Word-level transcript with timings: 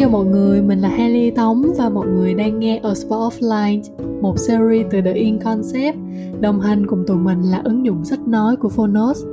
chào 0.00 0.08
mọi 0.08 0.24
người, 0.24 0.62
mình 0.62 0.80
là 0.80 0.88
Haley 0.88 1.30
Tống 1.30 1.62
và 1.78 1.88
mọi 1.88 2.06
người 2.06 2.34
đang 2.34 2.58
nghe 2.58 2.80
A 2.82 2.94
Spot 2.94 3.32
of 3.32 3.40
Light, 3.40 3.86
một 4.20 4.38
series 4.38 4.86
từ 4.90 5.00
The 5.00 5.12
In 5.12 5.38
Concept, 5.38 5.96
đồng 6.40 6.60
hành 6.60 6.86
cùng 6.86 7.04
tụi 7.06 7.16
mình 7.16 7.42
là 7.42 7.60
ứng 7.64 7.86
dụng 7.86 8.04
sách 8.04 8.28
nói 8.28 8.56
của 8.56 8.68
Phonos. 8.68 9.24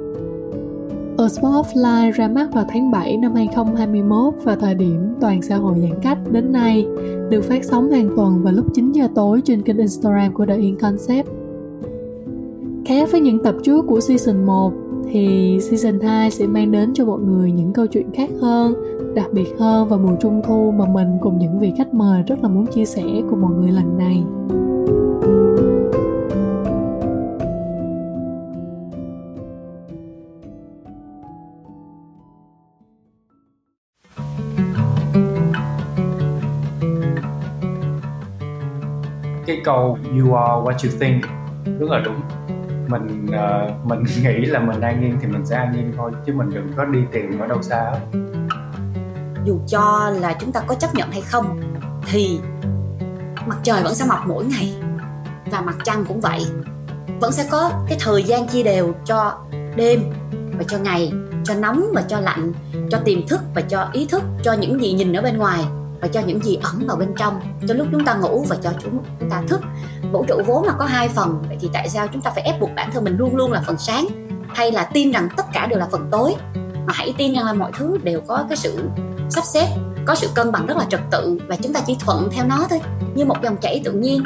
A 1.17 1.27
Spot 1.29 1.65
of 1.65 1.65
Light 1.75 2.15
ra 2.15 2.27
mắt 2.27 2.53
vào 2.53 2.65
tháng 2.69 2.91
7 2.91 3.17
năm 3.17 3.33
2021 3.35 4.33
và 4.43 4.55
thời 4.55 4.75
điểm 4.75 4.99
toàn 5.21 5.41
xã 5.41 5.55
hội 5.55 5.73
giãn 5.81 5.99
cách 6.01 6.17
đến 6.31 6.51
nay, 6.51 6.87
được 7.29 7.41
phát 7.41 7.65
sóng 7.65 7.91
hàng 7.91 8.09
tuần 8.15 8.43
vào 8.43 8.53
lúc 8.53 8.65
9 8.73 8.91
giờ 8.91 9.07
tối 9.15 9.41
trên 9.45 9.61
kênh 9.61 9.77
Instagram 9.77 10.33
của 10.33 10.45
The 10.45 10.55
In 10.57 10.75
Concept. 10.75 11.27
Khác 12.85 13.09
với 13.11 13.21
những 13.21 13.43
tập 13.43 13.55
trước 13.63 13.85
của 13.87 13.99
season 13.99 14.45
1, 14.45 14.73
thì 15.11 15.57
season 15.61 15.99
2 15.99 16.31
sẽ 16.31 16.47
mang 16.47 16.71
đến 16.71 16.93
cho 16.93 17.05
mọi 17.05 17.19
người 17.19 17.51
những 17.51 17.73
câu 17.73 17.87
chuyện 17.87 18.11
khác 18.13 18.29
hơn, 18.41 18.73
đặc 19.17 19.27
biệt 19.33 19.53
hơn 19.59 19.87
vào 19.87 19.99
mùa 19.99 20.15
trung 20.21 20.41
thu 20.45 20.73
mà 20.77 20.85
mình 20.85 21.17
cùng 21.21 21.37
những 21.39 21.59
vị 21.59 21.73
khách 21.77 21.93
mời 21.93 22.23
rất 22.27 22.35
là 22.41 22.49
muốn 22.49 22.65
chia 22.67 22.85
sẻ 22.85 23.03
cùng 23.29 23.41
mọi 23.41 23.51
người 23.51 23.71
lần 23.71 23.97
này. 23.97 24.23
cái 39.47 39.61
câu 39.63 39.97
you 40.03 40.33
are 40.33 40.61
what 40.63 40.73
you 40.83 40.91
think 40.99 41.23
rất 41.79 41.89
là 41.89 42.01
đúng 42.05 42.21
mình 42.87 43.25
uh, 43.25 43.85
mình 43.85 44.03
nghĩ 44.23 44.45
là 44.45 44.59
mình 44.59 44.81
an 44.81 45.01
nhiên 45.01 45.17
thì 45.21 45.27
mình 45.27 45.45
sẽ 45.45 45.55
an 45.55 45.71
nhiên 45.71 45.93
thôi 45.97 46.11
chứ 46.25 46.33
mình 46.33 46.49
đừng 46.53 46.67
có 46.75 46.85
đi 46.85 46.99
tìm 47.11 47.39
ở 47.39 47.47
đâu 47.47 47.61
xa 47.61 47.93
hết 48.13 48.46
dù 49.47 49.59
cho 49.67 50.11
là 50.19 50.33
chúng 50.33 50.51
ta 50.51 50.59
có 50.67 50.75
chấp 50.75 50.95
nhận 50.95 51.11
hay 51.11 51.21
không, 51.21 51.59
thì 52.11 52.39
mặt 53.45 53.57
trời 53.63 53.83
vẫn 53.83 53.95
sẽ 53.95 54.05
mọc 54.05 54.27
mỗi 54.27 54.45
ngày. 54.45 54.75
Và 55.51 55.61
mặt 55.61 55.75
trăng 55.83 56.05
cũng 56.07 56.21
vậy. 56.21 56.45
Vẫn 57.21 57.31
sẽ 57.31 57.47
có 57.51 57.71
cái 57.89 57.97
thời 58.01 58.23
gian 58.23 58.47
chia 58.47 58.63
đều 58.63 58.93
cho 59.05 59.37
đêm 59.75 60.01
và 60.57 60.63
cho 60.67 60.77
ngày, 60.77 61.11
cho 61.43 61.53
nóng 61.53 61.85
và 61.93 62.01
cho 62.01 62.19
lạnh, 62.19 62.53
cho 62.91 62.99
tiềm 63.05 63.27
thức 63.27 63.41
và 63.55 63.61
cho 63.61 63.89
ý 63.93 64.05
thức, 64.05 64.23
cho 64.43 64.53
những 64.53 64.81
gì 64.81 64.93
nhìn 64.93 65.13
ở 65.13 65.21
bên 65.21 65.37
ngoài 65.37 65.65
và 66.01 66.07
cho 66.07 66.21
những 66.21 66.43
gì 66.43 66.59
ẩn 66.63 66.87
vào 66.87 66.97
bên 66.97 67.13
trong. 67.17 67.39
Cho 67.67 67.73
lúc 67.73 67.87
chúng 67.91 68.05
ta 68.05 68.13
ngủ 68.13 68.45
và 68.49 68.55
cho 68.63 68.71
chúng 68.83 69.03
ta 69.29 69.43
thức. 69.47 69.61
Vũ 70.11 70.25
trụ 70.27 70.41
vốn 70.45 70.63
là 70.63 70.73
có 70.79 70.85
hai 70.85 71.09
phần, 71.09 71.43
vậy 71.47 71.57
thì 71.61 71.69
tại 71.73 71.89
sao 71.89 72.07
chúng 72.13 72.21
ta 72.21 72.31
phải 72.31 72.43
ép 72.43 72.59
buộc 72.59 72.69
bản 72.75 72.91
thân 72.93 73.03
mình 73.03 73.17
luôn 73.17 73.35
luôn 73.35 73.51
là 73.51 73.63
phần 73.67 73.77
sáng? 73.77 74.07
Hay 74.47 74.71
là 74.71 74.83
tin 74.93 75.11
rằng 75.11 75.29
tất 75.37 75.45
cả 75.53 75.67
đều 75.67 75.79
là 75.79 75.87
phần 75.91 76.07
tối? 76.11 76.35
Mà 76.85 76.93
hãy 76.93 77.13
tin 77.17 77.33
rằng 77.33 77.45
là 77.45 77.53
mọi 77.53 77.71
thứ 77.77 77.97
đều 78.03 78.21
có 78.27 78.45
cái 78.49 78.57
sự 78.57 78.89
sắp 79.29 79.43
xếp, 79.45 79.67
có 80.05 80.15
sự 80.15 80.29
cân 80.35 80.51
bằng 80.51 80.65
rất 80.65 80.77
là 80.77 80.85
trật 80.89 80.99
tự 81.11 81.37
và 81.47 81.55
chúng 81.55 81.73
ta 81.73 81.79
chỉ 81.87 81.97
thuận 81.99 82.29
theo 82.31 82.45
nó 82.45 82.67
thôi, 82.69 82.81
như 83.15 83.25
một 83.25 83.35
dòng 83.43 83.57
chảy 83.57 83.81
tự 83.85 83.91
nhiên. 83.91 84.23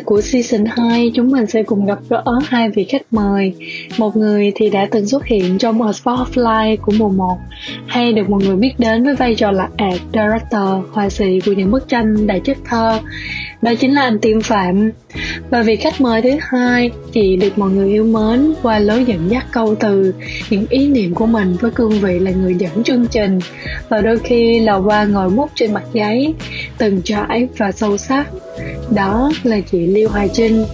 của 0.00 0.20
season 0.20 0.64
2 0.76 1.10
chúng 1.14 1.30
mình 1.30 1.46
sẽ 1.46 1.62
cùng 1.62 1.86
gặp 1.86 1.98
gỡ 2.08 2.24
hai 2.44 2.68
vị 2.68 2.84
khách 2.84 3.02
mời. 3.10 3.54
Một 3.98 4.16
người 4.16 4.52
thì 4.54 4.70
đã 4.70 4.86
từng 4.90 5.06
xuất 5.06 5.24
hiện 5.24 5.58
trong 5.58 5.82
A 5.82 5.92
Spot 5.92 6.18
of 6.18 6.76
của 6.76 6.92
mùa 6.98 7.08
1 7.08 7.38
hay 7.86 8.12
được 8.12 8.30
mọi 8.30 8.42
người 8.44 8.56
biết 8.56 8.72
đến 8.78 9.04
với 9.04 9.14
vai 9.14 9.34
trò 9.34 9.50
là 9.50 9.68
art 9.76 10.02
director, 10.12 10.68
họa 10.92 11.10
sĩ 11.10 11.40
của 11.46 11.52
những 11.52 11.70
bức 11.70 11.88
tranh 11.88 12.26
đại 12.26 12.40
chất 12.40 12.56
thơ. 12.64 13.00
Đó 13.62 13.74
chính 13.74 13.94
là 13.94 14.02
anh 14.02 14.18
Tiêm 14.18 14.40
Phạm. 14.40 14.90
Và 15.50 15.62
vị 15.62 15.76
khách 15.76 16.00
mời 16.00 16.22
thứ 16.22 16.30
hai 16.40 16.90
chị 17.12 17.36
được 17.36 17.58
mọi 17.58 17.70
người 17.70 17.88
yêu 17.88 18.04
mến 18.04 18.54
qua 18.62 18.78
lối 18.78 19.04
dẫn 19.04 19.30
dắt 19.30 19.46
câu 19.52 19.74
từ, 19.74 20.14
những 20.50 20.66
ý 20.70 20.88
niệm 20.88 21.14
của 21.14 21.26
mình 21.26 21.56
với 21.60 21.70
cương 21.70 22.00
vị 22.00 22.18
là 22.18 22.30
người 22.30 22.54
dẫn 22.54 22.82
chương 22.82 23.06
trình 23.06 23.38
và 23.88 24.00
đôi 24.00 24.18
khi 24.18 24.60
là 24.60 24.74
qua 24.74 25.04
ngồi 25.04 25.30
mút 25.30 25.50
trên 25.54 25.74
mặt 25.74 25.84
giấy, 25.92 26.34
từng 26.78 27.00
trải 27.04 27.48
và 27.56 27.72
sâu 27.72 27.96
sắc 27.96 28.26
đó 28.94 29.30
là 29.42 29.60
chị 29.60 29.86
Liêu 29.86 30.08
Hoài 30.08 30.28
Trinh. 30.32 30.64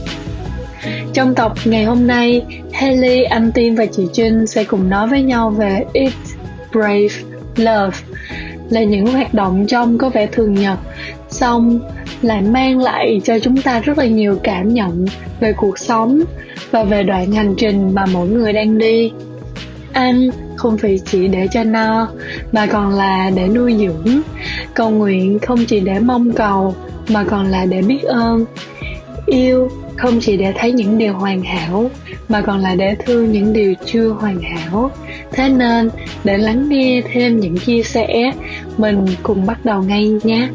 Trong 1.12 1.34
tập 1.34 1.52
ngày 1.64 1.84
hôm 1.84 2.06
nay, 2.06 2.42
Haley, 2.72 3.24
anh 3.24 3.52
Tiên 3.52 3.76
và 3.76 3.86
chị 3.86 4.06
Trinh 4.12 4.46
sẽ 4.46 4.64
cùng 4.64 4.90
nói 4.90 5.08
với 5.08 5.22
nhau 5.22 5.50
về 5.50 5.84
It 5.92 6.12
Brave, 6.72 7.08
Love 7.56 7.96
là 8.70 8.82
những 8.82 9.06
hoạt 9.06 9.34
động 9.34 9.66
trong 9.66 9.98
có 9.98 10.08
vẻ 10.08 10.26
thường 10.26 10.54
nhật, 10.54 10.78
xong 11.28 11.80
lại 12.22 12.42
mang 12.42 12.78
lại 12.78 13.20
cho 13.24 13.38
chúng 13.38 13.62
ta 13.62 13.80
rất 13.80 13.98
là 13.98 14.04
nhiều 14.04 14.38
cảm 14.42 14.74
nhận 14.74 15.06
về 15.40 15.52
cuộc 15.52 15.78
sống 15.78 16.20
và 16.70 16.84
về 16.84 17.02
đoạn 17.02 17.32
hành 17.32 17.54
trình 17.58 17.94
mà 17.94 18.06
mỗi 18.06 18.28
người 18.28 18.52
đang 18.52 18.78
đi. 18.78 19.12
anh 19.92 20.30
không 20.56 20.78
phải 20.78 21.00
chỉ 21.06 21.28
để 21.28 21.48
cho 21.52 21.64
no, 21.64 22.08
mà 22.52 22.66
còn 22.66 22.94
là 22.94 23.30
để 23.34 23.48
nuôi 23.48 23.76
dưỡng. 23.78 24.20
Cầu 24.74 24.90
nguyện 24.90 25.38
không 25.38 25.64
chỉ 25.64 25.80
để 25.80 25.98
mong 25.98 26.32
cầu, 26.32 26.74
mà 27.10 27.24
còn 27.24 27.46
là 27.46 27.64
để 27.64 27.82
biết 27.82 28.02
ơn, 28.02 28.44
yêu, 29.26 29.70
không 29.96 30.20
chỉ 30.20 30.36
để 30.36 30.52
thấy 30.56 30.72
những 30.72 30.98
điều 30.98 31.14
hoàn 31.14 31.42
hảo, 31.42 31.90
mà 32.28 32.40
còn 32.40 32.58
là 32.58 32.74
để 32.74 32.96
thương 33.06 33.32
những 33.32 33.52
điều 33.52 33.74
chưa 33.86 34.08
hoàn 34.08 34.40
hảo. 34.40 34.90
Thế 35.32 35.48
nên, 35.48 35.90
để 36.24 36.38
lắng 36.38 36.68
nghe 36.68 37.02
thêm 37.12 37.40
những 37.40 37.58
chia 37.58 37.82
sẻ, 37.82 38.32
mình 38.76 39.06
cùng 39.22 39.46
bắt 39.46 39.64
đầu 39.64 39.82
ngay 39.82 40.12
nhé. 40.22 40.48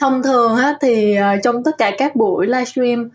Thông 0.00 0.22
thường 0.22 0.55
thì 0.80 1.18
uh, 1.20 1.42
trong 1.42 1.64
tất 1.64 1.78
cả 1.78 1.90
các 1.98 2.16
buổi 2.16 2.46
livestream 2.46 3.10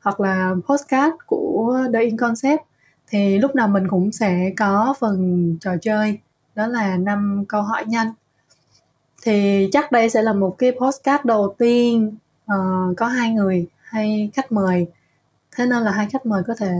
hoặc 0.00 0.20
là 0.20 0.54
postcard 0.66 1.16
của 1.26 1.78
The 1.92 2.00
In 2.00 2.16
Concept 2.16 2.60
thì 3.08 3.38
lúc 3.38 3.54
nào 3.54 3.68
mình 3.68 3.88
cũng 3.88 4.12
sẽ 4.12 4.50
có 4.56 4.94
phần 5.00 5.56
trò 5.60 5.70
chơi 5.82 6.18
đó 6.54 6.66
là 6.66 6.96
năm 6.96 7.44
câu 7.48 7.62
hỏi 7.62 7.84
nhanh. 7.86 8.12
Thì 9.22 9.68
chắc 9.72 9.92
đây 9.92 10.10
sẽ 10.10 10.22
là 10.22 10.32
một 10.32 10.56
cái 10.58 10.72
postcard 10.80 11.24
đầu 11.24 11.54
tiên 11.58 12.16
uh, 12.44 12.96
có 12.96 13.06
hai 13.06 13.30
người 13.30 13.66
hay 13.82 14.30
khách 14.34 14.52
mời. 14.52 14.86
Thế 15.56 15.66
nên 15.66 15.82
là 15.82 15.90
hai 15.90 16.06
khách 16.12 16.26
mời 16.26 16.42
có 16.46 16.54
thể 16.58 16.70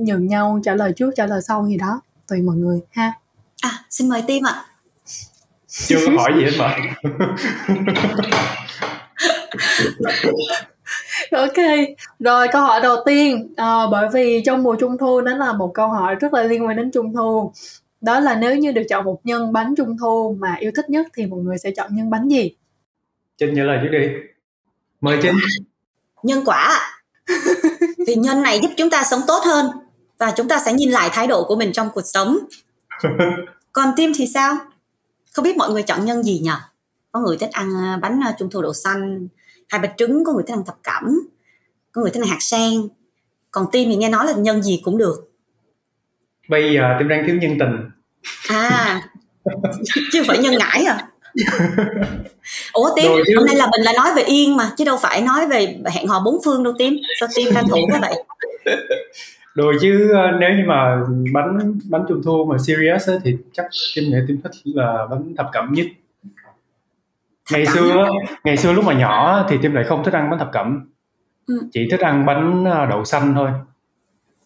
nhường 0.00 0.26
nhau 0.26 0.60
trả 0.64 0.74
lời 0.74 0.92
trước 0.96 1.10
trả 1.16 1.26
lời 1.26 1.42
sau 1.42 1.66
gì 1.66 1.76
đó 1.76 2.00
tùy 2.28 2.42
mọi 2.42 2.56
người 2.56 2.80
ha. 2.90 3.12
À 3.62 3.84
xin 3.90 4.08
mời 4.08 4.22
tim 4.26 4.46
ạ. 4.46 4.64
Chưa 5.68 5.98
có 6.06 6.12
hỏi 6.16 6.32
gì 6.36 6.44
hết 6.44 6.50
mà 6.58 6.76
ok 11.32 11.56
rồi 12.18 12.48
câu 12.52 12.62
hỏi 12.62 12.80
đầu 12.80 12.96
tiên. 13.06 13.54
À, 13.56 13.86
bởi 13.90 14.08
vì 14.12 14.42
trong 14.46 14.62
mùa 14.62 14.76
trung 14.76 14.98
thu 14.98 15.20
nó 15.20 15.36
là 15.36 15.52
một 15.52 15.70
câu 15.74 15.88
hỏi 15.88 16.14
rất 16.14 16.34
là 16.34 16.42
liên 16.42 16.66
quan 16.66 16.76
đến 16.76 16.90
trung 16.90 17.14
thu. 17.14 17.52
Đó 18.00 18.20
là 18.20 18.34
nếu 18.34 18.56
như 18.56 18.72
được 18.72 18.82
chọn 18.88 19.04
một 19.04 19.20
nhân 19.24 19.52
bánh 19.52 19.74
trung 19.76 19.96
thu 20.00 20.36
mà 20.40 20.56
yêu 20.60 20.70
thích 20.76 20.90
nhất 20.90 21.06
thì 21.14 21.26
mọi 21.26 21.40
người 21.40 21.58
sẽ 21.58 21.70
chọn 21.70 21.94
nhân 21.94 22.10
bánh 22.10 22.28
gì? 22.28 22.50
Trinh 23.38 23.54
trả 23.56 23.62
lời 23.62 23.78
trước 23.82 23.98
đi? 23.98 24.06
Mời 25.00 25.18
Trinh 25.22 25.34
nhân 26.22 26.42
quả. 26.44 26.80
Vì 28.06 28.14
nhân 28.14 28.42
này 28.42 28.60
giúp 28.62 28.70
chúng 28.76 28.90
ta 28.90 29.04
sống 29.04 29.20
tốt 29.26 29.42
hơn 29.44 29.66
và 30.18 30.32
chúng 30.36 30.48
ta 30.48 30.58
sẽ 30.58 30.72
nhìn 30.72 30.90
lại 30.90 31.10
thái 31.12 31.26
độ 31.26 31.44
của 31.44 31.56
mình 31.56 31.72
trong 31.72 31.88
cuộc 31.94 32.02
sống. 32.04 32.38
Còn 33.72 33.92
tim 33.96 34.12
thì 34.16 34.26
sao? 34.34 34.56
Không 35.32 35.42
biết 35.42 35.56
mọi 35.56 35.70
người 35.70 35.82
chọn 35.82 36.04
nhân 36.04 36.22
gì 36.22 36.38
nhỉ? 36.38 36.50
Có 37.12 37.20
người 37.20 37.36
thích 37.36 37.50
ăn 37.52 37.70
à, 37.76 37.98
bánh 38.02 38.20
à, 38.24 38.34
trung 38.38 38.50
thu 38.50 38.62
đậu 38.62 38.72
xanh 38.72 39.28
hai 39.68 39.80
bạch 39.80 39.92
trứng 39.96 40.24
có 40.24 40.32
người 40.32 40.42
thích 40.46 40.54
ăn 40.54 40.64
thập 40.64 40.76
cẩm 40.82 41.20
có 41.92 42.02
người 42.02 42.10
thích 42.10 42.22
ăn 42.22 42.28
hạt 42.28 42.40
sen. 42.40 42.88
Còn 43.50 43.66
tim 43.72 43.88
thì 43.88 43.96
nghe 43.96 44.08
nói 44.08 44.26
là 44.26 44.32
nhân 44.32 44.62
gì 44.62 44.80
cũng 44.84 44.98
được. 44.98 45.30
Bây 46.48 46.74
giờ 46.74 46.96
tim 46.98 47.08
đang 47.08 47.26
thiếu 47.26 47.36
nhân 47.36 47.56
tình. 47.58 47.90
À 48.48 49.02
chứ 50.12 50.22
phải 50.28 50.38
nhân 50.38 50.54
ngãi 50.58 50.84
à. 50.84 51.08
Ủa 52.72 52.90
tim 52.96 53.12
hôm 53.36 53.46
nay 53.46 53.56
là 53.56 53.68
mình 53.72 53.80
là 53.80 53.92
nói 53.96 54.08
về 54.16 54.22
yên 54.22 54.56
mà 54.56 54.70
chứ 54.76 54.84
đâu 54.84 54.98
phải 55.02 55.22
nói 55.22 55.46
về 55.46 55.76
hẹn 55.92 56.06
hò 56.06 56.22
bốn 56.24 56.38
phương 56.44 56.62
đâu 56.62 56.72
tim. 56.78 56.96
Sao 57.20 57.28
tim 57.36 57.54
tranh 57.54 57.68
thủ 57.68 57.76
quá 57.92 58.00
vậy? 58.00 58.14
Rồi 59.54 59.76
chứ 59.80 60.10
ờ, 60.14 60.30
nếu 60.40 60.50
như 60.50 60.62
mà 60.66 61.04
bánh 61.32 61.78
bánh 61.84 62.04
trung 62.08 62.22
thu 62.24 62.44
mà 62.44 62.56
serious 62.58 63.08
ấy, 63.08 63.18
thì 63.24 63.36
chắc 63.52 63.66
tim 63.96 64.04
nghĩ 64.04 64.16
tim 64.28 64.40
thích 64.42 64.52
là 64.64 65.06
bánh 65.10 65.34
thập 65.36 65.46
cẩm 65.52 65.72
nhất 65.72 65.86
ngày 67.52 67.66
xưa 67.66 68.08
ngày 68.44 68.56
xưa 68.56 68.72
lúc 68.72 68.84
mà 68.84 68.92
nhỏ 68.92 69.46
thì 69.48 69.58
tim 69.62 69.74
lại 69.74 69.84
không 69.84 70.04
thích 70.04 70.14
ăn 70.14 70.30
bánh 70.30 70.38
thập 70.38 70.52
cẩm. 70.52 70.90
Ừ. 71.46 71.68
chỉ 71.72 71.88
thích 71.90 72.00
ăn 72.00 72.26
bánh 72.26 72.64
ờ, 72.64 72.86
đậu 72.86 73.04
xanh 73.04 73.34
thôi. 73.34 73.50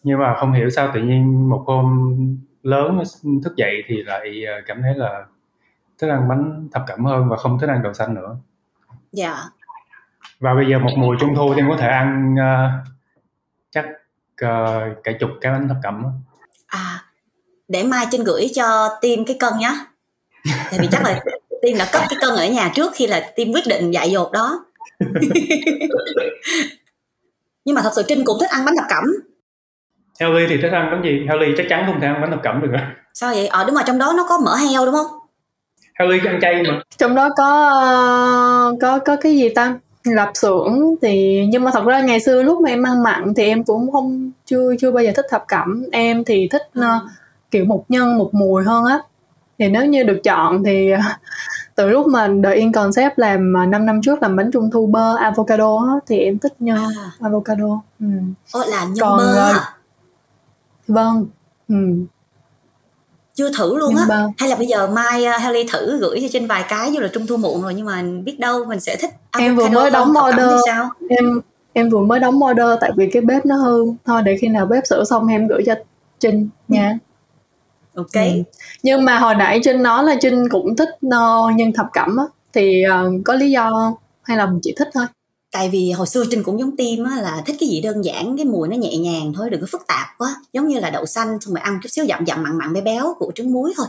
Nhưng 0.03 0.19
mà 0.19 0.35
không 0.39 0.53
hiểu 0.53 0.69
sao 0.69 0.91
tự 0.93 1.01
nhiên 1.01 1.49
một 1.49 1.63
hôm 1.67 2.17
lớn 2.63 3.03
thức 3.43 3.55
dậy 3.55 3.83
thì 3.87 4.03
lại 4.03 4.45
ờ, 4.45 4.53
cảm 4.65 4.81
thấy 4.81 4.95
là 4.95 5.25
thích 5.99 6.09
ăn 6.09 6.27
bánh 6.27 6.69
thập 6.71 6.83
cẩm 6.87 7.05
hơn 7.05 7.29
và 7.29 7.37
không 7.37 7.59
thích 7.59 7.69
ăn 7.69 7.83
đậu 7.83 7.93
xanh 7.93 8.13
nữa. 8.13 8.37
Dạ. 9.11 9.35
Và 10.39 10.53
bây 10.53 10.65
giờ 10.69 10.79
một 10.79 10.91
mùa 10.97 11.15
trung 11.19 11.35
thu 11.35 11.53
thì 11.53 11.61
em 11.61 11.69
có 11.69 11.77
thể 11.77 11.87
ăn 11.87 12.35
uh, 12.35 12.87
chắc 13.71 13.85
uh, 14.45 15.03
cả 15.03 15.11
chục 15.19 15.29
cái 15.41 15.51
bánh 15.51 15.67
thập 15.67 15.77
cẩm 15.83 16.03
à 16.67 17.03
để 17.67 17.83
mai 17.83 18.05
trinh 18.11 18.23
gửi 18.23 18.47
cho 18.55 18.97
tim 19.01 19.25
cái 19.25 19.37
cân 19.39 19.53
nhá. 19.59 19.73
Tại 20.45 20.79
vì 20.79 20.87
chắc 20.91 21.03
là 21.03 21.19
tim 21.63 21.77
đã 21.77 21.85
cất 21.91 22.01
cái 22.09 22.17
cân 22.21 22.29
ở 22.29 22.47
nhà 22.47 22.71
trước 22.75 22.91
khi 22.95 23.07
là 23.07 23.31
tim 23.35 23.51
quyết 23.53 23.67
định 23.67 23.91
dạy 23.91 24.11
dột 24.11 24.31
đó. 24.31 24.65
Nhưng 27.65 27.75
mà 27.75 27.81
thật 27.81 27.91
sự 27.95 28.03
trinh 28.07 28.25
cũng 28.25 28.37
thích 28.39 28.49
ăn 28.49 28.65
bánh 28.65 28.75
thập 28.77 28.85
cẩm. 28.89 29.03
Helly 30.19 30.47
thì 30.49 30.57
thích 30.61 30.71
ăn 30.71 30.91
bánh 30.91 31.03
gì? 31.03 31.25
Helly 31.29 31.53
chắc 31.57 31.65
chắn 31.69 31.83
không 31.87 32.01
thể 32.01 32.07
ăn 32.07 32.21
bánh 32.21 32.31
thập 32.31 32.43
cẩm 32.43 32.61
được 32.61 32.67
rồi. 32.71 32.81
sao 33.13 33.33
vậy? 33.33 33.47
Ờ 33.47 33.63
đúng 33.63 33.75
rồi 33.75 33.83
trong 33.87 33.97
đó 33.97 34.13
nó 34.17 34.25
có 34.29 34.39
mỡ 34.45 34.55
heo 34.55 34.85
đúng 34.85 34.95
không? 34.95 35.07
Helly 35.99 36.19
ăn 36.25 36.39
chay 36.41 36.63
mà. 36.63 36.81
trong 36.97 37.15
đó 37.15 37.29
có 37.37 38.73
có 38.81 38.99
có 38.99 39.15
cái 39.15 39.37
gì 39.37 39.49
ta? 39.49 39.79
Lạp 40.03 40.31
xưởng 40.33 40.95
thì 41.01 41.45
nhưng 41.49 41.63
mà 41.63 41.71
thật 41.73 41.85
ra 41.85 42.01
ngày 42.01 42.19
xưa 42.19 42.43
lúc 42.43 42.61
mà 42.61 42.69
em 42.69 42.83
ăn 42.83 43.03
mặn 43.03 43.33
thì 43.35 43.45
em 43.45 43.63
cũng 43.63 43.91
không 43.91 44.31
chưa 44.45 44.75
chưa 44.79 44.91
bao 44.91 45.03
giờ 45.03 45.11
thích 45.15 45.25
thập 45.29 45.43
cẩm. 45.47 45.85
Em 45.91 46.23
thì 46.23 46.47
thích 46.51 46.63
uh, 46.79 46.85
kiểu 47.51 47.65
một 47.65 47.85
nhân 47.89 48.17
một 48.17 48.29
mùi 48.33 48.63
hơn 48.63 48.85
á. 48.85 48.99
Thì 49.59 49.69
nếu 49.69 49.85
như 49.85 50.03
được 50.03 50.19
chọn 50.23 50.63
thì 50.63 50.91
từ 51.75 51.89
lúc 51.89 52.07
mà 52.07 52.29
The 52.43 52.53
In 52.53 52.71
Concept 52.71 53.19
làm 53.19 53.53
5 53.53 53.71
à, 53.71 53.77
năm 53.77 54.01
trước 54.01 54.21
làm 54.21 54.35
bánh 54.35 54.51
trung 54.51 54.69
thu 54.71 54.87
bơ 54.87 55.15
avocado 55.15 55.77
á, 55.77 55.93
thì 56.07 56.19
em 56.19 56.39
thích 56.39 56.53
nhân 56.59 56.77
à. 56.77 57.11
avocado 57.19 57.81
ừ. 57.99 58.05
Ồ, 58.51 58.63
là 58.65 58.83
nhân 58.83 58.97
Còn, 59.01 59.17
bơ 59.17 59.51
à? 59.51 59.73
vâng 60.87 61.25
ừ. 61.69 61.75
chưa 63.33 63.51
thử 63.57 63.77
luôn 63.77 63.95
á 63.95 64.27
hay 64.37 64.49
là 64.49 64.55
bây 64.55 64.67
giờ 64.67 64.87
mai 64.87 65.25
uh, 65.27 65.41
Haley 65.41 65.67
thử 65.71 65.97
gửi 65.97 66.19
cho 66.21 66.27
trên 66.31 66.47
vài 66.47 66.65
cái 66.69 66.93
dù 66.93 66.99
là 66.99 67.07
trung 67.07 67.27
thu 67.27 67.37
muộn 67.37 67.61
rồi 67.61 67.73
nhưng 67.73 67.85
mà 67.85 68.03
biết 68.23 68.39
đâu 68.39 68.65
mình 68.65 68.79
sẽ 68.79 68.95
thích 68.95 69.11
em 69.37 69.55
vừa 69.55 69.69
mới 69.69 69.91
đóng 69.91 70.13
order 70.29 70.51
sao? 70.65 70.89
em 71.09 71.41
em 71.73 71.89
vừa 71.89 72.01
mới 72.01 72.19
đóng 72.19 72.39
order 72.43 72.67
tại 72.81 72.91
vì 72.95 73.09
cái 73.13 73.21
bếp 73.21 73.45
nó 73.45 73.55
hư 73.55 73.85
thôi 74.05 74.21
để 74.21 74.37
khi 74.41 74.47
nào 74.47 74.65
bếp 74.65 74.87
sửa 74.87 75.03
xong 75.03 75.27
em 75.27 75.47
gửi 75.47 75.63
cho 75.65 75.73
Trinh 76.19 76.49
nha 76.67 76.99
ừ 77.01 77.12
ok. 77.95 78.13
Ừ. 78.13 78.43
nhưng 78.83 79.05
mà 79.05 79.19
hồi 79.19 79.35
nãy 79.35 79.59
trinh 79.63 79.83
nói 79.83 80.03
là 80.03 80.15
trinh 80.21 80.49
cũng 80.49 80.75
thích 80.75 80.89
uh, 81.07 81.55
nhân 81.55 81.73
thập 81.73 81.85
cẩm 81.93 82.17
á. 82.17 82.25
Thì 82.53 82.83
uh, 82.87 83.21
có 83.25 83.33
lý 83.33 83.51
do 83.51 83.93
hay 84.23 84.37
là 84.37 84.45
mình 84.45 84.59
chỉ 84.63 84.73
thích 84.77 84.89
thôi? 84.93 85.05
Tại 85.51 85.69
vì 85.69 85.91
hồi 85.91 86.07
xưa 86.07 86.23
trinh 86.31 86.43
cũng 86.43 86.59
giống 86.59 86.77
tim 86.77 87.03
á 87.03 87.21
là 87.21 87.41
thích 87.45 87.55
cái 87.59 87.69
gì 87.69 87.81
đơn 87.81 88.05
giản 88.05 88.37
cái 88.37 88.45
mùi 88.45 88.67
nó 88.67 88.75
nhẹ 88.75 88.97
nhàng 88.97 89.33
thôi 89.35 89.49
đừng 89.49 89.61
có 89.61 89.67
phức 89.71 89.87
tạp 89.87 90.07
quá. 90.17 90.35
Giống 90.53 90.67
như 90.67 90.79
là 90.79 90.89
đậu 90.89 91.05
xanh 91.05 91.37
xong 91.41 91.53
rồi 91.53 91.61
ăn 91.61 91.79
chút 91.83 91.89
xíu 91.91 92.05
dặm 92.05 92.25
dặm 92.25 92.43
mặn 92.43 92.57
mặn 92.57 92.73
bé 92.73 92.81
béo 92.81 93.13
của 93.19 93.31
trứng 93.35 93.53
muối 93.53 93.73
thôi. 93.77 93.87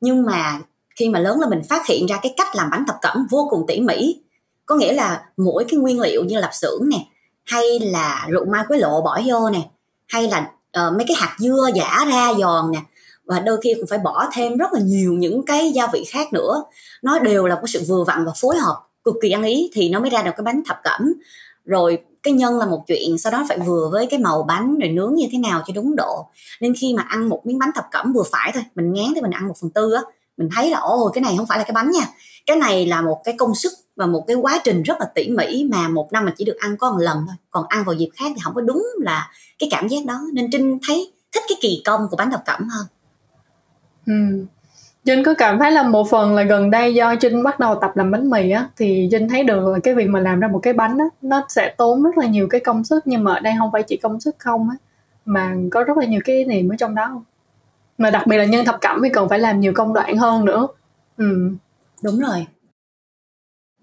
Nhưng 0.00 0.26
mà 0.26 0.60
khi 0.96 1.08
mà 1.08 1.18
lớn 1.18 1.40
là 1.40 1.48
mình 1.48 1.62
phát 1.68 1.86
hiện 1.86 2.06
ra 2.06 2.18
cái 2.22 2.34
cách 2.36 2.56
làm 2.56 2.70
bánh 2.70 2.84
thập 2.86 2.96
cẩm 3.02 3.26
vô 3.30 3.46
cùng 3.50 3.64
tỉ 3.68 3.80
mỉ. 3.80 4.20
Có 4.66 4.76
nghĩa 4.76 4.92
là 4.92 5.22
mỗi 5.36 5.64
cái 5.68 5.80
nguyên 5.80 6.00
liệu 6.00 6.24
như 6.24 6.38
lạp 6.38 6.54
xưởng 6.54 6.88
nè 6.88 6.98
hay 7.44 7.78
là 7.80 8.26
rượu 8.30 8.44
mai 8.44 8.64
quế 8.68 8.78
lộ 8.78 9.00
bỏ 9.00 9.20
vô 9.26 9.50
nè 9.50 9.60
hay 10.08 10.28
là 10.28 10.50
uh, 10.86 10.96
mấy 10.96 11.04
cái 11.08 11.16
hạt 11.20 11.36
dưa 11.38 11.68
giả 11.74 12.04
ra 12.08 12.32
giòn 12.38 12.70
nè 12.72 12.78
và 13.26 13.40
đôi 13.40 13.60
khi 13.64 13.74
cũng 13.74 13.86
phải 13.86 13.98
bỏ 13.98 14.28
thêm 14.34 14.56
rất 14.56 14.72
là 14.72 14.80
nhiều 14.80 15.12
những 15.12 15.44
cái 15.46 15.72
gia 15.72 15.86
vị 15.86 16.04
khác 16.08 16.32
nữa. 16.32 16.64
Nó 17.02 17.18
đều 17.18 17.46
là 17.46 17.54
có 17.54 17.66
sự 17.66 17.82
vừa 17.88 18.04
vặn 18.04 18.24
và 18.24 18.32
phối 18.40 18.56
hợp, 18.56 18.76
cực 19.04 19.14
kỳ 19.22 19.30
ăn 19.30 19.42
ý 19.42 19.70
thì 19.74 19.88
nó 19.88 20.00
mới 20.00 20.10
ra 20.10 20.22
được 20.22 20.32
cái 20.36 20.44
bánh 20.44 20.62
thập 20.66 20.76
cẩm. 20.84 21.12
Rồi 21.64 21.98
cái 22.22 22.34
nhân 22.34 22.58
là 22.58 22.66
một 22.66 22.84
chuyện, 22.86 23.18
sau 23.18 23.32
đó 23.32 23.44
phải 23.48 23.58
vừa 23.58 23.88
với 23.92 24.06
cái 24.06 24.20
màu 24.20 24.42
bánh 24.42 24.78
rồi 24.78 24.90
nướng 24.90 25.14
như 25.14 25.26
thế 25.32 25.38
nào 25.38 25.62
cho 25.66 25.72
đúng 25.74 25.96
độ. 25.96 26.26
Nên 26.60 26.74
khi 26.80 26.94
mà 26.96 27.02
ăn 27.02 27.28
một 27.28 27.46
miếng 27.46 27.58
bánh 27.58 27.70
thập 27.74 27.84
cẩm 27.90 28.12
vừa 28.12 28.22
phải 28.32 28.50
thôi, 28.54 28.62
mình 28.74 28.92
ngán 28.92 29.06
thì 29.14 29.20
mình 29.20 29.30
ăn 29.30 29.48
một 29.48 29.54
phần 29.60 29.70
tư 29.70 29.92
á, 29.92 30.02
mình 30.36 30.48
thấy 30.56 30.70
là 30.70 30.78
ồ 30.78 31.10
cái 31.14 31.22
này 31.22 31.34
không 31.36 31.46
phải 31.46 31.58
là 31.58 31.64
cái 31.64 31.72
bánh 31.72 31.90
nha. 31.90 32.06
Cái 32.46 32.56
này 32.56 32.86
là 32.86 33.00
một 33.00 33.20
cái 33.24 33.34
công 33.38 33.54
sức 33.54 33.72
và 33.96 34.06
một 34.06 34.24
cái 34.26 34.36
quá 34.36 34.60
trình 34.64 34.82
rất 34.82 35.00
là 35.00 35.06
tỉ 35.14 35.28
mỉ 35.28 35.64
mà 35.72 35.88
một 35.88 36.08
năm 36.12 36.24
mình 36.24 36.34
chỉ 36.36 36.44
được 36.44 36.56
ăn 36.58 36.76
có 36.76 36.90
một 36.90 36.98
lần 37.00 37.16
thôi. 37.26 37.36
Còn 37.50 37.64
ăn 37.68 37.84
vào 37.84 37.94
dịp 37.94 38.08
khác 38.16 38.32
thì 38.34 38.40
không 38.44 38.54
có 38.54 38.60
đúng 38.60 38.86
là 39.00 39.30
cái 39.58 39.68
cảm 39.72 39.88
giác 39.88 40.04
đó. 40.06 40.20
Nên 40.32 40.48
trinh 40.52 40.78
thấy 40.86 41.12
thích 41.34 41.42
cái 41.48 41.58
kỳ 41.60 41.82
công 41.84 42.06
của 42.10 42.16
bánh 42.16 42.30
thập 42.30 42.44
cẩm 42.44 42.68
hơn. 42.68 42.86
Ừm. 44.06 44.46
Trinh 45.04 45.24
có 45.24 45.34
cảm 45.38 45.58
thấy 45.58 45.72
là 45.72 45.82
một 45.82 46.10
phần 46.10 46.34
là 46.34 46.42
gần 46.42 46.70
đây 46.70 46.94
do 46.94 47.14
Trinh 47.16 47.42
bắt 47.42 47.60
đầu 47.60 47.74
tập 47.80 47.96
làm 47.96 48.10
bánh 48.10 48.30
mì 48.30 48.50
á, 48.50 48.68
thì 48.76 49.08
Trinh 49.10 49.28
thấy 49.28 49.44
được 49.44 49.68
là 49.68 49.78
cái 49.82 49.94
việc 49.94 50.08
mà 50.08 50.20
làm 50.20 50.40
ra 50.40 50.48
một 50.48 50.58
cái 50.62 50.72
bánh 50.72 50.98
á, 50.98 51.04
nó 51.22 51.44
sẽ 51.48 51.74
tốn 51.76 52.02
rất 52.02 52.18
là 52.18 52.26
nhiều 52.26 52.46
cái 52.50 52.60
công 52.60 52.84
sức, 52.84 53.06
nhưng 53.06 53.24
mà 53.24 53.34
ở 53.34 53.40
đây 53.40 53.54
không 53.58 53.72
phải 53.72 53.82
chỉ 53.82 53.96
công 53.96 54.20
sức 54.20 54.36
không 54.38 54.68
á, 54.70 54.76
mà 55.24 55.54
có 55.70 55.84
rất 55.84 55.98
là 55.98 56.06
nhiều 56.06 56.20
cái 56.24 56.44
niềm 56.44 56.68
ở 56.72 56.76
trong 56.78 56.94
đó 56.94 57.22
mà 57.98 58.10
đặc 58.10 58.26
biệt 58.26 58.36
là 58.36 58.44
nhân 58.44 58.64
thập 58.64 58.80
cẩm 58.80 59.00
thì 59.02 59.08
cần 59.08 59.28
phải 59.28 59.38
làm 59.38 59.60
nhiều 59.60 59.72
công 59.74 59.92
đoạn 59.94 60.16
hơn 60.16 60.44
nữa 60.44 60.66
ừ. 61.16 61.50
đúng 62.02 62.18
rồi 62.20 62.46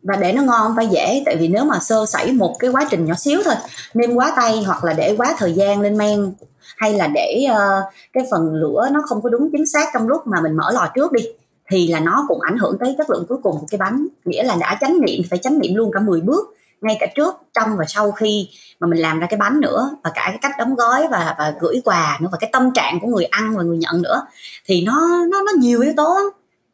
và 0.04 0.16
để 0.16 0.34
nó 0.34 0.42
ngon 0.42 0.74
phải 0.76 0.88
dễ, 0.88 1.24
tại 1.26 1.36
vì 1.36 1.48
nếu 1.48 1.66
mà 1.66 1.80
sơ 1.80 2.06
sẩy 2.08 2.34
một 2.34 2.56
cái 2.60 2.70
quá 2.70 2.88
trình 2.90 3.06
nhỏ 3.06 3.14
xíu 3.14 3.42
thôi 3.46 3.56
nêm 3.94 4.14
quá 4.16 4.34
tay 4.36 4.64
hoặc 4.64 4.84
là 4.84 4.94
để 4.94 5.16
quá 5.18 5.36
thời 5.38 5.54
gian 5.54 5.82
lên 5.82 5.98
men 5.98 6.34
hay 6.82 6.94
là 6.94 7.08
để 7.08 7.46
uh, 7.52 7.94
cái 8.14 8.24
phần 8.32 8.54
lửa 8.54 8.90
nó 8.92 9.02
không 9.06 9.22
có 9.22 9.30
đúng 9.30 9.50
chính 9.52 9.68
xác 9.68 9.88
trong 9.94 10.08
lúc 10.08 10.28
mà 10.28 10.42
mình 10.42 10.58
mở 10.58 10.72
lò 10.72 10.88
trước 10.96 11.12
đi 11.12 11.24
thì 11.70 11.88
là 11.88 12.00
nó 12.00 12.26
cũng 12.28 12.42
ảnh 12.42 12.58
hưởng 12.58 12.78
tới 12.80 12.96
chất 12.98 13.10
lượng 13.10 13.26
cuối 13.30 13.38
cùng 13.44 13.58
của 13.60 13.68
cái 13.72 13.78
bánh. 13.78 14.08
Nghĩa 14.26 14.44
là 14.44 14.56
đã 14.60 14.78
chánh 14.82 15.02
niệm 15.02 15.22
phải 15.30 15.40
chánh 15.40 15.60
niệm 15.60 15.76
luôn 15.76 15.92
cả 15.94 16.00
10 16.00 16.22
bước 16.22 16.56
ngay 16.82 16.98
cả 17.00 17.08
trước 17.16 17.36
trong 17.54 17.78
và 17.78 17.86
sau 17.88 18.12
khi 18.12 18.50
mà 18.80 18.88
mình 18.88 19.00
làm 19.00 19.20
ra 19.20 19.28
cái 19.30 19.38
bánh 19.38 19.60
nữa 19.60 19.90
và 20.04 20.12
cả 20.16 20.24
cái 20.28 20.38
cách 20.42 20.52
đóng 20.60 20.76
gói 20.76 21.08
và 21.12 21.36
và 21.38 21.54
gửi 21.60 21.82
quà 21.86 22.18
nữa 22.22 22.28
và 22.32 22.38
cái 22.42 22.50
tâm 22.54 22.74
trạng 22.74 23.00
của 23.00 23.08
người 23.08 23.26
ăn 23.26 23.58
và 23.58 23.64
người 23.64 23.78
nhận 23.78 24.02
nữa 24.02 24.22
thì 24.66 24.84
nó 24.86 25.26
nó 25.32 25.42
nó 25.42 25.52
nhiều 25.60 25.82
yếu 25.82 25.94
tố 25.98 26.18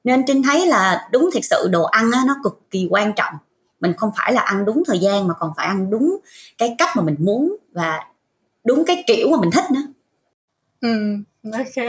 nên 0.03 0.23
trinh 0.27 0.43
thấy 0.43 0.65
là 0.65 1.07
đúng 1.11 1.29
thật 1.33 1.39
sự 1.43 1.67
đồ 1.71 1.83
ăn 1.83 2.11
á, 2.11 2.23
nó 2.27 2.35
cực 2.43 2.61
kỳ 2.71 2.87
quan 2.89 3.13
trọng. 3.15 3.33
Mình 3.79 3.93
không 3.97 4.09
phải 4.17 4.33
là 4.33 4.41
ăn 4.41 4.65
đúng 4.65 4.83
thời 4.87 4.99
gian 4.99 5.27
mà 5.27 5.33
còn 5.33 5.51
phải 5.57 5.67
ăn 5.67 5.89
đúng 5.89 6.17
cái 6.57 6.75
cách 6.77 6.89
mà 6.95 7.03
mình 7.03 7.15
muốn 7.19 7.55
và 7.71 7.99
đúng 8.65 8.85
cái 8.85 9.03
kiểu 9.07 9.29
mà 9.31 9.37
mình 9.41 9.51
thích 9.51 9.71
nữa 9.71 9.81
ừ 10.81 11.17
ok. 11.53 11.85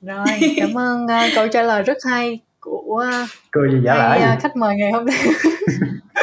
Rồi 0.00 0.26
cảm 0.56 0.78
ơn 0.78 1.04
uh, 1.04 1.32
câu 1.34 1.48
trả 1.48 1.62
lời 1.62 1.82
rất 1.82 1.96
hay 2.08 2.40
của 2.60 3.04
uh, 3.22 3.28
cười 3.50 3.70
gì 3.72 3.78
giả 3.84 3.94
lại? 3.94 4.34
uh, 4.36 4.42
khách 4.42 4.56
mời 4.56 4.76
ngày 4.76 4.92
hôm 4.92 5.06
nay. 5.06 5.26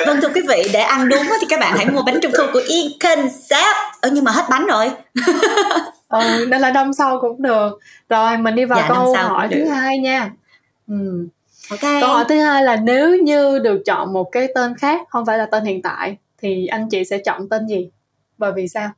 Vâng 0.05 0.19
thưa 0.21 0.29
quý 0.35 0.41
vị 0.47 0.63
để 0.73 0.79
ăn 0.79 1.09
đúng 1.09 1.23
thì 1.41 1.47
các 1.49 1.59
bạn 1.59 1.77
hãy 1.77 1.85
mua 1.85 2.01
bánh 2.01 2.19
trung 2.21 2.31
thu 2.37 2.43
của 2.53 2.61
Yên 2.67 2.91
Concept 2.99 3.77
ừ, 4.01 4.09
nhưng 4.13 4.23
mà 4.23 4.31
hết 4.31 4.43
bánh 4.49 4.65
rồi. 4.65 4.91
Ừ 6.09 6.45
nên 6.49 6.61
là 6.61 6.71
năm 6.71 6.93
sau 6.93 7.19
cũng 7.21 7.41
được. 7.41 7.79
Rồi 8.09 8.37
mình 8.37 8.55
đi 8.55 8.65
vào 8.65 8.79
dạ, 8.79 8.87
câu 8.87 9.15
hỏi 9.15 9.47
thứ 9.51 9.65
hai 9.65 9.97
nha. 9.97 10.31
Ừ. 10.87 11.27
okay. 11.69 12.01
câu 12.01 12.09
hỏi 12.09 12.25
thứ 12.29 12.39
hai 12.39 12.63
là 12.63 12.75
nếu 12.75 13.17
như 13.17 13.59
được 13.59 13.81
chọn 13.85 14.13
một 14.13 14.31
cái 14.31 14.47
tên 14.55 14.75
khác 14.77 15.01
không 15.09 15.25
phải 15.25 15.37
là 15.37 15.45
tên 15.45 15.63
hiện 15.63 15.81
tại 15.81 16.17
thì 16.41 16.67
anh 16.67 16.89
chị 16.89 17.05
sẽ 17.05 17.17
chọn 17.17 17.49
tên 17.49 17.67
gì? 17.67 17.89
Và 18.37 18.51
vì 18.51 18.67
sao 18.67 18.89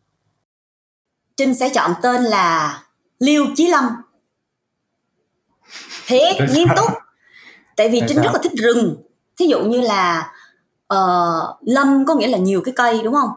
Trinh 1.37 1.55
sẽ 1.55 1.69
chọn 1.69 1.93
tên 2.01 2.23
là 2.23 2.83
Liêu 3.19 3.45
Chí 3.55 3.67
Lâm. 3.67 3.89
Thiệt, 6.07 6.35
nghiêm 6.53 6.67
túc. 6.77 6.91
Tại 7.75 7.89
vì 7.89 8.01
Trinh 8.07 8.17
rất 8.17 8.29
là 8.33 8.39
thích 8.43 8.51
rừng. 8.55 8.95
Thí 9.37 9.45
dụ 9.47 9.59
như 9.59 9.81
là 9.81 10.31
uh, 10.93 11.57
Lâm 11.61 12.05
có 12.05 12.15
nghĩa 12.15 12.27
là 12.27 12.37
nhiều 12.37 12.61
cái 12.65 12.73
cây 12.77 13.01
đúng 13.03 13.13
không? 13.13 13.29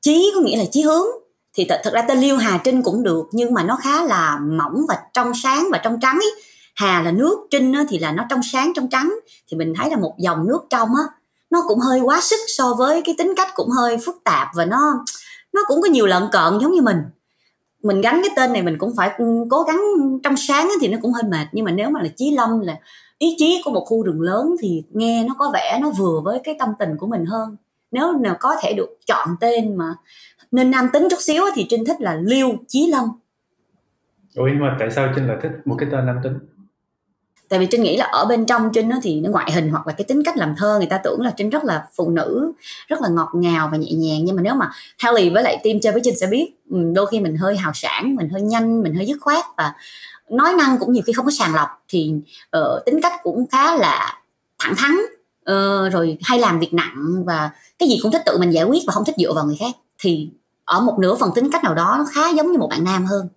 Chí 0.00 0.32
có 0.34 0.40
nghĩa 0.40 0.56
là 0.56 0.64
chí 0.72 0.82
hướng. 0.82 1.06
Thì 1.54 1.64
th- 1.64 1.78
thật 1.84 1.92
ra 1.92 2.02
tên 2.02 2.18
Liêu 2.18 2.36
Hà 2.36 2.58
Trinh 2.64 2.82
cũng 2.82 3.02
được 3.02 3.28
Nhưng 3.32 3.54
mà 3.54 3.62
nó 3.62 3.76
khá 3.76 4.04
là 4.04 4.38
mỏng 4.38 4.84
và 4.88 4.98
trong 5.12 5.32
sáng 5.42 5.68
và 5.72 5.78
trong 5.78 6.00
trắng 6.00 6.18
ấy. 6.22 6.42
Hà 6.74 7.02
là 7.02 7.10
nước, 7.10 7.46
Trinh 7.50 7.74
thì 7.88 7.98
là 7.98 8.12
nó 8.12 8.24
trong 8.30 8.40
sáng 8.42 8.72
trong 8.74 8.88
trắng. 8.88 9.14
Thì 9.48 9.56
mình 9.56 9.74
thấy 9.76 9.90
là 9.90 9.96
một 9.96 10.14
dòng 10.18 10.46
nước 10.46 10.60
trong 10.70 10.88
á 10.88 11.02
Nó 11.50 11.62
cũng 11.68 11.78
hơi 11.78 12.00
quá 12.00 12.20
sức 12.20 12.40
so 12.46 12.74
với 12.74 13.02
cái 13.04 13.14
tính 13.18 13.34
cách 13.36 13.48
cũng 13.54 13.70
hơi 13.70 13.96
phức 14.06 14.16
tạp 14.24 14.48
Và 14.54 14.64
nó 14.64 15.04
nó 15.52 15.60
cũng 15.66 15.80
có 15.82 15.88
nhiều 15.88 16.06
lợn 16.06 16.22
cợn 16.32 16.58
giống 16.60 16.72
như 16.72 16.82
mình. 16.82 16.98
Mình 17.82 18.00
gắn 18.00 18.20
cái 18.22 18.30
tên 18.36 18.52
này 18.52 18.62
mình 18.62 18.78
cũng 18.78 18.92
phải 18.96 19.10
cố 19.50 19.62
gắng 19.62 19.80
trong 20.22 20.36
sáng 20.36 20.68
thì 20.80 20.88
nó 20.88 20.98
cũng 21.02 21.12
hơi 21.12 21.22
mệt. 21.22 21.46
Nhưng 21.52 21.64
mà 21.64 21.70
nếu 21.70 21.90
mà 21.90 22.02
là 22.02 22.08
chí 22.16 22.34
lâm 22.36 22.60
là 22.60 22.78
ý 23.18 23.34
chí 23.38 23.62
của 23.64 23.70
một 23.70 23.84
khu 23.86 24.02
rừng 24.02 24.20
lớn 24.20 24.56
thì 24.60 24.82
nghe 24.90 25.24
nó 25.28 25.34
có 25.38 25.50
vẻ 25.54 25.78
nó 25.82 25.90
vừa 25.90 26.20
với 26.24 26.40
cái 26.44 26.56
tâm 26.58 26.68
tình 26.78 26.96
của 26.96 27.06
mình 27.06 27.24
hơn. 27.24 27.56
Nếu 27.92 28.12
nào 28.12 28.36
có 28.40 28.56
thể 28.62 28.72
được 28.72 28.98
chọn 29.06 29.28
tên 29.40 29.76
mà 29.76 29.94
nên 30.50 30.70
nam 30.70 30.88
tính 30.92 31.06
chút 31.10 31.20
xíu 31.20 31.42
thì 31.54 31.66
trinh 31.68 31.84
thích 31.84 32.00
là 32.00 32.20
liêu 32.22 32.48
chí 32.68 32.86
lâm. 32.90 33.04
Ủa 34.36 34.48
nhưng 34.52 34.60
mà 34.60 34.76
tại 34.78 34.90
sao 34.90 35.12
trinh 35.16 35.26
lại 35.26 35.36
thích 35.42 35.52
một 35.64 35.76
cái 35.78 35.88
tên 35.92 36.06
nam 36.06 36.16
tính? 36.22 36.38
Tại 37.50 37.58
vì 37.58 37.66
trinh 37.66 37.82
nghĩ 37.82 37.96
là 37.96 38.04
ở 38.04 38.24
bên 38.24 38.46
trong 38.46 38.70
trinh 38.72 38.90
thì 39.02 39.20
nó 39.20 39.30
ngoại 39.30 39.52
hình 39.52 39.70
hoặc 39.70 39.86
là 39.86 39.92
cái 39.92 40.04
tính 40.04 40.22
cách 40.24 40.36
làm 40.36 40.54
thơ 40.58 40.78
người 40.78 40.86
ta 40.86 40.98
tưởng 41.04 41.20
là 41.20 41.32
trinh 41.36 41.50
rất 41.50 41.64
là 41.64 41.86
phụ 41.96 42.10
nữ 42.10 42.52
rất 42.88 43.00
là 43.00 43.08
ngọt 43.08 43.28
ngào 43.34 43.68
và 43.72 43.78
nhẹ 43.78 43.92
nhàng. 43.92 44.24
Nhưng 44.24 44.36
mà 44.36 44.42
nếu 44.42 44.54
mà 44.54 44.70
Haley 44.98 45.30
với 45.30 45.42
lại 45.42 45.60
team 45.64 45.80
chơi 45.80 45.92
với 45.92 46.02
trinh 46.04 46.18
sẽ 46.18 46.26
biết 46.26 46.52
ừ, 46.70 46.76
đôi 46.94 47.06
khi 47.06 47.20
mình 47.20 47.36
hơi 47.36 47.56
hào 47.56 47.72
sản 47.74 48.16
mình 48.16 48.28
hơi 48.28 48.42
nhanh 48.42 48.82
mình 48.82 48.94
hơi 48.94 49.06
dứt 49.06 49.18
khoát 49.20 49.44
và 49.56 49.72
nói 50.30 50.52
năng 50.58 50.78
cũng 50.78 50.92
nhiều 50.92 51.02
khi 51.06 51.12
không 51.12 51.24
có 51.24 51.30
sàng 51.38 51.54
lọc 51.54 51.68
thì 51.88 52.14
uh, 52.56 52.84
tính 52.84 53.00
cách 53.02 53.12
cũng 53.22 53.46
khá 53.50 53.76
là 53.76 54.18
thẳng 54.58 54.74
thắn 54.76 54.96
uh, 55.50 55.92
rồi 55.92 56.18
hay 56.22 56.38
làm 56.38 56.60
việc 56.60 56.74
nặng 56.74 57.24
và 57.26 57.50
cái 57.78 57.88
gì 57.88 57.98
cũng 58.02 58.12
thích 58.12 58.22
tự 58.26 58.38
mình 58.38 58.50
giải 58.50 58.64
quyết 58.64 58.82
và 58.86 58.92
không 58.92 59.04
thích 59.04 59.16
dựa 59.18 59.32
vào 59.32 59.44
người 59.44 59.56
khác. 59.60 59.76
Thì 59.98 60.30
ở 60.64 60.80
một 60.80 60.98
nửa 60.98 61.14
phần 61.14 61.30
tính 61.34 61.50
cách 61.52 61.64
nào 61.64 61.74
đó 61.74 61.94
nó 61.98 62.04
khá 62.12 62.30
giống 62.30 62.52
như 62.52 62.58
một 62.58 62.68
bạn 62.70 62.84
nam 62.84 63.06
hơn. 63.06 63.28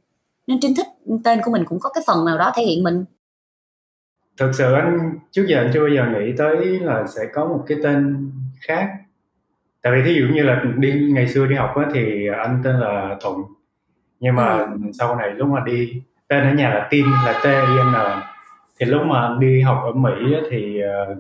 Nên 0.47 0.59
trinh 0.61 0.75
thích 0.75 0.87
tên 1.23 1.39
của 1.45 1.51
mình 1.51 1.65
cũng 1.65 1.79
có 1.79 1.89
cái 1.89 2.03
phần 2.07 2.25
nào 2.25 2.37
đó 2.37 2.51
thể 2.55 2.63
hiện 2.63 2.83
mình 2.83 3.05
thực 4.37 4.55
sự 4.55 4.73
anh 4.73 5.19
trước 5.31 5.45
giờ 5.47 5.57
anh 5.57 5.71
chưa 5.73 5.79
bao 5.79 5.89
giờ 5.89 6.05
nghĩ 6.05 6.33
tới 6.37 6.79
là 6.79 7.07
sẽ 7.07 7.21
có 7.33 7.45
một 7.45 7.63
cái 7.67 7.77
tên 7.83 8.31
khác. 8.67 8.89
Tại 9.81 9.93
vì 9.93 10.01
thí 10.03 10.13
dụ 10.13 10.25
như 10.33 10.43
là 10.43 10.63
đi 10.77 11.11
ngày 11.13 11.27
xưa 11.27 11.45
đi 11.45 11.55
học 11.55 11.75
á, 11.75 11.85
thì 11.93 12.27
anh 12.27 12.61
tên 12.63 12.75
là 12.75 13.17
thuận. 13.21 13.35
Nhưng 14.19 14.35
mà 14.35 14.57
ừ. 14.57 14.67
sau 14.99 15.15
này 15.15 15.29
lúc 15.29 15.49
mà 15.49 15.59
đi 15.65 16.01
tên 16.27 16.43
ở 16.43 16.53
nhà 16.53 16.69
là 16.69 16.87
tin 16.89 17.05
là 17.25 17.41
t 17.43 17.45
i 17.45 17.83
n 17.83 17.95
thì 18.79 18.85
lúc 18.85 19.05
mà 19.05 19.35
đi 19.39 19.61
học 19.61 19.79
ở 19.83 19.91
mỹ 19.91 20.33
á, 20.33 20.41
thì 20.49 20.81
uh, 20.83 21.17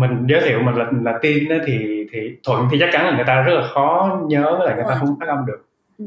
mình 0.00 0.26
giới 0.28 0.40
thiệu 0.40 0.62
mình 0.62 0.74
là 0.74 0.90
là 1.02 1.18
tin 1.22 1.48
á, 1.48 1.56
thì 1.66 2.06
thì 2.12 2.36
thuận 2.44 2.68
thì 2.70 2.76
chắc 2.80 2.88
chắn 2.92 3.06
là 3.06 3.16
người 3.16 3.24
ta 3.24 3.42
rất 3.42 3.54
là 3.54 3.68
khó 3.74 4.20
nhớ 4.28 4.58
là 4.64 4.74
người 4.74 4.84
ta 4.88 4.94
không 4.94 5.16
phát 5.20 5.28
âm 5.28 5.46
được. 5.46 5.66
Ừ. 5.98 6.04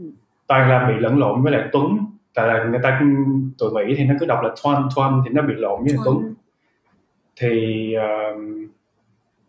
toàn 0.48 0.70
là 0.70 0.88
bị 0.88 0.94
lẫn 1.00 1.20
lộn 1.20 1.44
với 1.44 1.52
lại 1.52 1.64
tuấn 1.72 1.98
tại 2.34 2.48
là 2.48 2.64
người 2.64 2.80
ta 2.84 3.02
tụi 3.58 3.72
mỹ 3.72 3.96
thì 3.98 4.04
nó 4.06 4.16
cứ 4.20 4.26
đọc 4.26 4.40
là 4.44 4.50
Tuan 4.64 4.90
Tuan 4.96 5.22
thì 5.26 5.32
nó 5.34 5.42
bị 5.42 5.54
lộn 5.58 5.84
với 5.84 5.96
tuấn. 6.06 6.34
Thì 7.36 7.94
uh, 7.98 8.42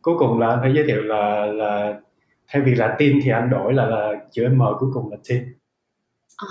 cuối 0.02 0.14
cùng 0.18 0.38
là 0.38 0.48
anh 0.48 0.58
phải 0.62 0.74
giới 0.74 0.84
thiệu 0.86 1.02
là 1.02 1.46
là 1.46 2.00
thay 2.48 2.62
vì 2.62 2.74
là 2.74 2.96
tin 2.98 3.20
thì 3.22 3.30
anh 3.30 3.50
đổi 3.50 3.74
là 3.74 3.86
là 3.86 4.12
chữ 4.30 4.48
m 4.48 4.62
cuối 4.78 4.90
cùng 4.94 5.10
là 5.10 5.16
tin 5.28 5.42
à, 6.36 6.46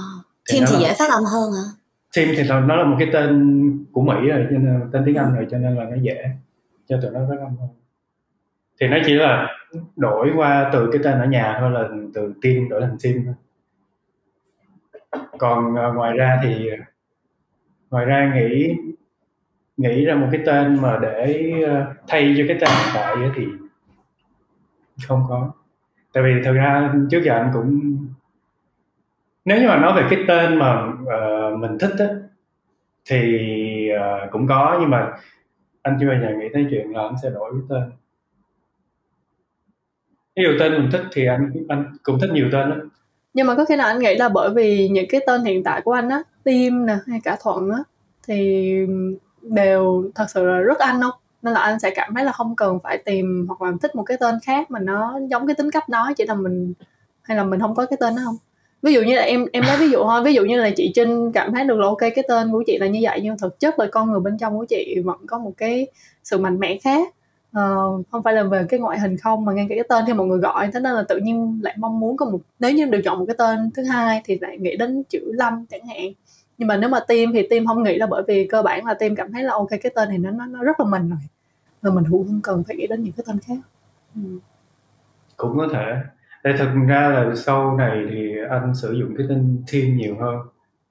tin 0.51 0.63
thì, 0.67 0.75
thì 0.75 0.83
dễ 0.83 0.93
phát 1.00 1.09
âm 1.09 1.24
hơn 1.24 1.51
hả? 1.51 1.65
Tim 2.15 2.29
thì 2.38 2.43
nó 2.50 2.75
là 2.75 2.83
một 2.83 2.95
cái 3.00 3.09
tên 3.13 3.86
của 3.91 4.01
Mỹ 4.01 4.13
rồi 4.27 4.48
cho 4.51 4.57
nên 4.57 4.89
tên 4.91 5.03
tiếng 5.05 5.15
Anh 5.15 5.36
rồi 5.36 5.48
cho 5.51 5.57
nên 5.57 5.75
là 5.75 5.83
nó 5.83 5.95
dễ 6.01 6.24
cho 6.88 7.00
tụi 7.01 7.12
nó 7.12 7.19
phát 7.29 7.39
âm 7.39 7.57
hơn. 7.57 7.69
Thì 8.81 8.88
nó 8.88 8.98
chỉ 9.05 9.13
là 9.13 9.48
đổi 9.95 10.31
qua 10.36 10.69
từ 10.74 10.89
cái 10.91 11.01
tên 11.03 11.19
ở 11.19 11.25
nhà 11.25 11.57
thôi 11.59 11.71
là 11.71 11.89
từ 12.13 12.33
Tim 12.41 12.69
đổi 12.69 12.81
thành 12.81 12.98
Tim 13.03 13.24
thôi 13.25 13.36
còn 15.37 15.73
uh, 15.73 15.95
ngoài 15.95 16.17
ra 16.17 16.39
thì 16.43 16.69
ngoài 17.89 18.05
ra 18.05 18.33
nghĩ 18.35 18.75
nghĩ 19.77 20.05
ra 20.05 20.15
một 20.15 20.27
cái 20.31 20.41
tên 20.45 20.81
mà 20.81 20.99
để 21.01 21.53
uh, 21.63 21.97
thay 22.07 22.35
cho 22.37 22.43
cái 22.47 22.57
tên 22.61 22.69
hiện 22.69 22.91
tại 22.93 23.15
thì 23.35 23.45
không 25.07 25.25
có. 25.29 25.51
Tại 26.13 26.23
vì 26.23 26.43
thực 26.45 26.53
ra 26.53 26.93
trước 27.11 27.21
giờ 27.23 27.33
anh 27.33 27.49
cũng 27.53 27.97
nếu 29.45 29.61
như 29.61 29.67
mà 29.67 29.77
nói 29.77 29.93
về 29.95 30.07
cái 30.09 30.19
tên 30.27 30.59
mà 30.59 30.83
uh, 30.87 31.59
mình 31.59 31.77
thích 31.79 31.93
á 31.99 32.07
thì 33.05 33.39
uh, 33.95 34.31
cũng 34.31 34.47
có 34.47 34.77
nhưng 34.81 34.89
mà 34.89 35.11
anh 35.81 35.97
chưa 35.99 36.07
bao 36.07 36.19
giờ 36.21 36.37
nghĩ 36.37 36.45
tới 36.53 36.67
chuyện 36.69 36.91
là 36.91 37.01
anh 37.01 37.15
sẽ 37.23 37.29
đổi 37.29 37.53
cái 37.53 37.61
tên. 37.69 37.91
Ví 40.35 40.43
dụ 40.43 40.49
tên 40.59 40.71
mình 40.71 40.89
thích 40.91 41.03
thì 41.11 41.25
anh 41.25 41.51
anh 41.69 41.93
cũng 42.03 42.19
thích 42.21 42.29
nhiều 42.33 42.49
tên 42.51 42.69
lắm 42.69 42.89
nhưng 43.33 43.48
mà 43.48 43.55
có 43.55 43.65
khi 43.65 43.75
nào 43.75 43.88
anh 43.88 44.00
nghĩ 44.00 44.15
là 44.15 44.29
bởi 44.29 44.50
vì 44.50 44.89
những 44.89 45.05
cái 45.09 45.21
tên 45.27 45.43
hiện 45.43 45.63
tại 45.63 45.81
của 45.81 45.91
anh 45.91 46.09
á 46.09 46.24
tim 46.43 46.86
nè, 46.86 46.98
hay 47.07 47.19
cả 47.24 47.38
thuận 47.41 47.71
á, 47.71 47.83
thì 48.27 48.74
đều 49.41 50.12
thật 50.15 50.25
sự 50.33 50.45
là 50.45 50.57
rất 50.57 50.79
anh 50.79 51.01
không? 51.01 51.13
Nên 51.41 51.53
là 51.53 51.59
anh 51.59 51.79
sẽ 51.79 51.89
cảm 51.95 52.15
thấy 52.15 52.25
là 52.25 52.31
không 52.31 52.55
cần 52.55 52.79
phải 52.83 52.98
tìm 52.98 53.45
hoặc 53.48 53.62
là 53.62 53.71
thích 53.81 53.95
một 53.95 54.03
cái 54.03 54.17
tên 54.19 54.36
khác 54.43 54.71
mà 54.71 54.79
nó 54.79 55.19
giống 55.29 55.48
cái 55.48 55.55
tính 55.55 55.71
cách 55.71 55.89
đó, 55.89 56.12
chỉ 56.17 56.25
là 56.25 56.33
mình, 56.33 56.74
hay 57.21 57.38
là 57.38 57.43
mình 57.43 57.59
không 57.59 57.75
có 57.75 57.86
cái 57.86 57.98
tên 58.00 58.15
đó 58.15 58.21
không? 58.25 58.38
Ví 58.81 58.93
dụ 58.93 59.01
như 59.01 59.15
là 59.15 59.21
em 59.21 59.45
em 59.53 59.63
nói 59.63 59.77
ví 59.79 59.89
dụ 59.89 60.03
thôi, 60.03 60.24
ví 60.24 60.33
dụ 60.33 60.45
như 60.45 60.62
là 60.62 60.69
chị 60.75 60.91
trinh 60.95 61.31
cảm 61.31 61.53
thấy 61.53 61.65
được 61.65 61.79
là 61.79 61.88
ok, 61.88 62.00
cái 62.00 62.24
tên 62.27 62.51
của 62.51 62.63
chị 62.67 62.77
là 62.77 62.88
như 62.88 63.00
vậy, 63.01 63.19
nhưng 63.24 63.38
thực 63.38 63.59
chất 63.59 63.79
là 63.79 63.88
con 63.91 64.12
người 64.12 64.19
bên 64.19 64.38
trong 64.38 64.57
của 64.57 64.65
chị 64.65 64.95
vẫn 65.05 65.17
có 65.27 65.39
một 65.39 65.51
cái 65.57 65.88
sự 66.24 66.38
mạnh 66.38 66.59
mẽ 66.59 66.77
khác 66.83 67.13
uh, 67.57 68.05
không 68.11 68.23
phải 68.23 68.33
là 68.33 68.43
về 68.43 68.65
cái 68.69 68.79
ngoại 68.79 68.99
hình 68.99 69.17
không 69.17 69.45
mà 69.45 69.53
ngay 69.53 69.65
cả 69.69 69.75
cái 69.75 69.85
tên 69.89 70.03
thì 70.07 70.13
mọi 70.13 70.27
người 70.27 70.39
gọi. 70.39 70.69
Thế 70.73 70.79
nên 70.79 70.93
là 70.93 71.03
tự 71.09 71.17
nhiên 71.17 71.59
lại 71.63 71.75
mong 71.79 71.99
muốn 71.99 72.17
có 72.17 72.25
một 72.25 72.39
nếu 72.59 72.71
như 72.71 72.85
được 72.85 73.01
chọn 73.05 73.19
một 73.19 73.25
cái 73.27 73.35
tên 73.37 73.71
thứ 73.75 73.83
hai 73.83 74.21
thì 74.25 74.37
lại 74.41 74.57
nghĩ 74.57 74.77
đến 74.77 75.03
chữ 75.09 75.31
lâm 75.33 75.65
chẳng 75.65 75.85
hạn. 75.87 76.13
Nhưng 76.57 76.67
mà 76.67 76.77
nếu 76.77 76.89
mà 76.89 76.99
tim 77.07 77.31
thì 77.33 77.47
tim 77.49 77.67
không 77.67 77.83
nghĩ 77.83 77.97
là 77.97 78.07
bởi 78.07 78.23
vì 78.27 78.47
cơ 78.47 78.61
bản 78.61 78.85
là 78.85 78.93
tim 78.93 79.15
cảm 79.15 79.31
thấy 79.31 79.43
là 79.43 79.53
ok 79.53 79.69
cái 79.69 79.91
tên 79.95 80.09
này 80.09 80.17
nó 80.17 80.31
nó, 80.31 80.45
nó 80.45 80.63
rất 80.63 80.79
là 80.79 80.85
mình 80.85 81.09
rồi. 81.09 81.19
Rồi 81.81 81.93
mình 81.93 82.03
cũng 82.11 82.27
không 82.27 82.41
cần 82.43 82.63
phải 82.67 82.75
nghĩ 82.75 82.87
đến 82.87 83.03
những 83.03 83.13
cái 83.17 83.23
tên 83.27 83.39
khác. 83.39 83.57
Ừ. 84.15 84.21
cũng 85.37 85.57
có 85.57 85.67
thể. 85.73 85.95
Tại 86.43 86.53
thực 86.57 86.69
ra 86.87 87.09
là 87.09 87.35
sau 87.35 87.77
này 87.77 88.05
thì 88.09 88.31
anh 88.49 88.75
sử 88.75 88.93
dụng 88.93 89.15
cái 89.17 89.25
tên 89.29 89.63
team 89.71 89.97
nhiều 89.97 90.15
hơn. 90.19 90.37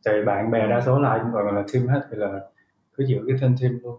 Tại 0.05 0.23
bạn 0.27 0.51
bè 0.51 0.69
đa 0.69 0.81
số 0.87 0.99
là 1.01 1.11
anh 1.11 1.33
gọi 1.33 1.53
là 1.53 1.65
team 1.73 1.87
hết 1.87 2.07
thì 2.11 2.17
là 2.17 2.41
cứ 2.97 3.05
giữ 3.05 3.19
cái 3.29 3.37
tên 3.41 3.57
team 3.61 3.79
luôn 3.83 3.99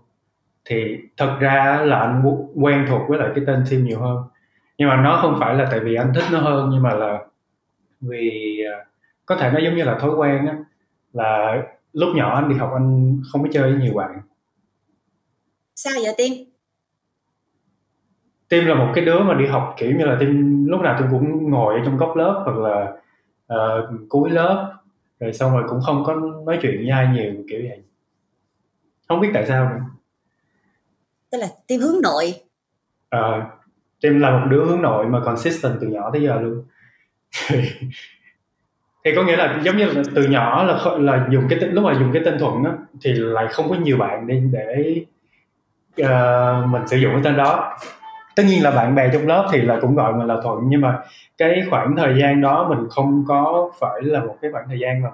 thì 0.66 0.98
thật 1.18 1.38
ra 1.40 1.82
là 1.86 2.00
anh 2.00 2.24
quen 2.56 2.86
thuộc 2.90 3.02
với 3.10 3.20
lại 3.20 3.30
cái 3.36 3.44
tên 3.48 3.64
team 3.72 3.84
nhiều 3.84 4.00
hơn. 4.00 4.18
Nhưng 4.78 4.88
mà 4.88 5.02
nó 5.02 5.20
không 5.22 5.38
phải 5.40 5.56
là 5.56 5.68
tại 5.72 5.80
vì 5.80 5.96
anh 5.96 6.12
thích 6.16 6.24
nó 6.32 6.40
hơn 6.40 6.70
nhưng 6.72 6.84
mà 6.84 6.94
là 6.94 7.20
vì 8.02 8.60
à, 8.74 8.86
có 9.26 9.36
thể 9.36 9.52
nó 9.52 9.60
giống 9.60 9.76
như 9.76 9.84
là 9.84 9.98
thói 10.00 10.12
quen 10.12 10.48
á 10.48 10.58
là 11.14 11.62
lúc 11.94 12.10
nhỏ 12.16 12.36
anh 12.36 12.50
đi 12.50 12.56
học 12.56 12.72
anh 12.74 13.20
không 13.32 13.44
có 13.44 13.50
chơi 13.52 13.72
với 13.72 13.82
nhiều 13.82 13.94
bạn. 13.94 14.22
Sao 15.76 15.94
vậy 16.04 16.14
tiên 16.18 16.50
tim 18.50 18.66
là 18.66 18.76
một 18.76 18.92
cái 18.96 19.06
đứa 19.06 19.20
mà 19.20 19.34
đi 19.34 19.46
học 19.46 19.76
kiểu 19.78 19.92
như 19.92 20.06
là 20.06 20.18
tim 20.20 20.66
lúc 20.66 20.82
nào 20.82 20.96
tim 21.00 21.08
cũng 21.12 21.52
ngồi 21.52 21.76
ở 21.76 21.82
trong 21.86 21.98
góc 21.98 22.16
lớp 22.16 22.42
hoặc 22.46 22.58
là 22.58 22.94
uh, 23.54 24.10
cuối 24.10 24.30
lớp 24.30 24.74
rồi 25.20 25.34
xong 25.34 25.52
rồi 25.52 25.64
cũng 25.70 25.80
không 25.86 26.04
có 26.06 26.16
nói 26.46 26.60
chuyện 26.62 26.78
với 26.78 26.90
ai 26.90 27.08
nhiều 27.14 27.34
kiểu 27.50 27.60
vậy. 27.70 27.84
Không 29.08 29.20
biết 29.20 29.30
tại 29.34 29.46
sao 29.48 29.70
nữa 29.70 29.80
tức 31.32 31.38
là 31.38 31.48
tim 31.68 31.82
hướng 31.82 32.02
nội. 32.02 32.34
Ờ, 33.10 33.32
à, 33.32 33.48
tim 34.02 34.20
là 34.20 34.32
một 34.32 34.48
đứa 34.50 34.66
hướng 34.66 34.82
nội 34.82 35.06
mà 35.06 35.22
consistent 35.26 35.74
từ 35.82 35.88
nhỏ 35.88 36.10
tới 36.14 36.22
giờ 36.22 36.40
luôn. 36.42 36.64
Thì 39.06 39.16
có 39.16 39.24
nghĩa 39.24 39.36
là 39.36 39.60
giống 39.64 39.78
như 39.78 39.86
là 39.86 40.02
từ 40.16 40.28
nhỏ 40.28 40.64
là 40.64 40.98
là 40.98 41.28
dùng 41.30 41.44
cái 41.50 41.60
lúc 41.60 41.84
mà 41.84 41.94
dùng 41.94 42.14
cái 42.14 42.22
tên 42.26 42.40
thuận 42.40 42.64
á 42.64 42.72
thì 43.04 43.14
lại 43.14 43.48
không 43.52 43.70
có 43.70 43.76
nhiều 43.76 43.98
bạn 43.98 44.28
để 44.28 44.42
để 44.52 45.04
uh, 46.02 46.70
mình 46.70 46.88
sử 46.88 46.98
dụng 46.98 47.12
cái 47.14 47.22
tên 47.24 47.38
đó. 47.38 47.78
Tất 48.36 48.44
nhiên 48.48 48.64
là 48.64 48.72
bạn 48.72 48.96
bè 48.96 49.10
trong 49.14 49.28
lớp 49.28 49.48
thì 49.52 49.62
là 49.62 49.78
cũng 49.82 49.96
gọi 49.96 50.14
mình 50.14 50.28
là 50.28 50.42
thuận 50.44 50.60
nhưng 50.64 50.82
mà 50.82 51.00
cái 51.38 51.64
khoảng 51.70 51.96
thời 51.96 52.20
gian 52.22 52.42
đó 52.42 52.68
mình 52.70 52.88
không 52.90 53.26
có 53.28 53.72
phải 53.80 54.02
là 54.02 54.20
một 54.20 54.38
cái 54.42 54.52
khoảng 54.52 54.66
thời 54.68 54.80
gian 54.80 55.02
mà 55.02 55.10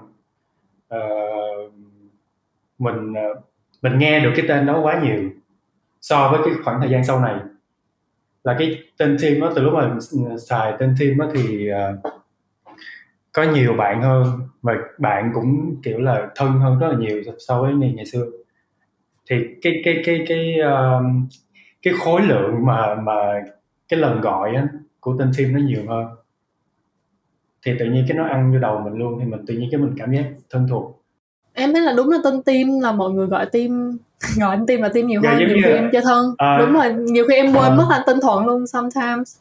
uh, 0.97 1.71
mình 2.77 3.11
uh, 3.11 3.37
mình 3.81 3.97
nghe 3.97 4.19
được 4.19 4.31
cái 4.35 4.45
tên 4.47 4.65
đó 4.65 4.79
quá 4.83 5.01
nhiều 5.03 5.29
so 6.05 6.29
với 6.31 6.39
cái 6.45 6.53
khoảng 6.63 6.81
thời 6.81 6.89
gian 6.89 7.03
sau 7.03 7.19
này. 7.19 7.35
Là 8.43 8.55
cái 8.59 8.83
tên 8.97 9.17
team 9.21 9.39
đó 9.39 9.51
từ 9.55 9.61
lúc 9.61 9.73
mà 9.73 9.97
ừ, 10.11 10.37
xài 10.49 10.73
tên 10.79 10.95
team 10.99 11.17
đó 11.17 11.27
thì 11.33 11.69
uh, 11.71 12.13
có 13.31 13.43
nhiều 13.43 13.73
bạn 13.73 14.01
hơn 14.01 14.25
và 14.61 14.73
bạn 14.97 15.31
cũng 15.33 15.75
kiểu 15.83 15.99
là 15.99 16.27
thân 16.35 16.51
hơn 16.51 16.79
rất 16.79 16.87
là 16.87 16.97
nhiều 16.97 17.21
so 17.47 17.61
với 17.61 17.73
ngày, 17.73 17.93
ngày 17.95 18.05
xưa. 18.05 18.25
Thì 19.29 19.35
cái 19.61 19.81
cái 19.85 20.01
cái 20.05 20.25
cái 20.27 20.55
uh, 20.61 21.03
cái 21.81 21.93
khối 22.03 22.21
lượng 22.21 22.65
mà 22.65 22.95
mà 22.95 23.43
cái 23.89 23.99
lần 23.99 24.21
gọi 24.21 24.55
á, 24.55 24.67
của 24.99 25.15
tên 25.19 25.31
team 25.37 25.53
nó 25.53 25.59
nhiều 25.59 25.83
hơn. 25.87 26.05
Thì 27.65 27.71
tự 27.79 27.85
nhiên 27.85 28.05
cái 28.07 28.17
nó 28.17 28.25
ăn 28.25 28.53
vô 28.53 28.59
đầu 28.59 28.79
mình 28.79 28.93
luôn 28.93 29.19
thì 29.19 29.25
mình 29.25 29.45
tự 29.45 29.53
nhiên 29.53 29.69
cái 29.71 29.81
mình 29.81 29.95
cảm 29.97 30.11
giác 30.11 30.25
thân 30.49 30.67
thuộc. 30.69 31.03
Em 31.53 31.73
thấy 31.73 31.81
là 31.81 31.93
đúng 31.97 32.09
là 32.09 32.17
tên 32.23 32.43
tim 32.43 32.67
là 32.81 32.91
mọi 32.91 33.11
người 33.11 33.27
gọi 33.27 33.45
tim 33.51 33.97
gọi 34.37 34.49
anh 34.49 34.65
tim 34.65 34.81
là 34.81 34.89
tim 34.89 35.07
nhiều 35.07 35.21
dạ, 35.23 35.29
hơn 35.29 35.39
nhiều 35.39 35.47
khi 35.63 35.69
là... 35.69 35.75
em 35.75 35.89
chơi 35.91 36.01
thân. 36.01 36.35
À, 36.37 36.57
đúng 36.59 36.73
rồi 36.73 36.93
nhiều 36.93 37.25
khi 37.29 37.35
em 37.35 37.53
quên 37.53 37.71
à. 37.71 37.75
mất 37.75 37.85
anh 37.89 38.01
tên 38.05 38.21
thuận 38.21 38.45
luôn 38.45 38.67
sometimes. 38.67 39.35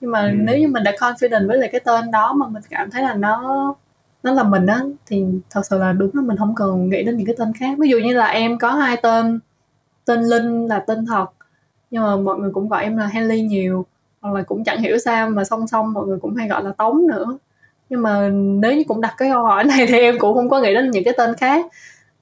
Nhưng 0.00 0.10
mà 0.10 0.20
ừ. 0.20 0.30
nếu 0.34 0.58
như 0.58 0.68
mình 0.68 0.82
đã 0.82 0.92
confident 0.98 1.48
với 1.48 1.58
lại 1.58 1.68
cái 1.72 1.80
tên 1.80 2.10
đó 2.10 2.32
mà 2.32 2.46
mình 2.48 2.62
cảm 2.70 2.90
thấy 2.90 3.02
là 3.02 3.14
nó 3.14 3.74
nó 4.22 4.32
là 4.32 4.42
mình 4.42 4.66
á 4.66 4.80
thì 5.06 5.24
thật 5.50 5.62
sự 5.70 5.78
là 5.78 5.92
đúng 5.92 6.10
là 6.14 6.22
mình 6.22 6.36
không 6.36 6.54
cần 6.54 6.88
nghĩ 6.88 7.02
đến 7.02 7.16
những 7.16 7.26
cái 7.26 7.34
tên 7.38 7.52
khác. 7.52 7.78
Ví 7.78 7.88
dụ 7.88 7.98
như 7.98 8.14
là 8.14 8.26
em 8.26 8.58
có 8.58 8.70
hai 8.70 8.96
tên 9.02 9.40
tên 10.04 10.22
linh 10.22 10.66
là 10.66 10.78
tên 10.78 11.06
thật 11.06 11.26
nhưng 11.90 12.02
mà 12.02 12.16
mọi 12.16 12.38
người 12.38 12.50
cũng 12.50 12.68
gọi 12.68 12.82
em 12.82 12.96
là 12.96 13.06
Henley 13.06 13.42
nhiều 13.42 13.86
hoặc 14.20 14.34
là 14.34 14.42
cũng 14.42 14.64
chẳng 14.64 14.80
hiểu 14.80 14.98
sao 14.98 15.30
mà 15.30 15.44
song 15.44 15.66
song 15.66 15.92
mọi 15.92 16.06
người 16.06 16.18
cũng 16.18 16.34
hay 16.34 16.48
gọi 16.48 16.64
là 16.64 16.72
Tống 16.78 17.06
nữa. 17.06 17.38
Nhưng 17.88 18.02
mà 18.02 18.28
nếu 18.32 18.76
như 18.76 18.84
cũng 18.88 19.00
đặt 19.00 19.14
cái 19.16 19.30
câu 19.32 19.42
hỏi 19.42 19.64
này 19.64 19.86
thì 19.88 19.98
em 19.98 20.18
cũng 20.18 20.34
không 20.34 20.48
có 20.48 20.60
nghĩ 20.60 20.74
đến 20.74 20.90
những 20.90 21.04
cái 21.04 21.14
tên 21.16 21.34
khác 21.34 21.66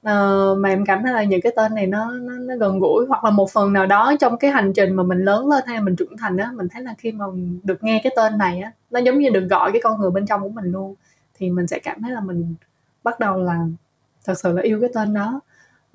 Ờ, 0.09 0.55
mà 0.59 0.69
em 0.69 0.85
cảm 0.85 1.03
thấy 1.03 1.13
là 1.13 1.23
những 1.23 1.41
cái 1.41 1.51
tên 1.55 1.75
này 1.75 1.87
nó, 1.87 2.11
nó 2.11 2.33
nó 2.33 2.55
gần 2.55 2.79
gũi 2.79 3.05
hoặc 3.09 3.23
là 3.23 3.29
một 3.29 3.51
phần 3.51 3.73
nào 3.73 3.85
đó 3.85 4.13
trong 4.19 4.37
cái 4.37 4.51
hành 4.51 4.73
trình 4.73 4.93
mà 4.95 5.03
mình 5.03 5.19
lớn 5.19 5.49
lên 5.49 5.63
hay 5.67 5.75
là 5.75 5.81
mình 5.81 5.95
trưởng 5.95 6.17
thành 6.17 6.37
á 6.37 6.51
mình 6.55 6.67
thấy 6.71 6.83
là 6.83 6.93
khi 6.97 7.11
mà 7.11 7.25
được 7.63 7.83
nghe 7.83 8.01
cái 8.03 8.13
tên 8.15 8.37
này 8.37 8.61
á 8.61 8.71
nó 8.91 8.99
giống 8.99 9.19
như 9.19 9.29
được 9.29 9.47
gọi 9.49 9.71
cái 9.71 9.81
con 9.81 10.01
người 10.01 10.11
bên 10.11 10.25
trong 10.25 10.41
của 10.41 10.49
mình 10.49 10.71
luôn. 10.71 10.95
Thì 11.37 11.49
mình 11.49 11.67
sẽ 11.67 11.79
cảm 11.79 12.01
thấy 12.01 12.11
là 12.11 12.19
mình 12.19 12.55
bắt 13.03 13.19
đầu 13.19 13.37
là 13.43 13.65
thật 14.25 14.33
sự 14.43 14.53
là 14.53 14.61
yêu 14.61 14.81
cái 14.81 14.89
tên 14.93 15.13
đó. 15.13 15.41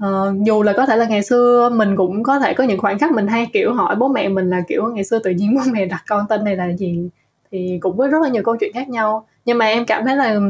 Uh, 0.05 0.45
dù 0.47 0.63
là 0.63 0.73
có 0.77 0.87
thể 0.87 0.97
là 0.97 1.07
ngày 1.07 1.23
xưa 1.23 1.71
mình 1.73 1.97
cũng 1.97 2.23
có 2.23 2.39
thể 2.39 2.55
có 2.55 2.65
những 2.65 2.81
khoảnh 2.81 2.99
khắc 2.99 3.13
mình 3.13 3.27
hay 3.27 3.47
kiểu 3.53 3.75
hỏi 3.75 3.97
bố 3.97 4.09
mẹ 4.09 4.29
mình 4.29 4.51
là 4.51 4.61
kiểu 4.69 4.87
ngày 4.95 5.05
xưa 5.05 5.19
tự 5.19 5.31
nhiên 5.31 5.55
bố 5.55 5.61
mẹ 5.73 5.87
đặt 5.87 6.05
con 6.09 6.27
tên 6.29 6.45
này 6.45 6.57
là 6.57 6.73
gì 6.73 7.09
thì 7.51 7.79
cũng 7.83 7.99
có 7.99 8.07
rất 8.07 8.23
là 8.23 8.29
nhiều 8.29 8.43
câu 8.43 8.57
chuyện 8.61 8.73
khác 8.75 8.89
nhau. 8.89 9.27
Nhưng 9.45 9.59
mà 9.59 9.67
em 9.67 9.87
cảm 9.87 10.05
thấy 10.05 10.17
là 10.17 10.41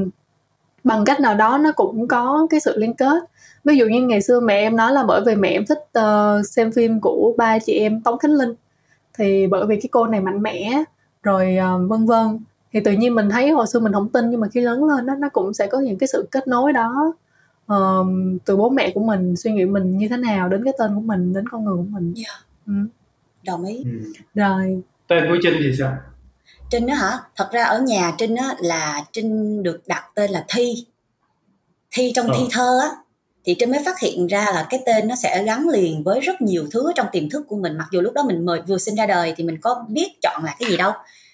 bằng 0.84 1.04
cách 1.04 1.20
nào 1.20 1.34
đó 1.34 1.58
nó 1.58 1.72
cũng 1.72 2.08
có 2.08 2.46
cái 2.50 2.60
sự 2.60 2.78
liên 2.78 2.94
kết 2.94 3.24
ví 3.64 3.76
dụ 3.76 3.86
như 3.86 4.02
ngày 4.02 4.22
xưa 4.22 4.40
mẹ 4.40 4.54
em 4.54 4.76
nói 4.76 4.92
là 4.92 5.04
bởi 5.08 5.22
vì 5.26 5.34
mẹ 5.34 5.48
em 5.48 5.64
thích 5.66 5.78
uh, 5.98 6.46
xem 6.46 6.72
phim 6.72 7.00
của 7.00 7.34
ba 7.38 7.58
chị 7.58 7.72
em 7.72 8.00
tống 8.00 8.18
khánh 8.18 8.32
linh 8.32 8.54
thì 9.18 9.46
bởi 9.46 9.66
vì 9.66 9.76
cái 9.76 9.88
cô 9.92 10.06
này 10.06 10.20
mạnh 10.20 10.42
mẽ 10.42 10.84
rồi 11.22 11.56
uh, 11.58 11.90
vân 11.90 12.06
vân. 12.06 12.38
Thì 12.72 12.80
tự 12.80 12.92
nhiên 12.92 13.14
mình 13.14 13.30
thấy 13.30 13.50
hồi 13.50 13.66
xưa 13.66 13.80
mình 13.80 13.92
không 13.92 14.08
tin 14.08 14.30
nhưng 14.30 14.40
mà 14.40 14.48
khi 14.52 14.60
lớn 14.60 14.84
lên 14.84 15.06
đó 15.06 15.14
nó 15.14 15.28
cũng 15.28 15.54
sẽ 15.54 15.66
có 15.66 15.78
những 15.78 15.98
cái 15.98 16.08
sự 16.08 16.28
kết 16.30 16.48
nối 16.48 16.72
đó. 16.72 17.14
Uh, 17.72 18.06
từ 18.44 18.56
bố 18.56 18.70
mẹ 18.70 18.92
của 18.94 19.00
mình 19.00 19.36
suy 19.36 19.52
nghĩ 19.52 19.64
mình 19.64 19.98
như 19.98 20.08
thế 20.08 20.16
nào 20.16 20.48
đến 20.48 20.64
cái 20.64 20.72
tên 20.78 20.94
của 20.94 21.00
mình 21.00 21.32
đến 21.32 21.48
con 21.48 21.64
người 21.64 21.76
của 21.76 21.86
mình. 21.90 22.14
Yeah. 22.16 22.44
ừ. 22.66 22.72
đồng 23.46 23.64
ý. 23.64 23.84
Ừ. 23.84 24.12
rồi. 24.34 24.82
Tên 25.08 25.24
của 25.28 25.36
trinh 25.42 25.54
thì 25.58 25.72
sao? 25.78 25.96
Trinh 26.70 26.86
đó 26.86 26.94
hả? 26.94 27.18
Thật 27.36 27.48
ra 27.52 27.64
ở 27.64 27.82
nhà 27.82 28.12
trinh 28.18 28.36
á 28.36 28.54
là 28.58 29.04
trinh 29.12 29.62
được 29.62 29.80
đặt 29.86 30.04
tên 30.14 30.30
là 30.30 30.44
thi. 30.48 30.86
Thi 31.90 32.12
trong 32.14 32.26
ờ. 32.26 32.34
thi 32.38 32.46
thơ 32.50 32.80
á 32.82 32.88
thì 33.44 33.54
trinh 33.58 33.70
mới 33.70 33.80
phát 33.84 33.98
hiện 33.98 34.26
ra 34.26 34.44
là 34.54 34.66
cái 34.70 34.82
tên 34.86 35.08
nó 35.08 35.14
sẽ 35.14 35.44
gắn 35.44 35.68
liền 35.68 36.02
với 36.02 36.20
rất 36.20 36.40
nhiều 36.40 36.66
thứ 36.72 36.92
trong 36.94 37.06
tiềm 37.12 37.30
thức 37.30 37.46
của 37.48 37.56
mình. 37.56 37.78
Mặc 37.78 37.88
dù 37.92 38.00
lúc 38.00 38.12
đó 38.12 38.22
mình 38.22 38.46
mời 38.46 38.60
vừa 38.68 38.78
sinh 38.78 38.94
ra 38.94 39.06
đời 39.06 39.34
thì 39.36 39.44
mình 39.44 39.60
có 39.60 39.84
biết 39.88 40.08
chọn 40.22 40.44
là 40.44 40.54
cái 40.58 40.70
gì 40.70 40.76
đâu. 40.76 40.92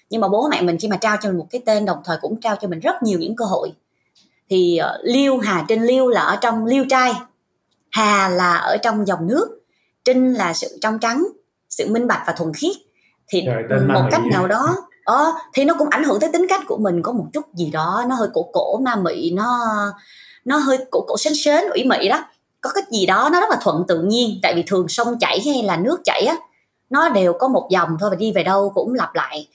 Nhưng 0.09 0.21
mà 0.21 0.27
bố 0.27 0.47
mẹ 0.51 0.61
mình 0.61 0.77
khi 0.77 0.87
mà 0.87 0.97
trao 0.97 1.17
cho 1.21 1.29
mình 1.29 1.37
một 1.37 1.47
cái 1.49 1.61
tên 1.65 1.85
đồng 1.85 1.97
thời 2.05 2.17
cũng 2.21 2.41
trao 2.41 2.55
cho 2.55 2.67
mình 2.67 2.79
rất 2.79 3.03
nhiều 3.03 3.19
những 3.19 3.35
cơ 3.35 3.45
hội. 3.45 3.73
Thì 4.49 4.79
uh, 4.83 4.99
liêu 5.03 5.37
hà 5.37 5.65
trinh 5.67 5.83
liêu 5.83 6.07
là 6.07 6.21
ở 6.21 6.35
trong 6.35 6.65
liêu 6.65 6.85
trai. 6.89 7.13
Hà 7.91 8.29
là 8.29 8.55
ở 8.55 8.77
trong 8.77 9.05
dòng 9.05 9.27
nước. 9.27 9.61
Trinh 10.05 10.33
là 10.33 10.53
sự 10.53 10.77
trong 10.81 10.99
trắng 10.99 11.27
sự 11.69 11.91
minh 11.91 12.07
bạch 12.07 12.23
và 12.27 12.33
thuần 12.33 12.53
khiết. 12.53 12.75
Thì 13.27 13.45
Rồi, 13.45 13.79
một 13.87 14.07
cách 14.11 14.21
nào 14.31 14.47
đó 14.47 14.75
ờ, 15.03 15.33
thì 15.53 15.65
nó 15.65 15.73
cũng 15.79 15.89
ảnh 15.89 16.03
hưởng 16.03 16.19
tới 16.19 16.29
tính 16.33 16.45
cách 16.49 16.61
của 16.67 16.77
mình. 16.77 17.01
Có 17.01 17.11
một 17.11 17.25
chút 17.33 17.53
gì 17.53 17.71
đó 17.71 18.05
nó 18.09 18.15
hơi 18.15 18.27
cổ 18.33 18.49
cổ 18.53 18.77
ma 18.77 18.95
mị 18.95 19.31
nó 19.31 19.57
nó 20.45 20.57
hơi 20.57 20.77
cổ 20.91 21.05
cổ 21.07 21.17
sến 21.17 21.33
sến 21.35 21.63
ủy 21.73 21.83
mị 21.83 22.07
đó. 22.07 22.23
Có 22.61 22.69
cái 22.75 22.83
gì 22.91 23.05
đó 23.05 23.29
nó 23.31 23.41
rất 23.41 23.49
là 23.49 23.57
thuận 23.61 23.83
tự 23.87 24.01
nhiên 24.01 24.39
tại 24.41 24.53
vì 24.55 24.63
thường 24.67 24.87
sông 24.87 25.19
chảy 25.19 25.41
hay 25.45 25.63
là 25.63 25.77
nước 25.77 26.01
chảy 26.05 26.21
á 26.21 26.35
nó 26.89 27.09
đều 27.09 27.33
có 27.33 27.47
một 27.47 27.67
dòng 27.71 27.89
thôi 27.99 28.09
và 28.09 28.15
đi 28.15 28.31
về 28.31 28.43
đâu 28.43 28.71
cũng 28.75 28.93
lặp 28.93 29.15
lại 29.15 29.47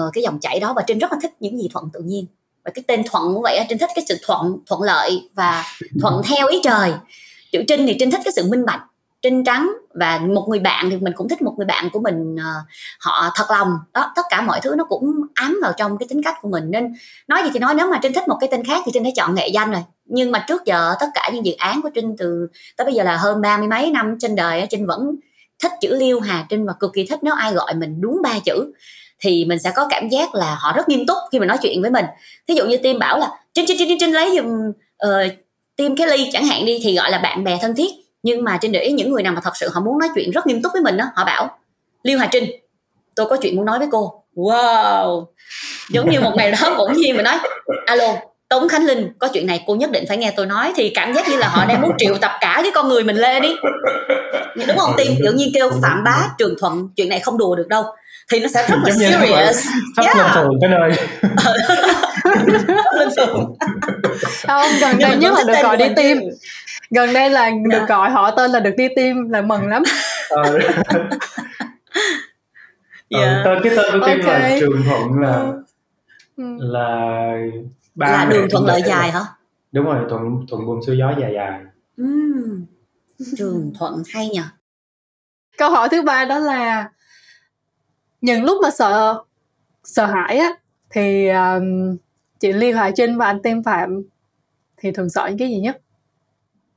uh, 0.00 0.12
cái 0.12 0.24
dòng 0.24 0.38
chảy 0.40 0.60
đó. 0.60 0.72
Và 0.76 0.82
trinh 0.86 0.98
rất 0.98 1.12
là 1.12 1.18
thích 1.22 1.32
những 1.40 1.58
gì 1.58 1.68
thuận 1.72 1.90
tự 1.92 2.00
nhiên. 2.00 2.26
Và 2.64 2.70
cái 2.74 2.84
tên 2.86 3.02
thuận 3.10 3.34
cũng 3.34 3.42
vậy 3.42 3.66
trinh 3.68 3.78
thích 3.78 3.90
cái 3.94 4.04
sự 4.08 4.18
thuận 4.26 4.58
thuận 4.66 4.82
lợi 4.82 5.30
và 5.34 5.64
thuận 6.00 6.22
theo 6.24 6.48
ý 6.48 6.60
trời. 6.64 6.92
Chữ 7.52 7.62
trinh 7.68 7.86
thì 7.86 7.96
trinh 7.98 8.10
thích 8.10 8.20
cái 8.24 8.32
sự 8.36 8.50
minh 8.50 8.64
bạch 8.64 8.80
trinh 9.22 9.44
trắng 9.44 9.72
và 9.94 10.18
một 10.18 10.46
người 10.48 10.58
bạn 10.58 10.90
thì 10.90 10.96
mình 10.96 11.12
cũng 11.16 11.28
thích 11.28 11.42
một 11.42 11.54
người 11.56 11.66
bạn 11.66 11.90
của 11.92 12.00
mình 12.00 12.34
uh, 12.34 12.66
họ 13.00 13.30
thật 13.34 13.50
lòng. 13.50 13.68
Đó 13.92 14.12
tất 14.16 14.22
cả 14.30 14.40
mọi 14.40 14.60
thứ 14.62 14.74
nó 14.78 14.84
cũng 14.84 15.20
ám 15.34 15.58
vào 15.62 15.72
trong 15.76 15.98
cái 15.98 16.06
tính 16.08 16.22
cách 16.22 16.36
của 16.42 16.48
mình. 16.48 16.70
Nên 16.70 16.94
nói 17.28 17.42
gì 17.44 17.50
thì 17.54 17.58
nói 17.58 17.74
nếu 17.74 17.90
mà 17.90 17.98
trinh 18.02 18.12
thích 18.12 18.28
một 18.28 18.36
cái 18.40 18.48
tên 18.52 18.64
khác 18.64 18.82
thì 18.86 18.92
trinh 18.94 19.02
đã 19.02 19.10
chọn 19.16 19.34
nghệ 19.34 19.48
danh 19.48 19.72
rồi 19.72 19.82
nhưng 20.04 20.32
mà 20.32 20.44
trước 20.48 20.64
giờ 20.64 20.94
tất 21.00 21.06
cả 21.14 21.30
những 21.32 21.46
dự 21.46 21.52
án 21.58 21.82
của 21.82 21.90
trinh 21.94 22.16
từ 22.18 22.48
tới 22.76 22.84
bây 22.84 22.94
giờ 22.94 23.02
là 23.02 23.16
hơn 23.16 23.40
ba 23.40 23.56
mươi 23.56 23.68
mấy 23.68 23.90
năm 23.90 24.16
trên 24.20 24.34
đời 24.34 24.66
trinh 24.70 24.86
vẫn 24.86 25.16
thích 25.62 25.72
chữ 25.80 25.96
liêu 25.96 26.20
hà. 26.20 26.46
Trinh 26.48 26.66
và 26.66 26.72
cực 26.80 26.92
kỳ 26.94 27.06
thích 27.06 27.18
nếu 27.22 27.34
ai 27.34 27.52
gọi 27.52 27.74
mình 27.74 28.00
đúng 28.00 28.22
ba 28.22 28.38
chữ 28.44 28.72
thì 29.18 29.44
mình 29.44 29.58
sẽ 29.58 29.72
có 29.74 29.86
cảm 29.90 30.08
giác 30.08 30.34
là 30.34 30.54
họ 30.60 30.72
rất 30.72 30.88
nghiêm 30.88 31.06
túc 31.06 31.16
khi 31.32 31.38
mà 31.38 31.46
nói 31.46 31.58
chuyện 31.62 31.82
với 31.82 31.90
mình. 31.90 32.04
Thí 32.48 32.54
dụ 32.54 32.66
như 32.66 32.76
tim 32.76 32.98
bảo 32.98 33.18
là 33.18 33.30
trinh 33.54 33.64
trinh 33.68 33.76
trinh 33.78 33.98
trinh 34.00 34.12
lấy 34.12 34.36
giùm 34.36 34.68
uh, 35.06 35.32
tim 35.76 35.96
cái 35.96 36.06
ly 36.06 36.30
chẳng 36.32 36.46
hạn 36.46 36.64
đi 36.64 36.80
thì 36.82 36.96
gọi 36.96 37.10
là 37.10 37.18
bạn 37.18 37.44
bè 37.44 37.58
thân 37.62 37.74
thiết. 37.74 37.90
Nhưng 38.22 38.44
mà 38.44 38.58
trên 38.60 38.72
để 38.72 38.80
ý 38.80 38.92
những 38.92 39.12
người 39.12 39.22
nào 39.22 39.32
mà 39.32 39.40
thật 39.44 39.56
sự 39.56 39.68
họ 39.72 39.80
muốn 39.80 39.98
nói 39.98 40.08
chuyện 40.14 40.30
rất 40.30 40.46
nghiêm 40.46 40.62
túc 40.62 40.72
với 40.72 40.82
mình 40.82 40.96
đó 40.96 41.04
họ 41.14 41.24
bảo 41.24 41.58
liêu 42.02 42.18
hà 42.18 42.28
trinh 42.32 42.44
tôi 43.16 43.26
có 43.26 43.36
chuyện 43.36 43.56
muốn 43.56 43.64
nói 43.64 43.78
với 43.78 43.88
cô. 43.90 44.24
Wow! 44.34 45.26
Giống 45.90 46.10
như 46.10 46.20
một 46.20 46.32
ngày 46.36 46.50
đó 46.50 46.74
bỗng 46.78 46.92
nhiên 46.92 47.16
mà 47.16 47.22
nói 47.22 47.38
alo 47.86 48.14
Tống 48.54 48.68
Khánh 48.68 48.84
Linh 48.86 49.08
có 49.18 49.28
chuyện 49.32 49.46
này 49.46 49.64
cô 49.66 49.74
nhất 49.74 49.90
định 49.90 50.04
phải 50.08 50.16
nghe 50.16 50.32
tôi 50.36 50.46
nói 50.46 50.72
thì 50.76 50.92
cảm 50.94 51.14
giác 51.14 51.28
như 51.28 51.36
là 51.36 51.48
họ 51.48 51.64
đang 51.64 51.80
muốn 51.80 51.90
triệu 51.98 52.16
tập 52.20 52.30
cả 52.40 52.60
cái 52.62 52.72
con 52.74 52.88
người 52.88 53.04
mình 53.04 53.16
lên 53.16 53.42
đi 53.42 53.48
đúng 54.66 54.78
không 54.78 54.94
tiên 54.96 55.16
tự 55.24 55.32
nhiên 55.32 55.50
kêu 55.54 55.70
phạm 55.82 56.04
bá 56.04 56.28
trường 56.38 56.54
thuận 56.60 56.88
chuyện 56.96 57.08
này 57.08 57.20
không 57.20 57.38
đùa 57.38 57.56
được 57.56 57.68
đâu 57.68 57.84
thì 58.32 58.40
nó 58.40 58.48
sẽ 58.48 58.66
rất 58.68 58.76
là 58.84 58.90
serious 58.90 59.66
sắp 59.96 60.04
yeah. 60.04 60.16
lên 60.16 60.26
phường 60.34 60.58
tới 60.60 60.70
nơi 60.70 60.90
lên 62.98 63.08
phường 63.16 63.54
không 64.46 64.70
gần 64.80 64.98
đây 64.98 65.16
nhất 65.16 65.32
là 65.36 65.44
được 65.46 65.62
gọi 65.62 65.76
đi 65.76 65.86
tim 65.96 66.18
gần 66.90 67.12
đây 67.12 67.30
là 67.30 67.42
yeah. 67.42 67.54
được 67.70 67.86
gọi 67.88 68.10
họ 68.10 68.30
tên 68.30 68.50
là 68.50 68.60
được 68.60 68.74
đi 68.76 68.88
tim 68.96 69.30
là 69.30 69.40
mừng 69.40 69.68
lắm 69.68 69.82
ờ. 70.30 70.42
Yeah. 70.52 70.74
Ờ, 73.10 73.42
tên 73.44 73.58
cái 73.62 73.72
tên 73.76 74.00
của 74.00 74.06
tim 74.06 74.20
okay. 74.20 74.40
là 74.40 74.56
trường 74.60 74.82
thuận 74.82 75.20
là 75.20 75.52
ừ. 76.36 76.44
là 76.58 77.34
ba 77.94 78.06
là 78.06 78.24
đường 78.30 78.46
thuận 78.50 78.66
lợi 78.66 78.82
dài 78.86 79.10
hả? 79.10 79.20
Đúng 79.72 79.84
rồi 79.84 80.06
thuận 80.08 80.46
thuận 80.50 80.66
buồm 80.66 80.80
xuôi 80.86 80.98
gió 80.98 81.14
dài 81.20 81.32
dài. 81.34 81.60
Uhm. 82.02 82.64
trường 83.36 83.72
thuận 83.78 84.02
hay 84.14 84.28
nhỉ 84.28 84.40
câu 85.58 85.70
hỏi 85.70 85.88
thứ 85.90 86.02
ba 86.02 86.24
đó 86.24 86.38
là 86.38 86.90
những 88.20 88.44
lúc 88.44 88.58
mà 88.62 88.70
sợ 88.70 89.22
sợ 89.84 90.06
hãi 90.06 90.38
á 90.38 90.48
thì 90.90 91.28
um, 91.28 91.96
chị 92.40 92.52
Liên 92.52 92.76
Hoài 92.76 92.92
Trinh 92.96 93.18
và 93.18 93.26
anh 93.26 93.42
Tem 93.42 93.62
Phạm 93.62 94.02
thì 94.76 94.92
thường 94.92 95.10
sợ 95.10 95.26
những 95.28 95.38
cái 95.38 95.48
gì 95.48 95.60
nhất? 95.60 95.80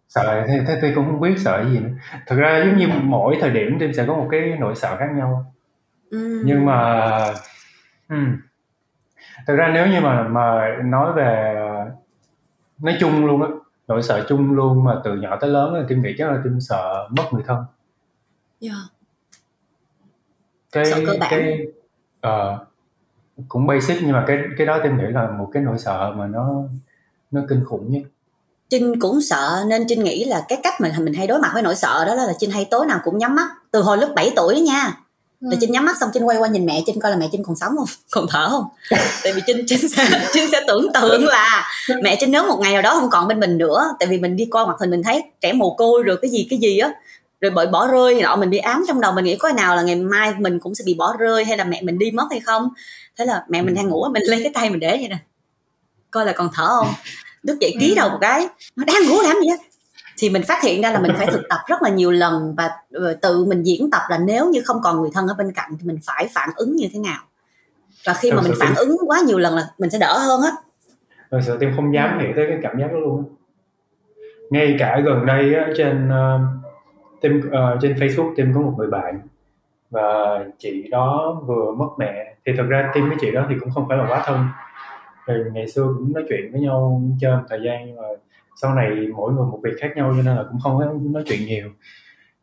Sợ 0.10 0.44
thì 0.48 0.54
thế 0.68 0.78
tôi 0.82 0.92
cũng 0.96 1.06
không 1.06 1.22
biết 1.22 1.36
sợ 1.38 1.66
gì 1.72 1.80
nữa. 1.80 1.90
Thực 2.28 2.36
ra 2.36 2.64
giống 2.66 2.78
như 2.78 2.88
mỗi 3.04 3.38
thời 3.42 3.50
điểm 3.50 3.78
tim 3.80 3.94
sẽ 3.94 4.06
có 4.08 4.16
một 4.16 4.28
cái 4.32 4.42
nỗi 4.60 4.76
sợ 4.76 4.98
khác 5.00 5.10
nhau. 5.16 5.54
Ừ. 6.10 6.42
nhưng 6.46 6.66
mà 6.66 7.10
um, 8.10 8.38
thực 9.48 9.56
ra 9.56 9.72
nếu 9.74 9.88
như 9.88 10.02
mà 10.02 10.28
mà 10.28 10.78
nói 10.84 11.14
về 11.14 11.56
nói 12.80 12.98
chung 13.00 13.26
luôn 13.26 13.42
á 13.42 13.48
nỗi 13.88 14.04
sợ 14.04 14.26
chung 14.30 14.52
luôn 14.52 14.84
mà 14.84 15.02
từ 15.04 15.16
nhỏ 15.16 15.38
tới 15.42 15.50
lớn 15.50 15.74
là 15.74 15.84
tim 15.88 16.02
nghĩ 16.02 16.16
chắc 16.18 16.32
là 16.32 16.38
tim 16.44 16.60
sợ 16.62 17.08
mất 17.18 17.24
người 17.32 17.44
thân 17.48 17.66
yeah. 18.62 18.78
cái 20.72 20.86
sợ 20.86 20.98
cơ 21.06 21.14
bản. 21.20 21.30
cái 21.32 21.66
uh, 22.28 22.68
cũng 23.48 23.68
basic 23.68 23.98
nhưng 24.02 24.12
mà 24.12 24.24
cái 24.28 24.38
cái 24.58 24.68
đó 24.68 24.80
tim 24.84 24.98
nghĩ 24.98 25.08
là 25.08 25.32
một 25.32 25.50
cái 25.54 25.64
nỗi 25.64 25.78
sợ 25.78 26.14
mà 26.18 26.28
nó 26.28 26.64
nó 27.32 27.42
kinh 27.50 27.66
khủng 27.66 27.92
nhất 27.92 28.02
Trinh 28.70 29.00
cũng 29.00 29.22
sợ 29.22 29.64
nên 29.68 29.86
Trinh 29.88 30.04
nghĩ 30.04 30.26
là 30.26 30.46
cái 30.48 30.60
cách 30.64 30.74
mình 30.82 30.92
mình 31.00 31.14
hay 31.14 31.28
đối 31.28 31.40
mặt 31.40 31.50
với 31.54 31.64
nỗi 31.64 31.76
sợ 31.76 32.06
đó 32.06 32.14
là 32.16 32.34
Trinh 32.40 32.52
hay 32.52 32.68
tối 32.72 32.86
nào 32.86 33.00
cũng 33.04 33.18
nhắm 33.18 33.36
mắt 33.36 33.48
từ 33.72 33.82
hồi 33.82 33.98
lúc 33.98 34.10
7 34.16 34.34
tuổi 34.36 34.62
nha 34.62 34.94
rồi 35.42 35.52
ừ. 35.54 35.58
Trinh 35.62 35.72
nhắm 35.72 35.86
mắt 35.86 35.98
xong 36.00 36.10
Trinh 36.14 36.28
quay 36.28 36.38
qua 36.38 36.48
nhìn 36.48 36.66
mẹ 36.66 36.84
Trinh 36.86 37.00
coi 37.00 37.12
là 37.12 37.18
mẹ 37.18 37.30
Trinh 37.32 37.44
còn 37.44 37.56
sống 37.56 37.78
không? 37.78 37.88
Còn 38.12 38.26
thở 38.30 38.50
không? 38.50 38.64
Tại 39.24 39.34
vì 39.34 39.42
Trinh 39.48 39.66
Trinh 39.68 39.90
sẽ, 39.90 40.28
Trinh 40.34 40.52
sẽ 40.52 40.62
tưởng 40.68 40.88
tượng. 40.94 41.26
Là 41.26 41.66
mẹ 42.04 42.18
Trinh 42.20 42.32
nếu 42.32 42.48
một 42.48 42.60
ngày 42.62 42.74
nào 42.74 42.82
đó 42.82 42.98
không 43.00 43.10
còn 43.10 43.28
bên 43.28 43.40
mình 43.40 43.58
nữa 43.58 43.96
tại 44.00 44.08
vì 44.08 44.20
mình 44.20 44.36
đi 44.36 44.48
coi 44.52 44.66
hoạt 44.66 44.80
hình 44.80 44.90
mình 44.90 45.04
thấy 45.04 45.24
trẻ 45.42 45.54
mồ 45.54 45.76
côi 45.76 46.04
rồi 46.04 46.18
cái 46.22 46.32
gì 46.32 46.48
cái 46.50 46.60
gì 46.60 46.78
á 46.78 46.92
rồi 47.42 47.52
bởi 47.52 47.68
bỏ 47.68 47.88
rơi 47.88 48.22
nọ 48.22 48.36
mình 48.36 48.50
bị 48.50 48.58
ám 48.58 48.86
trong 48.88 49.02
đầu 49.02 49.14
mình 49.14 49.26
nghĩ 49.26 49.36
có 49.36 49.52
nào 49.52 49.76
là 49.76 49.82
ngày 49.82 49.96
mai 49.96 50.34
mình 50.38 50.60
cũng 50.60 50.76
sẽ 50.76 50.84
bị 50.86 50.94
bỏ 50.94 51.16
rơi 51.20 51.46
hay 51.46 51.58
là 51.58 51.64
mẹ 51.64 51.82
mình 51.82 52.00
đi 52.00 52.12
mất 52.12 52.28
hay 52.32 52.40
không? 52.40 52.70
Thế 53.18 53.26
là 53.26 53.44
mẹ 53.50 53.62
mình 53.62 53.76
đang 53.76 53.90
ngủ 53.90 54.06
mình 54.14 54.24
lấy 54.26 54.44
cái 54.44 54.52
tay 54.54 54.70
mình 54.70 54.80
để 54.80 54.90
vậy 54.90 55.08
nè. 55.10 55.18
Coi 56.12 56.26
là 56.26 56.34
còn 56.34 56.50
thở 56.54 56.68
không? 56.68 56.94
Đức 57.44 57.58
dậy 57.60 57.74
ký 57.80 57.94
đầu 57.96 58.10
một 58.10 58.18
cái 58.22 58.48
nó 58.76 58.84
đang 58.86 59.10
ngủ 59.10 59.22
làm 59.22 59.36
gì 59.42 59.48
á 59.50 59.58
thì 60.18 60.30
mình 60.30 60.42
phát 60.48 60.64
hiện 60.64 60.82
ra 60.82 60.92
là 60.92 61.00
mình 61.00 61.12
phải 61.18 61.28
thực 61.28 61.42
tập 61.50 61.60
rất 61.68 61.82
là 61.82 61.90
nhiều 61.90 62.12
lần 62.12 62.56
và 62.58 62.70
tự 63.22 63.46
mình 63.46 63.64
diễn 63.64 63.92
tập 63.92 64.02
là 64.10 64.18
nếu 64.18 64.50
như 64.50 64.62
không 64.66 64.78
còn 64.84 65.02
người 65.02 65.10
thân 65.14 65.28
ở 65.28 65.36
bên 65.38 65.52
cạnh 65.52 65.70
thì 65.80 65.88
mình 65.88 65.98
phải 66.06 66.30
phản 66.34 66.50
ứng 66.56 66.76
như 66.76 66.88
thế 66.94 67.00
nào. 67.00 67.20
Và 68.06 68.14
khi 68.14 68.32
mà 68.32 68.42
mình 68.42 68.54
phản 68.60 68.76
ứng 68.76 68.98
quá 69.08 69.20
nhiều 69.26 69.38
lần 69.38 69.56
là 69.56 69.68
mình 69.78 69.90
sẽ 69.90 70.00
đỡ 70.00 70.18
hơn 70.18 70.42
á. 70.42 70.52
Thật 71.32 71.40
sự 71.46 71.58
tim 71.58 71.72
không 71.76 71.94
dám 71.94 72.20
nghĩ 72.20 72.26
tới 72.36 72.46
cái 72.50 72.58
cảm 72.62 72.80
giác 72.80 72.92
đó 72.92 73.00
luôn 73.00 73.24
ngay 74.50 74.76
cả 74.80 75.02
gần 75.06 75.26
đây 75.26 75.54
á, 75.54 75.68
trên 75.78 76.10
uh, 76.10 76.42
tim 77.22 77.42
uh, 77.48 77.82
trên 77.82 77.94
Facebook 77.94 78.34
tim 78.36 78.52
có 78.56 78.62
một 78.62 78.74
người 78.78 78.88
bạn 78.88 79.20
và 79.90 80.40
chị 80.58 80.88
đó 80.92 81.42
vừa 81.46 81.72
mất 81.72 81.90
mẹ. 81.98 82.36
Thì 82.46 82.52
thật 82.58 82.66
ra 82.70 82.92
tim 82.94 83.10
với 83.10 83.18
chị 83.22 83.32
đó 83.32 83.46
thì 83.50 83.56
cũng 83.60 83.70
không 83.74 83.86
phải 83.90 83.98
là 83.98 84.06
quá 84.10 84.24
thân. 84.26 84.48
Thì 85.28 85.34
ngày 85.54 85.68
xưa 85.68 85.84
cũng 85.98 86.14
nói 86.14 86.24
chuyện 86.30 86.52
với 86.52 86.62
nhau 86.62 87.02
chơi 87.22 87.36
một 87.36 87.44
thời 87.50 87.60
gian 87.66 87.86
nhưng 87.86 87.96
mà 87.96 88.08
sau 88.62 88.76
này 88.76 88.90
mỗi 89.16 89.34
người 89.34 89.46
một 89.46 89.60
việc 89.64 89.74
khác 89.80 89.92
nhau 89.96 90.14
cho 90.18 90.24
nên 90.24 90.36
là 90.36 90.44
cũng 90.52 90.60
không 90.60 90.78
có 90.78 90.94
nói 91.02 91.24
chuyện 91.26 91.46
nhiều. 91.46 91.70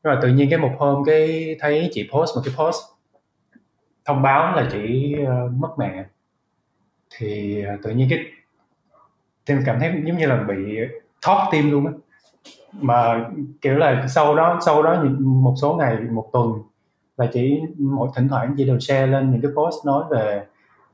Nhưng 0.04 0.14
mà 0.14 0.18
tự 0.22 0.28
nhiên 0.28 0.50
cái 0.50 0.58
một 0.58 0.72
hôm 0.78 1.04
cái 1.04 1.56
thấy 1.60 1.90
chị 1.92 2.08
post 2.12 2.36
một 2.36 2.42
cái 2.44 2.54
post 2.58 2.76
thông 4.04 4.22
báo 4.22 4.56
là 4.56 4.68
chị 4.72 5.16
uh, 5.22 5.52
mất 5.52 5.68
mẹ. 5.78 6.04
Thì 7.16 7.62
uh, 7.74 7.82
tự 7.82 7.90
nhiên 7.90 8.06
cái 8.10 8.18
em 9.46 9.62
cảm 9.66 9.80
thấy 9.80 9.92
giống 10.04 10.18
như 10.18 10.26
là 10.26 10.42
bị 10.42 10.78
thoát 11.22 11.48
tim 11.52 11.70
luôn 11.70 11.86
á. 11.86 11.92
Mà 12.72 13.26
kiểu 13.60 13.74
là 13.74 14.06
sau 14.08 14.34
đó 14.34 14.58
sau 14.66 14.82
đó 14.82 15.04
một 15.20 15.54
số 15.62 15.76
ngày 15.76 15.96
một 16.00 16.30
tuần 16.32 16.52
là 17.16 17.26
chỉ 17.32 17.60
mỗi 17.78 18.08
thỉnh 18.16 18.28
thoảng 18.28 18.54
chị 18.56 18.64
đều 18.64 18.80
share 18.80 19.06
lên 19.06 19.30
những 19.30 19.40
cái 19.40 19.50
post 19.56 19.86
nói 19.86 20.04
về 20.10 20.44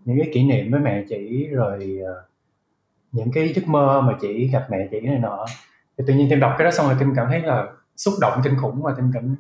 những 0.04 0.18
cái 0.18 0.30
kỷ 0.33 0.44
niệm 0.44 0.70
với 0.70 0.80
mẹ 0.80 1.04
chị 1.09 1.46
rồi 1.46 2.00
uh, 2.02 2.29
những 3.12 3.33
cái 3.33 3.53
giấc 3.55 3.68
mơ 3.68 4.03
mà 4.07 4.16
chị 4.20 4.49
gặp 4.53 4.66
mẹ 4.70 4.88
chị 4.90 5.01
này 5.01 5.18
nọ. 5.18 5.46
Thì 5.99 6.05
tự 6.07 6.14
nhiên 6.14 6.27
tim 6.31 6.40
đọc 6.40 6.55
cái 6.59 6.64
đó 6.64 6.70
xong 6.70 6.87
rồi 6.87 6.96
tim 6.99 7.12
cảm 7.16 7.27
thấy 7.29 7.40
là 7.40 7.66
xúc 7.96 8.14
động, 8.20 8.40
kinh 8.44 8.57
khủng 8.61 8.83
và 8.83 8.94
tim 8.96 9.11
cảm, 9.14 9.37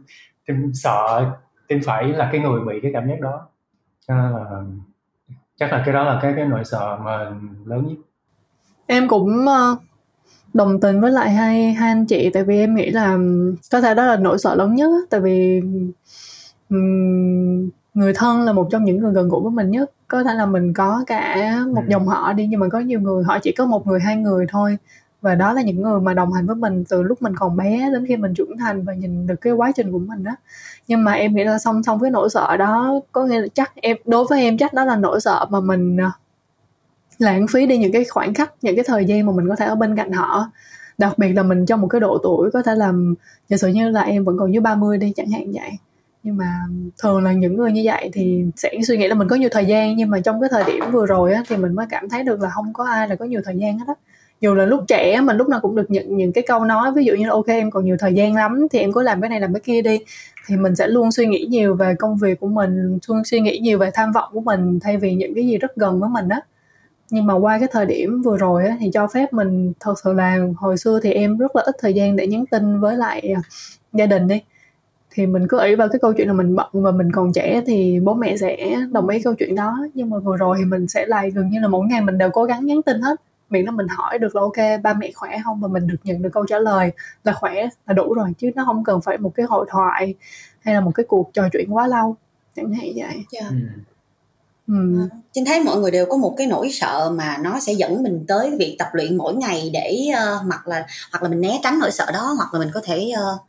tim 0.46 0.70
sợ, 0.74 1.30
tim 1.68 1.80
phải 1.84 2.04
là 2.08 2.28
cái 2.32 2.40
người 2.40 2.60
bị 2.60 2.80
cái 2.82 2.92
cảm 2.94 3.08
giác 3.08 3.20
đó. 3.20 3.46
Cho 4.08 4.14
nên 4.14 4.32
là 4.32 4.62
chắc 5.58 5.72
là 5.72 5.82
cái 5.84 5.94
đó 5.94 6.04
là 6.04 6.18
cái 6.22 6.32
cái 6.36 6.44
nỗi 6.44 6.64
sợ 6.64 6.98
mà 7.04 7.30
lớn 7.64 7.86
nhất. 7.88 7.96
Em 8.86 9.08
cũng 9.08 9.46
ờ, 9.46 9.76
đồng 10.54 10.80
tình 10.80 11.00
với 11.00 11.10
lại 11.10 11.30
hai 11.30 11.72
hai 11.72 11.88
anh 11.88 12.06
chị, 12.06 12.30
tại 12.32 12.44
vì 12.44 12.58
em 12.58 12.74
nghĩ 12.74 12.90
là 12.90 13.18
có 13.72 13.80
thể 13.80 13.94
đó 13.94 14.06
là 14.06 14.16
nỗi 14.16 14.38
sợ 14.38 14.54
lớn 14.54 14.74
nhất 14.74 14.90
tại 15.10 15.20
vì 15.20 15.62
người 18.00 18.12
thân 18.14 18.42
là 18.42 18.52
một 18.52 18.68
trong 18.70 18.84
những 18.84 18.98
người 18.98 19.12
gần 19.12 19.28
gũi 19.28 19.40
với 19.42 19.50
mình 19.50 19.70
nhất. 19.70 19.90
Có 20.08 20.22
thể 20.24 20.34
là 20.34 20.46
mình 20.46 20.74
có 20.74 21.04
cả 21.06 21.54
một 21.74 21.82
ừ. 21.86 21.90
dòng 21.90 22.06
họ 22.06 22.32
đi 22.32 22.46
nhưng 22.46 22.60
mà 22.60 22.68
có 22.68 22.80
nhiều 22.80 23.00
người 23.00 23.24
họ 23.24 23.38
chỉ 23.42 23.52
có 23.52 23.66
một 23.66 23.86
người 23.86 24.00
hai 24.00 24.16
người 24.16 24.46
thôi. 24.48 24.78
Và 25.22 25.34
đó 25.34 25.52
là 25.52 25.62
những 25.62 25.82
người 25.82 26.00
mà 26.00 26.14
đồng 26.14 26.32
hành 26.32 26.46
với 26.46 26.56
mình 26.56 26.84
từ 26.88 27.02
lúc 27.02 27.22
mình 27.22 27.36
còn 27.36 27.56
bé 27.56 27.90
đến 27.92 28.06
khi 28.06 28.16
mình 28.16 28.34
trưởng 28.34 28.56
thành 28.58 28.84
và 28.84 28.94
nhìn 28.94 29.26
được 29.26 29.34
cái 29.40 29.52
quá 29.52 29.72
trình 29.76 29.92
của 29.92 29.98
mình 29.98 30.24
đó 30.24 30.32
nhưng 30.88 31.04
mà 31.04 31.12
em 31.12 31.34
nghĩ 31.34 31.44
là 31.44 31.58
song 31.58 31.82
song 31.82 31.98
với 31.98 32.10
nỗi 32.10 32.30
sợ 32.30 32.56
đó 32.56 33.00
có 33.12 33.24
nghĩa 33.24 33.40
là 33.40 33.46
chắc 33.54 33.72
em 33.74 33.96
đối 34.04 34.24
với 34.30 34.42
em 34.42 34.58
chắc 34.58 34.74
đó 34.74 34.84
là 34.84 34.96
nỗi 34.96 35.20
sợ 35.20 35.46
mà 35.50 35.60
mình 35.60 35.96
à, 36.00 36.12
lãng 37.18 37.46
phí 37.52 37.66
đi 37.66 37.78
những 37.78 37.92
cái 37.92 38.04
khoảnh 38.04 38.34
khắc 38.34 38.52
những 38.62 38.76
cái 38.76 38.84
thời 38.88 39.04
gian 39.04 39.26
mà 39.26 39.32
mình 39.32 39.48
có 39.48 39.56
thể 39.56 39.66
ở 39.66 39.74
bên 39.74 39.96
cạnh 39.96 40.12
họ. 40.12 40.50
Đặc 40.98 41.18
biệt 41.18 41.32
là 41.32 41.42
mình 41.42 41.66
trong 41.66 41.80
một 41.80 41.88
cái 41.88 42.00
độ 42.00 42.18
tuổi 42.22 42.50
có 42.50 42.62
thể 42.62 42.74
làm 42.74 43.14
giả 43.48 43.56
sử 43.56 43.68
như 43.68 43.88
là 43.88 44.00
em 44.00 44.24
vẫn 44.24 44.38
còn 44.38 44.52
dưới 44.52 44.60
30 44.60 44.98
đi 44.98 45.12
chẳng 45.16 45.30
hạn 45.30 45.52
vậy 45.52 45.70
nhưng 46.22 46.36
mà 46.36 46.60
thường 47.02 47.24
là 47.24 47.32
những 47.32 47.56
người 47.56 47.72
như 47.72 47.82
vậy 47.84 48.10
thì 48.12 48.44
sẽ 48.56 48.72
suy 48.86 48.96
nghĩ 48.96 49.08
là 49.08 49.14
mình 49.14 49.28
có 49.28 49.36
nhiều 49.36 49.48
thời 49.52 49.66
gian 49.66 49.96
nhưng 49.96 50.10
mà 50.10 50.20
trong 50.20 50.40
cái 50.40 50.50
thời 50.52 50.64
điểm 50.64 50.84
vừa 50.92 51.06
rồi 51.06 51.32
á, 51.32 51.42
thì 51.48 51.56
mình 51.56 51.74
mới 51.74 51.86
cảm 51.90 52.08
thấy 52.08 52.24
được 52.24 52.40
là 52.40 52.50
không 52.50 52.72
có 52.72 52.84
ai 52.84 53.08
là 53.08 53.14
có 53.16 53.24
nhiều 53.24 53.40
thời 53.44 53.56
gian 53.56 53.78
hết 53.78 53.84
á. 53.88 53.94
Dù 54.40 54.54
là 54.54 54.64
lúc 54.64 54.84
trẻ 54.88 55.20
mình 55.20 55.36
lúc 55.36 55.48
nào 55.48 55.60
cũng 55.60 55.76
được 55.76 55.90
nhận 55.90 56.16
những 56.16 56.32
cái 56.32 56.44
câu 56.48 56.64
nói 56.64 56.92
ví 56.92 57.04
dụ 57.04 57.14
như 57.14 57.26
là 57.26 57.32
ok 57.32 57.46
em 57.46 57.70
còn 57.70 57.84
nhiều 57.84 57.96
thời 57.98 58.14
gian 58.14 58.34
lắm 58.34 58.66
thì 58.72 58.78
em 58.78 58.92
cứ 58.92 59.02
làm 59.02 59.20
cái 59.20 59.30
này 59.30 59.40
làm 59.40 59.54
cái 59.54 59.60
kia 59.60 59.82
đi. 59.82 59.98
Thì 60.46 60.56
mình 60.56 60.76
sẽ 60.76 60.88
luôn 60.88 61.12
suy 61.12 61.26
nghĩ 61.26 61.46
nhiều 61.50 61.74
về 61.74 61.94
công 61.98 62.16
việc 62.16 62.40
của 62.40 62.48
mình 62.48 62.98
luôn 63.08 63.24
suy 63.24 63.40
nghĩ 63.40 63.58
nhiều 63.58 63.78
về 63.78 63.90
tham 63.94 64.12
vọng 64.12 64.30
của 64.32 64.40
mình 64.40 64.80
thay 64.80 64.96
vì 64.96 65.14
những 65.14 65.34
cái 65.34 65.46
gì 65.46 65.58
rất 65.58 65.76
gần 65.76 66.00
với 66.00 66.10
mình 66.10 66.28
á. 66.28 66.40
Nhưng 67.10 67.26
mà 67.26 67.34
qua 67.34 67.58
cái 67.58 67.68
thời 67.72 67.86
điểm 67.86 68.22
vừa 68.22 68.36
rồi 68.36 68.66
á, 68.66 68.76
thì 68.80 68.90
cho 68.94 69.06
phép 69.06 69.32
mình 69.32 69.72
thật 69.80 69.94
sự 70.04 70.12
là 70.12 70.38
hồi 70.56 70.76
xưa 70.76 71.00
thì 71.02 71.12
em 71.12 71.38
rất 71.38 71.56
là 71.56 71.62
ít 71.66 71.74
thời 71.80 71.94
gian 71.94 72.16
để 72.16 72.26
nhắn 72.26 72.46
tin 72.46 72.80
với 72.80 72.96
lại 72.96 73.20
à, 73.20 73.40
gia 73.92 74.06
đình 74.06 74.28
đi 74.28 74.42
thì 75.10 75.26
mình 75.26 75.48
cứ 75.48 75.60
ý 75.60 75.74
vào 75.74 75.88
cái 75.88 75.98
câu 76.02 76.12
chuyện 76.12 76.26
là 76.28 76.32
mình 76.32 76.56
bận 76.56 76.68
và 76.72 76.90
mình 76.90 77.12
còn 77.12 77.32
trẻ 77.32 77.62
thì 77.66 78.00
bố 78.00 78.14
mẹ 78.14 78.36
sẽ 78.36 78.76
đồng 78.92 79.08
ý 79.08 79.22
câu 79.22 79.34
chuyện 79.34 79.54
đó 79.54 79.78
nhưng 79.94 80.10
mà 80.10 80.18
vừa 80.18 80.36
rồi 80.36 80.56
thì 80.58 80.64
mình 80.64 80.88
sẽ 80.88 81.06
lại 81.06 81.30
gần 81.30 81.50
như 81.50 81.60
là 81.60 81.68
mỗi 81.68 81.86
ngày 81.86 82.00
mình 82.00 82.18
đều 82.18 82.30
cố 82.30 82.44
gắng 82.44 82.66
nhắn 82.66 82.82
tin 82.82 83.00
hết 83.00 83.20
miễn 83.50 83.64
là 83.64 83.70
mình 83.70 83.86
hỏi 83.88 84.18
được 84.18 84.36
là 84.36 84.42
ok 84.42 84.82
ba 84.82 84.94
mẹ 84.94 85.10
khỏe 85.14 85.38
không 85.44 85.60
và 85.60 85.68
mình 85.68 85.86
được 85.86 85.96
nhận 86.04 86.22
được 86.22 86.30
câu 86.32 86.46
trả 86.46 86.58
lời 86.58 86.92
là 87.24 87.32
khỏe 87.32 87.68
là 87.86 87.94
đủ 87.94 88.14
rồi 88.14 88.32
chứ 88.38 88.50
nó 88.54 88.64
không 88.64 88.84
cần 88.84 89.00
phải 89.00 89.18
một 89.18 89.32
cái 89.34 89.46
hội 89.48 89.66
thoại 89.70 90.14
hay 90.60 90.74
là 90.74 90.80
một 90.80 90.92
cái 90.94 91.04
cuộc 91.08 91.30
trò 91.32 91.48
chuyện 91.52 91.76
quá 91.76 91.86
lâu 91.86 92.16
chẳng 92.56 92.72
hạn 92.72 92.86
vậy 92.94 93.02
yeah. 93.02 93.24
Dạ. 93.32 93.48
ừ. 93.50 93.56
Ừ. 94.68 95.08
Trinh 95.32 95.44
thấy 95.44 95.62
mọi 95.64 95.76
người 95.76 95.90
đều 95.90 96.06
có 96.06 96.16
một 96.16 96.34
cái 96.36 96.46
nỗi 96.46 96.68
sợ 96.72 97.10
mà 97.14 97.36
nó 97.40 97.60
sẽ 97.60 97.72
dẫn 97.72 98.02
mình 98.02 98.24
tới 98.28 98.56
việc 98.58 98.76
tập 98.78 98.88
luyện 98.92 99.16
mỗi 99.16 99.34
ngày 99.34 99.70
để 99.72 100.06
uh, 100.10 100.46
hoặc 100.46 100.68
là 100.68 100.86
hoặc 101.12 101.22
là 101.22 101.28
mình 101.28 101.40
né 101.40 101.60
tránh 101.62 101.78
nỗi 101.78 101.90
sợ 101.90 102.06
đó 102.12 102.34
hoặc 102.36 102.54
là 102.54 102.58
mình 102.58 102.70
có 102.74 102.80
thể 102.84 103.12
uh, 103.12 103.40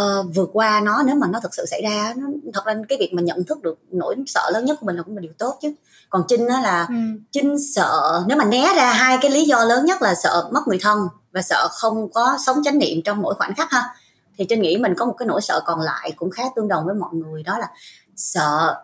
uh, 0.00 0.34
vượt 0.34 0.50
qua 0.52 0.80
nó 0.80 1.02
nếu 1.06 1.14
mà 1.14 1.26
nó 1.26 1.40
thực 1.40 1.54
sự 1.54 1.66
xảy 1.66 1.82
ra 1.82 2.14
nó 2.16 2.26
thật 2.54 2.64
ra 2.64 2.74
cái 2.88 2.98
việc 2.98 3.10
mà 3.14 3.22
nhận 3.22 3.44
thức 3.44 3.62
được 3.62 3.78
nỗi 3.90 4.16
sợ 4.26 4.50
lớn 4.52 4.64
nhất 4.64 4.76
của 4.80 4.86
mình 4.86 4.96
là 4.96 5.02
cũng 5.02 5.14
là 5.14 5.20
điều 5.20 5.32
tốt 5.38 5.58
chứ 5.62 5.74
còn 6.10 6.22
trinh 6.28 6.48
đó 6.48 6.60
là 6.60 6.86
ừ. 6.88 6.94
trinh 7.30 7.56
sợ 7.74 8.24
nếu 8.28 8.38
mà 8.38 8.44
né 8.44 8.68
ra 8.76 8.92
hai 8.92 9.18
cái 9.20 9.30
lý 9.30 9.44
do 9.44 9.64
lớn 9.64 9.86
nhất 9.86 10.02
là 10.02 10.14
sợ 10.14 10.48
mất 10.52 10.60
người 10.66 10.78
thân 10.82 11.08
và 11.32 11.42
sợ 11.42 11.68
không 11.70 12.12
có 12.12 12.36
sống 12.46 12.56
chánh 12.64 12.78
niệm 12.78 13.02
trong 13.04 13.22
mỗi 13.22 13.34
khoảnh 13.34 13.54
khắc 13.54 13.70
ha 13.70 13.94
thì 14.38 14.46
trinh 14.48 14.62
nghĩ 14.62 14.76
mình 14.76 14.94
có 14.98 15.04
một 15.04 15.14
cái 15.18 15.26
nỗi 15.26 15.40
sợ 15.40 15.62
còn 15.66 15.80
lại 15.80 16.12
cũng 16.16 16.30
khá 16.30 16.42
tương 16.56 16.68
đồng 16.68 16.86
với 16.86 16.94
mọi 16.94 17.14
người 17.14 17.42
đó 17.42 17.58
là 17.58 17.68
sợ 18.16 18.82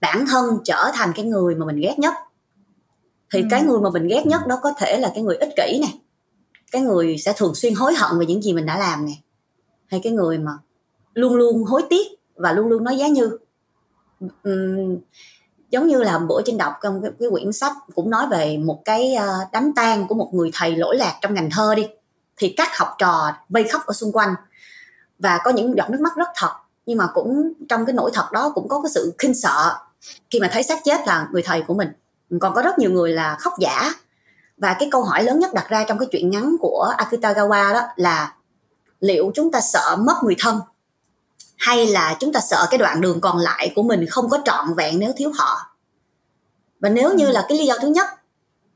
bản 0.00 0.26
thân 0.26 0.58
trở 0.64 0.90
thành 0.94 1.12
cái 1.16 1.24
người 1.24 1.54
mà 1.54 1.66
mình 1.66 1.80
ghét 1.80 1.98
nhất 1.98 2.14
thì 3.32 3.40
ừ. 3.40 3.46
cái 3.50 3.62
người 3.62 3.80
mà 3.80 3.90
mình 3.90 4.08
ghét 4.08 4.26
nhất 4.26 4.46
đó 4.46 4.58
có 4.62 4.72
thể 4.78 4.98
là 5.00 5.10
cái 5.14 5.22
người 5.22 5.36
ích 5.36 5.50
kỷ 5.56 5.78
này 5.80 6.00
cái 6.72 6.82
người 6.82 7.16
sẽ 7.18 7.32
thường 7.36 7.54
xuyên 7.54 7.74
hối 7.74 7.94
hận 7.94 8.18
về 8.18 8.26
những 8.26 8.42
gì 8.42 8.52
mình 8.52 8.66
đã 8.66 8.78
làm 8.78 9.06
này 9.06 9.22
hay 9.88 10.00
cái 10.04 10.12
người 10.12 10.38
mà 10.38 10.52
luôn 11.14 11.34
luôn 11.34 11.64
hối 11.64 11.82
tiếc 11.90 12.06
và 12.34 12.52
luôn 12.52 12.68
luôn 12.68 12.84
nói 12.84 12.96
giá 12.96 13.08
như. 13.08 13.38
Uhm, 14.24 14.96
giống 15.70 15.86
như 15.86 16.02
là 16.02 16.18
bữa 16.18 16.42
trên 16.44 16.56
đọc 16.56 16.72
trong 16.82 17.02
cái, 17.02 17.10
cái 17.20 17.30
quyển 17.30 17.52
sách 17.52 17.72
cũng 17.94 18.10
nói 18.10 18.26
về 18.30 18.58
một 18.58 18.82
cái 18.84 19.14
ờ, 19.14 19.38
đám 19.52 19.72
tang 19.76 20.06
của 20.08 20.14
một 20.14 20.30
người 20.32 20.50
thầy 20.54 20.76
lỗi 20.76 20.96
lạc 20.96 21.18
trong 21.20 21.34
ngành 21.34 21.50
thơ 21.50 21.74
đi. 21.74 21.88
Thì 22.36 22.54
các 22.56 22.78
học 22.78 22.88
trò 22.98 23.32
vây 23.48 23.64
khóc 23.64 23.86
ở 23.86 23.92
xung 23.92 24.12
quanh 24.12 24.34
và 25.18 25.40
có 25.44 25.50
những 25.50 25.76
giọt 25.76 25.90
nước 25.90 26.00
mắt 26.00 26.16
rất 26.16 26.28
thật. 26.34 26.52
Nhưng 26.86 26.98
mà 26.98 27.06
cũng 27.14 27.52
trong 27.68 27.86
cái 27.86 27.94
nỗi 27.94 28.10
thật 28.14 28.28
đó 28.32 28.52
cũng 28.54 28.68
có 28.68 28.80
cái 28.82 28.90
sự 28.94 29.14
kinh 29.18 29.34
sợ 29.34 29.74
khi 30.30 30.40
mà 30.40 30.48
thấy 30.52 30.62
xác 30.62 30.78
chết 30.84 31.00
là 31.06 31.28
người 31.32 31.42
thầy 31.42 31.62
của 31.62 31.74
mình. 31.74 31.88
Còn 32.40 32.54
có 32.54 32.62
rất 32.62 32.78
nhiều 32.78 32.90
người 32.90 33.12
là 33.12 33.36
khóc 33.40 33.52
giả. 33.58 33.92
Và 34.56 34.76
cái 34.78 34.88
câu 34.92 35.02
hỏi 35.02 35.22
lớn 35.22 35.38
nhất 35.38 35.54
đặt 35.54 35.68
ra 35.68 35.84
trong 35.88 35.98
cái 35.98 36.08
chuyện 36.12 36.30
ngắn 36.30 36.56
của 36.60 36.92
Akutagawa 36.98 37.74
đó 37.74 37.82
là 37.96 38.34
liệu 39.00 39.30
chúng 39.34 39.52
ta 39.52 39.60
sợ 39.60 39.96
mất 40.00 40.14
người 40.24 40.36
thân 40.38 40.60
hay 41.56 41.86
là 41.86 42.16
chúng 42.20 42.32
ta 42.32 42.40
sợ 42.40 42.66
cái 42.70 42.78
đoạn 42.78 43.00
đường 43.00 43.20
còn 43.20 43.38
lại 43.38 43.72
của 43.76 43.82
mình 43.82 44.06
không 44.10 44.30
có 44.30 44.38
trọn 44.44 44.74
vẹn 44.74 44.98
nếu 44.98 45.12
thiếu 45.16 45.32
họ? 45.38 45.76
Và 46.80 46.88
nếu 46.88 47.14
như 47.14 47.30
là 47.30 47.46
cái 47.48 47.58
lý 47.58 47.66
do 47.66 47.74
thứ 47.80 47.88
nhất, 47.88 48.06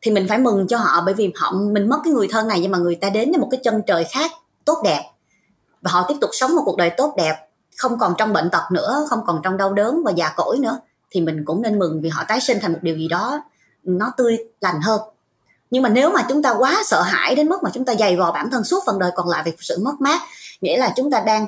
thì 0.00 0.11
mình 0.11 0.26
phải 0.28 0.38
mừng 0.38 0.66
cho 0.68 0.78
họ 0.78 1.02
bởi 1.06 1.14
vì 1.14 1.33
họ, 1.37 1.52
mình 1.52 1.88
mất 1.88 2.00
cái 2.04 2.12
người 2.12 2.28
thân 2.30 2.48
này 2.48 2.61
nhưng 2.61 2.70
mà 2.70 2.78
người 2.78 2.94
ta 2.94 3.11
đến 3.11 3.30
với 3.30 3.40
một 3.40 3.48
cái 3.50 3.61
chân 3.64 3.83
trời 3.87 4.04
khác, 4.04 4.30
tốt 4.64 4.80
đẹp. 4.85 5.11
Và 5.83 5.90
họ 5.90 6.04
tiếp 6.09 6.14
tục 6.20 6.30
sống 6.33 6.56
một 6.56 6.62
cuộc 6.64 6.76
đời 6.76 6.90
tốt 6.96 7.14
đẹp, 7.16 7.48
không 7.76 7.98
còn 7.98 8.14
trong 8.18 8.33
bệnh 8.33 8.50
tật 8.50 8.72
nữa, 8.72 9.06
không 9.11 9.20
còn 9.26 9.40
trong 9.42 9.56
đau 9.56 9.72
đớn 9.72 10.02
và 10.04 10.12
già 10.12 10.33
cỗi 10.37 10.59
nữa, 10.59 10.80
thì 11.11 11.20
mình 11.20 11.44
cũng 11.44 11.62
nên 11.62 11.78
mừng 11.78 12.00
vì 12.00 12.09
họ 12.09 12.24
tái 12.28 12.40
sinh 12.40 12.59
thành 12.62 12.72
một 12.72 12.78
điều 12.83 12.96
gì 12.96 13.09
đó 13.09 13.42
nó 13.83 14.12
tươi 14.16 14.38
lành 14.61 14.80
hơn 14.83 15.00
nhưng 15.70 15.83
mà 15.83 15.88
nếu 15.88 16.11
mà 16.11 16.26
chúng 16.28 16.42
ta 16.42 16.54
quá 16.59 16.83
sợ 16.85 17.02
hãi 17.02 17.35
đến 17.35 17.48
mức 17.48 17.62
mà 17.62 17.70
chúng 17.74 17.85
ta 17.85 17.94
dày 17.94 18.16
vò 18.16 18.33
bản 18.33 18.50
thân 18.50 18.64
suốt 18.64 18.83
phần 18.87 18.98
đời 18.98 19.11
còn 19.14 19.28
lại 19.28 19.42
về 19.46 19.52
sự 19.61 19.78
mất 19.83 20.00
mát, 20.00 20.20
nghĩa 20.61 20.78
là 20.78 20.92
chúng 20.96 21.11
ta 21.11 21.20
đang 21.20 21.46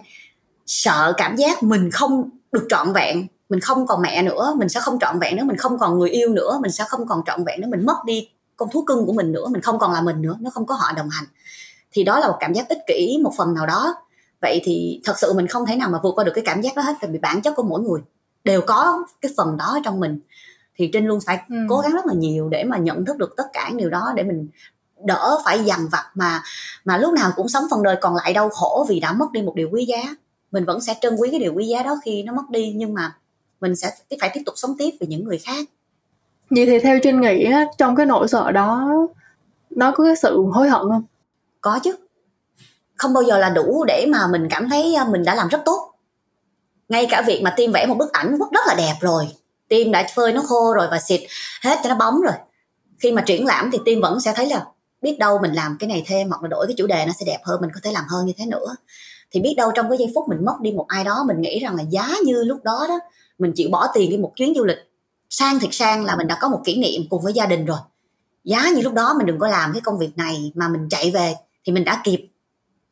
sợ 0.66 1.12
cảm 1.16 1.36
giác 1.36 1.62
mình 1.62 1.90
không 1.90 2.30
được 2.52 2.66
trọn 2.68 2.92
vẹn, 2.92 3.26
mình 3.48 3.60
không 3.60 3.86
còn 3.86 4.02
mẹ 4.02 4.22
nữa, 4.22 4.54
mình 4.58 4.68
sẽ 4.68 4.80
không 4.80 4.98
trọn 4.98 5.18
vẹn 5.18 5.36
nữa, 5.36 5.44
mình 5.46 5.56
không 5.56 5.78
còn 5.78 5.98
người 5.98 6.10
yêu 6.10 6.28
nữa, 6.28 6.58
mình 6.62 6.70
sẽ 6.70 6.84
không 6.88 7.06
còn 7.08 7.22
trọn 7.26 7.44
vẹn 7.44 7.60
nữa, 7.60 7.68
mình 7.70 7.86
mất 7.86 7.96
đi 8.04 8.28
con 8.56 8.68
thú 8.72 8.84
cưng 8.86 9.06
của 9.06 9.12
mình 9.12 9.32
nữa, 9.32 9.48
mình 9.50 9.62
không 9.62 9.78
còn 9.78 9.92
là 9.92 10.00
mình 10.00 10.22
nữa, 10.22 10.36
nó 10.40 10.50
không 10.50 10.66
có 10.66 10.74
họ 10.74 10.92
đồng 10.96 11.08
hành. 11.08 11.24
Thì 11.92 12.04
đó 12.04 12.18
là 12.18 12.28
một 12.28 12.36
cảm 12.40 12.52
giác 12.52 12.68
ích 12.68 12.78
kỷ 12.86 13.18
một 13.22 13.32
phần 13.36 13.54
nào 13.54 13.66
đó. 13.66 13.94
Vậy 14.42 14.60
thì 14.64 15.00
thật 15.04 15.18
sự 15.18 15.32
mình 15.32 15.46
không 15.46 15.66
thể 15.66 15.76
nào 15.76 15.88
mà 15.88 15.98
vượt 16.02 16.12
qua 16.14 16.24
được 16.24 16.32
cái 16.34 16.44
cảm 16.46 16.60
giác 16.60 16.76
đó 16.76 16.82
hết 16.82 16.94
vì 17.12 17.18
bản 17.18 17.42
chất 17.42 17.54
của 17.56 17.62
mỗi 17.62 17.80
người 17.80 18.00
đều 18.44 18.60
có 18.66 19.06
cái 19.20 19.32
phần 19.36 19.56
đó 19.56 19.78
trong 19.84 20.00
mình 20.00 20.20
thì 20.76 20.90
trinh 20.92 21.06
luôn 21.06 21.18
phải 21.26 21.38
ừ. 21.48 21.56
cố 21.68 21.78
gắng 21.78 21.92
rất 21.92 22.06
là 22.06 22.14
nhiều 22.14 22.48
để 22.48 22.64
mà 22.64 22.76
nhận 22.76 23.04
thức 23.04 23.16
được 23.16 23.34
tất 23.36 23.44
cả 23.52 23.68
những 23.68 23.78
điều 23.78 23.90
đó 23.90 24.12
để 24.16 24.22
mình 24.22 24.48
đỡ 25.04 25.38
phải 25.44 25.64
dằn 25.64 25.88
vặt 25.92 26.04
mà 26.14 26.42
mà 26.84 26.98
lúc 26.98 27.14
nào 27.14 27.32
cũng 27.36 27.48
sống 27.48 27.64
phần 27.70 27.82
đời 27.82 27.96
còn 28.00 28.14
lại 28.14 28.32
đau 28.32 28.48
khổ 28.48 28.86
vì 28.88 29.00
đã 29.00 29.12
mất 29.12 29.32
đi 29.32 29.42
một 29.42 29.54
điều 29.54 29.68
quý 29.72 29.84
giá. 29.84 30.02
Mình 30.52 30.64
vẫn 30.64 30.80
sẽ 30.80 30.94
trân 31.00 31.16
quý 31.16 31.28
cái 31.30 31.40
điều 31.40 31.54
quý 31.54 31.66
giá 31.66 31.82
đó 31.82 32.00
khi 32.04 32.22
nó 32.22 32.32
mất 32.32 32.50
đi 32.50 32.72
nhưng 32.76 32.94
mà 32.94 33.16
mình 33.60 33.76
sẽ 33.76 33.90
phải 34.20 34.30
tiếp 34.34 34.42
tục 34.46 34.54
sống 34.56 34.74
tiếp 34.78 34.90
vì 35.00 35.06
những 35.06 35.24
người 35.24 35.38
khác. 35.38 35.66
Vậy 36.50 36.66
thì 36.66 36.78
theo 36.78 36.98
trinh 37.02 37.20
nghĩ 37.20 37.50
trong 37.78 37.96
cái 37.96 38.06
nỗi 38.06 38.28
sợ 38.28 38.52
đó 38.52 38.88
nó 39.70 39.92
có 39.96 40.04
cái 40.04 40.16
sự 40.16 40.44
hối 40.52 40.68
hận 40.68 40.82
không? 40.88 41.02
Có 41.60 41.78
chứ. 41.82 41.94
Không 42.94 43.12
bao 43.12 43.22
giờ 43.22 43.38
là 43.38 43.50
đủ 43.50 43.84
để 43.84 44.06
mà 44.08 44.26
mình 44.26 44.48
cảm 44.50 44.68
thấy 44.68 44.94
à, 44.94 45.04
mình 45.04 45.24
đã 45.24 45.34
làm 45.34 45.48
rất 45.48 45.62
tốt. 45.64 45.94
Ngay 46.88 47.06
cả 47.10 47.22
việc 47.26 47.40
mà 47.44 47.54
tim 47.56 47.72
vẽ 47.72 47.86
một 47.86 47.94
bức 47.98 48.12
ảnh 48.12 48.38
rất 48.38 48.66
là 48.66 48.74
đẹp 48.74 48.94
rồi 49.00 49.28
tim 49.72 49.90
đã 49.90 50.06
phơi 50.14 50.32
nó 50.32 50.42
khô 50.46 50.74
rồi 50.74 50.86
và 50.90 50.98
xịt 50.98 51.20
hết 51.62 51.78
cho 51.82 51.88
nó 51.88 51.94
bóng 51.94 52.20
rồi. 52.20 52.34
Khi 52.98 53.12
mà 53.12 53.22
triển 53.22 53.46
lãm 53.46 53.70
thì 53.70 53.78
tim 53.84 54.00
vẫn 54.00 54.20
sẽ 54.20 54.32
thấy 54.36 54.46
là 54.46 54.64
biết 55.02 55.16
đâu 55.18 55.38
mình 55.42 55.52
làm 55.52 55.76
cái 55.80 55.88
này 55.88 56.04
thêm 56.06 56.28
hoặc 56.28 56.42
là 56.42 56.48
đổi 56.48 56.66
cái 56.66 56.74
chủ 56.78 56.86
đề 56.86 57.06
nó 57.06 57.12
sẽ 57.12 57.24
đẹp 57.26 57.38
hơn, 57.44 57.60
mình 57.60 57.70
có 57.74 57.80
thể 57.82 57.92
làm 57.92 58.04
hơn 58.08 58.26
như 58.26 58.32
thế 58.38 58.46
nữa. 58.46 58.76
Thì 59.30 59.40
biết 59.40 59.54
đâu 59.56 59.70
trong 59.74 59.88
cái 59.88 59.98
giây 59.98 60.12
phút 60.14 60.28
mình 60.28 60.44
mất 60.44 60.60
đi 60.60 60.72
một 60.72 60.84
ai 60.88 61.04
đó, 61.04 61.24
mình 61.28 61.40
nghĩ 61.40 61.58
rằng 61.58 61.76
là 61.76 61.82
giá 61.82 62.08
như 62.24 62.44
lúc 62.44 62.64
đó 62.64 62.86
đó, 62.88 62.98
mình 63.38 63.52
chịu 63.52 63.68
bỏ 63.70 63.86
tiền 63.94 64.10
đi 64.10 64.16
một 64.16 64.32
chuyến 64.36 64.52
du 64.56 64.64
lịch, 64.64 64.78
sang 65.30 65.58
thiệt 65.58 65.70
sang 65.72 66.04
là 66.04 66.16
mình 66.16 66.26
đã 66.26 66.38
có 66.40 66.48
một 66.48 66.60
kỷ 66.64 66.76
niệm 66.76 67.02
cùng 67.10 67.22
với 67.22 67.32
gia 67.32 67.46
đình 67.46 67.66
rồi. 67.66 67.78
Giá 68.44 68.70
như 68.74 68.82
lúc 68.82 68.92
đó 68.92 69.14
mình 69.18 69.26
đừng 69.26 69.38
có 69.38 69.48
làm 69.48 69.72
cái 69.72 69.80
công 69.80 69.98
việc 69.98 70.16
này 70.16 70.52
mà 70.54 70.68
mình 70.68 70.88
chạy 70.90 71.10
về 71.10 71.34
thì 71.64 71.72
mình 71.72 71.84
đã 71.84 72.00
kịp 72.04 72.28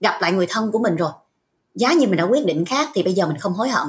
gặp 0.00 0.18
lại 0.20 0.32
người 0.32 0.46
thân 0.46 0.72
của 0.72 0.78
mình 0.78 0.96
rồi. 0.96 1.10
Giá 1.74 1.92
như 1.92 2.06
mình 2.06 2.16
đã 2.16 2.24
quyết 2.24 2.46
định 2.46 2.64
khác 2.64 2.88
thì 2.94 3.02
bây 3.02 3.12
giờ 3.12 3.26
mình 3.26 3.38
không 3.38 3.52
hối 3.52 3.68
hận 3.68 3.86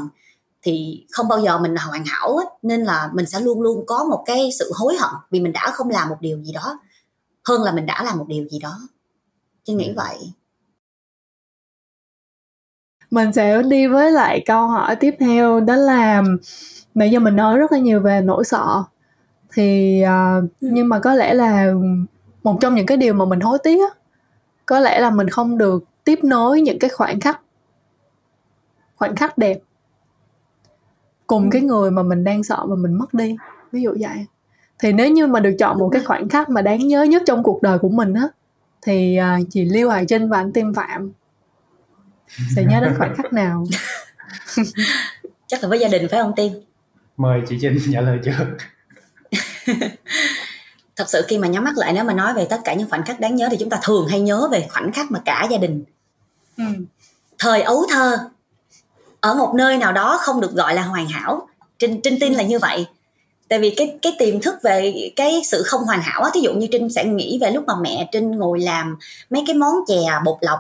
thì 0.62 1.06
không 1.12 1.28
bao 1.28 1.40
giờ 1.40 1.58
mình 1.58 1.74
là 1.74 1.82
hoàn 1.82 2.04
hảo 2.06 2.36
ấy. 2.36 2.46
nên 2.62 2.82
là 2.82 3.10
mình 3.14 3.26
sẽ 3.26 3.40
luôn 3.40 3.62
luôn 3.62 3.86
có 3.88 4.04
một 4.04 4.24
cái 4.26 4.50
sự 4.60 4.72
hối 4.76 4.96
hận 5.00 5.10
vì 5.32 5.40
mình 5.40 5.54
đã 5.54 5.72
không 5.74 5.90
làm 5.90 6.10
một 6.10 6.18
điều 6.20 6.44
gì 6.44 6.52
đó 6.54 6.80
hơn 7.48 7.64
là 7.64 7.72
mình 7.72 7.86
đã 7.86 8.04
làm 8.04 8.18
một 8.18 8.26
điều 8.28 8.48
gì 8.48 8.60
đó 8.60 8.80
chứ 9.64 9.74
nghĩ 9.74 9.88
ừ. 9.88 9.94
vậy 9.96 10.18
mình 13.12 13.34
sẽ 13.34 13.62
đi 13.64 13.88
với 13.88 14.12
lại 14.12 14.44
câu 14.46 14.68
hỏi 14.68 14.96
tiếp 14.96 15.16
theo 15.20 15.60
đó 15.60 15.76
là 15.76 16.24
nãy 16.94 17.12
giờ 17.12 17.20
mình 17.20 17.36
nói 17.36 17.58
rất 17.58 17.72
là 17.72 17.78
nhiều 17.78 18.00
về 18.00 18.22
nỗi 18.22 18.44
sợ 18.44 18.84
thì 19.54 20.02
uh, 20.06 20.44
nhưng 20.62 20.90
mà 20.90 21.00
có 21.00 21.14
lẽ 21.14 21.34
là 21.34 21.74
một 22.44 22.58
trong 22.62 22.76
những 22.76 22.86
cái 22.86 22.98
điều 22.98 23.14
mà 23.14 23.26
mình 23.26 23.40
hối 23.40 23.58
tiếc 23.64 23.94
có 24.66 24.80
lẽ 24.80 25.00
là 25.00 25.10
mình 25.10 25.30
không 25.30 25.58
được 25.58 25.84
tiếp 26.04 26.20
nối 26.24 26.62
những 26.62 26.80
cái 26.80 26.90
khoảnh 26.90 27.20
khắc 27.20 27.42
khoảnh 28.96 29.16
khắc 29.16 29.38
đẹp 29.38 29.60
cùng 31.32 31.50
cái 31.50 31.62
người 31.62 31.92
mà 31.92 32.04
mình 32.04 32.24
đang 32.24 32.44
sợ 32.44 32.66
mà 32.70 32.76
mình 32.76 32.94
mất 32.94 33.14
đi 33.14 33.36
ví 33.72 33.82
dụ 33.82 33.96
vậy. 34.00 34.26
Thì 34.80 34.94
nếu 34.94 35.10
như 35.10 35.28
mà 35.28 35.40
được 35.40 35.56
chọn 35.60 35.80
một 35.80 35.90
cái 35.90 36.04
khoảnh 36.04 36.30
khắc 36.30 36.50
mà 36.50 36.62
đáng 36.62 36.88
nhớ 36.88 37.04
nhất 37.04 37.24
trong 37.26 37.44
cuộc 37.44 37.62
đời 37.62 37.80
của 37.80 37.90
mình 37.90 38.14
á 38.14 38.28
thì 38.82 39.20
uh, 39.20 39.48
chị 39.50 39.66
Lưu 39.66 39.90
Hoài 39.90 40.06
Trinh 40.06 40.30
và 40.30 40.38
anh 40.38 40.52
Tim 40.54 40.74
Phạm. 40.74 41.12
Sẽ 42.56 42.64
nhớ 42.64 42.80
đến 42.82 42.94
khoảnh 42.98 43.16
khắc 43.16 43.34
nào? 43.34 43.66
Chắc 45.48 45.64
là 45.64 45.70
với 45.70 45.80
gia 45.80 45.88
đình 45.88 46.08
phải 46.12 46.22
không 46.22 46.34
Tim? 46.36 46.54
Mời 47.18 47.42
chị 47.48 47.58
Trinh 47.62 47.78
trả 47.94 48.02
lời 48.02 48.20
trước. 48.24 48.58
Thật 50.96 51.10
sự 51.10 51.26
khi 51.28 51.38
mà 51.38 51.48
nhắm 51.48 51.64
mắt 51.64 51.78
lại 51.78 51.94
nếu 51.94 52.04
mà 52.04 52.14
nói 52.14 52.34
về 52.34 52.48
tất 52.50 52.60
cả 52.64 52.74
những 52.74 52.90
khoảnh 52.90 53.06
khắc 53.06 53.20
đáng 53.20 53.36
nhớ 53.36 53.48
thì 53.52 53.58
chúng 53.60 53.70
ta 53.70 53.80
thường 53.84 54.08
hay 54.08 54.22
nhớ 54.22 54.48
về 54.52 54.68
khoảnh 54.70 54.92
khắc 54.92 55.12
mà 55.12 55.20
cả 55.26 55.48
gia 55.52 55.58
đình 55.58 55.84
ừ. 56.58 56.64
thời 57.40 57.62
ấu 57.62 57.86
thơ 57.90 58.18
ở 59.22 59.34
một 59.34 59.54
nơi 59.56 59.78
nào 59.78 59.92
đó 59.92 60.18
không 60.22 60.42
được 60.42 60.52
gọi 60.54 60.76
là 60.76 60.82
hoàn 60.82 61.08
hảo. 61.08 61.48
Trinh 61.80 62.02
trinh 62.02 62.18
tin 62.20 62.34
là 62.34 62.44
như 62.44 62.60
vậy. 62.60 62.86
Tại 63.50 63.60
vì 63.60 63.74
cái 63.78 63.98
cái 64.02 64.16
tiềm 64.20 64.42
thức 64.42 64.56
về 64.64 64.94
cái 65.16 65.42
sự 65.44 65.64
không 65.66 65.82
hoàn 65.82 66.02
hảo 66.02 66.22
á, 66.22 66.30
thí 66.34 66.42
dụ 66.42 66.54
như 66.54 66.68
trinh 66.72 66.90
sẽ 66.90 67.06
nghĩ 67.06 67.38
về 67.42 67.52
lúc 67.52 67.64
mà 67.68 67.74
mẹ 67.82 68.10
trinh 68.12 68.32
ngồi 68.32 68.60
làm 68.60 68.98
mấy 69.30 69.44
cái 69.48 69.56
món 69.56 69.74
chè 69.88 70.02
bột 70.26 70.38
lọc 70.42 70.60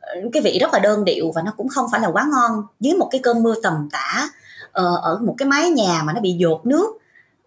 ờ, 0.00 0.14
cái 0.32 0.42
vị 0.42 0.58
rất 0.60 0.72
là 0.72 0.78
đơn 0.78 1.04
điệu 1.04 1.32
và 1.34 1.42
nó 1.42 1.52
cũng 1.56 1.68
không 1.68 1.86
phải 1.92 2.00
là 2.00 2.08
quá 2.08 2.26
ngon, 2.32 2.62
dưới 2.80 2.94
một 2.94 3.08
cái 3.10 3.20
cơn 3.24 3.42
mưa 3.42 3.54
tầm 3.62 3.88
tã 3.92 4.28
ờ, 4.72 4.96
ở 5.02 5.18
một 5.22 5.34
cái 5.38 5.48
mái 5.48 5.70
nhà 5.70 6.02
mà 6.04 6.12
nó 6.12 6.20
bị 6.20 6.32
dột 6.32 6.66
nước. 6.66 6.98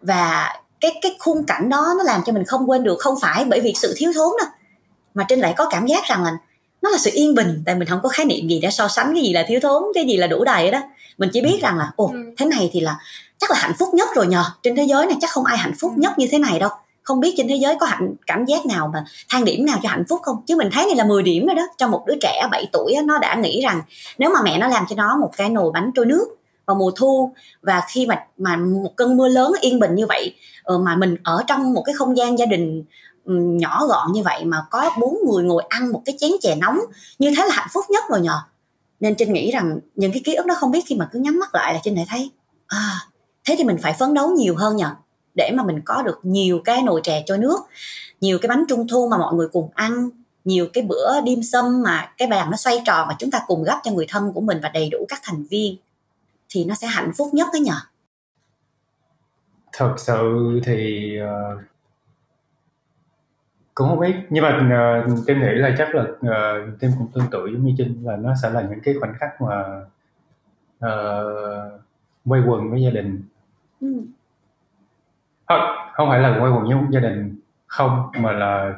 Và 0.02 0.54
cái 0.80 0.98
cái 1.02 1.16
khung 1.18 1.44
cảnh 1.44 1.68
đó 1.68 1.94
nó 1.98 2.04
làm 2.04 2.22
cho 2.26 2.32
mình 2.32 2.44
không 2.44 2.70
quên 2.70 2.82
được, 2.82 2.96
không 2.98 3.14
phải 3.20 3.44
bởi 3.44 3.60
vì 3.60 3.74
sự 3.76 3.94
thiếu 3.96 4.12
thốn 4.14 4.32
đâu 4.38 4.48
mà 5.14 5.24
trinh 5.28 5.40
lại 5.40 5.54
có 5.56 5.68
cảm 5.70 5.86
giác 5.86 6.04
rằng 6.04 6.24
là 6.24 6.32
nó 6.82 6.90
là 6.90 6.98
sự 6.98 7.10
yên 7.14 7.34
bình 7.34 7.62
tại 7.66 7.74
mình 7.74 7.88
không 7.88 8.00
có 8.02 8.08
khái 8.08 8.26
niệm 8.26 8.48
gì 8.48 8.60
để 8.62 8.70
so 8.70 8.88
sánh 8.88 9.14
cái 9.14 9.22
gì 9.22 9.32
là 9.32 9.44
thiếu 9.48 9.60
thốn 9.62 9.82
cái 9.94 10.04
gì 10.04 10.16
là 10.16 10.26
đủ 10.26 10.44
đầy 10.44 10.70
đó 10.70 10.80
mình 11.18 11.30
chỉ 11.32 11.40
biết 11.40 11.58
rằng 11.62 11.78
là 11.78 11.90
ồ 11.96 12.10
ừ. 12.12 12.18
thế 12.36 12.46
này 12.46 12.70
thì 12.72 12.80
là 12.80 12.96
chắc 13.38 13.50
là 13.50 13.56
hạnh 13.58 13.72
phúc 13.78 13.88
nhất 13.94 14.08
rồi 14.14 14.26
nhờ. 14.26 14.44
Trên 14.62 14.76
thế 14.76 14.84
giới 14.84 15.06
này 15.06 15.16
chắc 15.20 15.30
không 15.30 15.44
ai 15.44 15.58
hạnh 15.58 15.74
phúc 15.80 15.92
ừ. 15.96 16.00
nhất 16.00 16.18
như 16.18 16.26
thế 16.30 16.38
này 16.38 16.58
đâu. 16.58 16.70
Không 17.02 17.20
biết 17.20 17.34
trên 17.36 17.48
thế 17.48 17.56
giới 17.56 17.76
có 17.80 17.86
hạnh 17.86 18.14
cảm 18.26 18.44
giác 18.44 18.66
nào 18.66 18.90
mà 18.92 19.04
thang 19.28 19.44
điểm 19.44 19.66
nào 19.66 19.78
cho 19.82 19.88
hạnh 19.88 20.04
phúc 20.08 20.20
không? 20.22 20.36
Chứ 20.46 20.56
mình 20.56 20.68
thấy 20.72 20.86
này 20.86 20.96
là 20.96 21.04
10 21.04 21.22
điểm 21.22 21.46
rồi 21.46 21.54
đó. 21.54 21.66
Cho 21.76 21.88
một 21.88 22.04
đứa 22.06 22.14
trẻ 22.20 22.48
7 22.50 22.66
tuổi 22.72 22.94
nó 23.04 23.18
đã 23.18 23.34
nghĩ 23.34 23.60
rằng 23.62 23.82
nếu 24.18 24.30
mà 24.30 24.42
mẹ 24.44 24.58
nó 24.58 24.68
làm 24.68 24.84
cho 24.88 24.96
nó 24.96 25.16
một 25.20 25.30
cái 25.36 25.48
nồi 25.48 25.70
bánh 25.72 25.90
trôi 25.94 26.06
nước 26.06 26.28
vào 26.66 26.74
mùa 26.74 26.90
thu 26.96 27.32
và 27.62 27.82
khi 27.88 28.06
mà 28.06 28.24
mà 28.38 28.56
một 28.56 28.96
cơn 28.96 29.16
mưa 29.16 29.28
lớn 29.28 29.52
yên 29.60 29.80
bình 29.80 29.94
như 29.94 30.06
vậy 30.06 30.34
ờ, 30.62 30.78
mà 30.78 30.96
mình 30.96 31.16
ở 31.22 31.42
trong 31.46 31.72
một 31.72 31.82
cái 31.86 31.94
không 31.94 32.16
gian 32.16 32.38
gia 32.38 32.46
đình 32.46 32.84
Ừ, 33.28 33.34
nhỏ 33.34 33.86
gọn 33.86 34.12
như 34.12 34.22
vậy 34.22 34.44
mà 34.44 34.64
có 34.70 34.90
bốn 35.00 35.18
người 35.26 35.44
ngồi 35.44 35.62
ăn 35.68 35.92
một 35.92 36.02
cái 36.04 36.16
chén 36.18 36.30
chè 36.40 36.54
nóng 36.54 36.78
như 37.18 37.32
thế 37.36 37.42
là 37.48 37.54
hạnh 37.54 37.68
phúc 37.72 37.84
nhất 37.88 38.04
rồi 38.10 38.20
nhờ. 38.20 38.40
Nên 39.00 39.14
trinh 39.14 39.32
nghĩ 39.32 39.50
rằng 39.50 39.78
những 39.94 40.12
cái 40.12 40.22
ký 40.24 40.34
ức 40.34 40.46
đó 40.46 40.54
không 40.58 40.70
biết 40.70 40.84
khi 40.86 40.96
mà 40.96 41.08
cứ 41.12 41.18
nhắm 41.18 41.38
mắt 41.38 41.54
lại 41.54 41.74
là 41.74 41.80
trinh 41.82 41.94
lại 41.96 42.06
thấy 42.08 42.30
à 42.66 43.00
thế 43.44 43.54
thì 43.58 43.64
mình 43.64 43.76
phải 43.82 43.92
phấn 43.98 44.14
đấu 44.14 44.30
nhiều 44.30 44.56
hơn 44.56 44.76
nhờ 44.76 44.94
để 45.34 45.50
mà 45.54 45.62
mình 45.62 45.80
có 45.84 46.02
được 46.02 46.18
nhiều 46.22 46.60
cái 46.64 46.82
nồi 46.82 47.00
chè 47.04 47.22
trôi 47.26 47.38
nước 47.38 47.60
nhiều 48.20 48.38
cái 48.42 48.48
bánh 48.48 48.64
trung 48.68 48.88
thu 48.88 49.08
mà 49.10 49.18
mọi 49.18 49.34
người 49.34 49.48
cùng 49.52 49.70
ăn 49.74 50.10
nhiều 50.44 50.66
cái 50.72 50.84
bữa 50.84 51.20
đêm 51.20 51.42
sâm 51.42 51.82
mà 51.82 52.12
cái 52.18 52.28
bàn 52.28 52.50
nó 52.50 52.56
xoay 52.56 52.82
tròn 52.86 53.08
mà 53.08 53.16
chúng 53.18 53.30
ta 53.30 53.40
cùng 53.46 53.64
gấp 53.64 53.80
cho 53.84 53.90
người 53.90 54.06
thân 54.08 54.32
của 54.32 54.40
mình 54.40 54.58
và 54.62 54.68
đầy 54.68 54.88
đủ 54.88 55.06
các 55.08 55.20
thành 55.22 55.44
viên 55.50 55.76
thì 56.48 56.64
nó 56.64 56.74
sẽ 56.74 56.86
hạnh 56.86 57.12
phúc 57.16 57.28
nhất 57.32 57.48
đấy 57.52 57.60
nhở 57.60 57.80
thật 59.72 59.94
sự 59.98 60.60
thì 60.64 61.12
uh, 61.22 61.62
cũng 63.78 63.88
không 63.88 64.00
biết. 64.00 64.14
Nhưng 64.30 64.44
mà 64.44 64.56
uh, 65.06 65.26
tim 65.26 65.40
nghĩ 65.40 65.54
là 65.54 65.74
chắc 65.78 65.94
là 65.94 66.02
uh, 66.02 66.78
tim 66.80 66.90
cũng 66.98 67.08
tương 67.14 67.24
tự 67.30 67.46
giống 67.46 67.64
như 67.64 67.74
trinh 67.78 68.02
là 68.04 68.16
nó 68.16 68.34
sẽ 68.42 68.50
là 68.50 68.62
những 68.62 68.80
cái 68.80 68.94
khoảnh 69.00 69.14
khắc 69.18 69.42
mà 69.42 69.80
uh, 70.86 71.80
quay 72.24 72.42
quần 72.46 72.70
với 72.70 72.82
gia 72.82 72.90
đình. 72.90 73.22
Ừ. 73.80 74.02
không, 75.48 75.60
không 75.92 76.08
phải 76.08 76.20
là 76.20 76.38
quay 76.40 76.52
quần 76.52 76.64
với 76.64 76.76
gia 76.90 77.00
đình 77.00 77.40
không 77.66 78.10
mà 78.18 78.32
là 78.32 78.74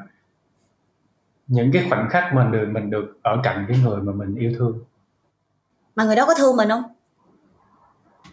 những 1.46 1.72
cái 1.72 1.86
khoảnh 1.88 2.08
khắc 2.10 2.34
mình 2.34 2.52
được 2.52 2.68
mình 2.70 2.90
được 2.90 3.18
ở 3.22 3.40
cạnh 3.42 3.64
cái 3.68 3.78
người 3.84 4.00
mà 4.00 4.12
mình 4.12 4.34
yêu 4.34 4.52
thương. 4.58 4.78
Mà 5.96 6.04
người 6.04 6.16
đó 6.16 6.24
có 6.26 6.34
thương 6.38 6.56
mình 6.56 6.68
không? 6.68 6.82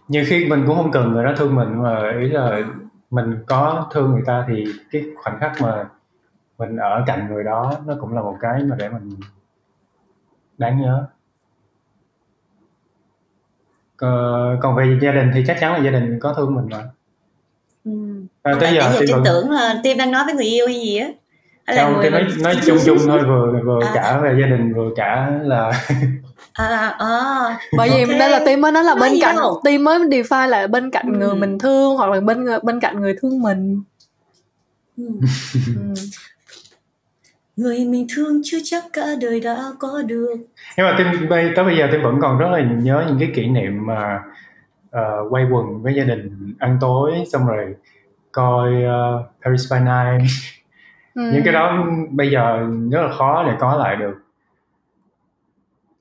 Nhiều 0.08 0.24
khi 0.28 0.48
mình 0.50 0.64
cũng 0.68 0.76
không 0.76 0.92
cần 0.92 1.12
người 1.12 1.24
đó 1.24 1.34
thương 1.38 1.56
mình 1.56 1.84
mà 1.84 2.12
ý 2.22 2.30
là 2.30 2.62
mình 3.10 3.44
có 3.48 3.90
thương 3.92 4.12
người 4.12 4.24
ta 4.26 4.46
thì 4.48 4.66
cái 4.92 5.04
khoảnh 5.24 5.40
khắc 5.40 5.52
mà 5.62 5.90
mình 6.58 6.78
ở 6.78 7.04
cạnh 7.08 7.28
người 7.30 7.44
đó 7.44 7.74
nó 7.86 7.96
cũng 8.02 8.14
là 8.14 8.22
một 8.22 8.36
cái 8.42 8.64
mà 8.64 8.76
để 8.80 8.90
mình 8.90 9.10
đáng 10.58 10.82
nhớ 10.82 11.08
còn 14.62 14.76
về 14.78 15.00
gia 15.02 15.12
đình 15.12 15.32
thì 15.34 15.44
chắc 15.48 15.58
chắn 15.60 15.74
là 15.74 15.80
gia 15.80 15.92
đình 15.92 16.20
có 16.20 16.34
thương 16.34 16.56
mình 16.56 16.66
mà 16.72 16.84
ừ. 17.86 17.92
à, 18.44 18.54
tới 18.60 18.76
giờ 18.76 18.92
tim 19.00 19.10
vẫn... 19.12 19.24
tưởng 19.26 19.52
là 19.52 19.80
tim 19.84 19.98
đang 19.98 20.12
nói 20.12 20.26
với 20.26 20.34
người 20.34 20.46
yêu 20.46 20.68
hay 20.68 20.76
gì 20.76 20.98
á 20.98 21.08
không 21.76 22.00
tim 22.04 22.12
nói 22.12 22.28
nói 22.44 22.56
chung 22.66 22.78
chung 22.86 22.98
thôi 23.08 23.20
vừa 23.28 23.62
vừa 23.66 23.80
à. 23.86 23.92
cả 23.94 24.20
về 24.24 24.38
gia 24.42 24.48
đình 24.48 24.74
vừa 24.74 24.90
cả 24.96 25.40
là 25.44 25.72
à, 26.54 26.96
à, 27.00 27.60
bởi 27.78 27.90
vì 27.90 28.02
okay. 28.04 28.20
đây 28.20 28.30
là 28.30 28.42
tim 28.46 28.62
mới 28.62 28.72
nói 28.72 28.84
là 28.84 28.96
bên 28.96 29.14
cạnh 29.22 29.36
tim 29.64 29.84
mới 29.84 30.00
define 30.00 30.48
là 30.48 30.68
bên 30.68 30.92
cạnh 30.92 31.06
ừ. 31.14 31.18
người 31.18 31.36
mình 31.36 31.60
thương 31.60 31.96
hoặc 31.96 32.10
là 32.10 32.20
bên 32.20 32.46
bên 32.64 32.80
cạnh 32.80 33.02
người 33.02 33.16
thương 33.22 33.42
mình 33.42 33.84
ừ. 34.98 35.04
ừ 35.66 35.94
người 37.58 37.86
mình 37.86 38.08
thương 38.16 38.42
chưa 38.44 38.58
chắc 38.64 38.84
cả 38.94 39.06
đời 39.22 39.40
đã 39.40 39.58
có 39.80 40.02
được. 40.06 40.36
Nhưng 40.78 40.86
mà 40.86 40.96
tim 40.98 41.30
bây 41.30 41.52
tới 41.56 41.66
bây 41.66 41.78
giờ 41.78 41.88
tim 41.92 42.02
vẫn 42.02 42.20
còn 42.22 42.38
rất 42.38 42.48
là 42.52 42.62
nhớ 42.62 43.06
những 43.08 43.20
cái 43.20 43.32
kỷ 43.36 43.48
niệm 43.48 43.86
mà 43.86 44.20
uh, 44.98 45.34
quay 45.34 45.46
quần 45.52 45.82
với 45.82 45.94
gia 45.94 46.04
đình 46.04 46.56
ăn 46.60 46.78
tối 46.82 47.12
xong 47.32 47.48
rồi 47.48 47.76
coi 48.32 48.72
uh, 48.72 49.26
Paris 49.44 49.72
by 49.72 49.80
Night. 49.80 50.32
Ừ. 51.16 51.22
những 51.34 51.42
cái 51.46 51.54
đó 51.54 51.86
bây 52.10 52.32
giờ 52.32 52.68
rất 52.92 53.02
là 53.02 53.14
khó 53.18 53.44
để 53.44 53.54
có 53.60 53.76
lại 53.76 53.96
được. 53.96 54.16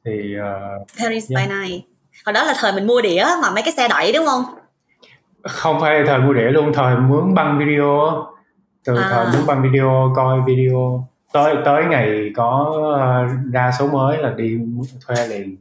Thì 0.05 0.35
uh, 0.37 0.87
Paris 1.03 1.31
yeah. 1.31 1.49
by 1.49 1.55
Night. 1.55 1.85
Hồi 2.27 2.33
đó 2.33 2.45
là 2.45 2.55
thời 2.61 2.73
mình 2.73 2.87
mua 2.87 3.03
đĩa 3.03 3.25
mà 3.43 3.51
mấy 3.51 3.63
cái 3.63 3.73
xe 3.73 3.89
đẩy 3.89 4.13
đúng 4.13 4.27
không? 4.27 4.43
Không 5.43 5.81
phải 5.81 6.05
thời 6.07 6.19
mua 6.19 6.33
đĩa 6.33 6.51
luôn 6.51 6.73
thời 6.75 6.97
mướn 6.97 7.35
băng 7.35 7.59
video 7.59 8.25
từ 8.85 8.97
à. 8.97 9.09
thời 9.11 9.27
mướn 9.27 9.47
băng 9.47 9.63
video 9.63 10.13
coi 10.17 10.41
video 10.47 11.09
tới 11.33 11.55
tới 11.65 11.85
ngày 11.85 12.31
có 12.37 12.73
ờ, 13.01 13.27
ra 13.53 13.71
số 13.79 13.87
mới 13.87 14.19
là 14.19 14.31
đi 14.31 14.59
thuê 15.07 15.27
liền. 15.29 15.57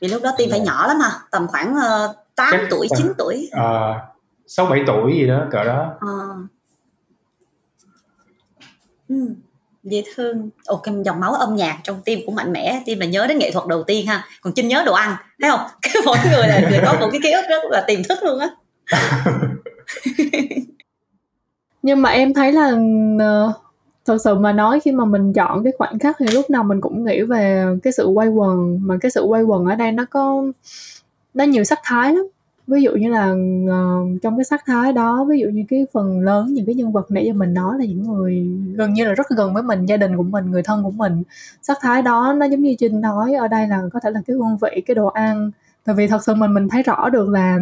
Vì 0.00 0.08
lúc 0.08 0.22
đó 0.22 0.30
tim 0.38 0.50
phải 0.50 0.60
nhỏ 0.60 0.86
lắm 0.86 1.00
hả? 1.00 1.10
Tầm 1.30 1.46
khoảng 1.48 1.70
uh, 1.72 1.82
ờ, 1.82 2.14
8 2.36 2.48
Chắc 2.52 2.60
tuổi 2.70 2.88
9 2.96 3.12
tuổi. 3.18 3.50
sáu 4.46 4.66
uh, 4.66 4.70
bảy 4.70 4.82
tuổi 4.86 5.12
gì 5.12 5.26
đó 5.26 5.44
cỡ 5.50 5.64
đó. 5.64 5.94
À. 6.00 6.14
ừ, 9.08 9.34
dễ 9.82 10.04
thương. 10.14 10.50
Ồ 10.66 10.76
cái 10.76 10.94
dòng 11.04 11.20
máu 11.20 11.32
âm 11.32 11.56
nhạc 11.56 11.78
trong 11.82 12.00
tim 12.04 12.20
cũng 12.26 12.34
mạnh 12.34 12.52
mẽ. 12.52 12.82
Tim 12.86 13.00
là 13.00 13.06
nhớ 13.06 13.26
đến 13.26 13.38
nghệ 13.38 13.50
thuật 13.50 13.66
đầu 13.66 13.82
tiên 13.82 14.06
ha. 14.06 14.24
Còn 14.40 14.52
chinh 14.52 14.68
nhớ 14.68 14.82
đồ 14.86 14.92
ăn 14.92 15.16
thấy 15.40 15.50
không? 15.50 15.60
Cái 15.82 15.94
mỗi 16.06 16.16
người 16.24 16.48
là, 16.48 16.60
là 16.70 16.82
có 16.86 17.00
một 17.00 17.08
cái 17.12 17.20
ký 17.22 17.32
ức 17.32 17.44
rất 17.48 17.64
là 17.70 17.84
tiềm 17.86 18.00
thức 18.08 18.18
luôn 18.22 18.38
á. 18.38 18.48
Nhưng 21.82 22.02
mà 22.02 22.10
em 22.10 22.34
thấy 22.34 22.52
là 22.52 22.70
thật 24.06 24.18
sự 24.24 24.34
mà 24.34 24.52
nói 24.52 24.80
khi 24.80 24.92
mà 24.92 25.04
mình 25.04 25.32
chọn 25.32 25.64
cái 25.64 25.72
khoảnh 25.78 25.98
khắc 25.98 26.16
thì 26.18 26.26
lúc 26.32 26.50
nào 26.50 26.64
mình 26.64 26.80
cũng 26.80 27.04
nghĩ 27.04 27.22
về 27.22 27.64
cái 27.82 27.92
sự 27.92 28.06
quay 28.06 28.28
quần 28.28 28.78
mà 28.82 28.96
cái 29.00 29.10
sự 29.10 29.22
quay 29.22 29.42
quần 29.42 29.66
ở 29.66 29.74
đây 29.74 29.92
nó 29.92 30.04
có 30.10 30.44
nó 31.34 31.44
nhiều 31.44 31.64
sắc 31.64 31.78
thái 31.84 32.14
lắm. 32.14 32.24
Ví 32.66 32.82
dụ 32.82 32.90
như 32.92 33.08
là 33.08 33.32
uh, 33.32 34.22
trong 34.22 34.36
cái 34.36 34.44
sắc 34.44 34.62
thái 34.66 34.92
đó 34.92 35.24
ví 35.28 35.40
dụ 35.40 35.48
như 35.48 35.64
cái 35.68 35.86
phần 35.92 36.20
lớn 36.20 36.46
những 36.54 36.66
cái 36.66 36.74
nhân 36.74 36.92
vật 36.92 37.10
nãy 37.10 37.26
giờ 37.26 37.32
mình 37.32 37.54
nói 37.54 37.78
là 37.78 37.84
những 37.84 38.02
người 38.02 38.48
gần 38.74 38.94
như 38.94 39.04
là 39.04 39.14
rất 39.14 39.28
gần 39.28 39.54
với 39.54 39.62
mình 39.62 39.86
gia 39.86 39.96
đình 39.96 40.16
của 40.16 40.22
mình 40.22 40.50
người 40.50 40.62
thân 40.62 40.82
của 40.82 40.90
mình. 40.90 41.22
Sắc 41.62 41.78
thái 41.80 42.02
đó 42.02 42.34
nó 42.38 42.46
giống 42.46 42.60
như 42.62 42.74
trinh 42.78 43.00
nói 43.00 43.34
ở 43.34 43.48
đây 43.48 43.68
là 43.68 43.82
có 43.92 44.00
thể 44.00 44.10
là 44.10 44.20
cái 44.26 44.36
hương 44.36 44.56
vị 44.60 44.82
cái 44.86 44.94
đồ 44.94 45.06
ăn. 45.06 45.50
Tại 45.84 45.94
vì 45.94 46.06
thật 46.06 46.24
sự 46.24 46.34
mình 46.34 46.54
mình 46.54 46.68
thấy 46.68 46.82
rõ 46.82 47.08
được 47.08 47.28
là 47.28 47.58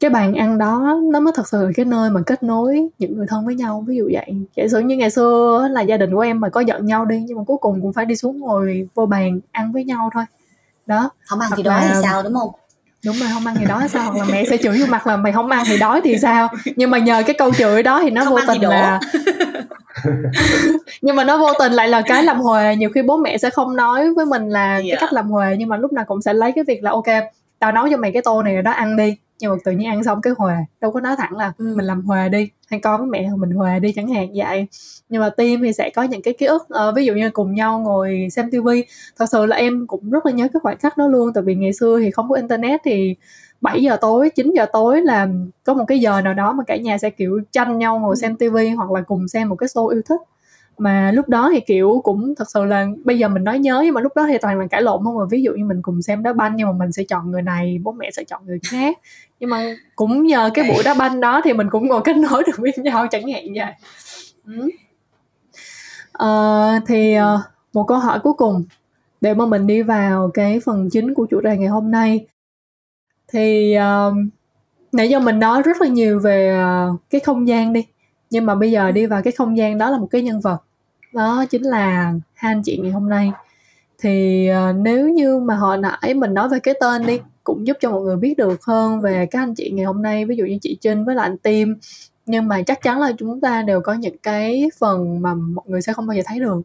cái 0.00 0.10
bàn 0.10 0.34
ăn 0.34 0.58
đó 0.58 0.98
nó 1.12 1.20
mới 1.20 1.32
thật 1.36 1.48
sự 1.48 1.62
là 1.66 1.70
cái 1.76 1.84
nơi 1.84 2.10
mà 2.10 2.20
kết 2.26 2.42
nối 2.42 2.88
những 2.98 3.16
người 3.16 3.26
thân 3.28 3.46
với 3.46 3.54
nhau. 3.54 3.84
Ví 3.86 3.96
dụ 3.96 4.10
vậy 4.12 4.34
giả 4.56 4.68
sử 4.70 4.78
như 4.78 4.96
ngày 4.96 5.10
xưa 5.10 5.68
là 5.70 5.80
gia 5.80 5.96
đình 5.96 6.14
của 6.14 6.20
em 6.20 6.40
mà 6.40 6.48
có 6.48 6.60
giận 6.60 6.86
nhau 6.86 7.04
đi 7.04 7.24
nhưng 7.26 7.38
mà 7.38 7.44
cuối 7.46 7.56
cùng 7.60 7.82
cũng 7.82 7.92
phải 7.92 8.04
đi 8.04 8.16
xuống 8.16 8.40
ngồi 8.40 8.88
vô 8.94 9.06
bàn 9.06 9.40
ăn 9.52 9.72
với 9.72 9.84
nhau 9.84 10.10
thôi. 10.14 10.24
Đó. 10.86 11.10
Không 11.26 11.40
ăn 11.40 11.50
thì 11.56 11.62
đói 11.62 11.82
thì 11.88 11.94
sao 12.02 12.22
đúng 12.22 12.34
không? 12.34 12.50
Đúng 13.04 13.16
rồi 13.16 13.28
không 13.34 13.46
ăn 13.46 13.56
thì 13.58 13.66
đói 13.66 13.88
sao? 13.88 14.12
Hoặc 14.12 14.16
là 14.18 14.24
mẹ 14.32 14.44
sẽ 14.50 14.56
chửi 14.56 14.78
vô 14.80 14.86
mặt 14.88 15.06
là 15.06 15.16
mày 15.16 15.32
không 15.32 15.50
ăn 15.50 15.64
thì 15.66 15.78
đói 15.78 16.00
thì 16.04 16.18
sao? 16.18 16.48
Nhưng 16.76 16.90
mà 16.90 16.98
nhờ 16.98 17.22
cái 17.26 17.34
câu 17.38 17.54
chửi 17.54 17.82
đó 17.82 18.00
thì 18.02 18.10
nó 18.10 18.24
không 18.24 18.34
vô 18.34 18.40
tình 18.46 18.62
là 18.62 19.00
nhưng 21.02 21.16
mà 21.16 21.24
nó 21.24 21.38
vô 21.38 21.52
tình 21.58 21.72
lại 21.72 21.88
là 21.88 22.02
cái 22.06 22.22
làm 22.22 22.40
hòa 22.40 22.74
nhiều 22.74 22.90
khi 22.94 23.02
bố 23.02 23.16
mẹ 23.16 23.38
sẽ 23.38 23.50
không 23.50 23.76
nói 23.76 24.12
với 24.14 24.26
mình 24.26 24.48
là 24.48 24.74
yeah. 24.74 24.84
cái 24.90 24.96
cách 25.00 25.12
làm 25.12 25.30
hòa 25.30 25.54
nhưng 25.58 25.68
mà 25.68 25.76
lúc 25.76 25.92
nào 25.92 26.04
cũng 26.04 26.22
sẽ 26.22 26.32
lấy 26.32 26.52
cái 26.52 26.64
việc 26.64 26.82
là 26.82 26.90
ok 26.90 27.06
tao 27.58 27.72
nấu 27.72 27.88
cho 27.90 27.96
mày 27.96 28.12
cái 28.12 28.22
tô 28.22 28.42
này 28.42 28.54
rồi 28.54 28.62
đó 28.62 28.70
ăn 28.70 28.96
đi 28.96 29.16
nhưng 29.40 29.50
mà 29.50 29.56
tự 29.64 29.72
nhiên 29.72 29.88
ăn 29.88 30.04
xong 30.04 30.20
cái 30.20 30.32
hòa 30.36 30.64
đâu 30.80 30.92
có 30.92 31.00
nói 31.00 31.16
thẳng 31.18 31.36
là 31.36 31.52
ừ. 31.58 31.74
mình 31.76 31.86
làm 31.86 32.02
hòa 32.02 32.28
đi 32.28 32.50
hay 32.66 32.80
con 32.80 33.00
với 33.00 33.08
mẹ 33.10 33.30
mình 33.36 33.50
hòa 33.50 33.78
đi 33.78 33.92
chẳng 33.92 34.08
hạn 34.14 34.28
vậy. 34.34 34.66
Nhưng 35.08 35.20
mà 35.20 35.30
tim 35.30 35.62
thì 35.62 35.72
sẽ 35.72 35.90
có 35.90 36.02
những 36.02 36.22
cái 36.22 36.34
ký 36.38 36.46
ức 36.46 36.62
uh, 36.62 36.94
ví 36.96 37.04
dụ 37.04 37.14
như 37.14 37.30
cùng 37.30 37.54
nhau 37.54 37.78
ngồi 37.78 38.28
xem 38.30 38.50
tivi 38.50 38.84
thật 39.18 39.26
sự 39.32 39.46
là 39.46 39.56
em 39.56 39.86
cũng 39.86 40.10
rất 40.10 40.26
là 40.26 40.32
nhớ 40.32 40.48
cái 40.52 40.60
khoảnh 40.60 40.78
khắc 40.78 40.96
đó 40.96 41.06
luôn 41.06 41.32
tại 41.34 41.42
vì 41.42 41.54
ngày 41.54 41.72
xưa 41.72 41.98
thì 42.00 42.10
không 42.10 42.28
có 42.28 42.36
internet 42.36 42.80
thì 42.84 43.16
7 43.60 43.82
giờ 43.82 43.96
tối 44.00 44.30
9 44.30 44.52
giờ 44.56 44.66
tối 44.72 45.02
là 45.02 45.28
có 45.64 45.74
một 45.74 45.84
cái 45.88 45.98
giờ 45.98 46.20
nào 46.20 46.34
đó 46.34 46.52
mà 46.52 46.64
cả 46.66 46.76
nhà 46.76 46.98
sẽ 46.98 47.10
kiểu 47.10 47.40
tranh 47.52 47.78
nhau 47.78 47.98
ngồi 47.98 48.14
ừ. 48.16 48.20
xem 48.20 48.36
tivi 48.36 48.68
hoặc 48.68 48.90
là 48.90 49.00
cùng 49.00 49.28
xem 49.28 49.48
một 49.48 49.56
cái 49.56 49.68
show 49.68 49.88
yêu 49.88 50.02
thích. 50.08 50.20
Mà 50.78 51.12
lúc 51.12 51.28
đó 51.28 51.50
thì 51.52 51.60
kiểu 51.60 52.00
cũng 52.04 52.34
thật 52.34 52.50
sự 52.54 52.64
là 52.64 52.86
bây 53.04 53.18
giờ 53.18 53.28
mình 53.28 53.44
nói 53.44 53.58
nhớ 53.58 53.80
nhưng 53.84 53.94
mà 53.94 54.00
lúc 54.00 54.12
đó 54.16 54.26
thì 54.28 54.38
toàn 54.40 54.58
là 54.58 54.66
cãi 54.66 54.82
lộn 54.82 55.04
không 55.04 55.18
mà 55.18 55.24
ví 55.30 55.42
dụ 55.42 55.52
như 55.52 55.64
mình 55.64 55.82
cùng 55.82 56.02
xem 56.02 56.22
đá 56.22 56.32
banh 56.32 56.56
nhưng 56.56 56.66
mà 56.66 56.72
mình 56.72 56.92
sẽ 56.92 57.04
chọn 57.04 57.30
người 57.30 57.42
này 57.42 57.80
bố 57.82 57.92
mẹ 57.92 58.10
sẽ 58.10 58.24
chọn 58.24 58.46
người 58.46 58.58
khác 58.70 58.98
nhưng 59.40 59.50
mà 59.50 59.74
cũng 59.96 60.26
nhờ 60.26 60.50
cái 60.54 60.70
buổi 60.70 60.82
đá 60.84 60.94
banh 60.94 61.20
đó 61.20 61.40
thì 61.44 61.52
mình 61.52 61.70
cũng 61.70 61.88
ngồi 61.88 62.00
kết 62.04 62.16
nối 62.16 62.42
được 62.46 62.58
với 62.58 62.72
nhau 62.76 63.06
chẳng 63.10 63.32
hạn 63.32 63.44
vậy. 63.54 63.72
Ừ. 64.46 64.70
uh, 66.22 66.82
thì 66.86 67.18
uh, 67.18 67.40
một 67.72 67.84
câu 67.84 67.98
hỏi 67.98 68.18
cuối 68.22 68.32
cùng. 68.32 68.64
Để 69.20 69.34
mà 69.34 69.46
mình 69.46 69.66
đi 69.66 69.82
vào 69.82 70.30
cái 70.34 70.60
phần 70.64 70.88
chính 70.90 71.14
của 71.14 71.26
chủ 71.30 71.40
đề 71.40 71.56
ngày 71.56 71.68
hôm 71.68 71.90
nay 71.90 72.26
thì 73.32 73.76
uh, 73.78 74.14
nãy 74.92 75.08
giờ 75.08 75.20
mình 75.20 75.38
nói 75.38 75.62
rất 75.62 75.80
là 75.80 75.88
nhiều 75.88 76.20
về 76.20 76.62
uh, 76.90 77.00
cái 77.10 77.20
không 77.20 77.48
gian 77.48 77.72
đi. 77.72 77.86
Nhưng 78.30 78.46
mà 78.46 78.54
bây 78.54 78.70
giờ 78.70 78.90
đi 78.90 79.06
vào 79.06 79.22
cái 79.22 79.32
không 79.32 79.56
gian 79.56 79.78
đó 79.78 79.90
là 79.90 79.98
một 79.98 80.08
cái 80.10 80.22
nhân 80.22 80.40
vật. 80.40 80.62
Đó 81.12 81.44
chính 81.50 81.62
là 81.62 82.12
hai 82.34 82.52
anh 82.52 82.62
chị 82.64 82.78
ngày 82.82 82.92
hôm 82.92 83.08
nay. 83.08 83.32
Thì 83.98 84.48
uh, 84.70 84.76
nếu 84.76 85.08
như 85.08 85.38
mà 85.38 85.56
hồi 85.56 85.78
nãy 85.78 86.14
mình 86.14 86.34
nói 86.34 86.48
về 86.48 86.58
cái 86.58 86.74
tên 86.80 87.06
đi 87.06 87.20
cũng 87.48 87.66
giúp 87.66 87.76
cho 87.80 87.90
mọi 87.90 88.02
người 88.02 88.16
biết 88.16 88.34
được 88.36 88.64
hơn 88.64 89.00
về 89.00 89.26
các 89.30 89.38
anh 89.38 89.54
chị 89.54 89.70
ngày 89.70 89.84
hôm 89.84 90.02
nay 90.02 90.24
ví 90.24 90.36
dụ 90.36 90.44
như 90.44 90.58
chị 90.62 90.78
Trinh 90.80 91.04
với 91.04 91.14
lại 91.14 91.28
anh 91.28 91.38
Tim. 91.38 91.76
Nhưng 92.26 92.48
mà 92.48 92.62
chắc 92.62 92.82
chắn 92.82 93.00
là 93.00 93.12
chúng 93.18 93.40
ta 93.40 93.62
đều 93.62 93.80
có 93.80 93.94
những 93.94 94.18
cái 94.18 94.70
phần 94.78 95.22
mà 95.22 95.34
mọi 95.34 95.64
người 95.68 95.82
sẽ 95.82 95.92
không 95.92 96.06
bao 96.06 96.16
giờ 96.16 96.22
thấy 96.26 96.40
được. 96.40 96.60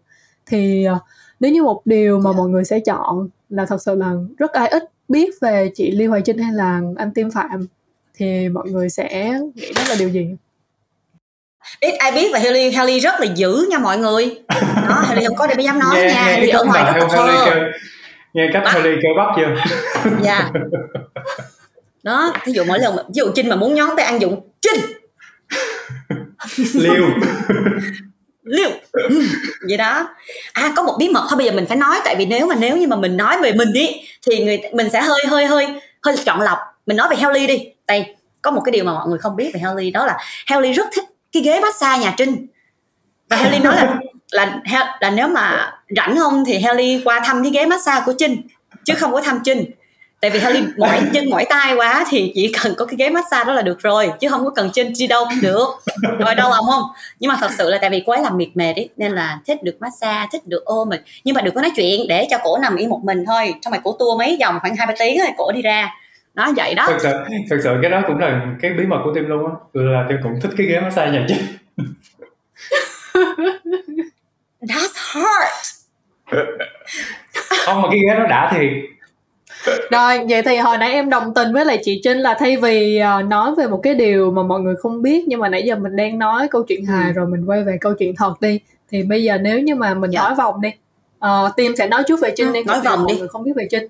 Thì 0.45 0.85
uh, 0.95 1.01
nếu 1.39 1.51
như 1.51 1.63
một 1.63 1.81
điều 1.85 2.19
mà 2.19 2.31
mọi 2.31 2.49
người 2.49 2.63
sẽ 2.63 2.79
chọn 2.79 3.29
là 3.49 3.65
thật 3.65 3.81
sự 3.81 3.95
là 3.95 4.13
rất 4.37 4.51
ai 4.51 4.67
ít 4.67 4.83
biết 5.07 5.29
về 5.41 5.71
chị 5.75 5.91
Ly 5.91 6.05
Hoài 6.05 6.21
Trinh 6.21 6.37
hay 6.37 6.53
là 6.53 6.81
anh 6.97 7.11
Tim 7.13 7.31
Phạm 7.31 7.67
thì 8.15 8.49
mọi 8.49 8.69
người 8.69 8.89
sẽ 8.89 9.39
nghĩ 9.55 9.73
đó 9.75 9.81
là 9.89 9.95
điều 9.99 10.09
gì? 10.09 10.35
Ít 11.79 11.93
ai 11.99 12.11
biết 12.11 12.29
và 12.33 12.39
Haley 12.39 12.71
Haley 12.71 12.99
rất 12.99 13.19
là 13.19 13.25
dữ 13.35 13.67
nha 13.69 13.79
mọi 13.79 13.97
người. 13.97 14.41
Đó 14.89 15.03
Haley 15.05 15.25
không 15.25 15.37
có 15.37 15.47
để 15.47 15.63
dám 15.63 15.79
nói 15.79 15.95
nghe, 15.95 16.05
nha. 16.07 16.23
Haley 16.23 16.49
ở 16.49 16.63
ngoài 16.65 16.93
rất 16.93 16.99
là 16.99 17.07
thơ 17.11 17.55
nghe 18.33 18.49
cách 18.53 18.63
Haley 18.65 18.93
kêu 19.03 19.11
bắt 19.17 19.33
chưa? 19.37 19.55
Dạ. 20.21 20.49
Đó 22.03 22.33
ví 22.45 22.53
dụ 22.53 22.63
mỗi 22.63 22.79
lần 22.79 22.95
ví 22.95 23.13
dụ 23.13 23.31
Trinh 23.35 23.49
mà 23.49 23.55
muốn 23.55 23.73
nhón 23.73 23.89
tay 23.97 24.05
ăn 24.05 24.21
dụng 24.21 24.49
Trinh! 24.61 24.81
Liêu 26.73 27.09
liêu 28.43 28.69
ừ, 28.91 29.21
vậy 29.67 29.77
đó. 29.77 30.09
À 30.53 30.73
có 30.75 30.83
một 30.83 30.95
bí 30.99 31.09
mật 31.09 31.25
thôi 31.29 31.37
bây 31.37 31.47
giờ 31.47 31.51
mình 31.51 31.65
phải 31.65 31.77
nói 31.77 31.95
tại 32.05 32.15
vì 32.15 32.25
nếu 32.25 32.47
mà 32.47 32.55
nếu 32.55 32.77
như 32.77 32.87
mà 32.87 32.95
mình 32.95 33.17
nói 33.17 33.41
về 33.41 33.53
mình 33.53 33.73
đi 33.73 33.89
thì 34.27 34.45
người 34.45 34.61
mình 34.73 34.89
sẽ 34.89 35.01
hơi 35.01 35.25
hơi 35.27 35.45
hơi 35.45 35.67
hơi 36.01 36.15
chọn 36.25 36.41
lọc. 36.41 36.57
Mình 36.85 36.97
nói 36.97 37.07
về 37.09 37.15
Haley 37.15 37.47
đi. 37.47 37.67
Đây 37.87 38.15
có 38.41 38.51
một 38.51 38.61
cái 38.65 38.71
điều 38.71 38.83
mà 38.83 38.93
mọi 38.93 39.07
người 39.07 39.19
không 39.19 39.35
biết 39.35 39.51
về 39.53 39.59
Haley 39.59 39.91
đó 39.91 40.05
là 40.05 40.17
Haley 40.45 40.73
rất 40.73 40.87
thích 40.95 41.03
cái 41.31 41.43
ghế 41.43 41.59
massage 41.59 42.03
nhà 42.03 42.13
Trinh. 42.17 42.47
Và 43.29 43.37
Haley 43.37 43.59
nói 43.59 43.75
là 43.75 43.95
là 44.33 44.59
là 44.99 45.09
nếu 45.09 45.27
mà 45.27 45.71
rảnh 45.95 46.17
không 46.17 46.43
thì 46.45 46.59
Haley 46.59 47.01
qua 47.05 47.21
thăm 47.25 47.43
cái 47.43 47.51
ghế 47.51 47.65
massage 47.65 48.01
của 48.05 48.13
Trinh 48.17 48.41
chứ 48.83 48.93
không 48.97 49.11
có 49.11 49.21
thăm 49.21 49.39
Trinh. 49.43 49.65
Tại 50.21 50.31
vì 50.31 50.39
Haley 50.39 50.63
mỏi 50.77 51.01
chân 51.13 51.29
mỏi 51.29 51.45
tay 51.49 51.75
quá 51.75 52.05
thì 52.09 52.31
chỉ 52.35 52.53
cần 52.63 52.73
có 52.77 52.85
cái 52.85 52.95
ghế 52.97 53.09
massage 53.09 53.43
đó 53.47 53.53
là 53.53 53.61
được 53.61 53.79
rồi 53.79 54.11
chứ 54.19 54.29
không 54.29 54.45
có 54.45 54.49
cần 54.49 54.69
trên 54.73 54.91
chi 54.95 55.07
đâu 55.07 55.25
cũng 55.29 55.41
được. 55.41 55.67
Rồi 56.19 56.35
đâu 56.35 56.49
lòng 56.49 56.65
không? 56.65 56.83
Nhưng 57.19 57.29
mà 57.29 57.37
thật 57.41 57.51
sự 57.57 57.69
là 57.69 57.77
tại 57.81 57.89
vì 57.89 58.03
cô 58.05 58.13
ấy 58.13 58.21
làm 58.21 58.37
miệt 58.37 58.49
mệt 58.55 58.73
ấy 58.75 58.89
nên 58.97 59.11
là 59.11 59.39
thích 59.45 59.63
được 59.63 59.77
massage 59.79 60.27
thích 60.31 60.47
được 60.47 60.65
ôm 60.65 60.89
mình 60.89 61.01
nhưng 61.23 61.35
mà 61.35 61.41
đừng 61.41 61.53
có 61.53 61.61
nói 61.61 61.71
chuyện 61.75 62.07
để 62.07 62.27
cho 62.29 62.37
cổ 62.43 62.57
nằm 62.57 62.75
yên 62.75 62.89
một 62.89 63.01
mình 63.03 63.25
thôi. 63.25 63.53
Trong 63.61 63.71
mày 63.71 63.79
cổ 63.83 63.95
tua 63.99 64.17
mấy 64.17 64.37
vòng 64.41 64.57
khoảng 64.61 64.75
hai 64.75 64.87
ba 64.87 64.93
tiếng 64.99 65.17
rồi 65.17 65.29
cổ 65.37 65.51
đi 65.51 65.61
ra. 65.61 65.89
Nó 66.35 66.51
vậy 66.55 66.75
đó. 66.75 66.85
Thật 66.87 66.97
sự 67.01 67.11
thật 67.49 67.57
sự 67.63 67.77
cái 67.81 67.91
đó 67.91 68.01
cũng 68.07 68.17
là 68.17 68.41
cái 68.61 68.71
bí 68.77 68.85
mật 68.85 68.97
của 69.03 69.11
tim 69.15 69.25
luôn 69.27 69.45
á. 69.45 69.51
Là 69.73 70.05
tim 70.09 70.17
cũng 70.23 70.39
thích 70.41 70.51
cái 70.57 70.67
ghế 70.67 70.79
massage 70.79 71.11
nhà 71.11 71.25
chứ 71.29 71.35
that's 74.67 74.93
hard. 74.95 75.73
Không 77.65 77.81
mà 77.81 77.87
cái 77.91 77.99
ghế 77.99 78.19
nó 78.19 78.27
đã 78.27 78.51
thì 78.55 78.67
rồi 79.91 80.19
vậy 80.29 80.41
thì 80.41 80.57
hồi 80.57 80.77
nãy 80.77 80.91
em 80.91 81.09
đồng 81.09 81.33
tình 81.33 81.53
với 81.53 81.65
lại 81.65 81.79
chị 81.83 82.01
Trinh 82.03 82.17
là 82.17 82.35
thay 82.39 82.57
vì 82.57 83.01
uh, 83.19 83.25
nói 83.25 83.55
về 83.55 83.67
một 83.67 83.79
cái 83.83 83.95
điều 83.95 84.31
mà 84.31 84.43
mọi 84.43 84.61
người 84.61 84.75
không 84.75 85.01
biết 85.01 85.23
nhưng 85.27 85.39
mà 85.39 85.49
nãy 85.49 85.63
giờ 85.63 85.75
mình 85.75 85.95
đang 85.95 86.19
nói 86.19 86.47
câu 86.47 86.63
chuyện 86.63 86.85
hài 86.85 87.07
ừ. 87.07 87.11
rồi 87.13 87.27
mình 87.27 87.45
quay 87.45 87.63
về 87.63 87.77
câu 87.81 87.93
chuyện 87.99 88.15
thật 88.15 88.33
đi 88.41 88.59
thì 88.91 89.03
bây 89.03 89.23
giờ 89.23 89.37
nếu 89.37 89.59
như 89.59 89.75
mà 89.75 89.93
mình 89.93 90.11
dạ. 90.11 90.21
nói 90.21 90.35
vòng 90.35 90.61
đi 90.61 90.69
uh, 91.25 91.55
Tim 91.55 91.75
sẽ 91.75 91.87
nói 91.87 92.03
trước 92.07 92.19
về 92.21 92.33
Trinh 92.35 92.47
ừ, 92.47 92.53
đi 92.53 92.63
nói 92.63 92.79
vòng 92.81 93.07
đi. 93.07 93.13
mọi 93.13 93.19
người 93.19 93.27
không 93.27 93.43
biết 93.43 93.51
về 93.55 93.67
Trinh. 93.71 93.87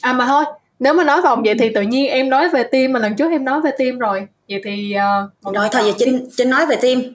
À 0.00 0.12
mà 0.12 0.26
thôi 0.26 0.44
nếu 0.78 0.94
mà 0.94 1.04
nói 1.04 1.22
vòng 1.22 1.42
vậy 1.44 1.54
thì 1.58 1.68
tự 1.74 1.82
nhiên 1.82 2.10
em 2.10 2.30
nói 2.30 2.48
về 2.48 2.62
Tim 2.62 2.92
mà 2.92 3.00
lần 3.00 3.16
trước 3.16 3.30
em 3.30 3.44
nói 3.44 3.60
về 3.60 3.70
Tim 3.78 3.98
rồi. 3.98 4.26
Vậy 4.48 4.60
thì 4.64 4.96
uh, 5.44 5.54
rồi 5.54 5.68
thôi 5.72 5.82
vậy 5.82 5.94
Trinh 5.98 6.28
Trinh 6.36 6.50
nói 6.50 6.66
về 6.66 6.76
Tim. 6.80 7.12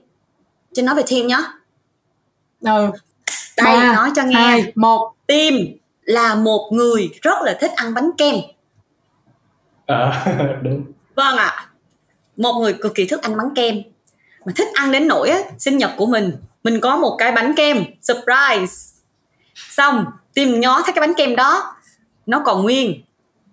Trinh 0.73 0.85
nói 0.85 0.95
về 0.95 1.03
Tim 1.07 1.27
nhá 1.27 1.37
ừ. 2.61 2.91
Đây 3.57 3.75
3, 3.75 3.93
nói 3.93 4.11
cho 4.15 4.23
nghe. 4.23 4.35
2, 4.35 4.71
1 4.75 5.13
Tim 5.27 5.55
là 6.03 6.35
một 6.35 6.69
người 6.71 7.09
rất 7.21 7.41
là 7.41 7.57
thích 7.61 7.71
ăn 7.75 7.93
bánh 7.93 8.09
kem. 8.17 8.35
À, 9.85 10.25
đúng. 10.63 10.83
Vâng 11.15 11.37
ạ. 11.37 11.45
À. 11.45 11.65
một 12.37 12.53
người 12.53 12.73
cực 12.73 12.95
kỳ 12.95 13.05
thích 13.05 13.21
ăn 13.21 13.37
bánh 13.37 13.49
kem. 13.55 13.75
Mà 14.45 14.53
thích 14.55 14.67
ăn 14.73 14.91
đến 14.91 15.07
nỗi 15.07 15.29
á, 15.29 15.39
sinh 15.57 15.77
nhật 15.77 15.91
của 15.97 16.05
mình 16.05 16.31
mình 16.63 16.79
có 16.81 16.97
một 16.97 17.15
cái 17.19 17.31
bánh 17.31 17.53
kem 17.55 17.83
surprise. 18.01 18.75
Xong 19.55 20.05
tìm 20.33 20.59
nhó 20.59 20.81
thấy 20.81 20.93
cái 20.93 21.07
bánh 21.07 21.13
kem 21.17 21.35
đó 21.35 21.75
nó 22.25 22.41
còn 22.45 22.63
nguyên. 22.63 23.01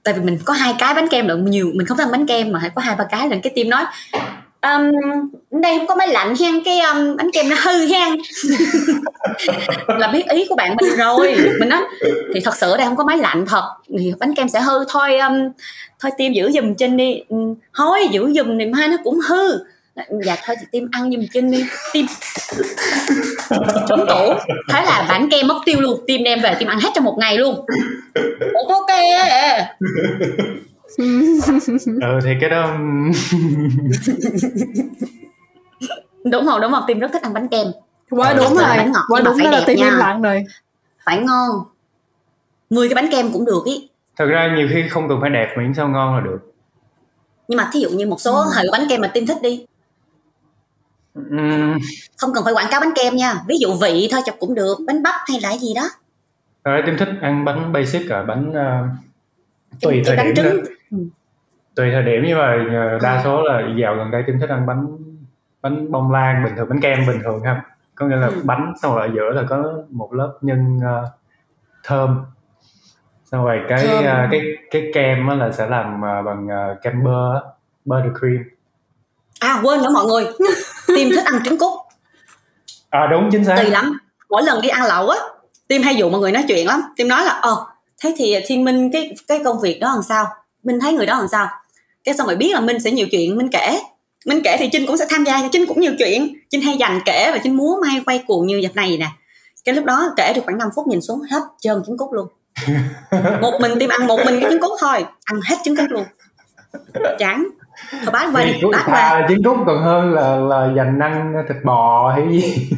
Tại 0.02 0.14
vì 0.14 0.20
mình 0.20 0.38
có 0.44 0.52
hai 0.52 0.74
cái 0.78 0.94
bánh 0.94 1.08
kem 1.08 1.28
lượng 1.28 1.50
nhiều 1.50 1.70
mình 1.74 1.86
không 1.86 1.98
thích 1.98 2.04
ăn 2.04 2.12
bánh 2.12 2.26
kem 2.26 2.52
mà 2.52 2.58
phải 2.60 2.70
có 2.70 2.82
hai 2.82 2.96
ba 2.96 3.04
cái 3.04 3.28
lần 3.28 3.40
cái 3.40 3.52
tim 3.56 3.70
nói 3.70 3.84
um, 4.62 4.92
đây 5.62 5.78
không 5.78 5.86
có 5.86 5.94
máy 5.94 6.08
lạnh 6.08 6.34
hen 6.40 6.64
cái 6.64 6.80
um, 6.80 7.16
bánh 7.16 7.30
kem 7.32 7.48
nó 7.48 7.56
hư 7.62 7.86
hen. 7.86 8.16
Là 9.86 10.08
biết 10.08 10.28
ý 10.28 10.46
của 10.48 10.56
bạn 10.56 10.76
mình 10.80 10.96
rồi 10.96 11.36
mình 11.60 11.68
nói 11.68 11.80
thì 12.34 12.40
thật 12.44 12.56
sự 12.56 12.76
đây 12.76 12.86
không 12.86 12.96
có 12.96 13.04
máy 13.04 13.18
lạnh 13.18 13.44
thật 13.46 13.64
thì 13.98 14.12
bánh 14.20 14.34
kem 14.34 14.48
sẽ 14.48 14.60
hư 14.60 14.84
thôi 14.88 15.18
um, 15.18 15.34
thôi 16.00 16.12
tim 16.18 16.32
giữ 16.32 16.50
giùm 16.50 16.74
trên 16.74 16.96
đi. 16.96 17.22
Ừ, 17.28 17.36
thôi 17.74 18.08
giữ 18.10 18.32
giùm 18.32 18.58
thì 18.58 18.66
mai 18.66 18.88
nó 18.88 18.96
cũng 19.04 19.18
hư. 19.28 19.58
Dạ 20.24 20.36
thôi 20.44 20.56
thì 20.60 20.66
tim 20.72 20.88
ăn 20.92 21.10
giùm 21.12 21.24
trên 21.32 21.50
đi 21.50 21.66
tim 21.92 22.06
trúng 23.88 24.06
tủ 24.08 24.34
thế 24.68 24.82
là 24.84 25.06
bánh 25.08 25.28
kem 25.30 25.46
mất 25.46 25.60
tiêu 25.66 25.80
luôn 25.80 26.00
tim 26.06 26.24
đem 26.24 26.40
về 26.40 26.56
tim 26.58 26.68
ăn 26.68 26.80
hết 26.80 26.90
trong 26.94 27.04
một 27.04 27.16
ngày 27.18 27.38
luôn. 27.38 27.66
Ok. 28.68 28.90
ừ. 30.96 31.40
Thì 32.24 32.30
cái 32.40 32.50
đó 32.50 32.70
đúng 36.24 36.46
không 36.46 36.60
đúng 36.60 36.72
không 36.72 36.84
tim 36.86 36.98
rất 36.98 37.10
thích 37.12 37.22
ăn 37.22 37.32
bánh 37.32 37.48
kem. 37.48 37.66
Quá 38.10 38.32
đúng 38.32 38.54
rồi 38.54 38.64
bánh 38.76 38.92
ngọt 38.92 39.04
quá 39.08 39.20
đúng 39.24 39.38
đó 39.38 39.50
là 39.50 39.62
tim 39.66 39.76
im 39.76 39.94
lặng 39.94 40.22
rồi. 40.22 40.44
Phải 41.04 41.18
ngon. 41.18 41.50
10 42.70 42.88
cái 42.88 42.94
bánh 42.94 43.08
kem 43.12 43.32
cũng 43.32 43.44
được 43.44 43.62
ý. 43.64 43.88
Thật 44.16 44.26
ra 44.26 44.54
nhiều 44.56 44.68
khi 44.70 44.88
không 44.88 45.08
cần 45.08 45.18
phải 45.20 45.30
đẹp 45.30 45.54
miễn 45.58 45.74
sao 45.74 45.88
ngon 45.88 46.14
là 46.14 46.20
được. 46.20 46.52
Nhưng 47.48 47.56
mà 47.56 47.70
thí 47.72 47.80
dụ 47.80 47.90
như 47.90 48.06
một 48.06 48.20
số 48.20 48.34
ừ. 48.34 48.68
bánh 48.72 48.86
kem 48.88 49.00
mà 49.00 49.10
tim 49.14 49.26
thích 49.26 49.42
đi. 49.42 49.66
Ừ. 51.14 51.22
không 52.16 52.32
cần 52.34 52.44
phải 52.44 52.52
quảng 52.52 52.70
cáo 52.70 52.80
bánh 52.80 52.92
kem 52.94 53.16
nha. 53.16 53.34
Ví 53.48 53.56
dụ 53.60 53.74
vị 53.74 54.08
thôi 54.10 54.20
chọc 54.24 54.36
cũng 54.38 54.54
được 54.54 54.78
bánh 54.86 55.02
bắp 55.02 55.14
hay 55.28 55.40
là 55.40 55.56
gì 55.56 55.74
đó. 55.74 55.90
Rồi 56.64 56.82
tim 56.86 56.96
thích 56.98 57.08
ăn 57.20 57.44
bánh 57.44 57.72
basic 57.72 58.10
à 58.10 58.22
bánh 58.22 58.50
uh, 58.50 59.07
tùy 59.82 60.02
thời 60.06 60.16
điểm 60.16 60.34
trứng. 60.34 60.64
Ừ. 60.90 60.98
tùy 61.74 61.90
thời 61.92 62.02
điểm 62.02 62.22
nhưng 62.26 62.38
mà 62.38 62.66
ờ, 62.70 62.98
đa 63.02 63.22
số 63.24 63.42
là 63.42 63.62
dạo 63.76 63.94
gần 63.94 64.10
đây 64.10 64.22
tim 64.26 64.40
thích 64.40 64.50
ăn 64.50 64.66
bánh 64.66 64.86
bánh 65.62 65.90
bông 65.92 66.12
lan 66.12 66.44
bình 66.44 66.52
thường 66.56 66.68
bánh 66.68 66.80
kem 66.80 67.06
bình 67.06 67.20
thường 67.24 67.42
không 67.44 67.58
có 67.94 68.06
nghĩa 68.06 68.16
là 68.16 68.26
ừ. 68.26 68.40
bánh 68.44 68.72
xong 68.82 68.94
rồi 68.94 69.06
ở 69.06 69.12
giữa 69.14 69.30
là 69.30 69.42
có 69.48 69.72
một 69.90 70.14
lớp 70.14 70.38
nhân 70.40 70.78
uh, 70.78 71.08
thơm. 71.84 72.24
Xong 73.24 73.44
rồi 73.44 73.60
cái 73.68 73.86
uh, 73.98 74.30
cái 74.30 74.40
cái 74.70 74.90
kem 74.94 75.28
là 75.38 75.52
sẽ 75.52 75.66
làm 75.66 75.94
uh, 75.96 76.24
bằng 76.26 76.46
uh, 76.46 76.82
kem 76.82 77.04
bơ 77.04 77.40
buttercream. 77.84 78.44
À 79.40 79.60
quên 79.62 79.82
nữa 79.82 79.90
mọi 79.94 80.06
người. 80.06 80.26
Tim 80.86 81.08
thích 81.14 81.24
ăn 81.24 81.42
trứng 81.44 81.58
cút. 81.58 81.72
À 82.90 83.06
đúng 83.10 83.28
chính 83.32 83.44
xác. 83.44 83.56
Tùy 83.56 83.70
lắm. 83.70 83.98
Mỗi 84.30 84.42
lần 84.42 84.62
đi 84.62 84.68
ăn 84.68 84.82
lẩu 84.88 85.08
á 85.08 85.18
tim 85.68 85.82
hay 85.82 85.96
dụ 85.96 86.10
mọi 86.10 86.20
người 86.20 86.32
nói 86.32 86.44
chuyện 86.48 86.66
lắm. 86.66 86.82
Tim 86.96 87.08
nói 87.08 87.24
là 87.24 87.32
ờ 87.32 87.56
thế 88.02 88.14
thì 88.16 88.34
thiên 88.46 88.64
minh 88.64 88.90
cái 88.92 89.14
cái 89.28 89.40
công 89.44 89.60
việc 89.60 89.80
đó 89.80 89.92
làm 89.94 90.02
sao? 90.02 90.26
Minh 90.64 90.80
thấy 90.80 90.92
người 90.92 91.06
đó 91.06 91.18
làm 91.18 91.28
sao? 91.28 91.48
Cái 92.04 92.14
xong 92.14 92.26
rồi 92.26 92.36
biết 92.36 92.54
là 92.54 92.60
minh 92.60 92.80
sẽ 92.80 92.90
nhiều 92.90 93.06
chuyện 93.10 93.36
minh 93.36 93.48
kể. 93.52 93.80
Minh 94.26 94.40
kể 94.44 94.56
thì 94.58 94.68
trinh 94.72 94.86
cũng 94.86 94.96
sẽ 94.96 95.06
tham 95.08 95.24
gia 95.24 95.48
trinh 95.52 95.66
cũng 95.66 95.80
nhiều 95.80 95.92
chuyện. 95.98 96.34
Trinh 96.50 96.62
hay 96.62 96.76
dành 96.76 97.00
kể 97.04 97.30
và 97.32 97.38
trinh 97.42 97.56
múa 97.56 97.76
may 97.86 98.02
quay 98.06 98.24
cuồng 98.26 98.46
như 98.46 98.56
dịp 98.56 98.74
này 98.74 98.96
nè. 98.96 99.06
Cái 99.64 99.74
lúc 99.74 99.84
đó 99.84 100.12
kể 100.16 100.32
được 100.34 100.42
khoảng 100.44 100.58
5 100.58 100.68
phút 100.76 100.86
nhìn 100.86 101.00
xuống 101.00 101.20
hết 101.30 101.40
trơn 101.60 101.82
trứng 101.86 101.98
cút 101.98 102.08
luôn. 102.12 102.28
Một 103.40 103.58
mình 103.60 103.72
tim 103.80 103.90
ăn 103.90 104.06
một 104.06 104.20
mình 104.24 104.40
cái 104.40 104.50
trứng 104.50 104.60
cút 104.60 104.78
thôi 104.80 105.04
ăn 105.24 105.40
hết 105.48 105.56
trứng 105.64 105.76
cút 105.76 105.90
luôn. 105.90 106.04
Chán. 107.18 107.48
Thôi 107.90 108.10
bán 108.12 108.36
qua 108.36 108.44
đi 108.44 108.52
bán 108.72 108.82
qua. 108.86 109.26
trứng 109.28 109.42
cút 109.42 109.56
còn 109.66 109.82
hơn 109.82 110.12
là 110.12 110.36
là 110.36 110.72
dành 110.76 110.98
ăn 110.98 111.34
thịt 111.48 111.56
bò 111.64 112.12
hay 112.12 112.22
gì 112.30 112.70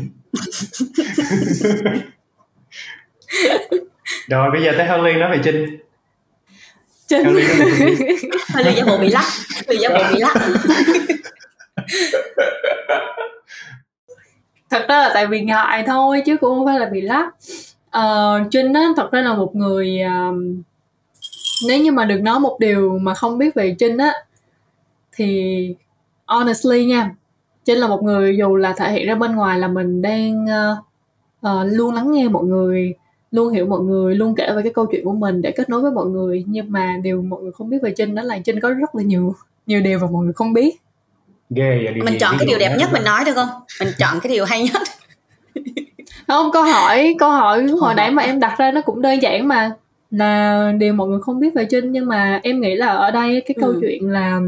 rồi 4.28 4.50
bây 4.50 4.62
giờ 4.62 4.72
tới 4.76 4.86
Helen 4.86 5.20
nói 5.20 5.30
về 5.30 5.40
Trinh. 5.44 5.78
Trinh. 7.06 7.24
Helen 8.54 8.74
giả 8.76 8.84
bộ 8.86 8.98
bị 8.98 9.08
lắc 9.08 9.24
Helen 9.66 9.82
giả 9.82 9.88
bộ 9.88 10.02
bị 10.12 10.18
lắc. 10.18 10.34
Thật 14.70 14.84
ra 14.88 14.98
là 14.98 15.10
tại 15.14 15.26
vì 15.26 15.40
ngại 15.40 15.84
thôi 15.86 16.22
chứ 16.26 16.36
cũng 16.36 16.58
không 16.58 16.66
phải 16.66 16.78
là 16.80 16.86
bị 16.86 17.00
lắc. 17.00 17.34
Uh, 17.98 18.50
Trinh 18.50 18.72
á 18.72 18.88
thật 18.96 19.12
ra 19.12 19.20
là 19.20 19.34
một 19.34 19.56
người 19.56 19.98
uh, 20.06 20.34
nếu 21.68 21.78
như 21.82 21.92
mà 21.92 22.04
được 22.04 22.20
nói 22.20 22.40
một 22.40 22.56
điều 22.60 22.98
mà 22.98 23.14
không 23.14 23.38
biết 23.38 23.54
về 23.54 23.76
Trinh 23.78 23.98
á 23.98 24.12
thì 25.12 25.74
honestly 26.26 26.84
nha 26.84 27.10
Trinh 27.64 27.78
là 27.78 27.86
một 27.86 28.02
người 28.02 28.36
dù 28.36 28.56
là 28.56 28.72
thể 28.72 28.92
hiện 28.92 29.06
ra 29.06 29.14
bên 29.14 29.36
ngoài 29.36 29.58
là 29.58 29.68
mình 29.68 30.02
đang 30.02 30.44
uh, 30.44 30.78
uh, 31.46 31.72
luôn 31.72 31.94
lắng 31.94 32.12
nghe 32.12 32.28
mọi 32.28 32.44
người 32.44 32.94
luôn 33.30 33.52
hiểu 33.52 33.66
mọi 33.66 33.80
người 33.80 34.14
luôn 34.14 34.34
kể 34.34 34.52
về 34.56 34.62
cái 34.62 34.72
câu 34.72 34.86
chuyện 34.86 35.04
của 35.04 35.12
mình 35.12 35.42
để 35.42 35.50
kết 35.50 35.68
nối 35.68 35.80
với 35.80 35.92
mọi 35.92 36.06
người. 36.06 36.44
Nhưng 36.46 36.72
mà 36.72 36.96
điều 37.02 37.22
mọi 37.22 37.42
người 37.42 37.52
không 37.52 37.70
biết 37.70 37.78
về 37.82 37.92
Trinh 37.96 38.14
đó 38.14 38.22
là 38.22 38.38
Trinh 38.38 38.60
có 38.60 38.70
rất 38.70 38.94
là 38.94 39.02
nhiều 39.02 39.34
nhiều 39.66 39.80
điều 39.80 39.98
mà 39.98 40.06
mọi 40.12 40.24
người 40.24 40.32
không 40.32 40.52
biết. 40.52 40.76
Ghê 41.50 41.80
vậy 41.84 41.94
mình 42.04 42.18
chọn 42.20 42.34
cái 42.38 42.46
điều 42.46 42.58
đẹp 42.58 42.76
nhất 42.78 42.90
mình 42.92 43.04
nói 43.04 43.24
được 43.26 43.34
không? 43.34 43.48
Mình 43.80 43.88
chọn 43.98 44.20
cái 44.22 44.32
điều 44.32 44.44
hay 44.44 44.68
nhất. 44.72 44.82
Không 46.26 46.50
câu 46.52 46.62
hỏi 46.62 47.14
câu 47.18 47.30
hỏi 47.30 47.62
hồi 47.62 47.94
nãy 47.94 48.10
mà 48.10 48.22
em 48.22 48.40
đặt 48.40 48.58
ra 48.58 48.70
nó 48.70 48.80
cũng 48.80 49.02
đơn 49.02 49.22
giản 49.22 49.48
mà 49.48 49.70
là 50.10 50.72
điều 50.78 50.92
mọi 50.92 51.08
người 51.08 51.20
không 51.20 51.40
biết 51.40 51.54
về 51.54 51.66
Trinh. 51.70 51.92
Nhưng 51.92 52.06
mà 52.06 52.40
em 52.42 52.60
nghĩ 52.60 52.74
là 52.74 52.86
ở 52.86 53.10
đây 53.10 53.42
cái 53.46 53.54
câu 53.60 53.70
ừ. 53.70 53.78
chuyện 53.80 54.10
là 54.10 54.40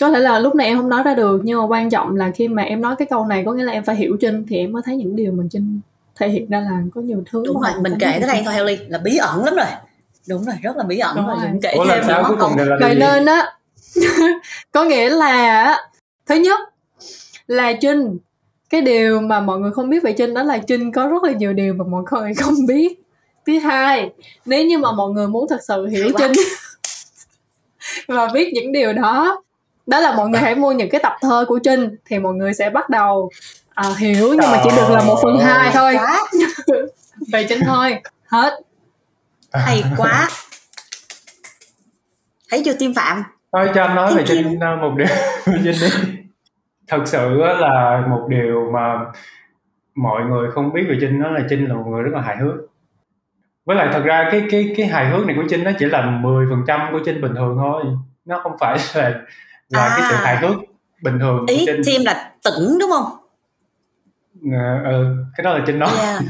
có 0.00 0.10
thể 0.10 0.20
là 0.20 0.38
lúc 0.38 0.54
này 0.54 0.66
em 0.66 0.76
không 0.76 0.88
nói 0.88 1.02
ra 1.02 1.14
được 1.14 1.40
nhưng 1.44 1.58
mà 1.58 1.66
quan 1.66 1.90
trọng 1.90 2.16
là 2.16 2.30
khi 2.30 2.48
mà 2.48 2.62
em 2.62 2.80
nói 2.80 2.96
cái 2.98 3.08
câu 3.10 3.26
này 3.26 3.42
có 3.46 3.52
nghĩa 3.52 3.64
là 3.64 3.72
em 3.72 3.84
phải 3.84 3.96
hiểu 3.96 4.16
Trinh 4.20 4.44
thì 4.48 4.56
em 4.56 4.72
mới 4.72 4.82
thấy 4.84 4.96
những 4.96 5.16
điều 5.16 5.32
mà 5.32 5.44
Trinh 5.50 5.80
thể 6.18 6.28
hiện 6.28 6.50
ra 6.50 6.60
là 6.60 6.82
có 6.94 7.00
nhiều 7.00 7.22
thứ 7.30 7.42
đúng 7.46 7.60
rồi 7.60 7.72
mình 7.80 7.92
kể 8.00 8.16
tới 8.20 8.28
đây 8.28 8.42
thôi 8.44 8.54
Helly 8.54 8.76
là 8.76 8.98
bí 8.98 9.16
ẩn 9.16 9.44
lắm 9.44 9.54
rồi. 9.54 9.66
Đúng 10.28 10.44
rồi 10.44 10.54
rất 10.62 10.76
là 10.76 10.84
bí 10.84 10.98
ẩn 10.98 11.16
đúng 11.16 11.26
rồi. 11.26 11.36
đừng 11.42 11.60
kể 11.60 11.72
Ủa 11.72 11.86
thêm 11.86 12.06
nữa 12.06 12.36
không 12.38 12.56
vậy 12.80 12.94
nên 12.94 13.26
á 13.26 13.52
có 14.72 14.84
nghĩa 14.84 15.10
là 15.10 15.76
thứ 16.26 16.34
nhất 16.34 16.60
là 17.46 17.72
Trinh 17.72 18.18
cái 18.70 18.80
điều 18.80 19.20
mà 19.20 19.40
mọi 19.40 19.58
người 19.58 19.70
không 19.72 19.90
biết 19.90 20.02
về 20.02 20.12
Trinh 20.12 20.34
đó 20.34 20.42
là 20.42 20.58
Trinh 20.58 20.92
có 20.92 21.06
rất 21.06 21.22
là 21.22 21.32
nhiều 21.32 21.52
điều 21.52 21.74
mà 21.74 21.84
mọi 21.84 22.02
người 22.10 22.34
không 22.40 22.66
biết. 22.66 23.02
Thứ 23.46 23.58
hai 23.58 24.10
nếu 24.44 24.66
như 24.66 24.78
mà 24.78 24.92
mọi 24.92 25.10
người 25.10 25.28
muốn 25.28 25.48
thật 25.48 25.60
sự 25.68 25.86
hiểu 25.86 26.10
Trinh 26.18 26.32
và 28.08 28.26
biết 28.34 28.52
những 28.52 28.72
điều 28.72 28.92
đó 28.92 29.42
đó 29.86 30.00
là 30.00 30.16
mọi 30.16 30.28
người 30.28 30.40
hãy 30.40 30.54
mua 30.54 30.72
những 30.72 30.90
cái 30.90 31.00
tập 31.02 31.12
thơ 31.20 31.44
của 31.48 31.58
Trinh 31.58 31.96
thì 32.04 32.18
mọi 32.18 32.34
người 32.34 32.54
sẽ 32.54 32.70
bắt 32.70 32.90
đầu 32.90 33.30
à, 33.78 33.88
hiểu 33.98 34.28
nhưng 34.28 34.50
mà 34.52 34.60
chỉ 34.64 34.70
được 34.76 34.90
là 34.90 35.02
một 35.02 35.20
phần 35.22 35.38
hai 35.38 35.70
thôi. 35.74 35.96
về 37.32 37.46
Trinh 37.48 37.60
thôi 37.66 38.00
hết. 38.26 38.52
Hay 39.52 39.84
quá. 39.96 40.28
Thấy 42.50 42.62
chưa 42.64 42.72
tim 42.78 42.94
phạm? 42.94 43.22
Thôi 43.52 43.70
cho 43.74 43.82
anh 43.82 43.94
nói 43.94 44.14
về 44.14 44.24
Trinh 44.26 44.60
à, 44.60 44.76
một 44.76 44.94
điều 44.96 45.06
về 45.46 45.60
Trinh 45.64 45.80
đi. 45.80 46.18
Thật 46.88 47.02
sự 47.04 47.34
là 47.34 48.02
một 48.08 48.26
điều 48.28 48.70
mà 48.72 48.98
mọi 49.94 50.22
người 50.24 50.50
không 50.50 50.72
biết 50.72 50.82
về 50.88 50.96
Trinh 51.00 51.22
đó 51.22 51.30
là 51.30 51.40
Trinh 51.50 51.68
là 51.68 51.74
một 51.74 51.84
người 51.86 52.02
rất 52.02 52.10
là 52.14 52.20
hài 52.20 52.36
hước. 52.36 52.54
Với 53.64 53.76
lại 53.76 53.88
thật 53.92 54.02
ra 54.04 54.28
cái 54.32 54.42
cái 54.50 54.74
cái 54.76 54.86
hài 54.86 55.10
hước 55.10 55.26
này 55.26 55.36
của 55.36 55.44
Trinh 55.50 55.64
nó 55.64 55.70
chỉ 55.78 55.86
là 55.86 56.02
10% 56.22 56.92
của 56.92 57.00
Trinh 57.04 57.20
bình 57.20 57.34
thường 57.34 57.56
thôi. 57.58 57.84
Nó 58.24 58.40
không 58.42 58.52
phải 58.60 58.78
là 58.94 59.10
là 59.68 59.82
à. 59.82 59.94
cái 59.96 60.06
sự 60.10 60.16
hài 60.16 60.36
hước 60.36 60.56
bình 61.02 61.18
thường 61.20 61.46
ý 61.46 61.66
của 61.66 61.72
Trinh. 61.72 61.82
Tim 61.86 62.02
là 62.04 62.32
tửng 62.44 62.78
đúng 62.80 62.90
không 62.90 63.17
à, 64.52 64.82
ừ, 64.84 65.16
cái 65.36 65.44
đó 65.44 65.58
là 65.58 65.64
Trinh 65.66 65.78
nói 65.78 65.90
yeah. 66.02 66.22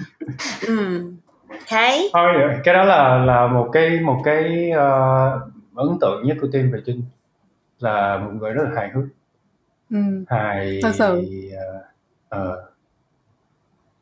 ừ. 0.67 1.03
Okay. 1.49 1.99
thôi 2.13 2.33
cái 2.65 2.75
đó 2.75 2.85
là 2.85 3.19
là 3.19 3.47
một 3.47 3.69
cái 3.73 4.01
một 4.01 4.21
cái 4.25 4.71
uh, 4.71 5.43
ấn 5.75 5.89
tượng 6.01 6.27
nhất 6.27 6.37
của 6.41 6.49
Tim 6.53 6.71
về 6.71 6.81
Trinh 6.87 7.03
là 7.79 8.19
một 8.19 8.31
người 8.35 8.53
rất 8.53 8.63
là 8.65 8.71
hài 8.81 8.91
hước 8.91 9.05
ừ. 9.91 10.25
hài 10.29 10.81
thật 10.83 10.95
sự 10.95 11.23
uh, 12.33 12.41
uh, 12.41 12.59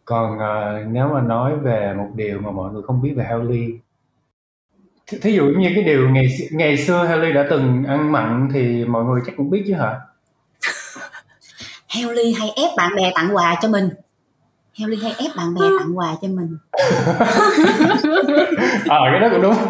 còn 0.04 0.38
uh, 0.38 0.86
nếu 0.92 1.08
mà 1.08 1.20
nói 1.20 1.56
về 1.58 1.94
một 1.94 2.08
điều 2.14 2.40
mà 2.40 2.50
mọi 2.50 2.72
người 2.72 2.82
không 2.82 3.02
biết 3.02 3.14
về 3.16 3.24
Th- 5.10 5.18
thí 5.22 5.32
dụ 5.32 5.44
như 5.44 5.70
cái 5.74 5.84
điều 5.84 6.10
ngày 6.10 6.26
ngày 6.50 6.76
xưa 6.76 7.04
Haley 7.04 7.32
đã 7.32 7.46
từng 7.50 7.84
ăn 7.84 8.12
mặn 8.12 8.48
thì 8.52 8.84
mọi 8.84 9.04
người 9.04 9.20
chắc 9.26 9.36
cũng 9.36 9.50
biết 9.50 9.64
chứ 9.66 9.74
hả 9.74 10.00
Haley 11.88 12.32
hay 12.32 12.50
ép 12.56 12.70
bạn 12.76 12.96
bè 12.96 13.12
tặng 13.14 13.36
quà 13.36 13.56
cho 13.62 13.68
mình? 13.68 13.90
Haley 14.78 14.98
hay 15.02 15.14
ép 15.18 15.36
bạn 15.36 15.54
bè 15.54 15.60
tặng 15.78 15.98
quà 15.98 16.14
cho 16.22 16.28
mình? 16.28 16.56
Ờ 18.88 19.04
à, 19.04 19.10
cái 19.10 19.20
đó 19.20 19.28
cũng 19.32 19.42
đúng. 19.42 19.54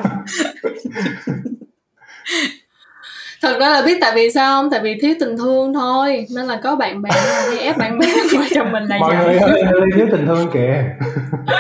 Thật 3.43 3.57
ra 3.61 3.69
là 3.69 3.83
biết 3.83 3.99
tại 4.01 4.13
vì 4.15 4.31
sao 4.31 4.63
không? 4.63 4.71
Tại 4.71 4.81
vì 4.83 4.99
thiếu 5.03 5.15
tình 5.21 5.37
thương 5.37 5.75
thôi. 5.75 6.27
Nên 6.35 6.47
là 6.47 6.61
có 6.63 6.77
bạn 6.77 7.03
bè 7.03 7.11
hay 7.49 7.59
ép 7.59 7.77
bạn 7.77 7.99
bè 7.99 8.07
qua 8.33 8.47
chồng 8.55 8.73
mình 8.73 8.85
là 8.85 8.99
mọi 8.99 9.17
người 9.17 9.39
ơi 9.39 9.61
thiếu 9.95 10.07
tình 10.11 10.27
thương 10.27 10.51
kìa. 10.53 10.85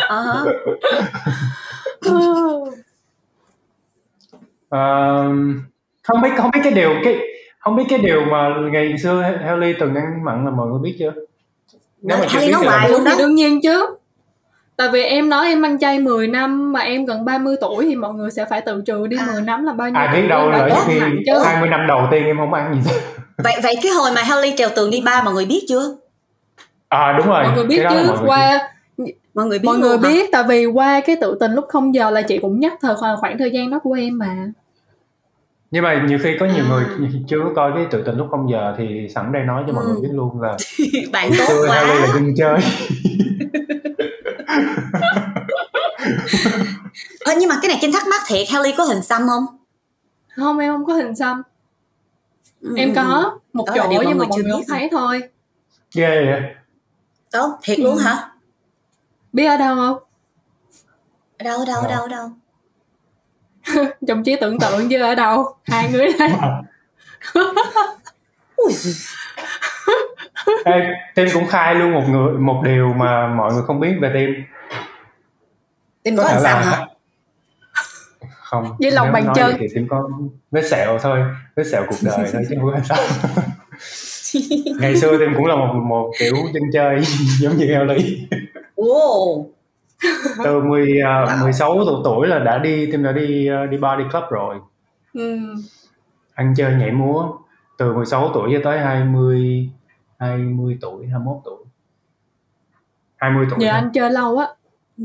Uh-huh. 0.09 0.51
uh, 4.69 5.33
không 6.03 6.23
biết 6.23 6.31
không 6.37 6.51
biết 6.51 6.61
cái 6.65 6.73
điều 6.73 6.95
cái 7.05 7.17
không 7.67 7.77
biết 7.77 7.85
cái 7.89 7.99
điều 7.99 8.21
mà 8.31 8.49
ngày 8.73 8.99
xưa 9.03 9.23
Haley 9.45 9.75
từng 9.81 9.95
ăn 9.95 10.25
mặn 10.25 10.45
là 10.45 10.51
mọi 10.51 10.67
người 10.67 10.79
biết 10.83 10.97
chưa 10.99 11.13
nếu 12.03 12.19
mà 12.19 12.27
Haley 12.29 12.51
nói 12.51 12.65
hoài 12.65 12.91
luôn 12.91 13.05
đó 13.05 13.13
đương 13.19 13.35
nhiên 13.35 13.61
chứ 13.63 13.87
Tại 14.77 14.89
vì 14.93 15.03
em 15.03 15.29
nói 15.29 15.49
em 15.49 15.63
ăn 15.63 15.79
chay 15.79 15.99
10 15.99 16.29
năm 16.29 16.73
mà 16.73 16.81
em 16.81 17.07
gần 17.07 17.25
30 17.25 17.57
tuổi 17.61 17.85
thì 17.85 17.97
mọi 17.97 18.15
người 18.15 18.31
sẽ 18.31 18.45
phải 18.45 18.61
tự 18.61 18.83
trừ 18.87 19.07
đi 19.07 19.17
à. 19.21 19.27
10 19.33 19.43
năm 19.43 19.65
là 19.65 19.73
bao 19.73 19.89
nhiêu. 19.89 19.97
À 19.97 20.13
biết 20.13 20.27
đâu 20.29 20.51
rồi 20.51 20.71
khi 20.87 21.01
chứ. 21.27 21.39
20 21.45 21.69
năm 21.69 21.87
đầu 21.89 22.01
tiên 22.11 22.25
em 22.25 22.37
không 22.37 22.55
ăn 22.55 22.83
gì 22.85 22.91
Vậy 23.45 23.55
vậy 23.63 23.75
cái 23.83 23.93
hồi 23.93 24.11
mà 24.15 24.23
Haley 24.23 24.55
trèo 24.57 24.69
tường 24.77 24.91
đi 24.91 25.03
ba 25.05 25.23
mọi 25.23 25.35
người 25.35 25.47
biết 25.47 25.65
chưa? 25.69 25.97
À 26.89 27.15
đúng 27.19 27.27
rồi. 27.27 27.45
Mọi 27.45 27.57
người 27.57 27.65
biết 27.65 27.83
chứ 27.91 28.13
qua 28.27 28.69
mọi 29.35 29.47
người 29.47 29.59
biết 29.59 29.67
mọi 29.67 29.79
người 29.79 29.99
biết 29.99 30.29
tại 30.33 30.43
vì 30.49 30.67
qua 30.67 31.01
cái 31.01 31.17
tự 31.21 31.37
tình 31.41 31.53
lúc 31.53 31.65
không 31.69 31.95
giờ 31.95 32.11
là 32.11 32.23
chị 32.23 32.39
cũng 32.39 32.61
nhắc 32.61 32.73
thời 32.81 32.95
khoảng 33.21 33.39
thời 33.39 33.51
gian 33.51 33.71
đó 33.71 33.79
của 33.79 33.93
em 33.93 34.19
mà 34.19 34.37
nhưng 35.77 35.85
mà 35.85 36.05
nhiều 36.09 36.19
khi 36.23 36.37
có 36.41 36.47
nhiều 36.47 36.65
à. 36.65 36.69
người 36.69 37.11
chưa 37.29 37.37
có 37.45 37.53
coi 37.57 37.73
cái 37.75 37.87
tự 37.91 38.03
tình 38.03 38.17
lúc 38.17 38.27
không 38.31 38.51
giờ 38.51 38.75
thì 38.79 39.09
sẵn 39.15 39.33
đây 39.33 39.43
nói 39.43 39.65
cho 39.67 39.73
mọi 39.73 39.85
ừ. 39.85 39.89
người 39.89 40.03
biết 40.03 40.15
luôn 40.15 40.41
là 40.41 40.57
bạn 41.13 41.31
tốt 41.39 41.55
quá. 41.69 41.77
Haley 41.77 42.01
là 42.01 42.07
dân 42.07 42.35
chơi. 42.37 42.59
Ờ, 47.25 47.33
nhưng 47.39 47.49
mà 47.49 47.59
cái 47.63 47.69
này 47.69 47.79
trên 47.81 47.93
thắc 47.93 48.07
mắc 48.11 48.21
thiệt 48.27 48.49
Haley 48.53 48.75
có 48.79 48.85
hình 48.85 49.03
xăm 49.03 49.23
không? 49.29 49.45
Không 50.37 50.59
em 50.59 50.73
không 50.73 50.85
có 50.85 50.95
hình 50.95 51.17
xăm. 51.17 51.43
Ừ, 52.61 52.75
em 52.77 52.95
có 52.95 53.39
một 53.53 53.65
Đó 53.67 53.73
chỗ 53.77 53.83
nhưng 53.91 53.99
mà 53.99 54.05
mọi 54.05 54.27
người 54.43 54.53
không 54.53 54.63
thấy 54.69 54.89
thôi. 54.93 55.23
Ghê 55.95 56.05
yeah, 56.05 56.25
vậy? 56.27 56.55
Đâu, 57.33 57.49
thiệt 57.63 57.79
ừ. 57.79 57.85
luôn 57.85 57.97
hả? 57.97 58.31
Biết 59.33 59.47
ở 59.47 59.57
đâu 59.57 59.77
không? 59.77 59.99
Ở 61.39 61.45
đâu 61.45 61.59
ở 61.59 61.65
đâu 61.65 61.81
ở 61.81 61.89
đâu 61.89 62.03
ở 62.03 62.09
đâu 62.09 62.31
trong 64.09 64.25
trí 64.25 64.37
tưởng 64.41 64.59
tượng 64.59 64.89
chứ 64.89 65.03
ở 65.03 65.15
đâu? 65.15 65.55
Hai 65.65 65.89
người 65.93 66.07
đây. 66.19 66.31
Ê, 70.65 70.95
Tim 71.15 71.29
cũng 71.35 71.47
khai 71.47 71.75
luôn 71.75 71.93
một 71.93 72.05
người 72.09 72.33
một 72.39 72.63
điều 72.65 72.93
mà 72.93 73.27
mọi 73.27 73.53
người 73.53 73.63
không 73.67 73.81
biết 73.81 73.95
về 74.01 74.11
Tim. 74.15 74.45
Tim 76.03 76.17
có 76.17 76.23
làm 76.23 76.41
sao 76.43 76.59
hả? 76.59 76.87
Không. 78.43 78.77
Với 78.79 78.91
lòng 78.91 79.13
bàn 79.13 79.33
chân. 79.35 79.57
Thì 79.59 79.67
Tim 79.75 79.89
có 79.89 80.11
vết 80.51 80.69
sẹo 80.71 80.99
thôi 80.99 81.19
Vết 81.57 81.65
sẹo 81.65 81.85
cuộc 81.89 81.97
đời 82.03 82.29
thôi 82.33 82.43
chứ 82.49 82.57
không 82.61 82.73
có 82.73 82.81
sao. 82.85 82.99
Ngày 84.81 84.97
xưa 84.97 85.19
Tim 85.19 85.35
cũng 85.37 85.47
là 85.47 85.57
một 85.57 85.75
một 85.75 86.13
kiểu 86.19 86.35
dân 86.55 86.63
chơi 86.73 87.01
giống 87.41 87.57
như 87.57 87.67
Ellie. 87.67 88.27
Wow 88.77 89.56
từ 90.45 90.61
10 90.61 90.83
uh, 90.83 90.87
wow. 90.87 91.43
16 91.43 91.85
tuổi, 91.87 92.01
tuổi 92.05 92.27
là 92.27 92.39
đã 92.39 92.59
đi 92.59 92.91
Tim 92.93 93.03
đã 93.03 93.13
đi 93.13 93.51
uh, 93.65 93.71
đi 93.71 93.77
đi 93.99 94.05
club 94.13 94.25
rồi 94.31 94.57
ừ. 95.15 95.39
ăn 96.35 96.55
chơi 96.57 96.75
nhảy 96.75 96.93
múa 96.93 97.33
từ 97.79 97.95
16 97.95 98.31
tuổi 98.35 98.51
cho 98.53 98.61
tới 98.65 98.79
20 98.79 99.71
20 100.19 100.79
tuổi 100.81 101.07
21 101.07 101.37
tuổi 101.45 101.65
20 103.17 103.47
tuổi 103.51 103.59
giờ 103.61 103.71
anh 103.71 103.91
chơi 103.95 104.11
lâu 104.11 104.39
á 104.39 104.47
ừ. 104.99 105.05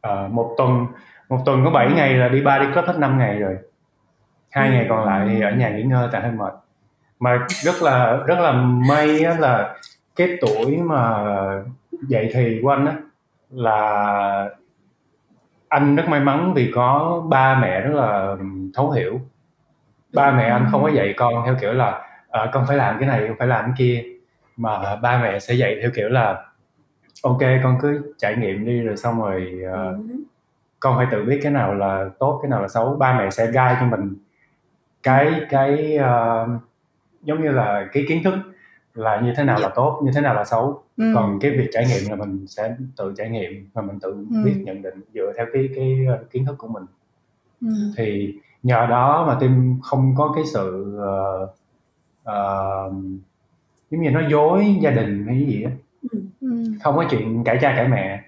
à, 0.00 0.28
một 0.30 0.54
tuần 0.58 0.86
một 1.28 1.42
tuần 1.46 1.64
có 1.64 1.70
7 1.70 1.86
ừ. 1.86 1.92
ngày 1.94 2.14
là 2.14 2.28
đi 2.28 2.40
đi 2.40 2.72
club 2.72 2.84
hết 2.86 2.98
5 2.98 3.18
ngày 3.18 3.38
rồi 3.38 3.56
hai 4.50 4.68
ừ. 4.68 4.72
ngày 4.72 4.86
còn 4.88 5.06
lại 5.06 5.28
thì 5.28 5.40
ở 5.40 5.50
nhà 5.50 5.70
nghỉ 5.70 5.82
ngơi 5.82 6.08
tại 6.12 6.22
hơi 6.22 6.32
mệt 6.32 6.54
mà 7.18 7.46
rất 7.48 7.82
là 7.82 8.16
rất 8.26 8.38
là 8.38 8.52
may 8.88 9.24
á 9.24 9.36
là 9.38 9.74
cái 10.16 10.28
tuổi 10.40 10.76
mà 10.76 11.24
dậy 12.08 12.30
thì 12.34 12.58
của 12.62 12.70
anh 12.70 12.86
á 12.86 12.96
là 13.52 14.48
anh 15.68 15.96
rất 15.96 16.08
may 16.08 16.20
mắn 16.20 16.52
vì 16.54 16.72
có 16.74 17.22
ba 17.28 17.58
mẹ 17.60 17.80
rất 17.80 17.94
là 17.94 18.36
thấu 18.74 18.90
hiểu. 18.90 19.20
Ba 20.14 20.30
mẹ 20.30 20.44
anh 20.44 20.68
không 20.70 20.82
có 20.82 20.88
dạy 20.88 21.14
con 21.16 21.42
theo 21.44 21.54
kiểu 21.60 21.72
là 21.72 22.06
à, 22.30 22.50
con 22.52 22.64
phải 22.68 22.76
làm 22.76 22.98
cái 22.98 23.08
này 23.08 23.24
con 23.28 23.36
phải 23.38 23.48
làm 23.48 23.64
cái 23.64 23.74
kia. 23.76 24.04
Mà 24.56 24.96
ba 24.96 25.22
mẹ 25.22 25.38
sẽ 25.38 25.54
dạy 25.54 25.78
theo 25.82 25.90
kiểu 25.94 26.08
là 26.08 26.44
ok 27.22 27.40
con 27.62 27.78
cứ 27.82 28.14
trải 28.18 28.36
nghiệm 28.36 28.64
đi 28.64 28.80
rồi 28.80 28.96
xong 28.96 29.20
rồi 29.20 29.62
uh, 29.72 30.00
con 30.80 30.96
phải 30.96 31.06
tự 31.10 31.24
biết 31.24 31.40
cái 31.42 31.52
nào 31.52 31.74
là 31.74 32.04
tốt 32.18 32.38
cái 32.42 32.50
nào 32.50 32.62
là 32.62 32.68
xấu. 32.68 32.96
Ba 32.96 33.18
mẹ 33.18 33.30
sẽ 33.30 33.46
guide 33.46 33.76
cho 33.80 33.86
mình 33.86 34.16
cái 35.02 35.40
cái 35.50 35.98
uh, 35.98 36.48
giống 37.22 37.42
như 37.42 37.50
là 37.50 37.88
cái 37.92 38.04
kiến 38.08 38.22
thức 38.24 38.34
là 38.94 39.20
như 39.20 39.32
thế 39.36 39.44
nào 39.44 39.60
là 39.60 39.68
tốt 39.74 40.00
như 40.04 40.10
thế 40.14 40.20
nào 40.20 40.34
là 40.34 40.44
xấu 40.44 40.82
ừ. 40.96 41.12
còn 41.14 41.38
cái 41.40 41.50
việc 41.50 41.68
trải 41.72 41.86
nghiệm 41.86 42.10
là 42.10 42.16
mình 42.16 42.46
sẽ 42.46 42.76
tự 42.96 43.14
trải 43.16 43.28
nghiệm 43.28 43.70
và 43.72 43.82
mình 43.82 43.98
tự 44.00 44.10
ừ. 44.10 44.44
biết 44.44 44.54
nhận 44.64 44.82
định 44.82 45.00
dựa 45.14 45.32
theo 45.36 45.46
cái 45.52 45.68
cái 45.76 46.06
kiến 46.30 46.44
thức 46.44 46.54
của 46.58 46.68
mình 46.68 46.84
ừ. 47.60 47.68
thì 47.96 48.34
nhờ 48.62 48.86
đó 48.86 49.24
mà 49.26 49.36
tim 49.40 49.80
không 49.82 50.14
có 50.16 50.32
cái 50.34 50.44
sự 50.46 50.96
uh, 50.98 51.50
uh, 52.22 52.92
giống 53.90 54.02
như 54.02 54.10
nói 54.10 54.26
dối 54.30 54.76
gia 54.80 54.90
đình 54.90 55.26
hay 55.26 55.46
gì 55.46 55.62
á 55.62 55.70
ừ. 56.40 56.64
không 56.82 56.96
có 56.96 57.04
chuyện 57.10 57.44
cãi 57.44 57.58
cha 57.60 57.74
cãi 57.76 57.88
mẹ 57.88 58.22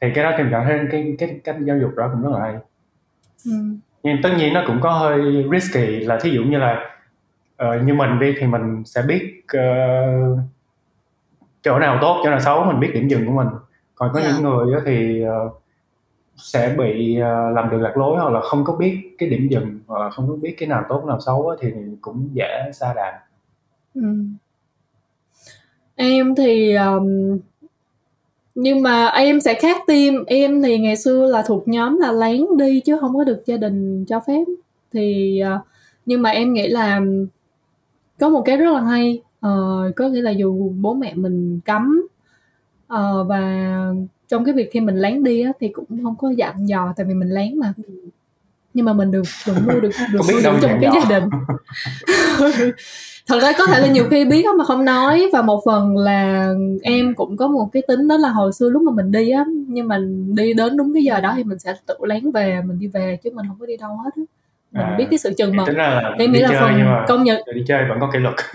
thì 0.00 0.08
cái 0.14 0.24
đó 0.24 0.32
tìm 0.38 0.48
cảm 0.50 0.64
thấy 0.64 0.80
cái 0.92 1.16
cái 1.18 1.40
cách 1.44 1.56
giáo 1.60 1.78
dục 1.78 1.90
đó 1.96 2.10
cũng 2.12 2.22
rất 2.22 2.30
là 2.32 2.40
hay 2.40 2.56
Ừ. 3.44 3.52
nhưng 4.02 4.16
tất 4.22 4.30
nhiên 4.38 4.54
nó 4.54 4.64
cũng 4.66 4.80
có 4.82 4.92
hơi 4.92 5.46
risky 5.52 5.86
là 5.86 6.18
thí 6.22 6.30
dụ 6.30 6.42
như 6.42 6.58
là 6.58 6.97
ờ, 7.58 7.80
như 7.80 7.94
mình 7.94 8.18
đi 8.18 8.34
thì 8.40 8.46
mình 8.46 8.82
sẽ 8.86 9.02
biết 9.02 9.42
ờ, 9.48 9.60
chỗ 11.62 11.78
nào 11.78 11.98
tốt 12.00 12.20
chỗ 12.24 12.30
nào 12.30 12.40
xấu 12.40 12.64
mình 12.64 12.80
biết 12.80 12.90
điểm 12.94 13.08
dừng 13.08 13.26
của 13.26 13.32
mình 13.32 13.48
còn 13.94 14.10
có 14.14 14.20
Dạ. 14.20 14.30
những 14.32 14.42
người 14.42 14.80
thì 14.86 15.22
ờ, 15.22 15.50
sẽ 16.36 16.74
bị 16.78 17.18
ờ, 17.18 17.50
làm 17.50 17.70
đường 17.70 17.82
lạc 17.82 17.96
lối 17.96 18.16
hoặc 18.18 18.30
là 18.32 18.40
không 18.40 18.64
có 18.64 18.72
biết 18.76 19.14
cái 19.18 19.28
điểm 19.28 19.48
dừng 19.50 19.78
hoặc 19.86 19.98
là 20.04 20.10
không 20.10 20.28
có 20.28 20.34
biết 20.34 20.54
cái 20.58 20.68
nào 20.68 20.84
tốt 20.88 21.04
nào 21.06 21.20
xấu 21.20 21.56
thì 21.60 21.72
cũng 22.00 22.28
dễ 22.32 22.70
xa 22.74 22.94
đà 22.94 23.20
Ừ. 23.94 24.02
Em 25.96 26.34
thì 26.34 26.74
um, 26.74 27.38
nhưng 28.54 28.82
mà 28.82 29.06
em 29.06 29.40
sẽ 29.40 29.54
khác 29.54 29.76
team 29.86 30.24
em 30.26 30.62
thì 30.62 30.78
ngày 30.78 30.96
xưa 30.96 31.26
là 31.26 31.42
thuộc 31.46 31.68
nhóm 31.68 31.98
là 31.98 32.12
lén 32.12 32.44
đi 32.58 32.80
chứ 32.80 32.98
không 33.00 33.16
có 33.16 33.24
được 33.24 33.42
gia 33.46 33.56
đình 33.56 34.04
cho 34.08 34.20
phép 34.26 34.44
thì 34.92 35.40
uh, 35.56 35.66
nhưng 36.06 36.22
mà 36.22 36.30
em 36.30 36.52
nghĩ 36.52 36.68
là 36.68 37.00
có 38.18 38.28
một 38.28 38.42
cái 38.44 38.56
rất 38.56 38.72
là 38.72 38.80
hay 38.80 39.22
ờ, 39.40 39.50
có 39.96 40.08
nghĩa 40.08 40.22
là 40.22 40.30
dù 40.30 40.72
bố 40.80 40.94
mẹ 40.94 41.14
mình 41.14 41.60
cấm 41.64 42.06
ờ, 42.86 43.24
và 43.24 43.40
trong 44.28 44.44
cái 44.44 44.54
việc 44.54 44.68
khi 44.72 44.80
mình 44.80 44.96
lén 44.96 45.24
đi 45.24 45.42
á, 45.42 45.52
thì 45.60 45.68
cũng 45.68 45.86
không 46.02 46.16
có 46.16 46.30
dặn 46.30 46.68
dò 46.68 46.92
tại 46.96 47.06
vì 47.06 47.14
mình 47.14 47.28
lén 47.28 47.58
mà. 47.58 47.72
Nhưng 48.74 48.86
mà 48.86 48.92
mình 48.92 49.10
được 49.10 49.22
được 49.46 49.54
mua 49.66 49.80
được 49.80 49.90
được 50.12 50.20
nuôi 50.32 50.40
trong 50.44 50.58
cái 50.62 50.78
dò. 50.82 50.92
gia 50.94 51.18
đình. 51.18 51.28
Thật 53.26 53.38
ra 53.42 53.52
có 53.58 53.66
thể 53.66 53.80
là 53.80 53.86
nhiều 53.86 54.04
khi 54.10 54.24
biết 54.24 54.44
á 54.44 54.50
mà 54.58 54.64
không 54.64 54.84
nói 54.84 55.28
và 55.32 55.42
một 55.42 55.62
phần 55.66 55.96
là 55.96 56.52
em 56.82 57.14
cũng 57.14 57.36
có 57.36 57.48
một 57.48 57.68
cái 57.72 57.82
tính 57.88 58.08
đó 58.08 58.16
là 58.16 58.28
hồi 58.28 58.52
xưa 58.52 58.68
lúc 58.68 58.82
mà 58.82 58.92
mình 58.92 59.12
đi 59.12 59.30
á 59.30 59.44
nhưng 59.66 59.88
mà 59.88 59.98
đi 60.34 60.54
đến 60.54 60.76
đúng 60.76 60.94
cái 60.94 61.04
giờ 61.04 61.20
đó 61.20 61.32
thì 61.36 61.44
mình 61.44 61.58
sẽ 61.58 61.74
tự 61.86 61.94
lén 62.02 62.30
về 62.30 62.62
mình 62.66 62.78
đi 62.78 62.86
về 62.86 63.18
chứ 63.22 63.30
mình 63.34 63.46
không 63.48 63.56
có 63.60 63.66
đi 63.66 63.76
đâu 63.76 63.96
hết 64.04 64.10
á 64.16 64.22
mình 64.72 64.82
À, 64.82 64.94
biết 64.98 65.06
cái 65.10 65.18
sự 65.18 65.32
chừng 65.38 65.56
mực. 65.56 65.66
tính 65.66 65.76
ra 65.76 65.88
là 65.88 66.14
em 66.18 66.32
đi 66.32 66.38
nghĩ 66.38 66.42
là 66.42 66.48
chơi 66.48 66.58
phần 66.60 66.84
mà 66.84 67.04
công 67.08 67.24
nhận 67.24 67.42
đi 67.54 67.64
chơi 67.66 67.84
vẫn 67.88 67.98
có 68.00 68.10
kỷ 68.12 68.18
luật. 68.18 68.34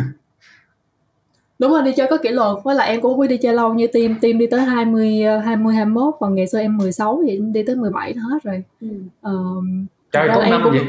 Đúng 1.60 1.72
rồi 1.72 1.82
đi 1.82 1.92
chơi 1.96 2.08
có 2.10 2.18
kỷ 2.18 2.30
luật. 2.30 2.58
Với 2.64 2.76
lại 2.76 2.90
em 2.90 3.02
cũng 3.02 3.18
có 3.18 3.28
đi 3.28 3.38
chơi 3.38 3.54
lâu 3.54 3.74
như 3.74 3.88
team 3.88 4.16
team 4.22 4.38
đi 4.38 4.48
tới 4.48 4.60
20 4.62 5.24
ờ, 5.24 5.38
20 5.38 5.76
21 5.76 6.14
còn 6.20 6.36
ngày 6.36 6.48
xưa 6.48 6.60
em 6.60 6.78
16 6.78 7.22
thì 7.28 7.36
em 7.38 7.54
đi 7.54 7.64
tới 7.64 7.76
17 7.76 8.14
hết 8.14 8.44
rồi. 8.44 8.64
Ừ. 8.82 8.88
Ờ, 9.22 9.34
trời 10.12 10.30
em 10.30 10.52
năm 10.52 10.62
cũng 10.64 10.74
gì 10.74 10.80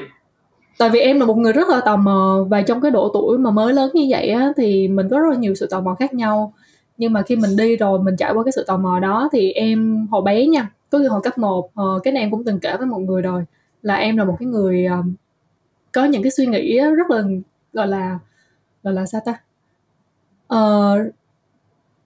tại 0.79 0.91
vì 0.91 1.01
em 1.01 1.21
là 1.21 1.27
một 1.27 1.39
người 1.39 1.53
rất 1.53 1.69
là 1.69 1.81
tò 1.81 1.97
mò 1.97 2.45
và 2.49 2.63
trong 2.63 2.81
cái 2.81 2.91
độ 2.91 3.11
tuổi 3.15 3.39
mà 3.39 3.51
mới 3.51 3.73
lớn 3.73 3.91
như 3.95 4.07
vậy 4.09 4.29
á 4.29 4.53
thì 4.57 4.89
mình 4.89 5.09
có 5.11 5.19
rất 5.19 5.29
là 5.31 5.37
nhiều 5.37 5.55
sự 5.55 5.67
tò 5.71 5.81
mò 5.81 5.95
khác 5.95 6.15
nhau. 6.15 6.53
Nhưng 6.99 7.13
mà 7.13 7.23
khi 7.23 7.37
mình 7.37 7.57
đi 7.57 7.77
rồi 7.77 7.99
mình 7.99 8.17
trải 8.17 8.33
qua 8.35 8.45
cái 8.45 8.53
sự 8.53 8.65
tò 8.67 8.77
mò 8.77 8.99
đó 9.01 9.29
thì 9.33 9.53
em 9.53 10.07
hồi 10.11 10.23
bé 10.23 10.47
nha 10.47 10.69
có 10.91 10.99
khi 10.99 11.07
hồi 11.07 11.21
cấp 11.25 11.39
1 11.39 11.71
cái 12.05 12.13
này 12.13 12.23
em 12.23 12.31
cũng 12.31 12.45
từng 12.45 12.61
kể 12.61 12.77
với 12.77 12.87
một 12.87 12.99
người 12.99 13.23
rồi 13.23 13.45
là 13.85 13.95
em 13.97 14.17
là 14.17 14.25
một 14.25 14.37
cái 14.41 14.47
người 14.47 14.85
ờ, 14.85 15.03
có 15.93 16.05
những 16.05 16.23
cái 16.23 16.31
suy 16.31 16.47
nghĩ 16.47 16.79
rất 16.79 17.11
là 17.11 17.23
gọi 17.73 17.89
là 17.89 18.19
gọi 18.83 18.95
là 18.95 19.07
sao 19.07 19.21
ta? 19.25 19.35
Ờ, 20.47 20.97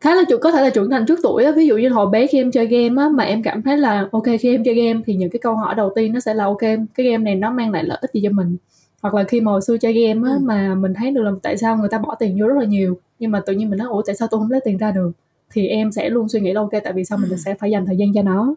khá 0.01 0.15
là 0.15 0.23
có 0.43 0.53
thể 0.53 0.63
là 0.63 0.71
trưởng 0.71 0.91
thành 0.91 1.07
trước 1.07 1.19
tuổi 1.23 1.45
á. 1.45 1.53
Ví 1.57 1.67
dụ 1.67 1.77
như 1.77 1.89
hồi 1.89 2.07
bé 2.11 2.27
khi 2.27 2.39
em 2.41 2.51
chơi 2.51 2.67
game 2.67 3.03
á 3.03 3.09
mà 3.09 3.25
em 3.25 3.43
cảm 3.43 3.63
thấy 3.63 3.79
là 3.79 4.09
ok 4.13 4.23
khi 4.41 4.55
em 4.55 4.65
chơi 4.65 4.75
game 4.75 5.01
thì 5.07 5.15
những 5.15 5.31
cái 5.31 5.41
câu 5.43 5.55
hỏi 5.55 5.75
đầu 5.75 5.93
tiên 5.95 6.13
nó 6.13 6.21
sẽ 6.21 6.35
là 6.35 6.45
ok 6.45 6.61
cái 6.61 7.07
game 7.07 7.19
này 7.19 7.35
nó 7.35 7.51
mang 7.51 7.71
lại 7.73 7.85
lợi 7.85 7.99
ích 8.01 8.11
gì 8.15 8.21
cho 8.25 8.31
mình? 8.31 8.57
Hoặc 9.03 9.15
là 9.15 9.25
khi 9.25 9.41
mà 9.41 9.53
hồi 9.53 9.61
xưa 9.63 9.77
chơi 9.79 9.93
game 9.93 10.29
á 10.31 10.35
Ừ. 10.35 10.39
mà 10.43 10.75
mình 10.75 10.95
thấy 10.95 11.11
được 11.11 11.23
là 11.23 11.31
tại 11.43 11.57
sao 11.57 11.77
người 11.77 11.89
ta 11.89 11.99
bỏ 11.99 12.15
tiền 12.15 12.39
vô 12.41 12.47
rất 12.47 12.59
là 12.59 12.65
nhiều 12.65 12.99
nhưng 13.19 13.31
mà 13.31 13.41
tự 13.47 13.53
nhiên 13.53 13.71
mình 13.71 13.79
nói 13.79 13.89
ủa 13.89 14.03
tại 14.07 14.15
sao 14.17 14.29
tôi 14.31 14.41
không 14.41 14.51
lấy 14.51 14.61
tiền 14.65 14.79
ra 14.79 14.91
được? 14.91 15.11
Thì 15.51 15.67
em 15.67 15.93
sẽ 15.93 16.11
luôn 16.11 16.29
suy 16.29 16.41
nghĩ 16.41 16.53
là 16.53 16.61
ok 16.61 16.71
tại 16.85 16.93
vì 16.93 17.05
sao 17.05 17.19
mình 17.19 17.31
Ừ. 17.31 17.37
sẽ 17.37 17.55
phải 17.55 17.71
dành 17.71 17.87
thời 17.87 17.97
gian 17.97 18.13
cho 18.15 18.23
nó? 18.23 18.55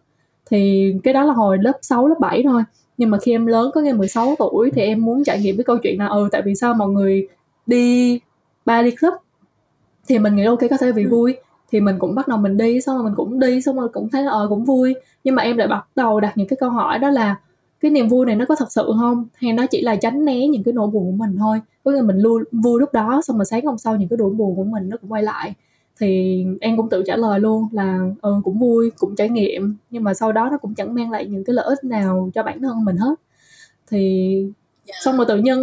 Thì 0.50 0.92
cái 1.04 1.14
đó 1.14 1.24
là 1.24 1.32
hồi 1.32 1.58
lớp 1.60 1.72
6, 1.82 2.08
lớp 2.08 2.14
7 2.20 2.42
thôi 2.42 2.62
nhưng 3.02 3.10
mà 3.10 3.18
khi 3.18 3.32
em 3.32 3.46
lớn 3.46 3.70
có 3.74 3.80
ngày 3.80 3.92
16 3.92 4.34
tuổi 4.38 4.70
thì 4.70 4.82
em 4.82 5.04
muốn 5.04 5.24
trải 5.24 5.40
nghiệm 5.40 5.56
cái 5.56 5.64
câu 5.64 5.78
chuyện 5.78 5.98
là 5.98 6.06
ừ 6.06 6.28
tại 6.32 6.42
vì 6.44 6.54
sao 6.54 6.74
mọi 6.74 6.88
người 6.88 7.28
đi 7.66 8.20
ba 8.64 8.82
đi 8.82 8.90
club? 8.90 9.14
Thì 10.08 10.18
mình 10.18 10.36
nghĩ 10.36 10.44
ok 10.44 10.58
có 10.70 10.76
thể 10.76 10.92
vì 10.92 11.04
Ừ. 11.04 11.08
vui. 11.10 11.36
Thì 11.72 11.80
mình 11.80 11.98
cũng 11.98 12.14
bắt 12.14 12.28
đầu 12.28 12.38
mình 12.38 12.56
đi 12.56 12.80
xong 12.80 12.96
rồi 12.96 13.04
mình 13.04 13.14
cũng 13.16 13.40
đi 13.40 13.62
xong 13.62 13.76
rồi 13.76 13.88
cũng 13.88 14.08
thấy 14.08 14.22
là 14.22 14.30
ờ 14.30 14.46
cũng 14.48 14.64
vui. 14.64 14.94
Nhưng 15.24 15.34
mà 15.34 15.42
em 15.42 15.56
lại 15.56 15.68
bắt 15.68 15.86
đầu 15.96 16.20
đặt 16.20 16.32
những 16.36 16.48
cái 16.48 16.56
câu 16.60 16.70
hỏi 16.70 16.98
đó 16.98 17.10
là 17.10 17.36
cái 17.80 17.90
niềm 17.90 18.08
vui 18.08 18.26
này 18.26 18.36
nó 18.36 18.44
có 18.44 18.54
thật 18.54 18.72
sự 18.72 18.92
không? 19.00 19.26
Hay 19.34 19.52
nó 19.52 19.66
chỉ 19.66 19.82
là 19.82 19.96
tránh 19.96 20.24
né 20.24 20.46
những 20.46 20.62
cái 20.62 20.74
nỗi 20.74 20.86
buồn 20.86 21.04
của 21.04 21.24
mình 21.26 21.36
thôi? 21.38 21.60
Có 21.84 21.90
nghĩa 21.90 22.00
mình 22.02 22.18
luôn 22.18 22.42
vui 22.52 22.80
lúc 22.80 22.92
đó 22.92 23.20
xong 23.24 23.36
rồi 23.36 23.44
sáng 23.44 23.66
hôm 23.66 23.78
sau 23.78 23.96
những 23.96 24.08
cái 24.08 24.16
nỗi 24.16 24.30
buồn 24.30 24.56
của 24.56 24.64
mình 24.64 24.88
nó 24.88 24.96
cũng 24.96 25.12
quay 25.12 25.22
lại 25.22 25.54
thì 26.02 26.44
em 26.60 26.76
cũng 26.76 26.88
tự 26.90 27.02
trả 27.06 27.16
lời 27.16 27.40
luôn 27.40 27.66
là 27.72 27.98
ừ 28.22 28.34
cũng 28.44 28.58
vui 28.58 28.90
cũng 28.98 29.16
trải 29.16 29.28
nghiệm 29.28 29.76
nhưng 29.90 30.04
mà 30.04 30.14
sau 30.14 30.32
đó 30.32 30.48
nó 30.50 30.58
cũng 30.58 30.74
chẳng 30.74 30.94
mang 30.94 31.10
lại 31.10 31.26
những 31.26 31.44
cái 31.44 31.54
lợi 31.54 31.64
ích 31.68 31.84
nào 31.84 32.30
cho 32.34 32.42
bản 32.42 32.62
thân 32.62 32.84
mình 32.84 32.96
hết 32.96 33.14
thì 33.90 34.46
Dạ. 34.86 34.94
xong 35.04 35.16
rồi 35.16 35.26
tự 35.28 35.36
nhiên 35.36 35.56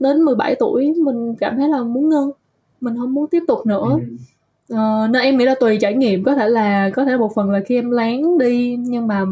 đến 0.00 0.22
17 0.22 0.54
tuổi 0.54 0.94
mình 1.04 1.34
cảm 1.34 1.56
thấy 1.56 1.68
là 1.68 1.82
muốn 1.82 2.08
ngưng 2.08 2.30
mình 2.80 2.96
không 2.96 3.14
muốn 3.14 3.26
tiếp 3.26 3.42
tục 3.48 3.66
nữa 3.66 3.98
Ừ. 4.00 4.76
Ờ, 4.76 5.08
nên 5.10 5.22
em 5.22 5.38
nghĩ 5.38 5.44
là 5.44 5.54
tùy 5.60 5.78
trải 5.80 5.94
nghiệm 5.94 6.24
có 6.24 6.34
thể 6.34 6.48
là 6.48 6.90
có 6.94 7.04
thể 7.04 7.16
một 7.16 7.34
phần 7.34 7.50
là 7.50 7.60
khi 7.66 7.74
em 7.78 7.90
lén 7.90 8.38
đi 8.38 8.76
nhưng 8.80 9.06
mà 9.06 9.24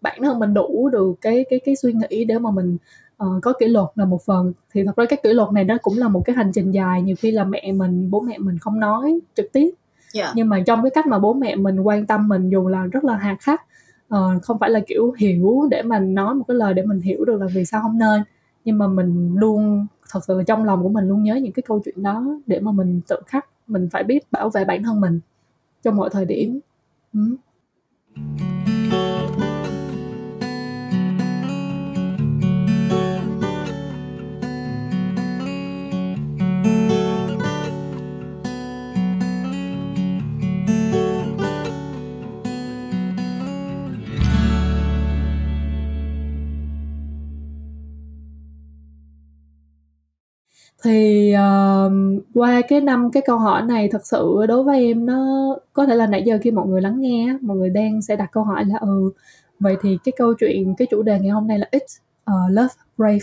bản 0.00 0.18
thân 0.22 0.38
mình 0.38 0.54
đủ 0.54 0.88
được 0.92 1.14
cái 1.20 1.44
cái 1.50 1.58
cái 1.64 1.76
suy 1.76 1.92
nghĩ 1.92 2.24
để 2.24 2.38
mà 2.38 2.50
mình 2.50 2.76
ờ, 3.16 3.26
có 3.42 3.52
kỷ 3.52 3.66
luật 3.66 3.86
là 3.94 4.04
một 4.04 4.22
phần 4.22 4.52
thì 4.74 4.84
thật 4.84 4.96
ra 4.96 5.04
cái 5.04 5.18
kỷ 5.22 5.32
luật 5.32 5.48
này 5.52 5.64
nó 5.64 5.76
cũng 5.82 5.98
là 5.98 6.08
một 6.08 6.22
cái 6.24 6.36
hành 6.36 6.50
trình 6.54 6.70
dài 6.70 7.02
nhiều 7.02 7.16
khi 7.18 7.30
là 7.30 7.44
mẹ 7.44 7.72
mình 7.72 8.10
bố 8.10 8.20
mẹ 8.20 8.38
mình 8.38 8.58
không 8.58 8.80
nói 8.80 9.20
trực 9.36 9.52
tiếp 9.52 9.70
yeah. 10.14 10.32
nhưng 10.34 10.48
mà 10.48 10.60
trong 10.66 10.82
cái 10.82 10.90
cách 10.90 11.06
mà 11.06 11.18
bố 11.18 11.34
mẹ 11.34 11.56
mình 11.56 11.80
quan 11.80 12.06
tâm 12.06 12.28
mình 12.28 12.48
dù 12.48 12.68
là 12.68 12.86
rất 12.86 13.04
là 13.04 13.16
hà 13.16 13.36
khắc 13.40 13.62
uh, 14.14 14.42
không 14.42 14.58
phải 14.58 14.70
là 14.70 14.80
kiểu 14.86 15.12
hiểu 15.18 15.68
để 15.70 15.82
mà 15.82 15.98
nói 15.98 16.34
một 16.34 16.44
cái 16.48 16.54
lời 16.54 16.74
để 16.74 16.82
mình 16.82 17.00
hiểu 17.00 17.24
được 17.24 17.40
là 17.40 17.46
vì 17.54 17.64
sao 17.64 17.82
không 17.82 17.98
nên 17.98 18.22
nhưng 18.64 18.78
mà 18.78 18.86
mình 18.86 19.34
luôn 19.36 19.86
thật 20.10 20.20
sự 20.26 20.38
là 20.38 20.44
trong 20.44 20.64
lòng 20.64 20.82
của 20.82 20.88
mình 20.88 21.08
luôn 21.08 21.22
nhớ 21.22 21.34
những 21.34 21.52
cái 21.52 21.62
câu 21.62 21.80
chuyện 21.84 22.02
đó 22.02 22.24
để 22.46 22.60
mà 22.60 22.72
mình 22.72 23.00
tự 23.08 23.16
khắc 23.26 23.46
mình 23.66 23.88
phải 23.92 24.04
biết 24.04 24.32
bảo 24.32 24.50
vệ 24.50 24.64
bản 24.64 24.82
thân 24.82 25.00
mình 25.00 25.20
trong 25.82 25.96
mọi 25.96 26.10
thời 26.10 26.24
điểm 26.24 26.60
ừ. 27.14 27.20
Thì 50.84 51.32
uh, 51.34 51.92
qua 52.34 52.60
cái 52.68 52.80
năm 52.80 53.10
cái 53.10 53.22
câu 53.26 53.38
hỏi 53.38 53.62
này 53.62 53.88
thật 53.92 54.06
sự 54.06 54.46
đối 54.48 54.64
với 54.64 54.84
em 54.86 55.06
nó 55.06 55.16
có 55.72 55.86
thể 55.86 55.94
là 55.94 56.06
nãy 56.06 56.22
giờ 56.26 56.38
khi 56.42 56.50
mọi 56.50 56.66
người 56.66 56.80
lắng 56.80 57.00
nghe 57.00 57.36
mọi 57.40 57.56
người 57.56 57.70
đang 57.70 58.02
sẽ 58.02 58.16
đặt 58.16 58.28
câu 58.32 58.44
hỏi 58.44 58.64
là 58.64 58.78
ừ 58.80 59.12
vậy 59.60 59.76
thì 59.82 59.98
cái 60.04 60.12
câu 60.16 60.34
chuyện 60.34 60.74
cái 60.78 60.88
chủ 60.90 61.02
đề 61.02 61.18
ngày 61.18 61.30
hôm 61.30 61.46
nay 61.46 61.58
là 61.58 61.68
ít 61.70 61.82
love 62.50 62.74
brave. 62.98 63.18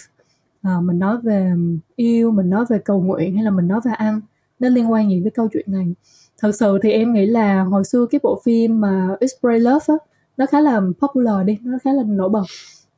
Uh, 0.67 0.83
mình 0.83 0.99
nói 0.99 1.17
về 1.23 1.51
yêu 1.95 2.31
mình 2.31 2.49
nói 2.49 2.65
về 2.69 2.79
cầu 2.85 3.01
nguyện 3.01 3.35
hay 3.35 3.43
là 3.43 3.51
mình 3.51 3.67
nói 3.67 3.81
về 3.85 3.91
ăn 3.97 4.21
nó 4.59 4.69
liên 4.69 4.91
quan 4.91 5.09
gì 5.09 5.21
với 5.21 5.31
câu 5.31 5.47
chuyện 5.53 5.65
này? 5.67 5.93
Thật 6.39 6.51
sự 6.55 6.79
thì 6.83 6.91
em 6.91 7.13
nghĩ 7.13 7.25
là 7.25 7.63
hồi 7.63 7.83
xưa 7.83 8.05
cái 8.11 8.19
bộ 8.23 8.41
phim 8.45 8.81
mà 8.81 9.15
It's 9.19 9.41
Brave 9.41 9.59
Love 9.59 9.85
á 9.87 9.95
nó 10.37 10.45
khá 10.45 10.61
là 10.61 10.81
popular 11.01 11.45
đi 11.45 11.57
nó 11.63 11.77
khá 11.83 11.93
là 11.93 12.03
nổi 12.03 12.29
bật 12.29 12.43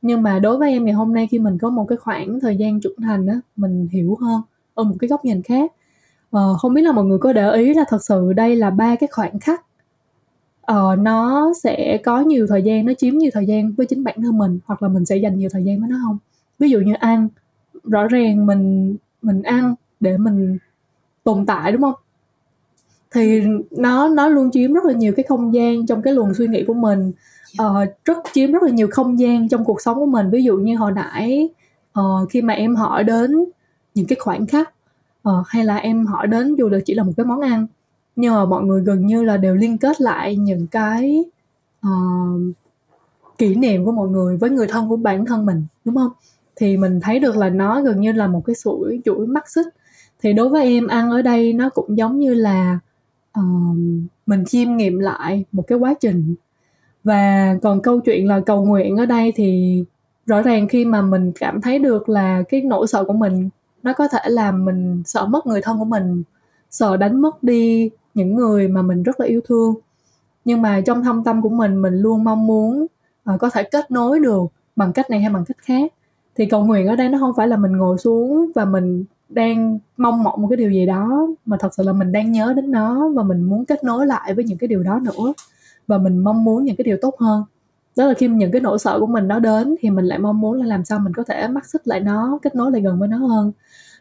nhưng 0.02 0.22
mà 0.22 0.38
đối 0.38 0.58
với 0.58 0.70
em 0.72 0.84
ngày 0.84 0.94
hôm 0.94 1.14
nay 1.14 1.28
khi 1.30 1.38
mình 1.38 1.58
có 1.58 1.70
một 1.70 1.84
cái 1.88 1.98
khoảng 1.98 2.40
thời 2.40 2.56
gian 2.56 2.80
trưởng 2.80 3.00
thành 3.00 3.26
á 3.26 3.40
mình 3.56 3.88
hiểu 3.92 4.18
hơn 4.20 4.42
ở 4.74 4.84
một 4.84 4.94
cái 5.00 5.08
góc 5.08 5.24
nhìn 5.24 5.42
khác. 5.42 5.72
Ờ, 6.30 6.56
không 6.58 6.74
biết 6.74 6.82
là 6.82 6.92
mọi 6.92 7.04
người 7.04 7.18
có 7.18 7.32
để 7.32 7.52
ý 7.52 7.74
là 7.74 7.84
thật 7.88 8.04
sự 8.04 8.32
đây 8.32 8.56
là 8.56 8.70
ba 8.70 8.96
cái 8.96 9.08
khoảng 9.12 9.40
khắc 9.40 9.64
ờ, 10.62 10.96
nó 10.96 11.52
sẽ 11.62 11.98
có 12.04 12.20
nhiều 12.20 12.46
thời 12.46 12.62
gian 12.62 12.86
nó 12.86 12.92
chiếm 12.98 13.14
nhiều 13.14 13.30
thời 13.34 13.46
gian 13.46 13.72
với 13.72 13.86
chính 13.86 14.04
bản 14.04 14.22
thân 14.22 14.38
mình 14.38 14.58
hoặc 14.64 14.82
là 14.82 14.88
mình 14.88 15.04
sẽ 15.06 15.16
dành 15.16 15.38
nhiều 15.38 15.48
thời 15.52 15.64
gian 15.64 15.80
với 15.80 15.88
nó 15.88 15.96
không? 16.06 16.18
Ví 16.58 16.70
dụ 16.70 16.80
như 16.80 16.94
ăn 16.94 17.28
rõ 17.84 18.08
ràng 18.08 18.46
mình 18.46 18.96
mình 19.22 19.42
ăn 19.42 19.74
để 20.00 20.18
mình 20.18 20.58
tồn 21.24 21.46
tại 21.46 21.72
đúng 21.72 21.82
không? 21.82 21.94
Thì 23.14 23.42
nó 23.70 24.08
nó 24.08 24.28
luôn 24.28 24.50
chiếm 24.50 24.72
rất 24.72 24.84
là 24.84 24.92
nhiều 24.92 25.12
cái 25.16 25.24
không 25.28 25.54
gian 25.54 25.86
trong 25.86 26.02
cái 26.02 26.14
luồng 26.14 26.34
suy 26.34 26.46
nghĩ 26.48 26.64
của 26.66 26.74
mình 26.74 27.12
uh, 27.62 27.88
rất 28.04 28.18
chiếm 28.32 28.52
rất 28.52 28.62
là 28.62 28.70
nhiều 28.70 28.88
không 28.90 29.18
gian 29.18 29.48
trong 29.48 29.64
cuộc 29.64 29.80
sống 29.80 29.96
của 29.96 30.06
mình. 30.06 30.30
Ví 30.30 30.44
dụ 30.44 30.56
như 30.56 30.76
hồi 30.76 30.92
nãy 30.92 31.48
uh, 32.00 32.30
khi 32.30 32.42
mà 32.42 32.54
em 32.54 32.76
hỏi 32.76 33.04
đến 33.04 33.44
những 33.94 34.06
cái 34.06 34.16
khoảnh 34.20 34.46
khắc 34.46 34.72
uh, 35.28 35.46
hay 35.46 35.64
là 35.64 35.76
em 35.76 36.06
hỏi 36.06 36.26
đến 36.26 36.54
dù 36.54 36.68
là 36.68 36.78
chỉ 36.84 36.94
là 36.94 37.02
một 37.02 37.12
cái 37.16 37.26
món 37.26 37.40
ăn 37.40 37.66
nhưng 38.16 38.34
mà 38.34 38.44
mọi 38.44 38.62
người 38.62 38.82
gần 38.82 39.06
như 39.06 39.22
là 39.22 39.36
đều 39.36 39.54
liên 39.54 39.78
kết 39.78 40.00
lại 40.00 40.36
những 40.36 40.66
cái 40.66 41.24
uh, 41.86 42.40
kỷ 43.38 43.54
niệm 43.54 43.84
của 43.84 43.92
mọi 43.92 44.08
người 44.08 44.36
với 44.36 44.50
người 44.50 44.66
thân 44.66 44.88
của 44.88 44.96
bản 44.96 45.24
thân 45.24 45.46
mình 45.46 45.66
đúng 45.84 45.94
không? 45.94 46.10
Thì 46.56 46.76
mình 46.76 47.00
thấy 47.02 47.20
được 47.20 47.36
là 47.36 47.48
nó 47.48 47.82
gần 47.82 48.00
như 48.00 48.12
là 48.12 48.26
một 48.26 48.42
cái 48.46 48.56
chuỗi 48.64 49.00
chuỗi 49.04 49.26
mắt 49.26 49.50
xích. 49.50 49.66
Thì 50.22 50.32
đối 50.32 50.48
với 50.48 50.64
em 50.64 50.86
ăn 50.86 51.10
ở 51.10 51.22
đây 51.22 51.52
nó 51.52 51.68
cũng 51.68 51.98
giống 51.98 52.18
như 52.18 52.34
là 52.34 52.78
uh, 53.38 53.76
mình 54.26 54.44
chiêm 54.46 54.76
nghiệm 54.76 54.98
lại 54.98 55.44
một 55.52 55.64
cái 55.66 55.78
quá 55.78 55.94
trình 56.00 56.34
và 57.04 57.54
còn 57.62 57.82
câu 57.82 58.00
chuyện 58.00 58.28
là 58.28 58.40
cầu 58.46 58.64
nguyện 58.64 58.96
ở 58.96 59.06
đây 59.06 59.32
thì 59.36 59.84
rõ 60.26 60.42
ràng 60.42 60.68
khi 60.68 60.84
mà 60.84 61.02
mình 61.02 61.32
cảm 61.40 61.60
thấy 61.60 61.78
được 61.78 62.08
là 62.08 62.42
cái 62.48 62.60
nỗi 62.60 62.86
sợ 62.86 63.04
của 63.04 63.12
mình 63.12 63.48
nó 63.82 63.92
có 63.92 64.08
thể 64.08 64.18
làm 64.24 64.64
mình 64.64 65.02
sợ 65.06 65.26
mất 65.26 65.46
người 65.46 65.60
thân 65.62 65.78
của 65.78 65.84
mình 65.84 66.22
sợ 66.70 66.96
đánh 66.96 67.20
mất 67.20 67.42
đi 67.42 67.90
những 68.14 68.34
người 68.34 68.68
mà 68.68 68.82
mình 68.82 69.02
rất 69.02 69.20
là 69.20 69.26
yêu 69.26 69.40
thương. 69.48 69.74
Nhưng 70.44 70.62
mà 70.62 70.80
trong 70.80 71.04
thâm 71.04 71.24
tâm 71.24 71.42
của 71.42 71.48
mình 71.48 71.82
mình 71.82 71.94
luôn 71.94 72.24
mong 72.24 72.46
muốn 72.46 72.86
uh, 73.34 73.40
có 73.40 73.50
thể 73.50 73.62
kết 73.62 73.90
nối 73.90 74.20
được 74.20 74.42
bằng 74.76 74.92
cách 74.92 75.10
này 75.10 75.20
hay 75.20 75.30
bằng 75.32 75.44
cách 75.44 75.56
khác. 75.60 75.92
Thì 76.36 76.46
cầu 76.46 76.64
nguyện 76.64 76.86
ở 76.86 76.96
đây 76.96 77.08
nó 77.08 77.18
không 77.18 77.32
phải 77.36 77.48
là 77.48 77.56
mình 77.56 77.72
ngồi 77.72 77.98
xuống 77.98 78.50
và 78.54 78.64
mình 78.64 79.04
đang 79.28 79.78
mong 79.96 80.22
mộng 80.22 80.42
một 80.42 80.48
cái 80.50 80.56
điều 80.56 80.70
gì 80.70 80.86
đó 80.86 81.28
mà 81.46 81.56
thật 81.60 81.74
sự 81.74 81.82
là 81.82 81.92
mình 81.92 82.12
đang 82.12 82.32
nhớ 82.32 82.52
đến 82.56 82.70
nó 82.70 83.08
và 83.08 83.22
mình 83.22 83.42
muốn 83.42 83.64
kết 83.64 83.84
nối 83.84 84.06
lại 84.06 84.34
với 84.34 84.44
những 84.44 84.58
cái 84.58 84.68
điều 84.68 84.82
đó 84.82 85.00
nữa 85.02 85.32
và 85.90 85.98
mình 85.98 86.18
mong 86.18 86.44
muốn 86.44 86.64
những 86.64 86.76
cái 86.76 86.84
điều 86.84 86.96
tốt 87.02 87.14
hơn. 87.18 87.44
Đó 87.96 88.06
là 88.06 88.14
khi 88.14 88.28
những 88.28 88.52
cái 88.52 88.60
nỗi 88.60 88.78
sợ 88.78 89.00
của 89.00 89.06
mình 89.06 89.28
nó 89.28 89.38
đến 89.38 89.74
thì 89.80 89.90
mình 89.90 90.04
lại 90.04 90.18
mong 90.18 90.40
muốn 90.40 90.58
là 90.58 90.66
làm 90.66 90.84
sao 90.84 90.98
mình 90.98 91.12
có 91.12 91.22
thể 91.24 91.48
mắc 91.48 91.66
xích 91.66 91.88
lại 91.88 92.00
nó 92.00 92.38
kết 92.42 92.54
nối 92.54 92.72
lại 92.72 92.80
gần 92.80 92.98
với 92.98 93.08
nó 93.08 93.16
hơn. 93.16 93.52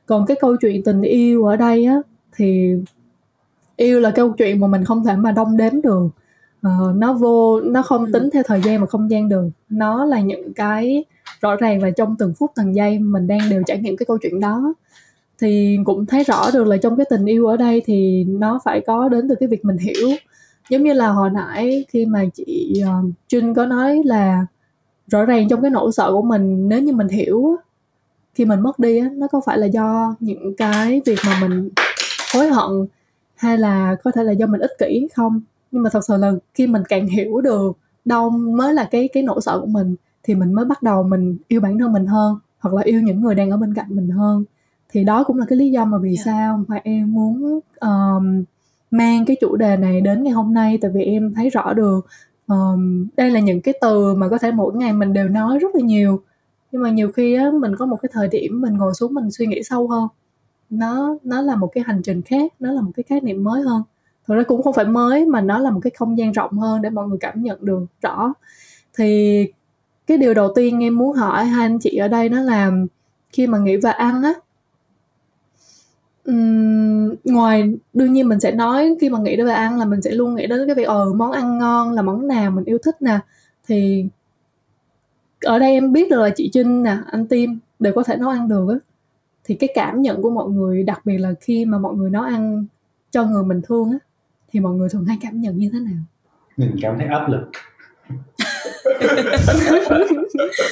Còn 0.05 0.25
cái 0.25 0.37
câu 0.41 0.55
chuyện 0.61 0.83
tình 0.83 1.01
yêu 1.01 1.45
ở 1.45 1.55
đây 1.55 1.85
á 1.85 1.97
thì 2.35 2.75
yêu 3.77 3.99
là 3.99 4.11
câu 4.11 4.29
chuyện 4.29 4.59
mà 4.59 4.67
mình 4.67 4.83
không 4.83 5.05
thể 5.05 5.15
mà 5.15 5.31
đong 5.31 5.57
đếm 5.57 5.81
được. 5.81 6.09
Uh, 6.67 6.95
nó 6.95 7.13
vô 7.13 7.61
nó 7.61 7.81
không 7.81 8.11
tính 8.11 8.29
theo 8.33 8.43
thời 8.45 8.61
gian 8.61 8.79
và 8.79 8.85
không 8.85 9.11
gian 9.11 9.29
được. 9.29 9.49
Nó 9.69 10.05
là 10.05 10.19
những 10.19 10.53
cái 10.53 11.05
rõ 11.41 11.55
ràng 11.55 11.83
là 11.83 11.89
trong 11.91 12.15
từng 12.19 12.33
phút 12.33 12.51
từng 12.55 12.75
giây 12.75 12.99
mình 12.99 13.27
đang 13.27 13.39
đều 13.49 13.63
trải 13.67 13.79
nghiệm 13.79 13.97
cái 13.97 14.05
câu 14.05 14.17
chuyện 14.17 14.39
đó. 14.39 14.73
Thì 15.41 15.77
cũng 15.85 16.05
thấy 16.05 16.23
rõ 16.23 16.51
được 16.53 16.67
là 16.67 16.77
trong 16.77 16.97
cái 16.97 17.05
tình 17.09 17.25
yêu 17.25 17.47
ở 17.47 17.57
đây 17.57 17.81
thì 17.85 18.23
nó 18.23 18.59
phải 18.63 18.81
có 18.87 19.09
đến 19.09 19.29
từ 19.29 19.35
cái 19.35 19.49
việc 19.49 19.65
mình 19.65 19.77
hiểu 19.77 20.09
giống 20.70 20.84
như 20.84 20.93
là 20.93 21.07
hồi 21.07 21.30
nãy 21.30 21.86
khi 21.89 22.05
mà 22.05 22.24
chị 22.34 22.74
uh, 22.84 23.13
Trinh 23.28 23.53
có 23.53 23.65
nói 23.65 24.01
là 24.05 24.45
rõ 25.07 25.26
ràng 25.26 25.49
trong 25.49 25.61
cái 25.61 25.72
nỗi 25.72 25.91
sợ 25.91 26.11
của 26.11 26.22
mình 26.22 26.70
nếu 26.70 26.82
như 26.82 26.93
mình 26.93 27.07
hiểu 27.07 27.55
khi 28.34 28.45
mình 28.45 28.59
mất 28.59 28.80
đi 28.80 29.01
nó 29.01 29.28
có 29.28 29.41
phải 29.45 29.57
là 29.57 29.65
do 29.65 30.15
những 30.20 30.55
cái 30.57 31.01
việc 31.05 31.20
mà 31.28 31.38
mình 31.41 31.70
hối 32.34 32.49
hận 32.49 32.88
hay 33.36 33.57
là 33.57 33.95
có 34.03 34.11
thể 34.11 34.24
là 34.24 34.32
do 34.32 34.45
mình 34.45 34.61
ích 34.61 34.72
kỷ 34.80 35.07
không 35.15 35.41
nhưng 35.72 35.84
mà 35.84 35.89
thật 35.89 35.99
sự 36.07 36.17
là 36.17 36.32
khi 36.53 36.67
mình 36.67 36.84
càng 36.89 37.07
hiểu 37.07 37.41
được 37.41 37.78
đâu 38.05 38.30
mới 38.30 38.74
là 38.74 38.88
cái 38.91 39.09
cái 39.13 39.24
nỗi 39.24 39.41
sợ 39.41 39.59
của 39.59 39.67
mình 39.67 39.95
thì 40.24 40.36
mình 40.36 40.53
mới 40.53 40.65
bắt 40.65 40.84
đầu 40.84 41.03
mình 41.03 41.38
yêu 41.47 41.61
bản 41.61 41.80
thân 41.80 41.93
mình 41.93 42.05
hơn 42.05 42.36
hoặc 42.59 42.76
là 42.76 42.82
yêu 42.82 43.01
những 43.01 43.22
người 43.22 43.36
đang 43.36 43.51
ở 43.51 43.57
bên 43.57 43.74
cạnh 43.74 43.88
mình 43.89 44.09
hơn 44.09 44.43
thì 44.89 45.03
đó 45.03 45.24
cũng 45.24 45.38
là 45.38 45.45
cái 45.49 45.57
lý 45.57 45.72
do 45.72 45.86
mà 45.86 45.97
vì 45.97 46.09
yeah. 46.09 46.26
Dạ. 46.26 46.32
sao 46.34 46.63
mà 46.67 46.80
em 46.84 47.13
muốn 47.13 47.59
um, 47.80 48.43
mang 48.91 49.25
cái 49.25 49.37
chủ 49.41 49.55
đề 49.55 49.77
này 49.77 50.01
đến 50.01 50.23
ngày 50.23 50.33
hôm 50.33 50.53
nay 50.53 50.77
tại 50.81 50.91
vì 50.93 51.03
em 51.03 51.33
thấy 51.35 51.49
rõ 51.49 51.73
được. 51.73 52.07
Um, 52.47 53.07
đây 53.17 53.31
là 53.31 53.39
những 53.39 53.61
cái 53.61 53.73
từ 53.81 54.15
mà 54.15 54.29
có 54.29 54.37
thể 54.37 54.51
mỗi 54.51 54.73
ngày 54.75 54.93
mình 54.93 55.13
đều 55.13 55.29
nói 55.29 55.59
rất 55.59 55.75
là 55.75 55.81
nhiều. 55.81 56.21
Nhưng 56.71 56.81
mà 56.81 56.89
nhiều 56.89 57.11
khi 57.11 57.33
á 57.33 57.51
mình 57.61 57.75
có 57.75 57.85
một 57.85 57.97
cái 58.01 58.09
thời 58.13 58.27
điểm 58.27 58.61
mình 58.61 58.73
ngồi 58.77 58.93
xuống 58.93 59.13
mình 59.13 59.31
suy 59.31 59.47
nghĩ 59.47 59.63
sâu 59.63 59.87
hơn. 59.87 60.07
Nó 60.69 61.17
nó 61.23 61.41
là 61.41 61.55
một 61.55 61.67
cái 61.73 61.83
hành 61.87 62.01
trình 62.01 62.21
khác 62.21 62.53
nó 62.59 62.71
là 62.71 62.81
một 62.81 62.91
cái 62.95 63.03
khái 63.03 63.21
niệm 63.21 63.43
mới 63.43 63.61
hơn. 63.61 63.83
Thực 64.27 64.35
ra 64.35 64.43
cũng 64.43 64.63
không 64.63 64.73
phải 64.73 64.85
mới 64.85 65.25
mà 65.25 65.41
nó 65.41 65.59
là 65.59 65.71
một 65.71 65.79
cái 65.83 65.91
không 65.95 66.17
gian 66.17 66.31
rộng 66.31 66.51
hơn 66.51 66.81
để 66.81 66.89
mọi 66.89 67.07
người 67.07 67.17
cảm 67.21 67.43
nhận 67.43 67.65
được 67.65 67.85
rõ. 68.01 68.33
Thì 68.97 69.45
cái 70.07 70.17
điều 70.17 70.33
đầu 70.33 70.53
tiên 70.55 70.83
em 70.83 70.97
muốn 70.97 71.15
hỏi 71.15 71.45
hai 71.45 71.65
anh 71.65 71.79
chị 71.79 71.95
ở 71.97 72.07
đây 72.07 72.29
đó 72.29 72.39
là 72.41 72.71
khi 73.33 73.47
mà 73.47 73.57
nghĩ 73.59 73.77
về 73.77 73.91
ăn 73.91 74.23
á 74.23 74.33
um, 76.30 77.15
ngoài 77.23 77.73
đương 77.93 78.13
nhiên 78.13 78.30
mình 78.30 78.39
sẽ 78.39 78.51
nói 78.51 78.95
khi 79.01 79.09
mà 79.09 79.19
nghĩ 79.19 79.36
đến 79.36 79.45
về 79.45 79.53
ăn 79.53 79.80
là 79.80 79.86
mình 79.86 80.01
sẽ 80.01 80.11
luôn 80.11 80.36
nghĩ 80.36 80.47
đến 80.47 80.67
cái 80.67 80.75
việc 80.75 80.88
ờ 80.88 81.13
món 81.13 81.32
ăn 81.32 81.57
ngon 81.57 81.91
là 81.91 82.01
món 82.01 82.27
nào 82.27 82.51
mình 82.51 82.65
yêu 82.65 82.77
thích 82.84 83.01
nè. 83.01 83.19
Thì 83.67 84.05
ở 85.41 85.59
đây 85.59 85.71
em 85.71 85.93
biết 85.93 86.09
được 86.09 86.21
là 86.21 86.30
chị 86.36 86.49
Trinh 86.53 86.84
nè 86.84 86.97
anh 87.11 87.27
Tim 87.27 87.59
đều 87.80 87.93
có 87.93 88.03
thể 88.03 88.15
nấu 88.17 88.30
ăn 88.30 88.49
được 88.49 88.67
á. 88.69 88.75
Thì 89.43 89.55
cái 89.55 89.69
cảm 89.75 90.01
nhận 90.01 90.21
của 90.21 90.30
mọi 90.30 90.49
người 90.49 90.84
đặc 90.84 91.01
biệt 91.05 91.17
là 91.17 91.34
khi 91.41 91.65
mà 91.65 91.77
mọi 91.77 91.95
người 91.95 92.09
nấu 92.09 92.23
ăn 92.23 92.65
cho 93.11 93.23
người 93.25 93.43
mình 93.43 93.61
thương 93.67 93.91
á 93.91 93.97
thì 94.51 94.59
mọi 94.59 94.73
người 94.73 94.89
thường 94.89 95.05
hay 95.05 95.17
cảm 95.21 95.41
nhận 95.41 95.57
như 95.57 95.69
thế 95.73 95.80
nào? 95.80 96.03
Mình 96.57 96.75
cảm 96.82 96.97
thấy 96.97 97.07
áp 97.07 97.30
lực 97.30 97.51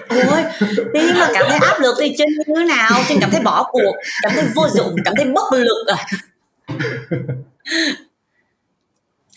ôi 0.09 0.43
đi 0.93 1.11
mà 1.19 1.29
cảm 1.33 1.45
thấy 1.49 1.59
áp 1.61 1.79
lực 1.79 1.95
thì 1.99 2.15
chân 2.17 2.27
như 2.29 2.53
thế 2.55 2.65
nào? 2.65 2.91
Chân 3.09 3.17
cảm 3.21 3.29
thấy 3.31 3.41
bỏ 3.41 3.69
cuộc 3.71 3.95
cảm 4.21 4.31
thấy 4.35 4.45
vô 4.55 4.67
dụng 4.69 4.95
cảm 5.05 5.13
thấy 5.17 5.25
bất 5.25 5.53
lực 5.53 5.87
à. 5.87 6.05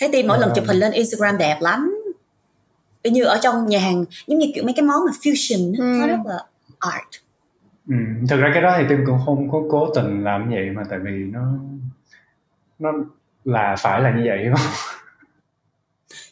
Thế 0.00 0.10
thì 0.12 0.22
mỗi 0.22 0.38
lần 0.38 0.52
chụp 0.54 0.64
hình 0.68 0.76
lên 0.76 0.92
instagram 0.92 1.38
đẹp 1.38 1.58
lắm. 1.60 1.96
Như 3.04 3.24
ở 3.24 3.38
trong 3.42 3.66
nhà 3.66 3.78
hàng 3.78 4.04
giống 4.26 4.38
như 4.38 4.46
kiểu 4.54 4.64
mấy 4.64 4.72
cái 4.76 4.82
món 4.82 5.04
mà 5.06 5.12
fusion 5.22 5.74
ừ. 5.78 5.98
nó 6.00 6.06
rất 6.06 6.18
là 6.24 6.44
art. 6.78 7.22
Ừ, 7.88 7.94
thực 8.28 8.36
ra 8.36 8.50
cái 8.54 8.62
đó 8.62 8.74
thì 8.78 8.84
tim 8.88 8.98
cũng 9.06 9.18
không 9.26 9.50
có 9.50 9.62
cố 9.70 9.92
tình 9.94 10.24
làm 10.24 10.50
vậy 10.50 10.70
mà 10.74 10.82
tại 10.90 10.98
vì 10.98 11.10
nó 11.10 11.40
nó 12.78 12.92
là 13.44 13.76
phải 13.78 14.00
là 14.00 14.10
như 14.10 14.22
vậy 14.26 14.44
đúng 14.44 14.54
không 14.54 14.72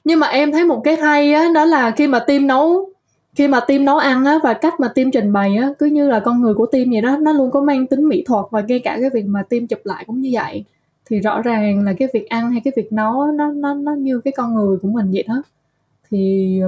nhưng 0.08 0.20
mà 0.20 0.26
em 0.26 0.52
thấy 0.52 0.64
một 0.64 0.80
cái 0.84 0.96
hay 0.96 1.32
á 1.32 1.48
đó 1.54 1.64
là 1.64 1.90
khi 1.90 2.06
mà 2.06 2.18
tim 2.18 2.46
nấu 2.46 2.90
khi 3.34 3.48
mà 3.48 3.60
tim 3.66 3.84
nấu 3.84 3.98
ăn 3.98 4.24
á 4.24 4.38
và 4.42 4.54
cách 4.54 4.80
mà 4.80 4.88
tim 4.94 5.10
trình 5.10 5.32
bày 5.32 5.56
á 5.56 5.68
cứ 5.78 5.86
như 5.86 6.08
là 6.08 6.20
con 6.20 6.40
người 6.40 6.54
của 6.54 6.66
tim 6.66 6.90
vậy 6.90 7.00
đó 7.00 7.16
nó 7.20 7.32
luôn 7.32 7.50
có 7.50 7.60
mang 7.60 7.86
tính 7.86 8.08
mỹ 8.08 8.24
thuật 8.26 8.44
và 8.50 8.60
ngay 8.60 8.78
cả 8.78 8.96
cái 9.00 9.10
việc 9.10 9.24
mà 9.26 9.42
tim 9.48 9.66
chụp 9.66 9.78
lại 9.84 10.04
cũng 10.06 10.20
như 10.20 10.30
vậy. 10.32 10.64
Thì 11.10 11.20
rõ 11.20 11.42
ràng 11.42 11.84
là 11.84 11.92
cái 11.92 12.08
việc 12.14 12.28
ăn 12.28 12.50
hay 12.50 12.60
cái 12.64 12.72
việc 12.76 12.92
nấu 12.92 13.20
á, 13.20 13.28
nó 13.34 13.52
nó 13.52 13.74
nó 13.74 13.92
như 13.92 14.20
cái 14.24 14.32
con 14.36 14.54
người 14.54 14.78
của 14.82 14.88
mình 14.88 15.10
vậy 15.12 15.24
đó. 15.28 15.42
Thì 16.10 16.60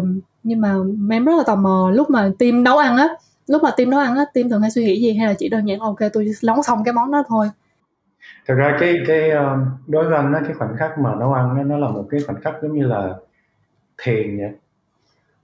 nhưng 0.43 0.61
mà 0.61 0.75
em 1.11 1.25
rất 1.25 1.33
là 1.37 1.43
tò 1.47 1.57
mò 1.57 1.91
lúc 1.95 2.11
mà 2.11 2.31
tim 2.39 2.65
nấu 2.65 2.79
ăn 2.79 2.97
á 2.97 3.09
lúc 3.47 3.63
mà 3.63 3.71
tim 3.77 3.91
nấu 3.91 4.01
ăn 4.01 4.17
á 4.17 4.25
tim 4.35 4.49
thường 4.49 4.61
hay 4.61 4.71
suy 4.71 4.85
nghĩ 4.85 5.01
gì 5.01 5.13
hay 5.13 5.27
là 5.27 5.35
chỉ 5.39 5.49
đơn 5.49 5.69
giản 5.69 5.79
ok 5.79 5.99
tôi 6.13 6.27
nấu 6.43 6.63
xong 6.63 6.85
cái 6.85 6.95
món 6.95 7.13
đó 7.13 7.25
thôi? 7.29 7.51
Thực 8.49 8.55
ra 8.55 8.77
cái 8.81 8.95
cái 9.07 9.31
đối 9.87 10.05
với 10.05 10.17
anh 10.17 10.33
á 10.33 10.41
cái 10.45 10.55
khoảnh 10.55 10.77
khắc 10.79 10.99
mà 10.99 11.15
nấu 11.21 11.33
ăn 11.33 11.69
nó 11.69 11.79
là 11.79 11.89
một 11.89 12.07
cái 12.11 12.21
khoảnh 12.27 12.41
khắc 12.41 12.55
giống 12.63 12.75
như 12.75 12.87
là 12.87 13.15
thiền 14.03 14.39
vậy. 14.39 14.53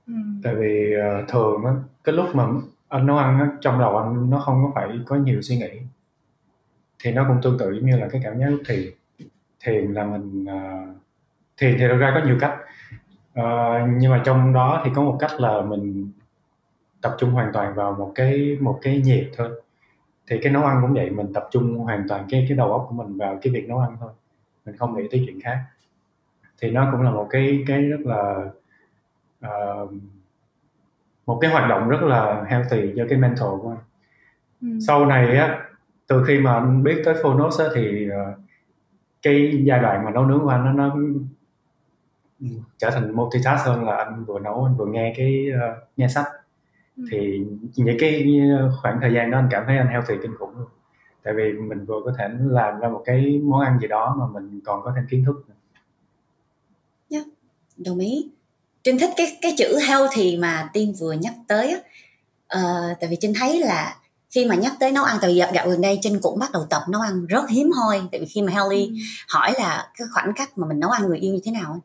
Ừ. 0.07 0.13
tại 0.43 0.55
vì 0.55 0.95
uh, 0.97 1.29
thường 1.29 1.65
á 1.65 1.73
cái 2.05 2.15
lúc 2.15 2.35
mà 2.35 2.47
anh 2.89 3.07
nấu 3.07 3.17
ăn 3.17 3.39
á, 3.41 3.51
trong 3.61 3.79
đầu 3.79 3.99
anh 3.99 4.31
nó 4.31 4.39
không 4.39 4.63
có 4.65 4.73
phải 4.75 4.99
có 5.07 5.17
nhiều 5.17 5.43
suy 5.43 5.57
nghĩ. 5.57 5.81
Thì 7.03 7.13
nó 7.13 7.25
cũng 7.29 7.39
tương 7.43 7.59
tự 7.59 7.73
giống 7.73 7.87
như 7.87 7.97
là 7.97 8.09
cái 8.09 8.21
cảm 8.25 8.39
giác 8.39 8.47
lúc 8.47 8.61
thiền. 8.69 8.91
Thiền 9.61 9.93
là 9.93 10.05
mình 10.05 10.45
uh, 10.45 10.97
thiền 11.57 11.77
thì 11.79 11.89
thực 11.89 11.97
ra 11.97 12.13
có 12.15 12.27
nhiều 12.27 12.37
cách. 12.41 12.59
Uh, 13.41 13.89
nhưng 13.99 14.11
mà 14.11 14.23
trong 14.25 14.53
đó 14.53 14.83
thì 14.85 14.91
có 14.95 15.03
một 15.03 15.17
cách 15.21 15.41
là 15.41 15.63
mình 15.63 16.11
tập 17.01 17.17
trung 17.19 17.31
hoàn 17.31 17.53
toàn 17.53 17.75
vào 17.75 17.93
một 17.93 18.13
cái 18.15 18.57
một 18.61 18.79
cái 18.83 19.01
nhịp 19.01 19.31
thôi. 19.37 19.63
Thì 20.27 20.39
cái 20.43 20.53
nấu 20.53 20.65
ăn 20.65 20.79
cũng 20.83 20.95
vậy 20.95 21.11
mình 21.11 21.33
tập 21.33 21.49
trung 21.51 21.79
hoàn 21.79 22.09
toàn 22.09 22.27
cái 22.31 22.47
cái 22.49 22.57
đầu 22.57 22.73
óc 22.73 22.87
của 22.89 22.95
mình 22.95 23.19
vào 23.19 23.39
cái 23.43 23.53
việc 23.53 23.69
nấu 23.69 23.79
ăn 23.79 23.97
thôi. 24.01 24.11
Mình 24.67 24.77
không 24.77 24.97
nghĩ 24.97 25.09
tới 25.11 25.23
chuyện 25.27 25.41
khác 25.41 25.59
thì 26.61 26.71
nó 26.71 26.89
cũng 26.93 27.03
là 27.03 27.11
một 27.11 27.27
cái 27.31 27.65
cái 27.67 27.83
rất 27.83 28.01
là 28.05 28.45
uh, 29.47 29.93
một 31.27 31.39
cái 31.41 31.51
hoạt 31.51 31.69
động 31.69 31.89
rất 31.89 32.03
là 32.03 32.45
healthy 32.49 32.93
cho 32.97 33.07
cái 33.09 33.19
mental 33.19 33.49
của 33.63 33.71
anh 33.71 33.79
ừ. 34.61 34.79
sau 34.87 35.07
này 35.07 35.37
á 35.37 35.63
từ 36.07 36.25
khi 36.25 36.39
mà 36.39 36.55
anh 36.55 36.83
biết 36.83 37.03
tới 37.05 37.15
Phonos 37.23 37.61
á 37.61 37.67
thì 37.75 38.09
uh, 38.11 38.39
cái 39.23 39.63
giai 39.65 39.81
đoạn 39.81 40.05
mà 40.05 40.11
nấu 40.11 40.27
nướng 40.27 40.41
của 40.41 40.49
anh 40.49 40.65
nó 40.65 40.73
nó 40.73 40.97
trở 42.79 42.91
thành 42.91 43.17
multitask 43.17 43.67
hơn 43.67 43.85
là 43.85 43.97
anh 43.97 44.25
vừa 44.25 44.39
nấu 44.39 44.65
anh 44.65 44.77
vừa 44.77 44.87
nghe 44.87 45.15
cái 45.17 45.47
uh, 45.55 45.89
nghe 45.97 46.09
sách 46.09 46.27
ừ. 46.97 47.05
thì 47.11 47.47
những 47.77 47.97
cái 48.01 48.41
khoảng 48.83 48.99
thời 49.01 49.13
gian 49.13 49.31
đó 49.31 49.39
anh 49.39 49.49
cảm 49.51 49.65
thấy 49.67 49.79
anh 49.79 49.89
healthy 49.89 50.15
kinh 50.23 50.35
khủng 50.39 50.59
luôn 50.59 50.69
tại 51.23 51.35
vì 51.35 51.53
mình 51.53 51.85
vừa 51.85 52.01
có 52.05 52.13
thể 52.19 52.29
làm 52.41 52.81
ra 52.81 52.89
một 52.89 53.03
cái 53.05 53.41
món 53.45 53.61
ăn 53.61 53.79
gì 53.81 53.89
đó 53.89 54.17
mà 54.19 54.27
mình 54.41 54.61
còn 54.65 54.83
có 54.83 54.93
thêm 54.97 55.05
kiến 55.11 55.25
thức 55.25 55.45
nữa 55.49 55.56
đồng 57.77 57.99
ý. 57.99 58.29
Trinh 58.85 58.99
thích 58.99 59.11
cái 59.17 59.39
cái 59.43 59.55
chữ 59.59 59.79
healthy 59.87 60.37
mà 60.37 60.71
tiên 60.73 60.95
vừa 60.99 61.13
nhắc 61.13 61.35
tới 61.49 61.71
á. 61.71 61.79
Uh, 62.59 62.97
tại 63.01 63.11
vì 63.11 63.17
trinh 63.21 63.35
thấy 63.35 63.59
là 63.61 63.97
khi 64.31 64.45
mà 64.45 64.55
nhắc 64.55 64.73
tới 64.81 64.93
nấu 64.93 65.05
ăn 65.05 65.19
tại 65.21 65.31
vì 65.31 65.37
dạo 65.55 65.69
gần 65.69 65.81
đây 65.81 65.99
trinh 66.03 66.19
cũng 66.23 66.39
bắt 66.39 66.53
đầu 66.53 66.67
tập 66.71 66.83
nấu 66.89 67.01
ăn 67.01 67.27
rất 67.27 67.49
hiếm 67.49 67.71
hoi 67.73 68.03
tại 68.13 68.21
vì 68.21 68.27
khi 68.27 68.43
mà 68.43 68.53
Helly 68.53 68.87
ừ. 68.87 68.95
hỏi 69.29 69.53
là 69.59 69.91
cái 69.99 70.07
khoảnh 70.15 70.33
khắc 70.37 70.59
mà 70.59 70.67
mình 70.69 70.81
nấu 70.81 70.91
ăn 70.91 71.09
người 71.09 71.19
yêu 71.19 71.35
như 71.35 71.41
thế 71.45 71.51
nào 71.51 71.81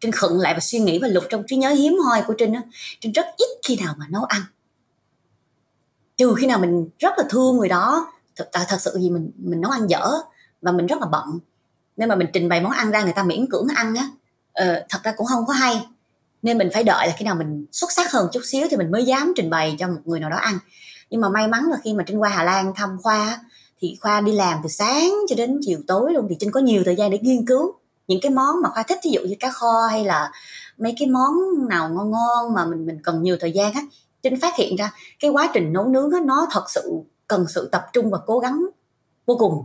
trinh 0.00 0.12
khựng 0.12 0.38
lại 0.38 0.54
và 0.54 0.60
suy 0.60 0.78
nghĩ 0.78 0.98
và 0.98 1.08
lục 1.08 1.24
trong 1.30 1.42
trí 1.46 1.56
nhớ 1.56 1.70
hiếm 1.70 1.98
hoi 2.04 2.22
của 2.26 2.34
trinh 2.38 2.52
á. 2.52 2.62
Trinh 3.00 3.12
rất 3.12 3.26
ít 3.36 3.48
khi 3.64 3.76
nào 3.76 3.94
mà 3.98 4.06
nấu 4.10 4.24
ăn. 4.24 4.42
Trừ 6.16 6.34
khi 6.38 6.46
nào 6.46 6.58
mình 6.58 6.88
rất 6.98 7.14
là 7.18 7.24
thương 7.30 7.56
người 7.56 7.68
đó 7.68 8.12
thật, 8.36 8.50
thật 8.52 8.80
sự 8.80 8.98
gì 9.00 9.10
mình 9.10 9.30
mình 9.36 9.60
nấu 9.60 9.70
ăn 9.70 9.90
dở 9.90 10.12
và 10.62 10.72
mình 10.72 10.86
rất 10.86 11.00
là 11.00 11.06
bận. 11.06 11.38
Nên 11.96 12.08
mà 12.08 12.14
mình 12.14 12.28
trình 12.32 12.48
bày 12.48 12.60
món 12.60 12.72
ăn 12.72 12.90
ra 12.90 13.02
người 13.02 13.12
ta 13.12 13.22
miễn 13.22 13.46
cưỡng 13.50 13.66
ăn 13.76 13.94
á 13.94 14.08
uh, 14.62 14.76
thật 14.88 14.98
ra 15.02 15.12
cũng 15.16 15.26
không 15.26 15.46
có 15.46 15.52
hay. 15.52 15.86
Nên 16.42 16.58
mình 16.58 16.68
phải 16.74 16.84
đợi 16.84 17.06
là 17.06 17.14
khi 17.18 17.24
nào 17.24 17.34
mình 17.34 17.66
xuất 17.72 17.92
sắc 17.92 18.12
hơn 18.12 18.28
chút 18.32 18.40
xíu 18.44 18.66
thì 18.70 18.76
mình 18.76 18.90
mới 18.90 19.04
dám 19.04 19.32
trình 19.36 19.50
bày 19.50 19.76
cho 19.78 19.88
một 19.88 20.00
người 20.04 20.20
nào 20.20 20.30
đó 20.30 20.36
ăn. 20.36 20.58
Nhưng 21.10 21.20
mà 21.20 21.28
may 21.28 21.48
mắn 21.48 21.64
là 21.70 21.76
khi 21.84 21.94
mà 21.94 22.04
trinh 22.06 22.22
qua 22.22 22.28
Hà 22.28 22.44
Lan 22.44 22.72
thăm 22.76 22.98
khoa 23.02 23.40
thì 23.80 23.98
khoa 24.00 24.20
đi 24.20 24.32
làm 24.32 24.58
từ 24.62 24.68
sáng 24.68 25.14
cho 25.28 25.36
đến 25.36 25.60
chiều 25.62 25.78
tối 25.86 26.12
luôn. 26.12 26.26
Thì 26.28 26.36
trinh 26.40 26.50
có 26.50 26.60
nhiều 26.60 26.82
thời 26.84 26.96
gian 26.96 27.10
để 27.10 27.18
nghiên 27.18 27.46
cứu 27.46 27.74
những 28.06 28.20
cái 28.22 28.30
món 28.30 28.62
mà 28.62 28.68
khoa 28.68 28.82
thích 28.82 28.98
ví 29.04 29.10
dụ 29.10 29.20
như 29.20 29.34
cá 29.40 29.50
kho 29.50 29.86
hay 29.90 30.04
là 30.04 30.30
mấy 30.78 30.94
cái 30.98 31.08
món 31.08 31.32
nào 31.68 31.88
ngon 31.88 32.10
ngon 32.10 32.54
mà 32.54 32.64
mình 32.64 32.86
mình 32.86 32.98
cần 33.02 33.22
nhiều 33.22 33.36
thời 33.40 33.52
gian 33.52 33.72
á. 33.72 33.80
Trinh 34.22 34.40
phát 34.40 34.56
hiện 34.56 34.76
ra 34.76 34.92
cái 35.20 35.30
quá 35.30 35.50
trình 35.54 35.72
nấu 35.72 35.84
nướng 35.84 36.10
á 36.10 36.20
nó 36.24 36.46
thật 36.50 36.64
sự 36.68 36.92
cần 37.28 37.46
sự 37.54 37.68
tập 37.72 37.86
trung 37.92 38.10
và 38.10 38.18
cố 38.26 38.38
gắng 38.38 38.66
vô 39.26 39.36
cùng. 39.38 39.64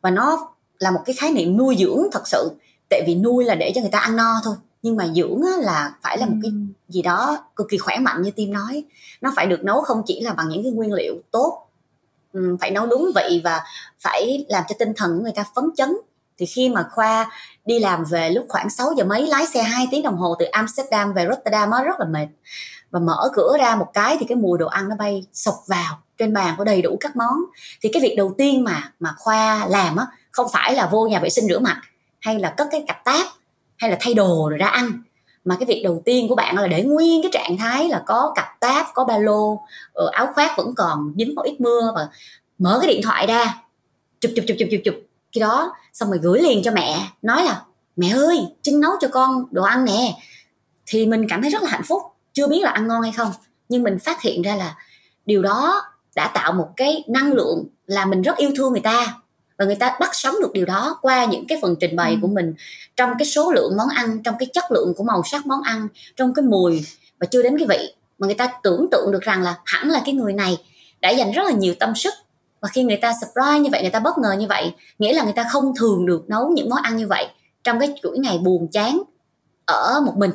Và 0.00 0.10
nó 0.10 0.54
là 0.78 0.90
một 0.90 1.00
cái 1.04 1.14
khái 1.14 1.32
niệm 1.32 1.56
nuôi 1.56 1.76
dưỡng 1.78 2.02
thật 2.12 2.28
sự 2.28 2.50
tại 2.90 3.02
vì 3.06 3.14
nuôi 3.14 3.44
là 3.44 3.54
để 3.54 3.72
cho 3.74 3.80
người 3.80 3.90
ta 3.90 3.98
ăn 3.98 4.16
no 4.16 4.40
thôi. 4.44 4.56
Nhưng 4.82 4.96
mà 4.96 5.06
dưỡng 5.06 5.42
á, 5.42 5.52
là 5.60 5.92
phải 6.02 6.18
là 6.18 6.26
một 6.26 6.36
cái 6.42 6.52
gì 6.88 7.02
đó 7.02 7.38
cực 7.56 7.66
kỳ 7.70 7.78
khỏe 7.78 7.98
mạnh 7.98 8.22
như 8.22 8.30
tim 8.30 8.52
nói. 8.52 8.84
Nó 9.20 9.32
phải 9.36 9.46
được 9.46 9.64
nấu 9.64 9.80
không 9.80 10.02
chỉ 10.06 10.20
là 10.20 10.32
bằng 10.32 10.48
những 10.48 10.62
cái 10.62 10.72
nguyên 10.72 10.92
liệu 10.92 11.14
tốt 11.30 11.62
phải 12.60 12.70
nấu 12.70 12.86
đúng 12.86 13.10
vị 13.14 13.40
và 13.44 13.60
phải 14.00 14.46
làm 14.48 14.64
cho 14.68 14.74
tinh 14.78 14.92
thần 14.96 15.16
của 15.16 15.22
người 15.22 15.32
ta 15.36 15.44
phấn 15.54 15.64
chấn. 15.76 15.96
Thì 16.38 16.46
khi 16.46 16.68
mà 16.68 16.88
khoa 16.90 17.30
đi 17.64 17.78
làm 17.78 18.04
về 18.04 18.30
lúc 18.30 18.46
khoảng 18.48 18.70
6 18.70 18.92
giờ 18.96 19.04
mấy 19.04 19.26
lái 19.26 19.46
xe 19.46 19.62
2 19.62 19.88
tiếng 19.90 20.02
đồng 20.02 20.16
hồ 20.16 20.36
từ 20.38 20.44
Amsterdam 20.44 21.12
về 21.12 21.26
Rotterdam 21.30 21.70
nó 21.70 21.84
rất 21.84 22.00
là 22.00 22.06
mệt. 22.06 22.26
Và 22.90 23.00
mở 23.00 23.30
cửa 23.34 23.56
ra 23.58 23.76
một 23.76 23.86
cái 23.92 24.16
thì 24.20 24.26
cái 24.28 24.36
mùi 24.36 24.58
đồ 24.58 24.66
ăn 24.66 24.88
nó 24.88 24.96
bay 24.96 25.26
sộc 25.32 25.54
vào. 25.66 25.98
Trên 26.18 26.32
bàn 26.32 26.54
có 26.58 26.64
đầy 26.64 26.82
đủ 26.82 26.96
các 27.00 27.16
món. 27.16 27.36
Thì 27.80 27.90
cái 27.92 28.02
việc 28.02 28.14
đầu 28.16 28.34
tiên 28.38 28.64
mà 28.64 28.92
mà 29.00 29.14
khoa 29.18 29.66
làm 29.66 29.96
á 29.96 30.06
không 30.30 30.46
phải 30.52 30.74
là 30.74 30.88
vô 30.92 31.06
nhà 31.06 31.20
vệ 31.20 31.28
sinh 31.28 31.48
rửa 31.48 31.58
mặt 31.58 31.82
hay 32.26 32.38
là 32.38 32.54
cất 32.56 32.68
cái 32.70 32.84
cặp 32.86 33.04
táp, 33.04 33.26
hay 33.76 33.90
là 33.90 33.96
thay 34.00 34.14
đồ 34.14 34.48
rồi 34.50 34.58
ra 34.58 34.66
ăn. 34.66 35.02
Mà 35.44 35.56
cái 35.60 35.66
việc 35.66 35.82
đầu 35.84 36.02
tiên 36.04 36.28
của 36.28 36.34
bạn 36.34 36.58
là 36.58 36.66
để 36.66 36.82
nguyên 36.82 37.22
cái 37.22 37.30
trạng 37.32 37.56
thái 37.58 37.88
là 37.88 38.02
có 38.06 38.32
cặp 38.36 38.60
táp, 38.60 38.86
có 38.94 39.04
ba 39.04 39.18
lô 39.18 39.60
ờ, 39.92 40.08
áo 40.12 40.28
khoác 40.34 40.56
vẫn 40.56 40.74
còn, 40.76 41.14
dính 41.18 41.34
một 41.34 41.42
ít 41.42 41.60
mưa 41.60 41.92
và 41.94 42.08
mở 42.58 42.78
cái 42.82 42.90
điện 42.94 43.00
thoại 43.04 43.26
ra. 43.26 43.54
Chụp 44.20 44.32
chụp 44.36 44.44
chụp 44.48 44.56
chụp 44.60 44.68
chụp 44.70 44.80
chụp. 44.84 44.94
Khi 45.32 45.40
đó 45.40 45.72
xong 45.92 46.10
rồi 46.10 46.18
gửi 46.22 46.40
liền 46.42 46.62
cho 46.62 46.72
mẹ, 46.72 46.98
nói 47.22 47.44
là, 47.44 47.62
mẹ 47.96 48.08
ơi, 48.08 48.46
trinh 48.62 48.80
nấu 48.80 48.92
cho 49.00 49.08
con 49.08 49.44
đồ 49.50 49.62
ăn 49.62 49.84
nè. 49.84 50.14
Thì 50.86 51.06
mình 51.06 51.26
cảm 51.28 51.42
thấy 51.42 51.50
rất 51.50 51.62
là 51.62 51.68
hạnh 51.68 51.84
phúc, 51.84 52.02
chưa 52.32 52.46
biết 52.46 52.60
là 52.62 52.70
ăn 52.70 52.88
ngon 52.88 53.02
hay 53.02 53.12
không. 53.12 53.32
Nhưng 53.68 53.82
mình 53.82 53.98
phát 53.98 54.22
hiện 54.22 54.42
ra 54.42 54.56
là 54.56 54.76
điều 55.26 55.42
đó 55.42 55.82
đã 56.16 56.30
tạo 56.34 56.52
một 56.52 56.68
cái 56.76 57.04
năng 57.08 57.32
lượng 57.32 57.64
là 57.86 58.06
mình 58.06 58.22
rất 58.22 58.36
yêu 58.36 58.50
thương 58.56 58.72
người 58.72 58.80
ta 58.80 59.14
và 59.58 59.64
người 59.64 59.74
ta 59.74 59.96
bắt 60.00 60.10
sống 60.12 60.34
được 60.40 60.52
điều 60.52 60.64
đó 60.64 60.98
qua 61.02 61.24
những 61.24 61.46
cái 61.46 61.58
phần 61.62 61.76
trình 61.80 61.96
bày 61.96 62.12
ừ. 62.12 62.18
của 62.22 62.28
mình 62.28 62.54
trong 62.96 63.10
cái 63.18 63.26
số 63.26 63.52
lượng 63.52 63.76
món 63.76 63.88
ăn 63.88 64.22
trong 64.22 64.34
cái 64.38 64.48
chất 64.52 64.64
lượng 64.70 64.92
của 64.96 65.04
màu 65.04 65.22
sắc 65.24 65.46
món 65.46 65.62
ăn 65.62 65.88
trong 66.16 66.34
cái 66.34 66.42
mùi. 66.42 66.84
Và 67.20 67.26
chưa 67.26 67.42
đến 67.42 67.58
cái 67.58 67.66
vị. 67.68 67.94
Mà 68.18 68.26
người 68.26 68.34
ta 68.34 68.52
tưởng 68.62 68.86
tượng 68.90 69.12
được 69.12 69.22
rằng 69.22 69.42
là 69.42 69.54
hẳn 69.64 69.90
là 69.90 70.02
cái 70.04 70.14
người 70.14 70.32
này 70.32 70.58
đã 71.00 71.10
dành 71.10 71.32
rất 71.32 71.42
là 71.46 71.52
nhiều 71.52 71.74
tâm 71.80 71.94
sức. 71.94 72.14
Và 72.60 72.68
khi 72.68 72.82
người 72.82 72.96
ta 72.96 73.12
surprise 73.12 73.58
như 73.58 73.70
vậy 73.72 73.82
người 73.82 73.90
ta 73.90 74.00
bất 74.00 74.18
ngờ 74.18 74.32
như 74.38 74.46
vậy 74.46 74.74
nghĩa 74.98 75.12
là 75.12 75.24
người 75.24 75.32
ta 75.32 75.46
không 75.52 75.74
thường 75.76 76.06
được 76.06 76.28
nấu 76.28 76.48
những 76.48 76.70
món 76.70 76.82
ăn 76.82 76.96
như 76.96 77.06
vậy 77.06 77.26
trong 77.64 77.80
cái 77.80 77.94
chuỗi 78.02 78.18
ngày 78.18 78.38
buồn 78.38 78.68
chán 78.72 79.02
ở 79.64 80.00
một 80.06 80.16
mình. 80.16 80.30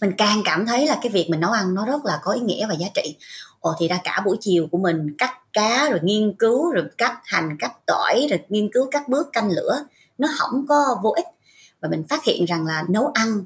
Mình 0.00 0.12
càng 0.18 0.42
cảm 0.44 0.66
thấy 0.66 0.86
là 0.86 0.98
cái 1.02 1.12
việc 1.12 1.30
mình 1.30 1.40
nấu 1.40 1.50
ăn 1.50 1.74
nó 1.74 1.86
rất 1.86 2.04
là 2.04 2.18
có 2.22 2.32
ý 2.32 2.40
nghĩa 2.40 2.66
và 2.66 2.74
giá 2.74 2.86
trị 2.94 3.16
ồ, 3.60 3.74
thì 3.80 3.88
ra 3.88 4.00
cả 4.04 4.22
buổi 4.26 4.36
chiều 4.40 4.66
của 4.70 4.78
mình 4.78 5.14
cắt 5.18 5.52
cá 5.52 5.88
rồi 5.90 6.00
nghiên 6.02 6.32
cứu, 6.32 6.72
rồi 6.72 6.84
cắt 6.98 7.20
hành, 7.24 7.56
cắt 7.58 7.72
tỏi, 7.86 8.26
rồi 8.30 8.40
nghiên 8.48 8.68
cứu 8.72 8.88
các 8.90 9.08
bước 9.08 9.28
canh 9.32 9.50
lửa, 9.50 9.84
nó 10.18 10.28
không 10.38 10.66
có 10.68 11.00
vô 11.02 11.10
ích. 11.10 11.26
Và 11.80 11.88
mình 11.88 12.04
phát 12.08 12.24
hiện 12.24 12.44
rằng 12.44 12.66
là 12.66 12.84
nấu 12.88 13.06
ăn, 13.06 13.44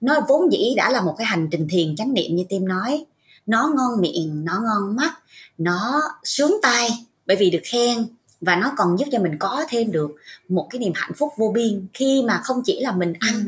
nó 0.00 0.20
vốn 0.28 0.52
dĩ 0.52 0.74
đã 0.76 0.90
là 0.90 1.00
một 1.00 1.14
cái 1.18 1.26
hành 1.26 1.48
trình 1.50 1.66
thiền 1.70 1.96
chánh 1.96 2.14
niệm 2.14 2.36
như 2.36 2.44
tim 2.48 2.68
nói. 2.68 3.04
Nó 3.46 3.72
ngon 3.76 4.00
miệng, 4.00 4.44
nó 4.44 4.60
ngon 4.64 4.96
mắt, 4.96 5.12
nó 5.58 6.02
sướng 6.24 6.56
tay 6.62 6.90
bởi 7.26 7.36
vì 7.36 7.50
được 7.50 7.62
khen. 7.64 8.06
Và 8.40 8.56
nó 8.56 8.72
còn 8.76 8.98
giúp 8.98 9.04
cho 9.12 9.18
mình 9.18 9.38
có 9.38 9.64
thêm 9.68 9.92
được 9.92 10.10
một 10.48 10.66
cái 10.70 10.78
niềm 10.78 10.92
hạnh 10.94 11.12
phúc 11.16 11.32
vô 11.36 11.52
biên 11.54 11.86
khi 11.94 12.22
mà 12.26 12.40
không 12.44 12.62
chỉ 12.64 12.80
là 12.80 12.92
mình 12.92 13.12
ăn, 13.20 13.44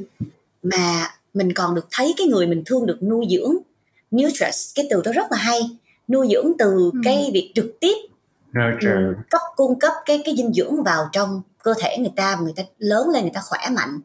mà 0.63 1.11
mình 1.35 1.53
còn 1.55 1.75
được 1.75 1.87
thấy 1.91 2.15
cái 2.17 2.27
người 2.27 2.47
mình 2.47 2.63
thương, 2.67 2.87
được 2.87 3.03
nuôi 3.03 3.27
dưỡng, 3.31 3.57
nutritious. 4.17 4.75
Cái 4.75 4.87
từ 4.91 5.03
đó 5.05 5.13
rất 5.13 5.33
là 5.33 5.39
hay 5.39 5.61
nuôi 6.13 6.29
dưỡng 6.31 6.53
từ 6.59 6.91
ừ. 6.93 7.01
cái 7.05 7.31
việc 7.35 7.53
trực 7.55 7.81
tiếp 7.81 7.95
ừ, 8.81 9.15
cấp 9.31 9.41
cung 9.57 9.79
cấp 9.79 9.93
cái 10.05 10.23
cái 10.25 10.37
dinh 10.37 10.53
dưỡng 10.53 10.83
vào 10.83 11.09
trong 11.13 11.43
cơ 11.63 11.75
thể 11.81 11.99
người 11.99 12.13
ta 12.17 12.39
người 12.43 12.53
ta 12.57 12.63
lớn 12.79 13.09
lên 13.09 13.23
người 13.23 13.33
ta 13.35 13.41
khỏe 13.45 13.69
mạnh 13.71 14.01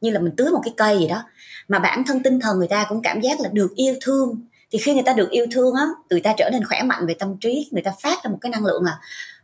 như 0.00 0.10
là 0.10 0.20
mình 0.20 0.32
tưới 0.36 0.50
một 0.50 0.60
cái 0.64 0.74
cây 0.76 0.98
gì 0.98 1.08
đó. 1.08 1.22
Mà 1.68 1.78
bản 1.78 2.02
thân 2.06 2.22
tinh 2.22 2.40
thần 2.40 2.58
người 2.58 2.68
ta 2.68 2.86
cũng 2.88 3.02
cảm 3.02 3.20
giác 3.20 3.40
là 3.40 3.48
được 3.52 3.74
yêu 3.74 3.94
thương. 4.00 4.40
Thì 4.70 4.78
khi 4.78 4.94
người 4.94 5.02
ta 5.02 5.12
được 5.12 5.30
yêu 5.30 5.46
thương 5.50 5.74
á 5.74 5.86
người 6.10 6.20
ta 6.20 6.34
trở 6.36 6.50
nên 6.52 6.64
khỏe 6.64 6.82
mạnh 6.82 7.06
về 7.06 7.14
tâm 7.14 7.36
trí 7.40 7.68
người 7.70 7.82
ta 7.82 7.92
phát 8.02 8.24
ra 8.24 8.30
một 8.30 8.38
cái 8.40 8.50
năng 8.50 8.64
lượng 8.64 8.84
là 8.84 8.98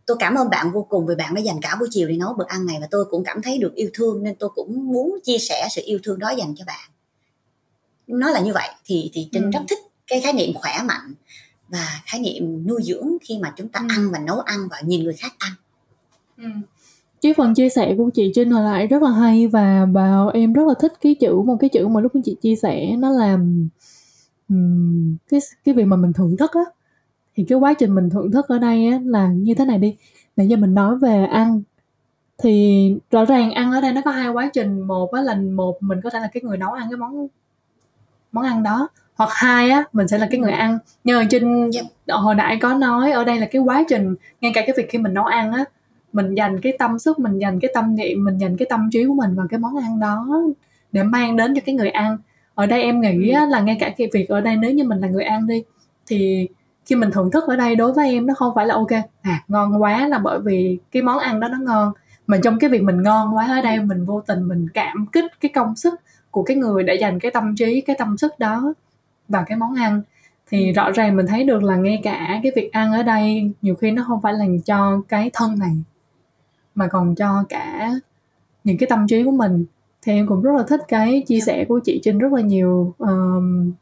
tôi 0.07 0.17
cảm 0.21 0.35
ơn 0.35 0.51
bạn 0.51 0.73
vô 0.73 0.87
cùng 0.89 1.07
vì 1.07 1.15
bạn 1.15 1.35
đã 1.35 1.41
dành 1.41 1.61
cả 1.63 1.77
buổi 1.81 1.89
chiều 1.91 2.09
để 2.09 2.17
nấu 2.17 2.35
bữa 2.35 2.45
ăn 2.49 2.67
này 2.67 2.77
và 2.81 2.89
tôi 2.91 3.05
cũng 3.11 3.25
cảm 3.25 3.43
thấy 3.43 3.59
được 3.59 3.75
yêu 3.75 3.91
thương 3.95 4.23
nên 4.23 4.35
tôi 4.35 4.51
cũng 4.55 4.93
muốn 4.93 5.19
chia 5.25 5.39
sẻ 5.39 5.69
sự 5.71 5.83
yêu 5.85 5.99
thương 6.03 6.19
đó 6.19 6.31
dành 6.31 6.55
cho 6.57 6.65
bạn. 6.67 6.91
Nó 8.07 8.31
là 8.31 8.41
như 8.41 8.53
vậy. 8.53 8.69
Thì 8.85 9.11
thì 9.15 9.29
trinh 9.33 9.43
ừ. 9.43 9.51
rất 9.53 9.61
thích 9.69 9.79
cái 10.07 10.21
khái 10.21 10.33
niệm 10.33 10.55
khỏe 10.55 10.79
mạnh 10.85 11.15
và 11.73 12.01
khái 12.07 12.21
niệm 12.21 12.67
nuôi 12.69 12.83
dưỡng 12.83 13.17
khi 13.23 13.39
mà 13.43 13.53
chúng 13.57 13.69
ta 13.69 13.81
ừ. 13.81 13.87
ăn 13.91 14.11
và 14.13 14.19
nấu 14.19 14.41
ăn 14.41 14.59
và 14.71 14.77
nhìn 14.87 15.05
người 15.05 15.15
khác 15.15 15.33
ăn. 15.39 15.53
Ừ. 16.39 16.49
cái 17.23 17.35
phần 17.35 17.55
chia 17.55 17.69
sẻ 17.69 17.95
của 17.99 18.11
chị 18.15 18.33
Trinh 18.35 18.51
hồi 18.51 18.63
lại 18.65 18.87
rất 18.87 19.03
là 19.03 19.11
hay 19.11 19.47
và 19.49 19.87
và 19.93 20.25
em 20.35 20.53
rất 20.53 20.67
là 20.67 20.75
thích 20.81 20.93
cái 21.01 21.15
chữ 21.15 21.35
một 21.47 21.57
cái 21.61 21.71
chữ 21.71 21.89
mà 21.89 22.01
lúc 22.01 22.13
chị 22.25 22.37
chia 22.43 22.57
sẻ 22.57 22.97
nó 22.99 23.11
làm 23.11 23.69
um, 24.49 25.17
cái 25.29 25.41
cái 25.65 25.75
việc 25.75 25.85
mà 25.85 25.97
mình 25.97 26.13
thưởng 26.13 26.37
thức 26.37 26.51
á. 26.55 26.63
Thì 27.37 27.45
cái 27.49 27.59
quá 27.59 27.75
trình 27.75 27.95
mình 27.95 28.11
thưởng 28.11 28.33
thức 28.33 28.49
ở 28.49 28.59
đây 28.59 28.87
á 28.87 29.01
là 29.05 29.29
như 29.29 29.55
thế 29.55 29.65
này 29.65 29.79
đi. 29.79 29.97
Nãy 30.37 30.49
giờ 30.49 30.57
mình 30.57 30.75
nói 30.75 30.99
về 30.99 31.25
ăn 31.25 31.63
thì 32.39 32.97
rõ 33.11 33.25
ràng 33.25 33.53
ăn 33.53 33.73
ở 33.73 33.81
đây 33.81 33.93
nó 33.93 34.01
có 34.05 34.11
hai 34.11 34.29
quá 34.29 34.51
trình. 34.53 34.81
Một 34.81 35.13
á 35.13 35.23
là 35.23 35.35
một 35.35 35.83
mình 35.83 36.01
có 36.05 36.11
thể 36.11 36.21
là 36.21 36.29
cái 36.33 36.43
người 36.43 36.57
nấu 36.57 36.73
ăn 36.73 36.87
cái 36.91 36.97
món 36.97 37.29
món 38.33 38.45
ăn 38.45 38.63
đó 38.63 38.89
hoặc 39.15 39.31
hai 39.33 39.71
á 39.71 39.85
mình 39.93 40.09
sẽ 40.09 40.19
là 40.19 40.29
cái 40.31 40.41
người 40.41 40.53
ăn. 40.53 40.79
Nhờ 41.05 41.25
trên 41.31 41.71
yep. 41.75 41.85
hồi 42.09 42.35
nãy 42.35 42.59
có 42.63 42.75
nói 42.75 43.13
ở 43.13 43.25
đây 43.25 43.41
là 43.41 43.47
cái 43.47 43.63
quá 43.63 43.85
trình 43.89 44.15
ngay 44.41 44.53
cả 44.55 44.61
cái 44.67 44.75
việc 44.77 44.91
khi 44.91 44.99
mình 44.99 45.15
nấu 45.15 45.25
ăn 45.25 45.53
á 45.53 45.65
mình 46.13 46.35
dành 46.35 46.61
cái 46.61 46.73
tâm 46.79 46.99
sức 46.99 47.19
mình 47.19 47.39
dành 47.39 47.61
cái 47.61 47.71
tâm 47.75 47.97
niệm 47.97 48.25
mình 48.25 48.39
dành 48.39 48.57
cái 48.57 48.67
tâm 48.71 48.89
trí 48.93 49.05
của 49.05 49.15
mình 49.15 49.35
vào 49.35 49.47
cái 49.51 49.59
món 49.59 49.77
ăn 49.77 50.01
đó 50.01 50.43
để 50.93 51.03
mang 51.03 51.37
đến 51.37 51.55
cho 51.55 51.61
cái 51.67 51.75
người 51.75 51.91
ăn. 51.91 52.19
Ở 52.55 52.67
đây 52.67 52.83
em 52.83 53.01
nghĩ 53.01 53.31
á, 53.31 53.47
là 53.47 53.61
ngay 53.61 53.77
cả 53.81 53.93
cái 53.97 54.09
việc 54.13 54.29
ở 54.29 54.41
đây 54.41 54.57
nếu 54.57 54.71
như 54.71 54.85
mình 54.85 54.99
là 54.99 55.09
người 55.09 55.25
ăn 55.25 55.47
đi 55.47 55.63
thì 56.07 56.49
khi 56.87 56.97
mình 56.97 57.11
thưởng 57.11 57.31
thức 57.31 57.45
ở 57.49 57.57
đây 57.57 57.77
đối 57.77 57.93
với 57.93 58.09
em 58.09 58.27
nó 58.27 58.35
không 58.35 58.53
phải 58.55 58.67
là 58.67 58.75
ok. 58.75 58.91
À 59.23 59.45
ngon 59.49 59.83
quá 59.83 60.09
là 60.09 60.19
bởi 60.19 60.39
vì 60.45 60.79
cái 60.93 61.03
món 61.03 61.19
ăn 61.19 61.41
đó 61.41 61.49
nó 61.49 61.59
ngon. 61.61 61.93
Mà 62.27 62.39
trong 62.43 62.59
cái 62.59 62.71
việc 62.71 62.83
mình 62.83 63.03
ngon 63.03 63.37
quá 63.37 63.47
ở 63.47 63.61
đây 63.61 63.79
mình 63.81 64.05
vô 64.05 64.23
tình 64.27 64.49
mình 64.49 64.67
cảm 64.75 65.07
kích 65.13 65.25
cái 65.41 65.51
công 65.55 65.77
sức 65.77 65.95
của 66.31 66.43
cái 66.43 66.57
người 66.57 66.83
để 66.83 66.95
dành 66.95 67.19
cái 67.21 67.31
tâm 67.31 67.55
trí 67.57 67.81
cái 67.81 67.97
tâm 67.99 68.17
sức 68.17 68.39
đó 68.39 68.75
vào 69.33 69.45
cái 69.47 69.59
món 69.59 69.75
ăn. 69.75 70.03
Thì 70.51 70.67
ừ. 70.67 70.73
rõ 70.73 70.91
ràng 70.91 71.17
mình 71.17 71.27
thấy 71.27 71.45
được 71.45 71.63
là 71.63 71.77
ngay 71.77 72.01
cả 72.05 72.41
cái 72.43 72.53
việc 72.57 72.73
ăn 72.73 72.93
ở 72.93 73.03
đây 73.03 73.53
nhiều 73.63 73.75
khi 73.75 73.91
nó 73.91 74.05
không 74.09 74.21
phải 74.23 74.33
là 74.33 74.45
cho 74.67 75.03
cái 75.09 75.31
thân 75.33 75.59
này 75.59 75.77
mà 76.75 76.89
còn 76.89 77.15
cho 77.15 77.45
cả 77.49 77.91
những 78.65 78.79
cái 78.79 78.87
tâm 78.89 79.07
trí 79.07 79.25
của 79.25 79.31
mình. 79.31 79.65
Thì 80.03 80.13
em 80.13 80.27
cũng 80.27 80.43
rất 80.43 80.53
là 80.57 80.65
thích 80.69 80.81
cái 80.89 81.23
chia 81.27 81.41
sẻ 81.41 81.65
của 81.69 81.81
chị 81.85 82.01
Trinh 82.03 82.19
rất 82.19 82.33
là 82.33 82.41
nhiều 82.41 82.95
um, 82.99 83.73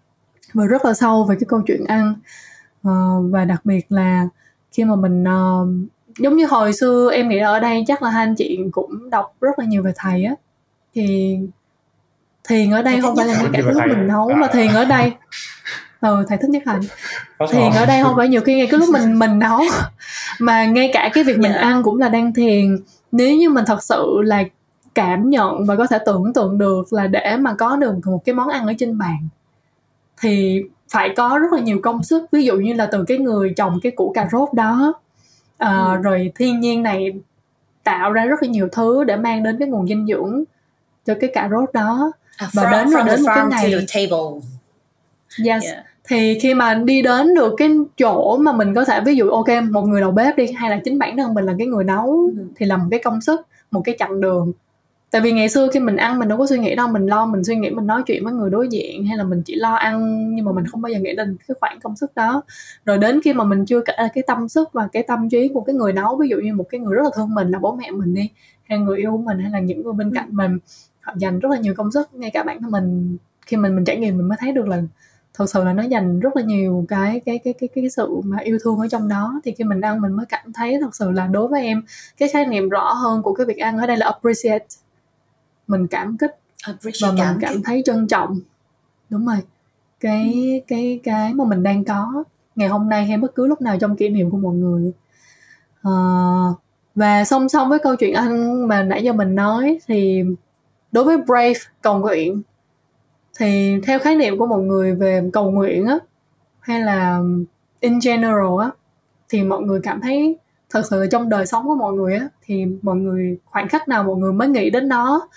và 0.55 0.66
rất 0.66 0.84
là 0.84 0.94
sâu 0.94 1.24
về 1.24 1.36
cái 1.40 1.46
câu 1.48 1.62
chuyện 1.66 1.84
ăn. 1.84 2.14
Uh, 2.88 3.32
và 3.32 3.44
đặc 3.44 3.61
biệt 3.64 3.92
là 3.92 4.28
khi 4.72 4.84
mà 4.84 4.96
mình 4.96 5.22
uh, 5.24 5.68
giống 6.18 6.36
như 6.36 6.46
hồi 6.46 6.72
xưa 6.72 7.11
em 7.12 7.28
nghĩ 7.28 7.38
ở 7.38 7.61
đây 7.61 7.84
chắc 7.86 8.03
là 8.03 8.11
hai 8.11 8.26
anh 8.26 8.34
chị 8.34 8.59
cũng 8.72 9.11
đọc 9.11 9.36
rất 9.40 9.59
là 9.59 9.64
nhiều 9.64 9.82
về 9.82 9.92
thầy 9.96 10.24
á 10.24 10.34
thì 10.94 11.38
thiền 12.51 12.70
ở 12.70 12.82
đây 12.82 13.01
không 13.01 13.16
phải 13.16 13.26
là 13.26 13.34
ngay 13.34 13.51
cả 13.53 13.61
lúc 13.61 13.82
mình 13.88 14.07
nấu 14.07 14.28
mà 14.28 14.46
thiền 14.46 14.72
ở 14.72 14.84
đây. 14.84 15.12
Ừ 16.01 16.24
thầy 16.28 16.38
thích 16.38 16.51
nhất 16.51 16.62
hành 16.66 16.80
thiền 17.53 17.72
ở 17.72 17.86
đây 17.86 18.03
không 18.03 18.16
phải 18.16 18.28
nhiều 18.28 18.40
khi 18.40 18.57
ngay 18.57 18.66
cái 18.70 18.80
lúc 18.80 18.88
mình 18.88 19.18
mình 19.18 19.38
nấu. 19.38 19.61
Mà 20.38 20.64
ngay 20.64 20.90
cả 20.92 21.11
cái 21.12 21.24
việc 21.24 21.38
mình 21.38 21.53
yeah. 21.53 21.62
Dạ. 21.62 21.68
ăn 21.68 21.82
cũng 21.82 21.98
là 21.98 22.09
đang 22.09 22.34
thiền. 22.34 22.78
Nếu 23.12 23.36
như 23.36 23.51
mình 23.51 23.64
thật 23.66 23.82
sự 23.82 24.20
là 24.24 24.44
cảm 24.94 25.30
nhận 25.30 25.66
và 25.66 25.76
có 25.76 25.86
thể 25.86 25.98
tưởng 26.07 26.32
tượng 26.32 26.59
được 26.59 26.92
là 26.92 27.07
để 27.07 27.36
mà 27.36 27.55
có 27.55 27.76
được 27.76 27.94
một 28.05 28.24
cái 28.24 28.34
món 28.34 28.48
ăn 28.48 28.66
ở 28.66 28.72
trên 28.78 28.98
bàn 28.98 29.28
thì 30.20 30.62
phải 30.92 31.14
có 31.16 31.38
rất 31.42 31.53
là 31.53 31.61
nhiều 31.61 31.80
công 31.82 32.03
sức. 32.03 32.26
Ví 32.32 32.44
dụ 32.44 32.57
như 32.57 32.72
là 32.72 32.86
từ 32.86 33.05
cái 33.05 33.18
người 33.18 33.53
trồng 33.57 33.80
cái 33.82 33.92
củ 33.92 34.12
cà 34.14 34.28
rốt 34.32 34.53
đó. 34.55 34.94
À, 35.59 35.84
ừ. 35.84 36.03
rồi 36.03 36.32
thiên 36.34 36.61
nhiên 36.61 36.82
này 36.82 37.12
tạo 37.84 38.12
ra 38.12 38.24
rất 38.24 38.42
là 38.42 38.48
nhiều 38.48 38.68
thứ 38.72 39.05
để 39.05 39.16
mang 39.16 39.42
đến 39.42 39.57
cái 39.59 39.68
nguồn 39.68 39.88
dinh 39.88 40.07
dưỡng 40.07 40.44
cho 41.07 41.14
cái 41.20 41.30
cà 41.34 41.48
rốt 41.51 41.72
đó 41.72 42.12
và 42.53 42.70
đến 42.70 42.91
rồi 42.91 43.03
đến 43.07 43.22
một 43.22 43.32
cái 43.34 43.45
ngày 43.51 43.70
yes. 45.45 45.64
Yeah. 45.64 45.84
thì 46.09 46.38
khi 46.38 46.55
mà 46.55 46.74
đi 46.74 47.03
đến 47.03 47.34
được 47.34 47.55
cái 47.57 47.70
chỗ 47.99 48.36
mà 48.36 48.53
mình 48.53 48.74
có 48.74 48.84
thể 48.84 49.01
ví 49.07 49.16
dụ 49.16 49.30
ok 49.30 49.49
một 49.70 49.82
người 49.82 50.01
đầu 50.01 50.11
bếp 50.11 50.36
đi 50.36 50.53
hay 50.53 50.70
là 50.70 50.80
chính 50.84 50.99
bản 50.99 51.16
thân 51.16 51.34
mình 51.34 51.45
là 51.45 51.55
cái 51.59 51.66
người 51.66 51.84
nấu 51.84 52.30
ừ. 52.36 52.45
thì 52.57 52.66
là 52.66 52.76
một 52.76 52.86
cái 52.91 53.01
công 53.05 53.20
sức 53.20 53.41
một 53.70 53.82
cái 53.84 53.97
chặng 53.99 54.20
đường. 54.20 54.53
Tại 55.11 55.22
vì 55.22 55.32
ngày 55.32 55.49
xưa 55.49 55.68
khi 55.72 55.80
mình 55.80 55.97
ăn 55.97 56.18
mình 56.18 56.28
đâu 56.28 56.38
có 56.38 56.47
suy 56.47 56.59
nghĩ 56.59 56.74
đâu 56.74 56.88
mình 56.88 57.07
lo 57.07 57.26
mình 57.26 57.45
suy 57.45 57.57
nghĩ 57.57 57.70
mình 57.70 57.86
nói 57.86 58.03
chuyện 58.07 58.24
với 58.24 58.32
người 58.32 58.51
đối 58.51 58.68
diện 58.68 59.07
hay 59.07 59.16
là 59.16 59.24
mình 59.24 59.43
chỉ 59.43 59.55
lo 59.55 59.74
ăn 59.74 60.26
nhưng 60.34 60.45
mà 60.45 60.53
mình 60.53 60.66
không 60.66 60.82
bao 60.82 60.93
giờ 60.93 60.99
nghĩ 60.99 61.14
đến 61.16 61.36
cái 61.49 61.55
khoản 61.61 61.80
công 61.80 61.97
sức 61.97 62.14
đó. 62.14 62.43
Rồi 62.84 62.99
đến 62.99 63.20
khi 63.24 63.32
mà 63.32 63.45
mình 63.45 63.66
chưa 63.66 63.80
cả 63.80 64.09
cái 64.14 64.24
tâm 64.26 64.49
sức 64.49 64.68
và 64.72 64.88
cái 64.93 65.03
tâm 65.03 65.28
trí 65.28 65.49
của 65.55 65.61
cái 65.61 65.74
người 65.74 65.93
nấu 65.93 66.16
ví 66.16 66.28
dụ 66.28 66.36
như 66.36 66.55
một 66.55 66.66
cái 66.68 66.80
người 66.80 66.95
rất 66.95 67.03
là 67.03 67.11
thương 67.16 67.34
mình 67.34 67.51
là 67.51 67.59
bố 67.59 67.76
mẹ 67.76 67.91
mình 67.91 68.14
đi 68.14 68.30
hay 68.62 68.78
người 68.78 68.99
yêu 68.99 69.11
của 69.11 69.18
mình 69.18 69.38
hay 69.38 69.51
là 69.51 69.61
những 69.61 69.82
người 69.82 69.93
bên 69.93 70.14
cạnh 70.14 70.28
mình 70.30 70.59
dành 71.16 71.38
rất 71.38 71.48
là 71.50 71.58
nhiều 71.58 71.74
công 71.76 71.92
sức 71.92 72.14
ngay 72.14 72.30
cả 72.30 72.42
bản 72.42 72.62
thân 72.62 72.70
mình. 72.70 73.16
Khi 73.46 73.56
mình 73.56 73.76
mình 73.76 73.84
trải 73.84 73.96
nghiệm 73.96 74.18
mình 74.18 74.28
mới 74.28 74.38
thấy 74.40 74.52
được 74.52 74.68
là 74.68 74.82
thật 75.34 75.50
sự 75.50 75.64
là 75.64 75.72
nó 75.72 75.82
dành 75.82 76.20
rất 76.20 76.36
là 76.36 76.42
nhiều 76.42 76.84
cái 76.88 77.20
cái 77.26 77.38
cái 77.44 77.54
cái 77.61 77.68
cái 77.74 77.90
sự 77.90 78.20
mà 78.24 78.38
yêu 78.38 78.58
thương 78.64 78.78
ở 78.78 78.88
trong 78.88 79.08
đó. 79.08 79.40
Thì 79.44 79.52
khi 79.52 79.64
mình 79.64 79.80
ăn 79.80 80.00
mình 80.00 80.12
mới 80.12 80.26
cảm 80.26 80.52
thấy 80.52 80.78
thật 80.80 80.94
sự 80.94 81.11
là 81.11 81.26
đối 81.26 81.48
với 81.48 81.62
em 81.62 81.82
cái 82.18 82.28
khái 82.28 82.46
niệm 82.46 82.68
rõ 82.68 82.92
hơn 82.92 83.22
của 83.22 83.34
cái 83.34 83.46
việc 83.46 83.58
ăn 83.58 83.78
ở 83.78 83.86
đây 83.86 83.96
là 83.96 84.06
appreciate. 84.06 84.66
Mình 85.66 85.86
cảm 85.86 86.16
kích 86.16 86.36
và 87.02 87.12
mình 87.12 87.38
cảm 87.40 87.62
thấy 87.62 87.82
trân 87.84 88.06
trọng. 88.06 88.40
Đúng 89.11 89.26
rồi. 89.26 89.36
Cái 90.00 90.62
cái 90.68 91.00
cái 91.02 91.34
mà 91.34 91.44
mình 91.44 91.62
đang 91.62 91.84
có 91.84 92.24
ngày 92.56 92.68
hôm 92.68 92.88
nay 92.88 93.06
hay 93.06 93.18
bất 93.18 93.34
cứ 93.34 93.46
lúc 93.46 93.61
nào 93.61 93.76
trong 93.80 93.96
kỷ 93.96 94.08
niệm 94.08 94.30
của 94.30 94.38
mọi 94.38 94.54
người. 94.54 94.92
À, 95.82 95.92
và 96.94 97.24
song 97.24 97.48
song 97.48 97.68
với 97.68 97.78
câu 97.78 97.96
chuyện 97.96 98.14
anh 98.14 98.68
mà 98.68 98.82
nãy 98.82 99.02
giờ 99.04 99.12
mình 99.12 99.34
nói 99.34 99.78
thì 99.86 100.22
đối 100.93 101.05
với 101.05 101.16
brave, 101.16 101.61
cầu 101.82 101.99
nguyện. 101.99 102.43
Thì 103.38 103.80
theo 103.86 103.99
khái 103.99 104.16
niệm 104.16 104.38
của 104.38 104.47
mọi 104.47 104.62
người 104.62 104.95
về 104.95 105.30
cầu 105.32 105.51
nguyện 105.51 105.86
á, 105.86 105.99
hay 106.61 106.80
là 106.80 107.20
in 107.80 107.99
general 108.05 108.61
á, 108.61 108.70
thì 109.28 109.43
mọi 109.43 109.62
người 109.62 109.80
cảm 109.82 110.01
thấy 110.01 110.38
thật 110.70 110.82
sự 110.91 111.07
trong 111.11 111.28
đời 111.28 111.47
sống 111.47 111.66
của 111.66 111.74
mọi 111.74 111.93
người 111.93 112.14
á, 112.14 112.28
thì 112.43 112.66
mọi 112.82 112.97
người 112.97 113.38
khoảnh 113.45 113.68
khắc 113.68 113.88
nào 113.88 114.05
mọi 114.05 114.16
người 114.16 114.32
mới 114.32 114.49
nghĩ 114.49 114.70
đến 114.70 114.88
nó? 114.88 115.28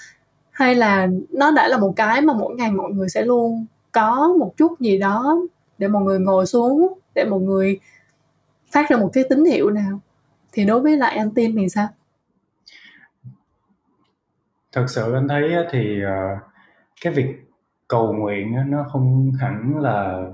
Hay 0.51 0.75
là 0.75 1.07
nó 1.29 1.51
đã 1.51 1.67
là 1.67 1.77
một 1.77 1.93
cái 1.95 2.21
mà 2.21 2.33
mỗi 2.33 2.55
ngày 2.55 2.71
mọi 2.71 2.91
người 2.91 3.09
sẽ 3.09 3.21
luôn 3.21 3.65
có 3.91 4.33
một 4.39 4.53
chút 4.57 4.79
gì 4.79 4.97
đó 4.97 5.41
để 5.77 5.87
mọi 5.87 6.03
người 6.03 6.19
ngồi 6.19 6.45
xuống, 6.45 6.93
để 7.15 7.25
mọi 7.25 7.39
người 7.39 7.79
phát 8.71 8.89
ra 8.89 8.97
một 8.97 9.09
cái 9.13 9.23
tín 9.29 9.45
hiệu 9.45 9.69
nào? 9.69 9.99
Thì 10.51 10.65
đối 10.65 10.79
với 10.79 10.97
lại 10.97 11.17
anh 11.17 11.31
tin 11.31 11.55
thì 11.55 11.69
sao? 11.69 11.87
Thật 14.73 14.85
sự 14.87 15.13
anh 15.13 15.27
thấy 15.27 15.55
thì 15.71 16.01
ờ, 16.01 16.37
cái 17.01 17.13
việc 17.13 17.27
cầu 17.87 18.13
nguyện 18.13 18.55
nó 18.67 18.85
không 18.91 19.31
hẳn 19.39 19.79
là 19.79 20.27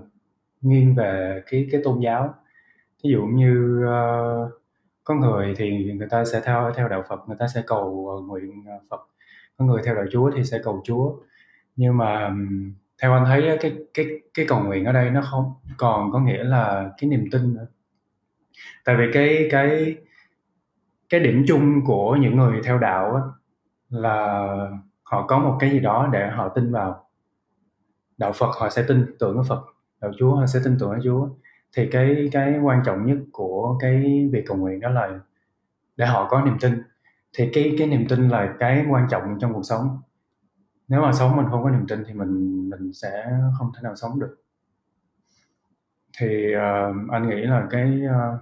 nghiêng 0.61 0.95
về 0.95 1.41
cái 1.51 1.67
cái 1.71 1.81
tôn 1.83 1.99
giáo. 1.99 2.35
Ví 3.03 3.09
dụ 3.11 3.21
như 3.25 3.83
ờ, 3.87 4.51
có 5.03 5.15
người 5.15 5.53
thì 5.57 5.93
người 5.93 6.07
ta 6.09 6.25
sẽ 6.25 6.41
theo 6.45 6.71
theo 6.75 6.87
đạo 6.87 7.03
Phật 7.09 7.19
người 7.27 7.37
ta 7.39 7.47
sẽ 7.47 7.63
cầu 7.67 8.07
ờ, 8.17 8.27
nguyện 8.27 8.63
ờ, 8.67 8.79
Phật. 8.89 9.07
Có 9.57 9.65
người 9.65 9.81
theo 9.85 9.95
đạo 9.95 10.05
Chúa 10.11 10.31
thì 10.35 10.43
sẽ 10.43 10.59
cầu 10.63 10.81
Chúa. 10.85 11.15
Nhưng 11.75 11.97
mà 11.97 12.31
theo 13.01 13.13
anh 13.13 13.25
thấy 13.25 13.57
cái 13.61 13.73
cái 13.93 14.05
cái 14.33 14.45
cầu 14.49 14.63
nguyện 14.63 14.85
ở 14.85 14.91
đây 14.91 15.09
nó 15.09 15.21
không 15.21 15.53
còn 15.77 16.11
có 16.11 16.19
nghĩa 16.19 16.43
là 16.43 16.91
cái 16.97 17.09
niềm 17.09 17.25
tin 17.31 17.53
nữa. 17.53 17.67
Tại 18.85 18.95
vì 18.99 19.05
cái 19.13 19.47
cái 19.51 19.95
cái 21.09 21.19
điểm 21.19 21.43
chung 21.47 21.85
của 21.85 22.15
những 22.15 22.37
người 22.37 22.61
theo 22.63 22.77
đạo 22.77 23.15
á, 23.15 23.21
là 23.89 24.47
họ 25.03 25.27
có 25.27 25.39
một 25.39 25.57
cái 25.59 25.69
gì 25.69 25.79
đó 25.79 26.09
để 26.11 26.29
họ 26.29 26.49
tin 26.49 26.71
vào. 26.71 27.09
Đạo 28.17 28.31
Phật 28.31 28.55
họ 28.59 28.69
sẽ 28.69 28.85
tin 28.87 29.15
tưởng 29.19 29.37
ở 29.37 29.43
Phật 29.43 29.61
đạo 30.01 30.11
Chúa 30.17 30.35
họ 30.35 30.45
sẽ 30.45 30.59
tin 30.63 30.77
tưởng 30.79 30.89
ở 30.89 30.99
Chúa. 31.03 31.29
Thì 31.73 31.89
cái 31.91 32.29
cái 32.31 32.59
quan 32.59 32.81
trọng 32.85 33.05
nhất 33.05 33.17
của 33.31 33.77
cái 33.81 34.29
việc 34.31 34.43
cầu 34.47 34.57
nguyện 34.57 34.79
đó 34.79 34.89
là 34.89 35.19
để 35.97 36.05
họ 36.05 36.27
có 36.29 36.41
niềm 36.41 36.57
tin. 36.61 36.83
Thì 37.33 37.49
cái 37.53 37.75
cái 37.77 37.87
niềm 37.87 38.07
tin 38.09 38.29
là 38.29 38.55
cái 38.59 38.85
quan 38.89 39.07
trọng 39.09 39.37
trong 39.39 39.53
cuộc 39.53 39.63
sống. 39.63 40.01
Nếu 40.87 41.01
mà 41.01 41.11
sống 41.13 41.35
mình 41.35 41.45
không 41.51 41.63
có 41.63 41.69
niềm 41.69 41.87
tin 41.87 42.03
thì 42.07 42.13
mình 42.13 42.69
mình 42.69 42.93
sẽ 42.93 43.25
không 43.57 43.71
thể 43.75 43.81
nào 43.83 43.95
sống 43.95 44.19
được. 44.19 44.35
Thì 46.17 46.55
uh, 46.55 47.11
anh 47.11 47.29
nghĩ 47.29 47.41
là 47.41 47.67
cái 47.69 48.01
uh, 48.05 48.39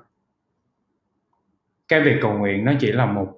cái 1.88 2.02
việc 2.02 2.20
cầu 2.22 2.38
nguyện 2.38 2.66
nó 2.66 2.74
chỉ 2.80 2.92
là 2.92 3.06
một 3.06 3.34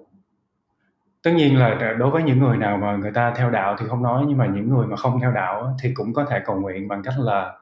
tất 1.22 1.30
nhiên 1.30 1.58
là 1.58 1.94
đối 1.98 2.10
với 2.10 2.22
những 2.22 2.38
người 2.38 2.56
nào 2.56 2.76
mà 2.76 2.96
người 2.96 3.12
ta 3.12 3.34
theo 3.36 3.50
đạo 3.50 3.76
thì 3.78 3.86
không 3.88 4.02
nói, 4.02 4.24
nhưng 4.28 4.38
mà 4.38 4.46
những 4.46 4.68
người 4.68 4.86
mà 4.86 4.96
không 4.96 5.20
theo 5.20 5.32
đạo 5.32 5.76
thì 5.82 5.94
cũng 5.94 6.12
có 6.12 6.24
thể 6.24 6.40
cầu 6.44 6.60
nguyện 6.60 6.88
bằng 6.88 7.02
cách 7.02 7.14
là 7.18 7.52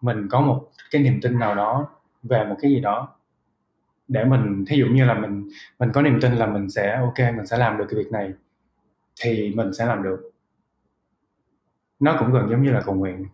mình 0.00 0.28
có 0.30 0.40
một 0.40 0.68
cái 0.90 1.02
niềm 1.02 1.20
tin 1.22 1.38
nào 1.38 1.54
đó 1.54 1.88
về 2.22 2.44
một 2.44 2.56
cái 2.62 2.70
gì 2.70 2.80
đó. 2.80 3.08
Để 4.08 4.24
mình, 4.24 4.64
thí 4.68 4.76
dụ 4.76 4.86
như 4.86 5.04
là 5.04 5.14
mình 5.14 5.48
mình 5.78 5.92
có 5.92 6.02
niềm 6.02 6.18
tin 6.20 6.32
là 6.32 6.46
mình 6.46 6.70
sẽ, 6.70 6.96
ok, 7.00 7.18
mình 7.18 7.46
sẽ 7.46 7.58
làm 7.58 7.78
được 7.78 7.84
cái 7.88 7.98
việc 7.98 8.12
này, 8.12 8.32
thì 9.20 9.52
mình 9.56 9.72
sẽ 9.72 9.86
làm 9.86 10.02
được. 10.02 10.30
Nó 12.00 12.16
cũng 12.18 12.32
gần 12.32 12.48
giống 12.50 12.62
như 12.62 12.70
là 12.70 12.80
cầu 12.80 12.94
nguyện. 12.94 13.26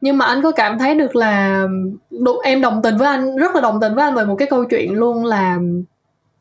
Nhưng 0.00 0.18
mà 0.18 0.26
anh 0.26 0.42
có 0.42 0.52
cảm 0.56 0.78
thấy 0.78 0.94
được 0.94 1.16
là 1.16 1.66
em 2.44 2.60
đồng 2.60 2.80
tình 2.82 2.96
với 2.96 3.08
anh, 3.08 3.36
rất 3.36 3.54
là 3.54 3.60
đồng 3.60 3.80
tình 3.80 3.94
với 3.94 4.04
anh 4.04 4.14
về 4.14 4.24
một 4.24 4.36
cái 4.38 4.48
câu 4.50 4.64
chuyện 4.64 4.94
luôn 4.94 5.24
là 5.24 5.58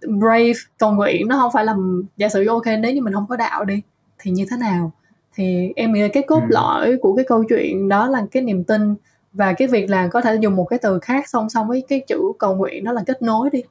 brave 0.07 0.53
cầu 0.77 0.91
nguyện 0.91 1.27
nó 1.27 1.37
không 1.37 1.51
phải 1.53 1.65
là 1.65 1.75
giả 2.17 2.29
sử 2.29 2.47
ok 2.47 2.65
nếu 2.79 2.93
như 2.93 3.01
mình 3.01 3.13
không 3.13 3.25
có 3.29 3.35
đạo 3.35 3.65
đi 3.65 3.81
thì 4.19 4.31
như 4.31 4.45
thế 4.49 4.57
nào 4.57 4.91
thì 5.35 5.73
em 5.75 5.93
nghĩ 5.93 6.01
là 6.01 6.07
cái 6.13 6.23
cốt 6.23 6.41
ừ. 6.41 6.47
lõi 6.49 6.97
của 7.01 7.15
cái 7.15 7.25
câu 7.27 7.43
chuyện 7.43 7.89
đó 7.89 8.07
là 8.07 8.25
cái 8.31 8.43
niềm 8.43 8.63
tin 8.63 8.95
và 9.33 9.53
cái 9.53 9.67
việc 9.67 9.89
là 9.89 10.07
có 10.07 10.21
thể 10.21 10.37
dùng 10.41 10.55
một 10.55 10.65
cái 10.65 10.79
từ 10.79 10.99
khác 10.99 11.29
song 11.29 11.49
song 11.49 11.67
với 11.67 11.83
cái 11.89 11.99
chữ 12.07 12.19
cầu 12.39 12.55
nguyện 12.55 12.83
đó 12.83 12.91
là 12.91 13.03
kết 13.05 13.21
nối 13.21 13.49
đi 13.49 13.63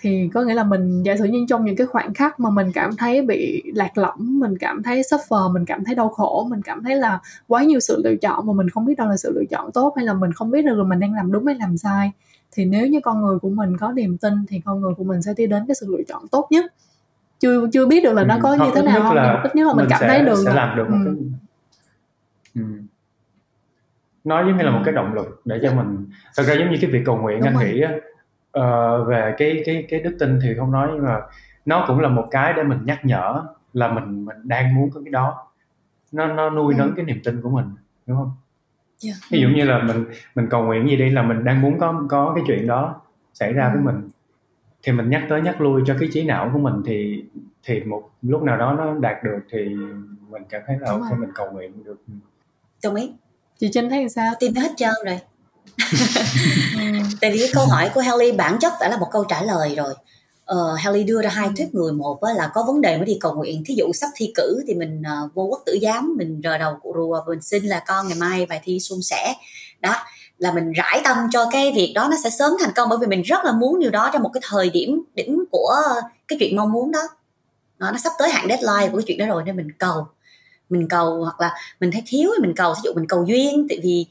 thì 0.00 0.30
có 0.34 0.42
nghĩa 0.42 0.54
là 0.54 0.64
mình 0.64 1.02
giả 1.02 1.16
sử 1.16 1.24
như 1.24 1.44
trong 1.48 1.64
những 1.64 1.76
cái 1.76 1.86
khoảnh 1.86 2.14
khắc 2.14 2.40
mà 2.40 2.50
mình 2.50 2.72
cảm 2.74 2.96
thấy 2.96 3.22
bị 3.22 3.62
lạc 3.74 3.98
lõng 3.98 4.40
mình 4.40 4.58
cảm 4.58 4.82
thấy 4.82 5.00
suffer 5.00 5.52
mình 5.52 5.64
cảm 5.64 5.84
thấy 5.84 5.94
đau 5.94 6.08
khổ 6.08 6.46
mình 6.50 6.62
cảm 6.62 6.84
thấy 6.84 6.96
là 6.96 7.20
quá 7.48 7.64
nhiều 7.64 7.80
sự 7.80 8.02
lựa 8.04 8.14
chọn 8.16 8.46
mà 8.46 8.52
mình 8.52 8.68
không 8.68 8.84
biết 8.84 8.94
đâu 8.98 9.08
là 9.08 9.16
sự 9.16 9.32
lựa 9.34 9.44
chọn 9.50 9.72
tốt 9.72 9.92
hay 9.96 10.04
là 10.04 10.14
mình 10.14 10.32
không 10.32 10.50
biết 10.50 10.64
được 10.64 10.78
là 10.78 10.84
mình 10.84 11.00
đang 11.00 11.14
làm 11.14 11.32
đúng 11.32 11.46
hay 11.46 11.54
làm 11.54 11.76
sai 11.78 12.12
thì 12.52 12.64
nếu 12.64 12.86
như 12.86 13.00
con 13.00 13.22
người 13.22 13.38
của 13.38 13.50
mình 13.50 13.76
có 13.76 13.92
niềm 13.92 14.18
tin 14.18 14.32
thì 14.48 14.60
con 14.64 14.80
người 14.80 14.94
của 14.94 15.04
mình 15.04 15.22
sẽ 15.22 15.32
đi 15.36 15.46
đến 15.46 15.64
cái 15.68 15.74
sự 15.74 15.86
lựa 15.90 16.02
chọn 16.08 16.28
tốt 16.28 16.46
nhất 16.50 16.64
chưa 17.38 17.68
chưa 17.72 17.86
biết 17.86 18.04
được 18.04 18.12
là 18.12 18.24
nó 18.24 18.34
ừ, 18.34 18.40
có 18.42 18.54
như 18.54 18.70
thế 18.74 18.82
nào 18.82 19.02
không 19.02 19.14
nhưng 19.14 19.42
ít 19.42 19.56
nhất 19.56 19.66
là 19.66 19.72
mình, 19.72 19.76
mình 19.76 19.86
cảm 19.90 20.00
sẽ, 20.00 20.08
thấy 20.08 20.24
được 20.24 20.42
sẽ 20.44 20.54
làm 20.54 20.76
được 20.76 20.90
một 20.90 20.96
ừ. 21.04 21.04
cái 21.04 21.14
ừ. 22.54 22.62
nó 24.24 24.40
giống 24.40 24.56
như 24.56 24.64
là 24.64 24.70
một 24.70 24.82
cái 24.84 24.94
động 24.94 25.14
lực 25.14 25.42
để 25.44 25.58
cho 25.62 25.74
mình 25.74 26.06
thật 26.36 26.42
ra 26.42 26.54
giống 26.54 26.70
như 26.70 26.78
cái 26.80 26.90
việc 26.90 27.02
cầu 27.06 27.16
nguyện 27.16 27.38
Đúng 27.38 27.46
anh 27.46 27.54
rồi. 27.54 27.64
nghĩ 27.64 27.84
uh, 28.58 29.08
về 29.08 29.34
cái 29.38 29.62
cái 29.66 29.86
cái 29.88 30.00
đức 30.00 30.16
tin 30.18 30.38
thì 30.42 30.48
không 30.58 30.72
nói 30.72 30.90
nhưng 30.94 31.04
mà 31.04 31.20
nó 31.64 31.84
cũng 31.86 32.00
là 32.00 32.08
một 32.08 32.28
cái 32.30 32.52
để 32.56 32.62
mình 32.62 32.78
nhắc 32.84 33.04
nhở 33.04 33.42
là 33.72 33.92
mình 33.92 34.24
mình 34.24 34.36
đang 34.44 34.74
muốn 34.74 34.90
có 34.90 35.00
cái 35.04 35.10
đó 35.10 35.46
nó 36.12 36.26
nó 36.26 36.50
nuôi 36.50 36.74
ừ. 36.74 36.78
nấng 36.78 36.92
cái 36.96 37.04
niềm 37.04 37.20
tin 37.24 37.42
của 37.42 37.50
mình 37.50 37.66
đúng 38.06 38.16
không 38.16 38.32
yeah. 39.04 39.16
Dạ. 39.16 39.26
ví 39.30 39.40
dụ 39.40 39.48
như 39.48 39.64
là 39.64 39.82
mình 39.82 40.04
mình 40.34 40.46
cầu 40.50 40.64
nguyện 40.64 40.88
gì 40.88 40.96
đi 40.96 41.10
là 41.10 41.22
mình 41.22 41.44
đang 41.44 41.60
muốn 41.60 41.78
có 41.78 42.04
có 42.08 42.32
cái 42.34 42.44
chuyện 42.46 42.66
đó 42.66 43.00
xảy 43.34 43.52
ra 43.52 43.64
ừ. 43.64 43.70
với 43.74 43.82
mình 43.82 44.08
thì 44.82 44.92
mình 44.92 45.10
nhắc 45.10 45.22
tới 45.28 45.42
nhắc 45.42 45.60
lui 45.60 45.82
cho 45.86 45.96
cái 46.00 46.08
trí 46.12 46.24
não 46.24 46.50
của 46.52 46.58
mình 46.58 46.74
thì 46.86 47.24
thì 47.64 47.80
một 47.80 48.10
lúc 48.22 48.42
nào 48.42 48.56
đó 48.56 48.74
nó 48.78 48.94
đạt 48.94 49.24
được 49.24 49.38
thì 49.50 49.58
mình 50.30 50.42
cảm 50.48 50.62
thấy 50.66 50.76
là 50.80 50.90
ok 50.90 51.18
mình 51.18 51.30
cầu 51.34 51.50
nguyện 51.52 51.84
được 51.84 52.02
đồng 52.82 52.94
ý 52.94 53.12
chị 53.58 53.70
Trinh 53.72 53.90
thấy 53.90 54.08
sao 54.08 54.32
tin 54.40 54.54
hết 54.54 54.70
trơn 54.76 54.94
rồi 55.06 55.18
tại 57.20 57.30
vì 57.32 57.38
cái 57.38 57.50
câu 57.54 57.66
hỏi 57.66 57.90
của 57.94 58.00
Helly 58.00 58.32
bản 58.32 58.56
chất 58.60 58.72
đã 58.80 58.88
là 58.88 58.96
một 58.96 59.08
câu 59.12 59.24
trả 59.28 59.42
lời 59.42 59.74
rồi 59.76 59.94
uh, 60.54 60.78
Haley 60.78 61.04
đưa 61.04 61.22
ra 61.22 61.30
hai 61.30 61.46
ừ. 61.46 61.52
thuyết 61.56 61.74
người. 61.74 61.92
Một 61.92 62.18
là 62.36 62.50
có 62.54 62.64
vấn 62.66 62.80
đề 62.80 62.96
mới 62.96 63.06
đi 63.06 63.18
cầu 63.20 63.34
nguyện. 63.34 63.62
Thí 63.66 63.74
dụ 63.74 63.92
sắp 63.94 64.08
thi 64.14 64.32
cử 64.34 64.62
thì 64.66 64.74
mình 64.74 65.02
uh, 65.24 65.34
vô 65.34 65.42
quốc 65.42 65.62
tử 65.66 65.78
giám 65.82 66.14
mình 66.18 66.40
rờ 66.44 66.58
đầu 66.58 66.74
cụ 66.82 66.92
rùa 66.96 67.20
mình 67.26 67.40
xin 67.42 67.64
là 67.64 67.82
con 67.86 68.08
ngày 68.08 68.18
mai 68.18 68.46
bài 68.46 68.60
thi 68.64 68.80
suôn 68.80 69.02
sẻ. 69.02 69.34
Đó 69.80 69.94
là 70.38 70.52
mình 70.52 70.72
rải 70.72 71.00
tâm 71.04 71.16
cho 71.32 71.48
cái 71.52 71.72
việc 71.72 71.92
đó 71.94 72.08
nó 72.10 72.16
sẽ 72.24 72.30
sớm 72.30 72.52
thành 72.60 72.70
công 72.74 72.88
bởi 72.88 72.98
vì 72.98 73.06
mình 73.06 73.22
rất 73.22 73.44
là 73.44 73.52
muốn 73.52 73.80
điều 73.80 73.90
đó 73.90 74.10
trong 74.12 74.22
một 74.22 74.30
cái 74.34 74.40
thời 74.44 74.70
điểm 74.70 75.02
đỉnh 75.14 75.44
của 75.50 75.76
cái 76.28 76.36
chuyện 76.40 76.56
mong 76.56 76.72
muốn 76.72 76.92
đó. 76.92 77.02
Nó, 77.78 77.90
nó 77.90 77.98
sắp 77.98 78.12
tới 78.18 78.30
hạn 78.30 78.46
deadline 78.48 78.88
của 78.92 78.98
cái 78.98 79.04
chuyện 79.06 79.18
đó 79.18 79.26
rồi 79.26 79.42
nên 79.46 79.56
mình 79.56 79.72
cầu. 79.78 80.06
Mình 80.68 80.88
cầu 80.88 81.24
hoặc 81.24 81.40
là 81.40 81.54
mình 81.80 81.90
thấy 81.90 82.02
thiếu 82.06 82.30
thì 82.36 82.46
mình 82.46 82.56
cầu. 82.56 82.74
Ví 82.74 82.80
dụ 82.84 82.92
mình 82.94 83.06
cầu 83.08 83.24
duyên 83.24 83.66
tại 83.68 83.78
vì 83.82 84.06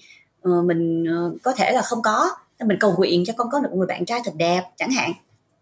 uh, 0.50 0.66
mình 0.66 1.04
uh, 1.04 1.42
có 1.42 1.52
thể 1.52 1.72
là 1.72 1.82
không 1.82 2.02
có 2.02 2.30
mình 2.66 2.78
cầu 2.80 2.94
nguyện 2.98 3.24
cho 3.28 3.34
con 3.38 3.48
có 3.52 3.60
được 3.60 3.70
một 3.72 3.78
người 3.78 3.88
bạn 3.88 4.06
trai 4.06 4.22
thật 4.26 4.32
đẹp 4.36 4.64
chẳng 4.78 4.92
hạn 4.92 5.14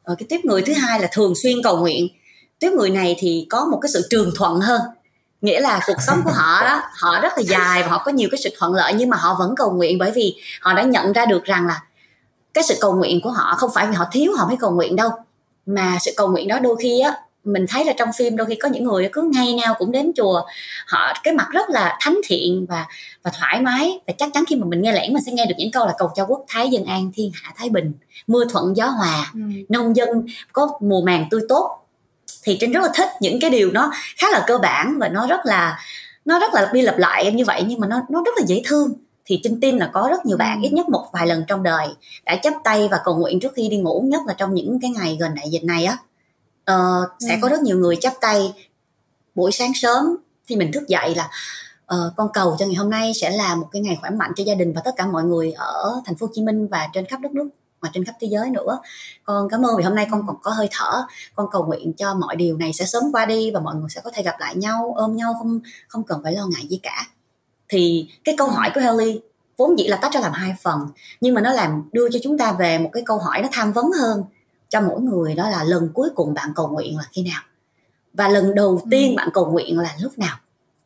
ờ, 0.08 0.16
cái 0.16 0.26
tiếp 0.30 0.40
người 0.44 0.62
thứ 0.62 0.74
hai 0.74 1.00
là 1.00 1.08
thường 1.12 1.36
xuyên 1.36 1.64
cầu 1.64 1.78
nguyện. 1.78 2.08
Tiếp 2.60 2.72
người 2.72 2.90
này 2.90 3.16
thì 3.20 3.48
có 3.50 3.66
một 3.66 3.80
cái 3.82 3.90
sự 3.94 4.08
trường 4.10 4.32
thuận 4.36 4.60
hơn. 4.60 4.82
Nghĩa 5.42 5.60
là 5.60 5.80
cuộc 5.88 6.02
sống 6.08 6.22
của 6.24 6.32
họ 6.32 6.64
đó 6.64 6.82
họ 7.00 7.22
rất 7.22 7.34
là 7.38 7.44
dài 7.44 7.84
và 7.84 7.90
họ 7.90 8.04
có 8.06 8.12
nhiều 8.12 8.30
cái 8.32 8.40
sự 8.44 8.50
thuận 8.58 8.74
lợi 8.74 8.94
nhưng 8.94 9.10
mà 9.10 9.18
họ 9.18 9.36
vẫn 9.40 9.56
cầu 9.56 9.72
nguyện 9.72 9.98
bởi 9.98 10.12
vì 10.12 10.36
họ 10.62 10.74
đã 10.74 10.84
nhận 10.84 11.14
ra 11.14 11.26
được 11.26 11.44
rằng 11.44 11.68
là 11.68 11.84
cái 12.54 12.64
sự 12.64 12.76
cầu 12.82 12.94
nguyện 12.94 13.22
của 13.24 13.32
họ 13.32 13.56
không 13.58 13.70
phải 13.74 13.88
vì 13.88 13.96
họ 13.96 14.06
thiếu 14.12 14.34
họ 14.38 14.48
mới 14.48 14.58
cầu 14.60 14.72
nguyện 14.72 14.96
đâu. 14.96 15.10
Mà 15.66 15.98
sự 16.02 16.12
cầu 16.18 16.28
nguyện 16.28 16.48
đó 16.48 16.60
đôi 16.60 16.76
khi 16.82 17.00
á 17.00 17.14
mình 17.48 17.66
thấy 17.70 17.86
là 17.86 17.94
trong 17.98 18.10
phim 18.18 18.36
đôi 18.36 18.48
khi 18.48 18.56
có 18.56 18.70
những 18.70 18.84
người 18.84 19.10
cứ 19.14 19.32
ngày 19.34 19.56
nào 19.64 19.76
cũng 19.80 19.92
đến 19.92 20.12
chùa 20.16 20.42
họ 20.88 21.14
cái 21.24 21.34
mặt 21.34 21.48
rất 21.52 21.70
là 21.70 21.98
thánh 22.02 22.18
thiện 22.26 22.66
và 22.70 22.86
và 23.24 23.32
thoải 23.40 23.62
mái. 23.62 24.00
Và 24.08 24.14
chắc 24.18 24.30
chắn 24.34 24.44
khi 24.48 24.56
mà 24.56 24.66
mình 24.66 24.82
nghe 24.82 24.92
lẽn 24.92 25.14
mình 25.14 25.24
sẽ 25.26 25.32
nghe 25.32 25.46
được 25.46 25.56
những 25.58 25.72
câu 25.72 25.86
là 25.86 25.94
cầu 25.98 26.12
cho 26.16 26.26
quốc 26.26 26.46
thái 26.48 26.70
dân 26.70 26.86
an 26.86 27.12
thiên 27.14 27.32
hạ 27.34 27.54
thái 27.58 27.70
bình 27.70 27.94
mưa 28.28 28.46
thuận 28.50 28.78
gió 28.78 28.86
hòa 28.88 29.32
ừ. 29.34 29.40
nông 29.70 29.96
dân 29.96 30.10
có 30.52 30.70
mùa 30.82 31.02
màng 31.02 31.26
tươi 31.32 31.42
tốt. 31.50 31.80
Thì 32.44 32.58
trinh 32.60 32.72
rất 32.72 32.84
là 32.84 32.90
thích 32.96 33.10
những 33.22 33.40
cái 33.40 33.50
điều 33.50 33.72
nó 33.72 33.92
khá 34.18 34.28
là 34.32 34.44
cơ 34.48 34.58
bản 34.58 34.98
và 35.00 35.10
nó 35.10 35.28
rất 35.28 35.46
là 35.46 35.80
nó 36.26 36.40
rất 36.40 36.54
là 36.54 36.62
lặp 36.62 36.74
đi 36.74 36.82
lặp 36.82 36.98
lại 36.98 37.24
em 37.24 37.36
như 37.36 37.46
vậy 37.46 37.64
nhưng 37.68 37.80
mà 37.80 37.88
nó 37.88 38.02
nó 38.10 38.24
rất 38.26 38.32
là 38.38 38.44
dễ 38.48 38.62
thương. 38.66 38.94
Thì 39.26 39.40
trinh 39.44 39.60
tin 39.60 39.78
là 39.78 39.90
có 39.94 40.08
rất 40.12 40.26
nhiều 40.26 40.38
bạn 40.38 40.62
ít 40.62 40.74
nhất 40.74 40.90
một 40.90 41.06
vài 41.14 41.28
lần 41.28 41.44
trong 41.48 41.64
đời 41.64 41.88
đã 42.26 42.36
chấp 42.36 42.54
tay 42.64 42.88
và 42.92 43.00
cầu 43.04 43.18
nguyện 43.18 43.40
trước 43.40 43.54
khi 43.56 43.70
đi 43.70 43.78
ngủ 43.78 44.06
nhất 44.12 44.22
là 44.28 44.34
trong 44.34 44.54
những 44.54 44.80
cái 44.82 44.92
ngày 44.92 45.18
gần 45.20 45.36
đại 45.36 45.50
dịch 45.50 45.64
này 45.64 45.86
á 45.86 45.98
uh, 46.72 47.10
sẽ 47.20 47.34
ừ. 47.34 47.40
có 47.42 47.50
rất 47.50 47.62
nhiều 47.62 47.78
người 47.78 47.96
chấp 47.96 48.14
tay 48.22 48.54
buổi 49.36 49.52
sáng 49.52 49.72
sớm 49.76 50.18
khi 50.46 50.56
mình 50.56 50.72
thức 50.72 50.88
dậy 50.88 51.16
là 51.16 51.30
uh, 51.94 52.14
con 52.18 52.28
cầu 52.34 52.56
cho 52.60 52.66
ngày 52.66 52.76
hôm 52.76 52.90
nay 52.90 53.12
sẽ 53.22 53.30
là 53.30 53.56
một 53.56 53.68
cái 53.72 53.82
ngày 53.82 53.98
khỏe 54.02 54.10
mạnh 54.10 54.32
cho 54.36 54.44
gia 54.44 54.56
đình 54.56 54.74
và 54.74 54.82
tất 54.86 54.92
cả 54.98 55.06
mọi 55.06 55.24
người 55.24 55.52
ở 55.52 56.02
thành 56.06 56.16
phố 56.16 56.26
Hồ 56.26 56.32
Chí 56.36 56.42
Minh 56.42 56.68
và 56.68 56.90
trên 56.94 57.06
khắp 57.06 57.20
đất 57.20 57.32
nước 57.32 57.50
và 57.80 57.90
trên 57.94 58.06
khắp 58.06 58.16
thế 58.20 58.28
giới 58.32 58.50
nữa. 58.50 58.80
Con 59.24 59.50
cảm 59.50 59.66
ơn 59.66 59.78
vì 59.78 59.84
hôm 59.84 59.96
nay 59.96 60.08
con 60.12 60.28
còn 60.28 60.36
có 60.42 60.52
hơi 60.52 60.68
thở. 60.72 61.04
Con 61.36 61.48
cầu 61.52 61.66
nguyện 61.66 61.94
cho 61.98 62.14
mọi 62.14 62.36
điều 62.36 62.58
này 62.58 62.74
sẽ 62.74 62.86
sớm 62.86 63.04
qua 63.14 63.26
đi 63.26 63.52
và 63.52 63.60
mọi 63.60 63.76
người 63.76 63.90
sẽ 63.90 64.02
có 64.04 64.12
thể 64.14 64.24
gặp 64.24 64.36
lại 64.40 64.56
nhau 64.56 64.94
ôm 64.98 65.16
nhau 65.16 65.34
không 65.40 65.60
không 65.88 66.04
cần 66.04 66.22
phải 66.24 66.34
lo 66.34 66.46
ngại 66.46 66.68
gì 66.70 66.80
cả. 66.84 67.08
Thì 67.70 68.10
cái 68.24 68.36
câu 68.38 68.48
hỏi 68.48 68.72
của 68.76 68.82
Haley 68.82 69.22
vốn 69.58 69.80
dĩ 69.80 69.88
là 69.88 69.98
tách 69.98 70.14
ra 70.14 70.20
làm 70.20 70.32
hai 70.32 70.56
phần 70.62 70.80
nhưng 71.22 71.34
mà 71.36 71.42
nó 71.42 71.54
làm 71.54 71.90
đưa 71.92 72.10
cho 72.10 72.20
chúng 72.24 72.38
ta 72.38 72.52
về 72.52 72.80
một 72.80 72.90
cái 72.94 73.04
câu 73.06 73.18
hỏi 73.18 73.42
nó 73.42 73.50
tham 73.52 73.74
vấn 73.74 73.86
hơn 74.00 74.24
cho 74.70 74.82
mỗi 74.82 75.02
người 75.02 75.36
đó 75.36 75.50
là 75.50 75.64
lần 75.64 75.90
cuối 75.94 76.10
cùng 76.16 76.34
bạn 76.34 76.50
cầu 76.56 76.68
nguyện 76.68 76.98
là 76.98 77.04
khi 77.12 77.24
nào 77.24 77.42
và 78.14 78.28
lần 78.28 78.56
đầu 78.56 78.70
ừ. 78.70 78.88
tiên 78.92 79.16
bạn 79.16 79.30
cầu 79.34 79.52
nguyện 79.52 79.80
là 79.80 79.96
lúc 80.02 80.20
nào 80.20 80.38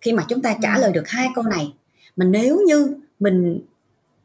khi 0.02 0.14
mà 0.14 0.26
chúng 0.28 0.42
ta 0.42 0.56
trả 0.62 0.76
ừ. 0.76 0.82
lời 0.82 0.92
được 0.92 1.08
hai 1.08 1.28
câu 1.36 1.44
này 1.44 1.74
mà 2.16 2.26
nếu 2.26 2.60
như 2.68 2.96
mình 3.20 3.62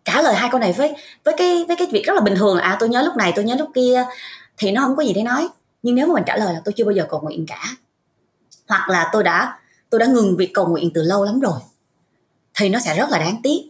trả 0.05 0.23
lời 0.23 0.35
hai 0.35 0.49
câu 0.53 0.61
này 0.61 0.73
với 0.73 0.95
với 1.25 1.35
cái 1.39 1.65
với 1.69 1.77
cái 1.77 1.89
việc 1.93 2.07
rất 2.07 2.15
là 2.15 2.21
bình 2.21 2.35
thường 2.37 2.59
à 2.59 2.77
tôi 2.81 2.89
nhớ 2.89 3.03
lúc 3.03 3.17
này 3.17 3.33
tôi 3.37 3.45
nhớ 3.45 3.55
lúc 3.59 3.71
kia 3.75 4.05
thì 4.59 4.73
nó 4.73 4.81
không 4.81 4.97
có 4.97 5.03
gì 5.03 5.13
để 5.13 5.23
nói 5.23 5.49
nhưng 5.83 5.95
nếu 5.95 6.07
mà 6.07 6.15
mình 6.15 6.25
trả 6.27 6.37
lời 6.37 6.55
là 6.55 6.61
tôi 6.65 6.75
chưa 6.77 6.85
bao 6.85 6.93
giờ 6.93 7.07
cầu 7.09 7.21
nguyện 7.21 7.47
cả 7.49 7.63
hoặc 8.69 8.89
là 8.89 9.11
tôi 9.13 9.23
đã 9.23 9.59
tôi 9.91 9.99
đã 9.99 10.07
ngừng 10.07 10.37
việc 10.37 10.51
cầu 10.55 10.67
nguyện 10.67 10.91
từ 10.95 11.03
lâu 11.03 11.25
lắm 11.25 11.41
rồi 11.41 11.61
thì 12.59 12.69
nó 12.69 12.79
sẽ 12.79 12.97
rất 12.97 13.11
là 13.11 13.19
đáng 13.19 13.41
tiếc 13.43 13.61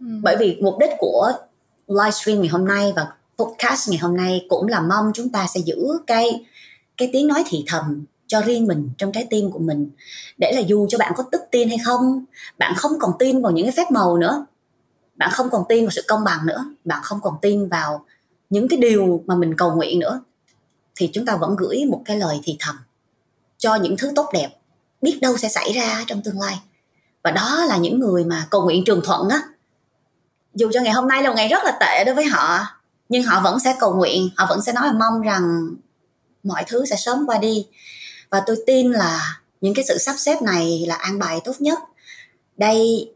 ừ. 0.00 0.06
bởi 0.22 0.36
vì 0.36 0.58
mục 0.62 0.76
đích 0.80 0.90
của 0.98 1.32
livestream 1.88 2.40
ngày 2.40 2.48
hôm 2.48 2.68
nay 2.68 2.92
và 2.96 3.06
podcast 3.38 3.88
ngày 3.88 3.98
hôm 3.98 4.16
nay 4.16 4.46
cũng 4.48 4.68
là 4.68 4.80
mong 4.80 5.10
chúng 5.14 5.28
ta 5.28 5.46
sẽ 5.46 5.60
giữ 5.60 5.76
cái 6.06 6.44
cái 6.96 7.10
tiếng 7.12 7.26
nói 7.26 7.44
thì 7.46 7.64
thầm 7.66 8.04
cho 8.26 8.40
riêng 8.40 8.66
mình 8.66 8.90
trong 8.98 9.12
trái 9.12 9.26
tim 9.30 9.50
của 9.50 9.58
mình. 9.58 9.90
Để 10.38 10.52
là 10.52 10.60
dù 10.60 10.86
cho 10.90 10.98
bạn 10.98 11.12
có 11.16 11.24
tức 11.32 11.42
tin 11.50 11.68
hay 11.68 11.78
không, 11.84 12.24
bạn 12.58 12.74
không 12.76 12.92
còn 13.00 13.12
tin 13.18 13.42
vào 13.42 13.52
những 13.52 13.66
cái 13.66 13.72
phép 13.76 13.90
màu 13.90 14.16
nữa, 14.16 14.46
bạn 15.16 15.30
không 15.32 15.50
còn 15.50 15.64
tin 15.68 15.84
vào 15.84 15.90
sự 15.90 16.02
công 16.08 16.24
bằng 16.24 16.46
nữa, 16.46 16.64
bạn 16.84 17.00
không 17.02 17.20
còn 17.22 17.34
tin 17.42 17.68
vào 17.68 18.04
những 18.50 18.68
cái 18.68 18.78
điều 18.78 19.22
mà 19.26 19.34
mình 19.34 19.56
cầu 19.56 19.74
nguyện 19.74 19.98
nữa, 19.98 20.20
thì 20.96 21.10
chúng 21.12 21.26
ta 21.26 21.36
vẫn 21.36 21.56
gửi 21.56 21.84
một 21.90 22.02
cái 22.04 22.18
lời 22.18 22.40
thì 22.44 22.56
thầm 22.60 22.76
cho 23.58 23.74
những 23.74 23.96
thứ 23.96 24.12
tốt 24.16 24.30
đẹp 24.32 24.48
biết 25.02 25.18
đâu 25.22 25.36
sẽ 25.36 25.48
xảy 25.48 25.72
ra 25.72 26.04
trong 26.06 26.22
tương 26.22 26.40
lai. 26.40 26.60
Và 27.22 27.30
đó 27.30 27.64
là 27.68 27.76
những 27.76 28.00
người 28.00 28.24
mà 28.24 28.46
cầu 28.50 28.64
nguyện 28.64 28.84
trường 28.86 29.00
thuận 29.04 29.28
á. 29.28 29.42
Dù 30.54 30.70
cho 30.72 30.80
ngày 30.80 30.92
hôm 30.92 31.08
nay 31.08 31.22
là 31.22 31.28
một 31.28 31.34
ngày 31.36 31.48
rất 31.48 31.64
là 31.64 31.76
tệ 31.80 32.04
đối 32.04 32.14
với 32.14 32.24
họ 32.24 32.66
nhưng 33.08 33.22
họ 33.22 33.40
vẫn 33.40 33.60
sẽ 33.60 33.76
cầu 33.80 33.94
nguyện 33.94 34.28
họ 34.36 34.46
vẫn 34.48 34.62
sẽ 34.62 34.72
nói 34.72 34.86
là 34.86 34.92
mong 34.92 35.20
rằng 35.20 35.74
mọi 36.42 36.64
thứ 36.66 36.84
sẽ 36.86 36.96
sớm 36.96 37.26
qua 37.26 37.38
đi. 37.38 37.66
Và 38.30 38.42
tôi 38.46 38.56
tin 38.66 38.92
là 38.92 39.40
những 39.60 39.74
cái 39.74 39.84
sự 39.88 39.98
sắp 39.98 40.14
xếp 40.18 40.42
này 40.42 40.84
là 40.88 40.94
an 40.94 41.18
bài 41.18 41.40
tốt 41.44 41.52
nhất. 41.58 41.78
Đây 42.56 43.10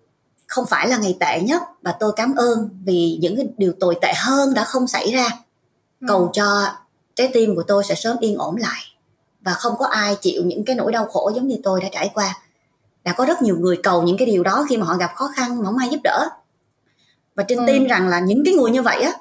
không 0.46 0.66
phải 0.66 0.88
là 0.88 0.96
ngày 0.96 1.16
tệ 1.20 1.40
nhất 1.40 1.62
và 1.82 1.94
tôi 2.00 2.12
cảm 2.16 2.34
ơn 2.34 2.68
vì 2.84 3.18
những 3.20 3.36
cái 3.36 3.46
điều 3.56 3.72
tồi 3.80 3.96
tệ 4.00 4.12
hơn 4.16 4.54
đã 4.54 4.64
không 4.64 4.88
xảy 4.88 5.12
ra. 5.12 5.28
Ừ. 6.00 6.06
cầu 6.08 6.30
cho 6.32 6.66
trái 7.14 7.30
tim 7.32 7.56
của 7.56 7.62
tôi 7.62 7.84
sẽ 7.84 7.94
sớm 7.94 8.16
yên 8.20 8.36
ổn 8.36 8.56
lại. 8.56 8.82
Và 9.40 9.52
không 9.52 9.74
có 9.78 9.86
ai 9.86 10.16
chịu 10.16 10.42
những 10.44 10.64
cái 10.64 10.76
nỗi 10.76 10.92
đau 10.92 11.06
khổ 11.06 11.32
giống 11.34 11.48
như 11.48 11.56
tôi 11.62 11.80
đã 11.80 11.88
trải 11.92 12.10
qua. 12.14 12.38
Đã 13.04 13.12
có 13.12 13.24
rất 13.24 13.42
nhiều 13.42 13.56
người 13.58 13.80
cầu 13.82 14.02
những 14.02 14.16
cái 14.16 14.26
điều 14.26 14.42
đó 14.42 14.66
khi 14.68 14.76
mà 14.76 14.86
họ 14.86 14.96
gặp 14.96 15.10
khó 15.14 15.30
khăn 15.36 15.58
mà 15.58 15.64
không 15.64 15.78
ai 15.78 15.88
giúp 15.88 16.00
đỡ. 16.04 16.28
Và 17.34 17.44
trên 17.48 17.58
ừ. 17.58 17.64
tin 17.66 17.86
rằng 17.86 18.08
là 18.08 18.20
những 18.20 18.44
cái 18.44 18.54
người 18.54 18.70
như 18.70 18.82
vậy 18.82 19.02
á 19.02 19.12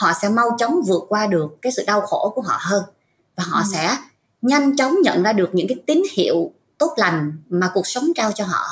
họ 0.00 0.12
sẽ 0.22 0.28
mau 0.28 0.56
chóng 0.58 0.82
vượt 0.86 1.02
qua 1.08 1.26
được 1.26 1.62
cái 1.62 1.72
sự 1.72 1.84
đau 1.86 2.00
khổ 2.00 2.32
của 2.34 2.42
họ 2.42 2.58
hơn. 2.60 2.82
Và 3.36 3.44
họ 3.46 3.58
ừ. 3.58 3.64
sẽ 3.72 3.96
nhanh 4.42 4.76
chóng 4.76 4.94
nhận 5.02 5.22
ra 5.22 5.32
được 5.32 5.54
những 5.54 5.68
cái 5.68 5.76
tín 5.86 6.02
hiệu 6.12 6.52
tốt 6.78 6.92
lành 6.96 7.32
mà 7.48 7.70
cuộc 7.74 7.86
sống 7.86 8.04
trao 8.14 8.32
cho 8.32 8.44
họ. 8.44 8.64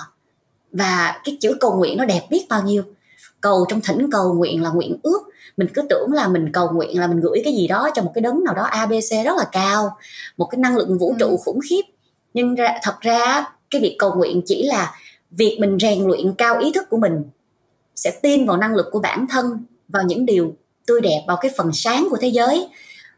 Và 0.73 1.21
cái 1.25 1.39
chữ 1.41 1.57
cầu 1.61 1.77
nguyện 1.77 1.97
nó 1.97 2.05
đẹp 2.05 2.27
biết 2.31 2.47
bao 2.49 2.63
nhiêu? 2.63 2.83
Cầu 3.41 3.67
trong 3.69 3.81
thỉnh 3.81 4.11
cầu 4.13 4.35
nguyện 4.35 4.63
là 4.63 4.71
nguyện 4.71 4.99
ước. 5.03 5.21
Mình 5.57 5.69
cứ 5.75 5.83
tưởng 5.83 6.13
là 6.13 6.29
mình 6.29 6.53
cầu 6.53 6.71
nguyện 6.73 7.01
là 7.01 7.07
mình 7.07 7.21
gửi 7.21 7.41
cái 7.45 7.53
gì 7.53 7.69
đó 7.69 7.91
cho 7.95 8.03
một 8.03 8.13
cái 8.15 8.23
đấng 8.23 8.45
nào 8.45 8.55
đó 8.55 8.63
abc 8.63 9.25
rất 9.25 9.37
là 9.37 9.45
cao 9.53 9.97
một 10.37 10.47
cái 10.47 10.59
năng 10.59 10.77
lượng 10.77 10.99
vũ 10.99 11.15
trụ 11.19 11.29
ừ. 11.29 11.37
khủng 11.45 11.61
khiếp. 11.71 11.83
Nhưng 12.35 12.55
ra, 12.55 12.79
thật 12.83 13.01
ra 13.01 13.45
cái 13.71 13.81
việc 13.81 13.97
cầu 13.99 14.15
nguyện 14.15 14.43
chỉ 14.47 14.63
là 14.63 14.95
việc 15.31 15.59
mình 15.61 15.79
rèn 15.81 16.05
luyện 16.05 16.35
cao 16.39 16.59
ý 16.59 16.73
thức 16.73 16.85
của 16.91 16.97
mình 16.97 17.25
sẽ 17.95 18.19
tin 18.23 18.47
vào 18.47 18.57
năng 18.57 18.75
lực 18.75 18.87
của 18.93 19.01
bản 19.01 19.27
thân 19.31 19.65
vào 19.89 20.03
những 20.03 20.27
điều 20.27 20.55
tươi 20.89 21.01
đẹp 21.01 21.25
vào 21.27 21.37
cái 21.37 21.51
phần 21.57 21.71
sáng 21.73 22.09
của 22.11 22.17
thế 22.21 22.29
giới, 22.29 22.69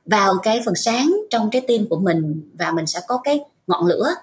vào 0.06 0.34
cái 0.42 0.62
phần 0.64 0.74
sáng 0.74 1.16
trong 1.30 1.50
trái 1.50 1.62
tim 1.68 1.86
của 1.90 1.98
mình, 1.98 2.50
và 2.58 2.70
mình 2.70 2.86
sẽ 2.86 3.00
có 3.08 3.20
cái 3.24 3.40
ngọn 3.66 3.86
lửa. 3.86 4.14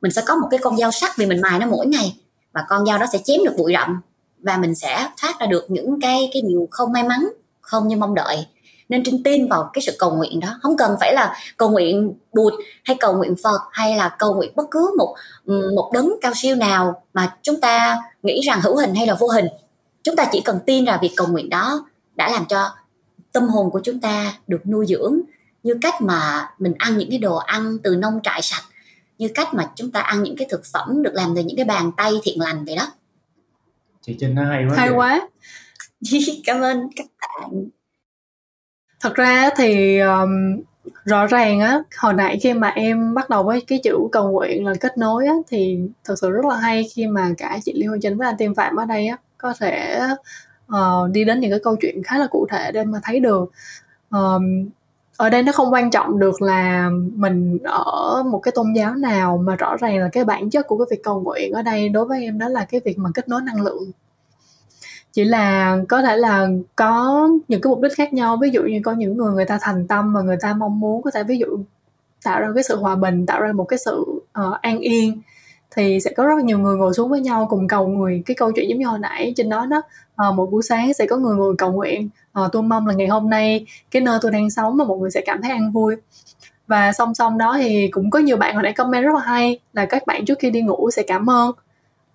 Mình 0.00 0.12
sẽ 0.12 0.22
có 0.26 0.34
một 0.34 0.48
cái 0.50 0.60
con 0.62 0.76
dao 0.76 0.90
sắc 0.90 1.16
vì 1.16 1.26
mình 1.26 1.40
mài 1.40 1.58
nó 1.58 1.66
mỗi 1.66 1.86
ngày, 1.86 2.16
và 2.52 2.64
con 2.68 2.86
dao 2.86 2.98
đó 2.98 3.06
sẽ 3.12 3.18
chém 3.24 3.44
được 3.44 3.54
bụi 3.56 3.72
rậm, 3.72 4.00
và 4.38 4.56
mình 4.56 4.74
sẽ 4.74 5.08
thoát 5.20 5.40
ra 5.40 5.46
được 5.46 5.64
những 5.68 6.00
cái 6.00 6.30
cái 6.32 6.42
điều 6.42 6.68
không 6.70 6.92
may 6.92 7.02
mắn, 7.02 7.28
không 7.60 7.88
như 7.88 7.96
mong 7.96 8.14
đợi. 8.14 8.46
Nên 8.88 9.02
trinh 9.04 9.22
tin 9.22 9.48
vào 9.48 9.70
cái 9.72 9.82
sự 9.82 9.96
cầu 9.98 10.10
nguyện 10.10 10.40
đó. 10.40 10.48
Không 10.62 10.76
cần 10.76 10.96
phải 11.00 11.14
là 11.14 11.36
cầu 11.56 11.70
nguyện 11.70 12.14
bụt 12.32 12.52
hay 12.84 12.96
cầu 13.00 13.14
nguyện 13.14 13.34
phật 13.42 13.60
hay 13.70 13.96
là 13.96 14.16
cầu 14.18 14.34
nguyện 14.34 14.52
bất 14.56 14.64
cứ 14.70 14.94
một 14.98 15.14
một 15.76 15.90
đấng 15.94 16.14
cao 16.20 16.32
siêu 16.34 16.56
nào 16.56 17.02
mà 17.14 17.36
chúng 17.42 17.60
ta 17.60 17.98
nghĩ 18.22 18.40
rằng 18.40 18.60
hữu 18.60 18.76
hình 18.76 18.94
hay 18.94 19.06
là 19.06 19.14
vô 19.14 19.28
hình. 19.28 19.46
Chúng 20.02 20.16
ta 20.16 20.28
chỉ 20.32 20.40
cần 20.40 20.58
tin 20.66 20.84
là 20.84 20.98
việc 21.02 21.12
cầu 21.16 21.26
nguyện 21.26 21.48
đó 21.50 21.86
đã 22.14 22.30
làm 22.30 22.44
cho 22.48 22.70
tâm 23.34 23.42
hồn 23.42 23.70
của 23.70 23.80
chúng 23.84 24.00
ta 24.00 24.38
được 24.46 24.66
nuôi 24.66 24.86
dưỡng 24.86 25.20
như 25.62 25.74
cách 25.82 25.94
mà 26.00 26.48
mình 26.58 26.74
ăn 26.78 26.98
những 26.98 27.10
cái 27.10 27.18
đồ 27.18 27.36
ăn 27.36 27.78
từ 27.82 27.96
nông 27.96 28.20
trại 28.22 28.42
sạch 28.42 28.62
như 29.18 29.28
cách 29.34 29.54
mà 29.54 29.70
chúng 29.76 29.90
ta 29.90 30.00
ăn 30.00 30.22
những 30.22 30.36
cái 30.36 30.46
thực 30.50 30.62
phẩm 30.72 31.02
được 31.02 31.14
làm 31.14 31.32
từ 31.36 31.42
những 31.42 31.56
cái 31.56 31.64
bàn 31.64 31.90
tay 31.96 32.12
thiện 32.22 32.40
lành 32.40 32.64
vậy 32.64 32.76
đó. 32.76 32.92
Chị 34.00 34.16
Trinh 34.20 34.34
nó 34.34 34.44
hay 34.44 34.64
quá 34.70 34.76
hay 34.76 34.90
quá. 34.90 35.28
Cảm 36.44 36.60
ơn 36.60 36.88
các 36.96 37.06
bạn. 37.20 37.68
Thật 39.00 39.14
ra 39.14 39.50
thì 39.56 39.98
um, 39.98 40.60
rõ 41.04 41.26
ràng 41.26 41.60
á 41.60 41.82
hồi 41.98 42.14
nãy 42.14 42.38
khi 42.42 42.54
mà 42.54 42.68
em 42.68 43.14
bắt 43.14 43.30
đầu 43.30 43.42
với 43.42 43.60
cái 43.60 43.80
chữ 43.84 43.98
cầu 44.12 44.30
nguyện 44.30 44.64
là 44.66 44.74
kết 44.80 44.98
nối 44.98 45.26
á 45.26 45.34
thì 45.48 45.78
thật 46.04 46.14
sự 46.20 46.30
rất 46.30 46.44
là 46.44 46.56
hay 46.56 46.88
khi 46.94 47.06
mà 47.06 47.30
cả 47.38 47.58
chị 47.64 47.72
Liên 47.76 47.88
Hoa 47.88 47.98
Trinh 48.02 48.18
với 48.18 48.26
anh 48.26 48.36
Tiên 48.38 48.54
Phạm 48.54 48.76
ở 48.76 48.84
đây 48.84 49.06
á 49.06 49.16
có 49.38 49.54
thể 49.60 50.00
uh, 50.74 51.10
đi 51.10 51.24
đến 51.24 51.40
những 51.40 51.50
cái 51.50 51.60
câu 51.60 51.76
chuyện 51.76 52.02
khá 52.02 52.18
là 52.18 52.26
cụ 52.26 52.46
thể 52.50 52.72
để 52.72 52.84
mà 52.84 53.00
thấy 53.02 53.20
được. 53.20 53.52
Um, 54.10 54.68
ở 55.16 55.30
đây 55.30 55.42
nó 55.42 55.52
không 55.52 55.72
quan 55.72 55.90
trọng 55.90 56.18
được 56.18 56.42
là 56.42 56.90
mình 57.14 57.58
ở 57.64 58.22
một 58.22 58.38
cái 58.38 58.52
tôn 58.52 58.72
giáo 58.72 58.94
nào 58.94 59.42
mà 59.44 59.56
rõ 59.56 59.76
ràng 59.76 59.98
là 59.98 60.08
cái 60.12 60.24
bản 60.24 60.50
chất 60.50 60.66
của 60.66 60.78
cái 60.78 60.86
việc 60.90 61.02
cầu 61.02 61.20
nguyện 61.20 61.52
ở 61.52 61.62
đây 61.62 61.88
đối 61.88 62.04
với 62.04 62.24
em 62.24 62.38
đó 62.38 62.48
là 62.48 62.64
cái 62.64 62.80
việc 62.84 62.98
mà 62.98 63.10
kết 63.14 63.28
nối 63.28 63.42
năng 63.42 63.62
lượng. 63.62 63.90
Chỉ 65.12 65.24
là 65.24 65.78
có 65.88 66.02
thể 66.02 66.16
là 66.16 66.48
có 66.76 67.28
những 67.48 67.60
cái 67.60 67.70
mục 67.70 67.80
đích 67.80 67.92
khác 67.96 68.12
nhau 68.12 68.36
ví 68.36 68.50
dụ 68.50 68.62
như 68.62 68.80
có 68.84 68.92
những 68.92 69.16
người 69.16 69.32
người 69.32 69.44
ta 69.44 69.58
thành 69.60 69.86
tâm 69.86 70.14
và 70.14 70.22
người 70.22 70.36
ta 70.40 70.54
mong 70.54 70.80
muốn 70.80 71.02
có 71.02 71.10
thể 71.10 71.22
ví 71.22 71.38
dụ 71.38 71.46
tạo 72.24 72.40
ra 72.40 72.48
cái 72.54 72.62
sự 72.62 72.76
hòa 72.76 72.94
bình 72.94 73.26
tạo 73.26 73.40
ra 73.40 73.52
một 73.52 73.64
cái 73.64 73.78
sự 73.78 74.04
uh, 74.46 74.60
an 74.60 74.78
yên 74.78 75.20
thì 75.76 76.00
sẽ 76.00 76.12
có 76.16 76.26
rất 76.26 76.44
nhiều 76.44 76.58
người 76.58 76.76
ngồi 76.76 76.94
xuống 76.94 77.10
với 77.10 77.20
nhau 77.20 77.46
cùng 77.50 77.68
cầu 77.68 77.88
người 77.88 78.22
cái 78.26 78.34
câu 78.34 78.52
chuyện 78.52 78.68
giống 78.68 78.78
như 78.78 78.86
hồi 78.86 78.98
nãy 78.98 79.32
trên 79.36 79.48
đó 79.48 79.66
đó 79.66 79.82
à, 80.16 80.30
một 80.30 80.50
buổi 80.50 80.62
sáng 80.62 80.94
sẽ 80.94 81.06
có 81.06 81.16
người 81.16 81.36
ngồi 81.36 81.54
cầu 81.58 81.72
nguyện 81.72 82.08
à, 82.32 82.42
tôi 82.52 82.62
mong 82.62 82.86
là 82.86 82.94
ngày 82.94 83.06
hôm 83.06 83.30
nay 83.30 83.66
cái 83.90 84.02
nơi 84.02 84.18
tôi 84.22 84.32
đang 84.32 84.50
sống 84.50 84.76
mà 84.76 84.84
mọi 84.84 84.98
người 84.98 85.10
sẽ 85.10 85.20
cảm 85.26 85.42
thấy 85.42 85.50
an 85.50 85.72
vui. 85.72 85.96
Và 86.66 86.92
song 86.92 87.14
song 87.14 87.38
đó 87.38 87.56
thì 87.58 87.88
cũng 87.88 88.10
có 88.10 88.18
nhiều 88.18 88.36
bạn 88.36 88.54
hồi 88.54 88.62
nãy 88.62 88.72
comment 88.72 89.04
rất 89.04 89.14
là 89.14 89.20
hay 89.20 89.58
là 89.72 89.86
các 89.86 90.06
bạn 90.06 90.24
trước 90.24 90.38
khi 90.38 90.50
đi 90.50 90.62
ngủ 90.62 90.90
sẽ 90.90 91.02
cảm 91.06 91.30
ơn 91.30 91.52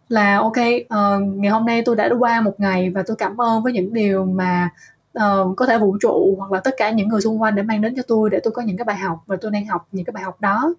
là 0.10 0.38
ok 0.38 0.58
uh, 0.58 1.22
ngày 1.36 1.52
hôm 1.52 1.66
nay 1.66 1.82
tôi 1.86 1.96
đã 1.96 2.10
qua 2.20 2.42
một 2.42 2.60
ngày 2.60 2.90
và 2.90 3.04
tôi 3.08 3.16
cảm 3.18 3.42
ơn 3.42 3.64
với 3.64 3.74
những 3.74 3.94
điều 3.94 4.26
mà 4.26 4.70
uh, 5.18 5.58
có 5.58 5.66
thể 5.66 5.78
vũ 5.78 5.98
trụ 6.02 6.36
hoặc 6.38 6.52
là 6.52 6.60
tất 6.60 6.72
cả 6.78 6.92
những 6.92 7.08
người 7.08 7.22
xung 7.22 7.42
quanh 7.42 7.56
để 7.56 7.64
mang 7.64 7.82
đến 7.82 7.96
cho 7.96 8.04
tôi 8.08 8.30
để 8.30 8.40
tôi 8.44 8.52
có 8.52 8.62
những 8.62 8.78
cái 8.78 8.86
bài 8.86 8.98
học 8.98 9.24
và 9.28 9.36
tôi 9.42 9.52
đang 9.52 9.66
học 9.66 9.88
những 9.92 10.06
cái 10.06 10.12
bài 10.12 10.24
học 10.24 10.42
đó 10.42 10.74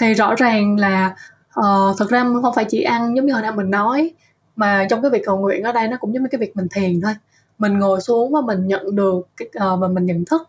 thì 0.00 0.14
rõ 0.14 0.34
ràng 0.34 0.76
là 0.76 1.14
ờ, 1.52 1.88
uh, 1.90 1.98
thực 1.98 2.10
ra 2.10 2.24
không 2.42 2.54
phải 2.54 2.64
chỉ 2.64 2.82
ăn 2.82 3.16
giống 3.16 3.26
như 3.26 3.32
hồi 3.32 3.42
nãy 3.42 3.52
mình 3.52 3.70
nói 3.70 4.10
mà 4.56 4.86
trong 4.90 5.02
cái 5.02 5.10
việc 5.10 5.22
cầu 5.26 5.38
nguyện 5.38 5.62
ở 5.62 5.72
đây 5.72 5.88
nó 5.88 5.96
cũng 6.00 6.14
giống 6.14 6.22
như 6.22 6.28
cái 6.32 6.38
việc 6.38 6.56
mình 6.56 6.66
thiền 6.74 7.00
thôi. 7.00 7.12
Mình 7.58 7.78
ngồi 7.78 8.00
xuống 8.00 8.32
và 8.32 8.40
mình 8.40 8.66
nhận 8.66 8.96
được 8.96 9.28
cái 9.36 9.48
uh, 9.48 9.80
và 9.80 9.88
mình 9.88 10.06
nhận 10.06 10.24
thức 10.24 10.48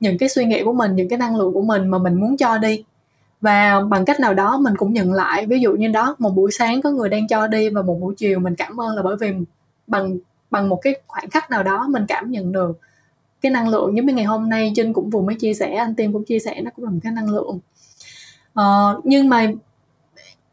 những 0.00 0.18
cái 0.18 0.28
suy 0.28 0.44
nghĩ 0.44 0.62
của 0.64 0.72
mình 0.72 0.96
những 0.96 1.08
cái 1.08 1.18
năng 1.18 1.36
lượng 1.36 1.52
của 1.52 1.62
mình 1.62 1.88
mà 1.88 1.98
mình 1.98 2.14
muốn 2.14 2.36
cho 2.36 2.58
đi. 2.58 2.84
Và 3.40 3.80
bằng 3.80 4.04
cách 4.04 4.20
nào 4.20 4.34
đó 4.34 4.58
mình 4.58 4.76
cũng 4.76 4.92
nhận 4.92 5.12
lại. 5.12 5.46
Ví 5.46 5.60
dụ 5.60 5.72
như 5.72 5.88
đó 5.88 6.16
một 6.18 6.30
buổi 6.30 6.52
sáng 6.52 6.82
có 6.82 6.90
người 6.90 7.08
đang 7.08 7.28
cho 7.28 7.46
đi 7.46 7.68
và 7.68 7.82
một 7.82 8.00
buổi 8.00 8.14
chiều 8.14 8.38
mình 8.38 8.54
cảm 8.54 8.80
ơn 8.80 8.96
là 8.96 9.02
bởi 9.02 9.16
vì 9.16 9.32
bằng 9.86 10.18
bằng 10.50 10.68
một 10.68 10.78
cái 10.82 10.94
khoảnh 11.06 11.30
khắc 11.30 11.50
nào 11.50 11.62
đó 11.62 11.86
mình 11.90 12.04
cảm 12.08 12.30
nhận 12.30 12.52
được 12.52 12.78
cái 13.40 13.52
năng 13.52 13.68
lượng. 13.68 13.96
Giống 13.96 14.06
như 14.06 14.14
ngày 14.14 14.24
hôm 14.24 14.48
nay 14.48 14.72
Trinh 14.76 14.92
cũng 14.92 15.10
vừa 15.10 15.20
mới 15.20 15.34
chia 15.34 15.54
sẻ 15.54 15.74
anh 15.74 15.94
Tim 15.94 16.12
cũng 16.12 16.24
chia 16.24 16.38
sẻ 16.38 16.60
nó 16.60 16.70
cũng 16.76 16.84
là 16.84 16.90
một 16.90 16.98
cái 17.02 17.12
năng 17.12 17.30
lượng 17.30 17.58
uh, 18.60 19.04
nhưng 19.04 19.28
mà 19.28 19.46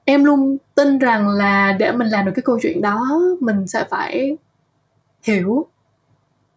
em 0.06 0.24
luôn 0.24 0.58
tin 0.76 1.00
rằng 1.00 1.28
là 1.28 1.72
để 1.80 1.92
mình 1.92 2.08
làm 2.08 2.26
được 2.26 2.32
cái 2.36 2.44
câu 2.44 2.60
chuyện 2.62 2.82
đó 2.82 3.20
mình 3.40 3.68
sẽ 3.68 3.84
phải 3.90 4.38
hiểu. 5.24 5.68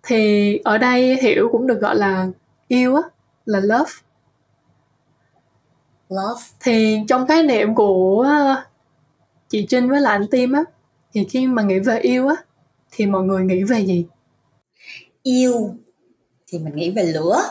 Thì 0.03 0.57
ở 0.65 0.79
đây 0.79 1.17
hiểu 1.23 1.49
cũng 1.53 1.67
được 1.67 1.81
gọi 1.81 1.97
là 1.97 2.29
yêu 2.69 2.97
á 2.97 3.03
là 3.45 3.61
love. 3.61 3.91
Love. 6.09 6.43
Thì 6.61 6.99
trong 7.09 7.27
khái 7.27 7.43
niệm 7.43 7.75
của 7.75 8.27
chị 9.49 9.67
Trinh 9.69 9.89
với 9.89 10.01
lại 10.01 10.19
anh 10.19 10.27
Tim 10.31 10.53
á 10.53 10.63
thì 11.13 11.25
khi 11.31 11.47
mà 11.47 11.63
nghĩ 11.63 11.79
về 11.79 11.99
yêu 11.99 12.29
á 12.29 12.35
thì 12.91 13.07
mọi 13.07 13.23
người 13.23 13.45
nghĩ 13.45 13.65
về 13.65 13.81
gì? 13.87 14.07
Yêu 15.23 15.75
thì 16.47 16.59
mình 16.59 16.77
nghĩ 16.77 16.91
về 16.91 17.03
lửa. 17.03 17.43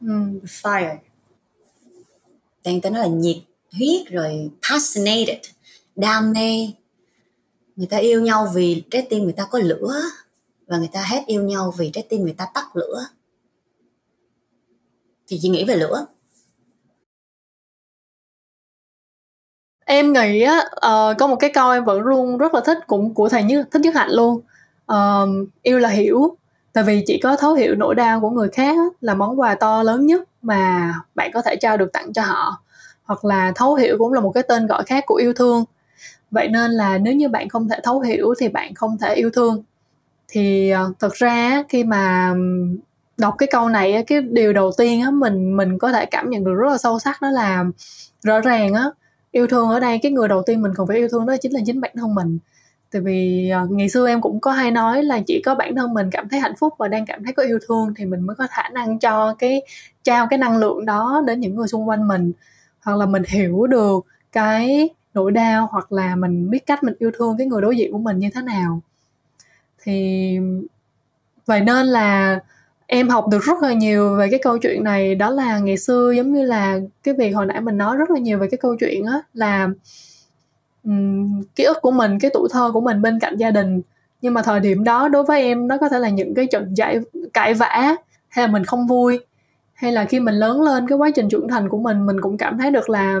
Ừ. 0.00 0.40
fire 0.44 0.96
đang 2.66 2.80
ta 2.80 2.90
nói 2.90 3.00
là 3.02 3.06
nhiệt 3.06 3.36
huyết 3.72 4.06
rồi 4.10 4.50
passionated 4.70 5.38
đam 5.96 6.32
mê. 6.32 6.68
Người 7.76 7.86
ta 7.86 7.96
yêu 7.96 8.22
nhau 8.22 8.48
vì 8.54 8.82
trái 8.90 9.06
tim 9.10 9.24
người 9.24 9.32
ta 9.32 9.46
có 9.50 9.58
lửa 9.58 10.00
và 10.66 10.78
người 10.78 10.88
ta 10.92 11.02
hết 11.02 11.22
yêu 11.26 11.42
nhau 11.42 11.74
vì 11.78 11.90
trái 11.92 12.06
tim 12.08 12.22
người 12.22 12.34
ta 12.38 12.46
tắt 12.54 12.76
lửa. 12.76 13.06
Thì 15.28 15.38
chị 15.42 15.48
nghĩ 15.48 15.64
về 15.64 15.76
lửa. 15.76 16.06
Em 19.84 20.12
nghĩ 20.12 20.40
á 20.40 20.64
uh, 20.76 21.18
có 21.18 21.26
một 21.26 21.36
cái 21.40 21.50
câu 21.54 21.70
em 21.70 21.84
vẫn 21.84 22.00
luôn 22.00 22.38
rất 22.38 22.54
là 22.54 22.60
thích 22.66 22.78
cũng 22.86 23.14
của 23.14 23.28
thầy 23.28 23.42
như 23.42 23.64
thích 23.70 23.82
nhất 23.82 23.94
hạnh 23.94 24.10
luôn. 24.10 24.40
Uh, 24.92 25.48
yêu 25.62 25.78
là 25.78 25.88
hiểu 25.88 26.36
tại 26.76 26.84
vì 26.84 27.02
chỉ 27.06 27.18
có 27.18 27.36
thấu 27.36 27.54
hiểu 27.54 27.74
nỗi 27.74 27.94
đau 27.94 28.20
của 28.20 28.30
người 28.30 28.48
khác 28.48 28.76
là 29.00 29.14
món 29.14 29.40
quà 29.40 29.54
to 29.54 29.82
lớn 29.82 30.06
nhất 30.06 30.22
mà 30.42 30.94
bạn 31.14 31.30
có 31.34 31.42
thể 31.42 31.56
trao 31.56 31.76
được 31.76 31.92
tặng 31.92 32.12
cho 32.12 32.22
họ. 32.22 32.62
Hoặc 33.04 33.24
là 33.24 33.52
thấu 33.54 33.74
hiểu 33.74 33.98
cũng 33.98 34.12
là 34.12 34.20
một 34.20 34.30
cái 34.30 34.42
tên 34.48 34.66
gọi 34.66 34.84
khác 34.84 35.04
của 35.06 35.14
yêu 35.14 35.32
thương. 35.32 35.64
Vậy 36.30 36.48
nên 36.48 36.70
là 36.70 36.98
nếu 36.98 37.14
như 37.14 37.28
bạn 37.28 37.48
không 37.48 37.68
thể 37.68 37.76
thấu 37.82 38.00
hiểu 38.00 38.34
thì 38.38 38.48
bạn 38.48 38.74
không 38.74 38.98
thể 38.98 39.14
yêu 39.14 39.30
thương. 39.30 39.62
Thì 40.28 40.70
ờ, 40.70 40.92
thật 41.00 41.14
ra 41.14 41.62
khi 41.68 41.84
mà 41.84 42.34
đọc 43.16 43.34
cái 43.38 43.48
câu 43.52 43.68
này 43.68 44.04
cái 44.06 44.20
điều 44.20 44.52
đầu 44.52 44.72
tiên 44.78 45.00
á, 45.00 45.10
mình 45.10 45.56
mình 45.56 45.78
có 45.78 45.92
thể 45.92 46.06
cảm 46.06 46.30
nhận 46.30 46.44
được 46.44 46.54
rất 46.54 46.70
là 46.70 46.78
sâu 46.78 46.98
sắc 46.98 47.22
đó 47.22 47.30
là 47.30 47.64
rõ 48.22 48.40
ràng 48.40 48.74
á, 48.74 48.90
yêu 49.30 49.46
thương 49.46 49.68
ở 49.68 49.80
đây, 49.80 49.98
cái 50.02 50.12
người 50.12 50.28
đầu 50.28 50.42
tiên 50.46 50.62
mình 50.62 50.72
cần 50.76 50.86
phải 50.86 50.96
yêu 50.96 51.08
thương 51.12 51.26
đó 51.26 51.36
chính 51.40 51.52
là 51.52 51.60
chính 51.66 51.80
bản 51.80 51.92
thân 51.96 52.14
mình 52.14 52.38
tại 52.90 53.02
vì 53.02 53.50
uh, 53.64 53.70
ngày 53.70 53.88
xưa 53.88 54.08
em 54.08 54.20
cũng 54.20 54.40
có 54.40 54.50
hay 54.50 54.70
nói 54.70 55.02
là 55.02 55.20
chỉ 55.26 55.42
có 55.44 55.54
bản 55.54 55.76
thân 55.76 55.94
mình 55.94 56.10
cảm 56.10 56.28
thấy 56.28 56.40
hạnh 56.40 56.54
phúc 56.58 56.74
và 56.78 56.88
đang 56.88 57.06
cảm 57.06 57.24
thấy 57.24 57.32
có 57.32 57.42
yêu 57.42 57.58
thương 57.68 57.94
thì 57.96 58.04
mình 58.04 58.20
mới 58.20 58.36
có 58.36 58.46
khả 58.50 58.68
năng 58.68 58.98
cho 58.98 59.34
cái 59.38 59.62
trao 60.04 60.26
cái 60.30 60.38
năng 60.38 60.58
lượng 60.58 60.86
đó 60.86 61.22
đến 61.26 61.40
những 61.40 61.54
người 61.56 61.68
xung 61.68 61.88
quanh 61.88 62.08
mình. 62.08 62.32
Hoặc 62.82 62.96
là 62.96 63.06
mình 63.06 63.22
hiểu 63.28 63.66
được 63.66 64.06
cái 64.32 64.88
nỗi 65.14 65.32
đau 65.32 65.68
hoặc 65.72 65.92
là 65.92 66.16
mình 66.16 66.50
biết 66.50 66.66
cách 66.66 66.84
mình 66.84 66.94
yêu 66.98 67.10
thương 67.18 67.36
cái 67.38 67.46
người 67.46 67.62
đối 67.62 67.76
diện 67.76 67.92
của 67.92 67.98
mình 67.98 68.18
như 68.18 68.28
thế 68.34 68.42
nào. 68.42 68.80
Thì 69.82 70.38
vậy 71.46 71.60
nên 71.60 71.86
là 71.86 72.38
em 72.86 73.08
học 73.08 73.24
được 73.30 73.42
rất 73.42 73.62
là 73.62 73.72
nhiều 73.72 74.16
về 74.16 74.28
cái 74.30 74.40
câu 74.42 74.58
chuyện 74.58 74.84
này. 74.84 75.14
Đó 75.14 75.30
là 75.30 75.58
ngày 75.58 75.76
xưa 75.76 76.12
giống 76.16 76.34
như 76.34 76.42
là 76.42 76.78
cái 77.02 77.14
việc 77.14 77.30
hồi 77.30 77.46
nãy 77.46 77.60
mình 77.60 77.78
nói 77.78 77.96
rất 77.96 78.10
là 78.10 78.18
nhiều 78.18 78.38
về 78.38 78.48
cái 78.50 78.58
câu 78.58 78.76
chuyện 78.80 79.04
á 79.04 79.20
là 79.34 79.68
um, 80.86 81.42
ký 81.54 81.64
ức 81.64 81.78
của 81.82 81.90
mình 81.90 82.18
cái 82.18 82.30
tuổi 82.34 82.48
thơ 82.52 82.70
của 82.72 82.80
mình 82.80 83.02
bên 83.02 83.18
cạnh 83.18 83.36
gia 83.36 83.50
đình. 83.50 83.82
Nhưng 84.22 84.34
mà 84.34 84.42
thời 84.42 84.60
điểm 84.60 84.84
đó 84.84 85.08
đối 85.08 85.24
với 85.24 85.42
em 85.42 85.68
nó 85.68 85.78
có 85.78 85.88
thể 85.88 85.98
là 85.98 86.08
những 86.08 86.34
cái 86.34 86.46
trận 86.46 86.74
giải 86.74 87.00
cãi 87.32 87.54
vã 87.54 87.96
hay 88.28 88.46
là 88.46 88.52
mình 88.52 88.64
không 88.64 88.86
vui 88.86 89.20
hay 89.74 89.92
là 89.92 90.04
khi 90.04 90.20
mình 90.20 90.34
lớn 90.34 90.62
lên 90.62 90.88
cái 90.88 90.98
quá 90.98 91.10
trình 91.14 91.28
trưởng 91.28 91.48
thành 91.48 91.68
của 91.68 91.78
mình 91.78 92.06
mình 92.06 92.20
cũng 92.20 92.38
cảm 92.38 92.58
thấy 92.58 92.70
được 92.70 92.90
là 92.90 93.20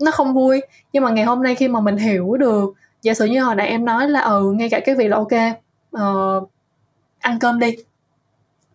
nó 0.00 0.10
không 0.10 0.34
vui. 0.34 0.60
Nhưng 0.92 1.04
mà 1.04 1.10
ngày 1.10 1.24
hôm 1.24 1.42
nay 1.42 1.54
khi 1.54 1.68
mà 1.68 1.80
mình 1.80 1.96
hiểu 1.96 2.36
được 2.36 2.74
giả 3.02 3.14
sử 3.14 3.24
như 3.24 3.42
hồi 3.42 3.54
nãy 3.54 3.68
em 3.68 3.84
nói 3.84 4.08
là 4.08 4.20
ừ 4.20 4.52
ngay 4.52 4.68
cả 4.68 4.80
cái 4.80 4.94
việc 4.94 5.08
là 5.08 5.16
ok 5.16 5.32
uh, 5.96 6.50
ăn 7.18 7.38
cơm 7.38 7.58
đi 7.58 7.76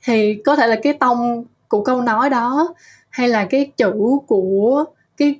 thì 0.03 0.41
có 0.45 0.55
thể 0.55 0.67
là 0.67 0.75
cái 0.83 0.93
tông 0.93 1.43
của 1.67 1.83
câu 1.83 2.01
nói 2.01 2.29
đó 2.29 2.73
hay 3.09 3.27
là 3.27 3.45
cái 3.45 3.71
chữ 3.77 3.93
của 4.27 4.85
cái 5.17 5.35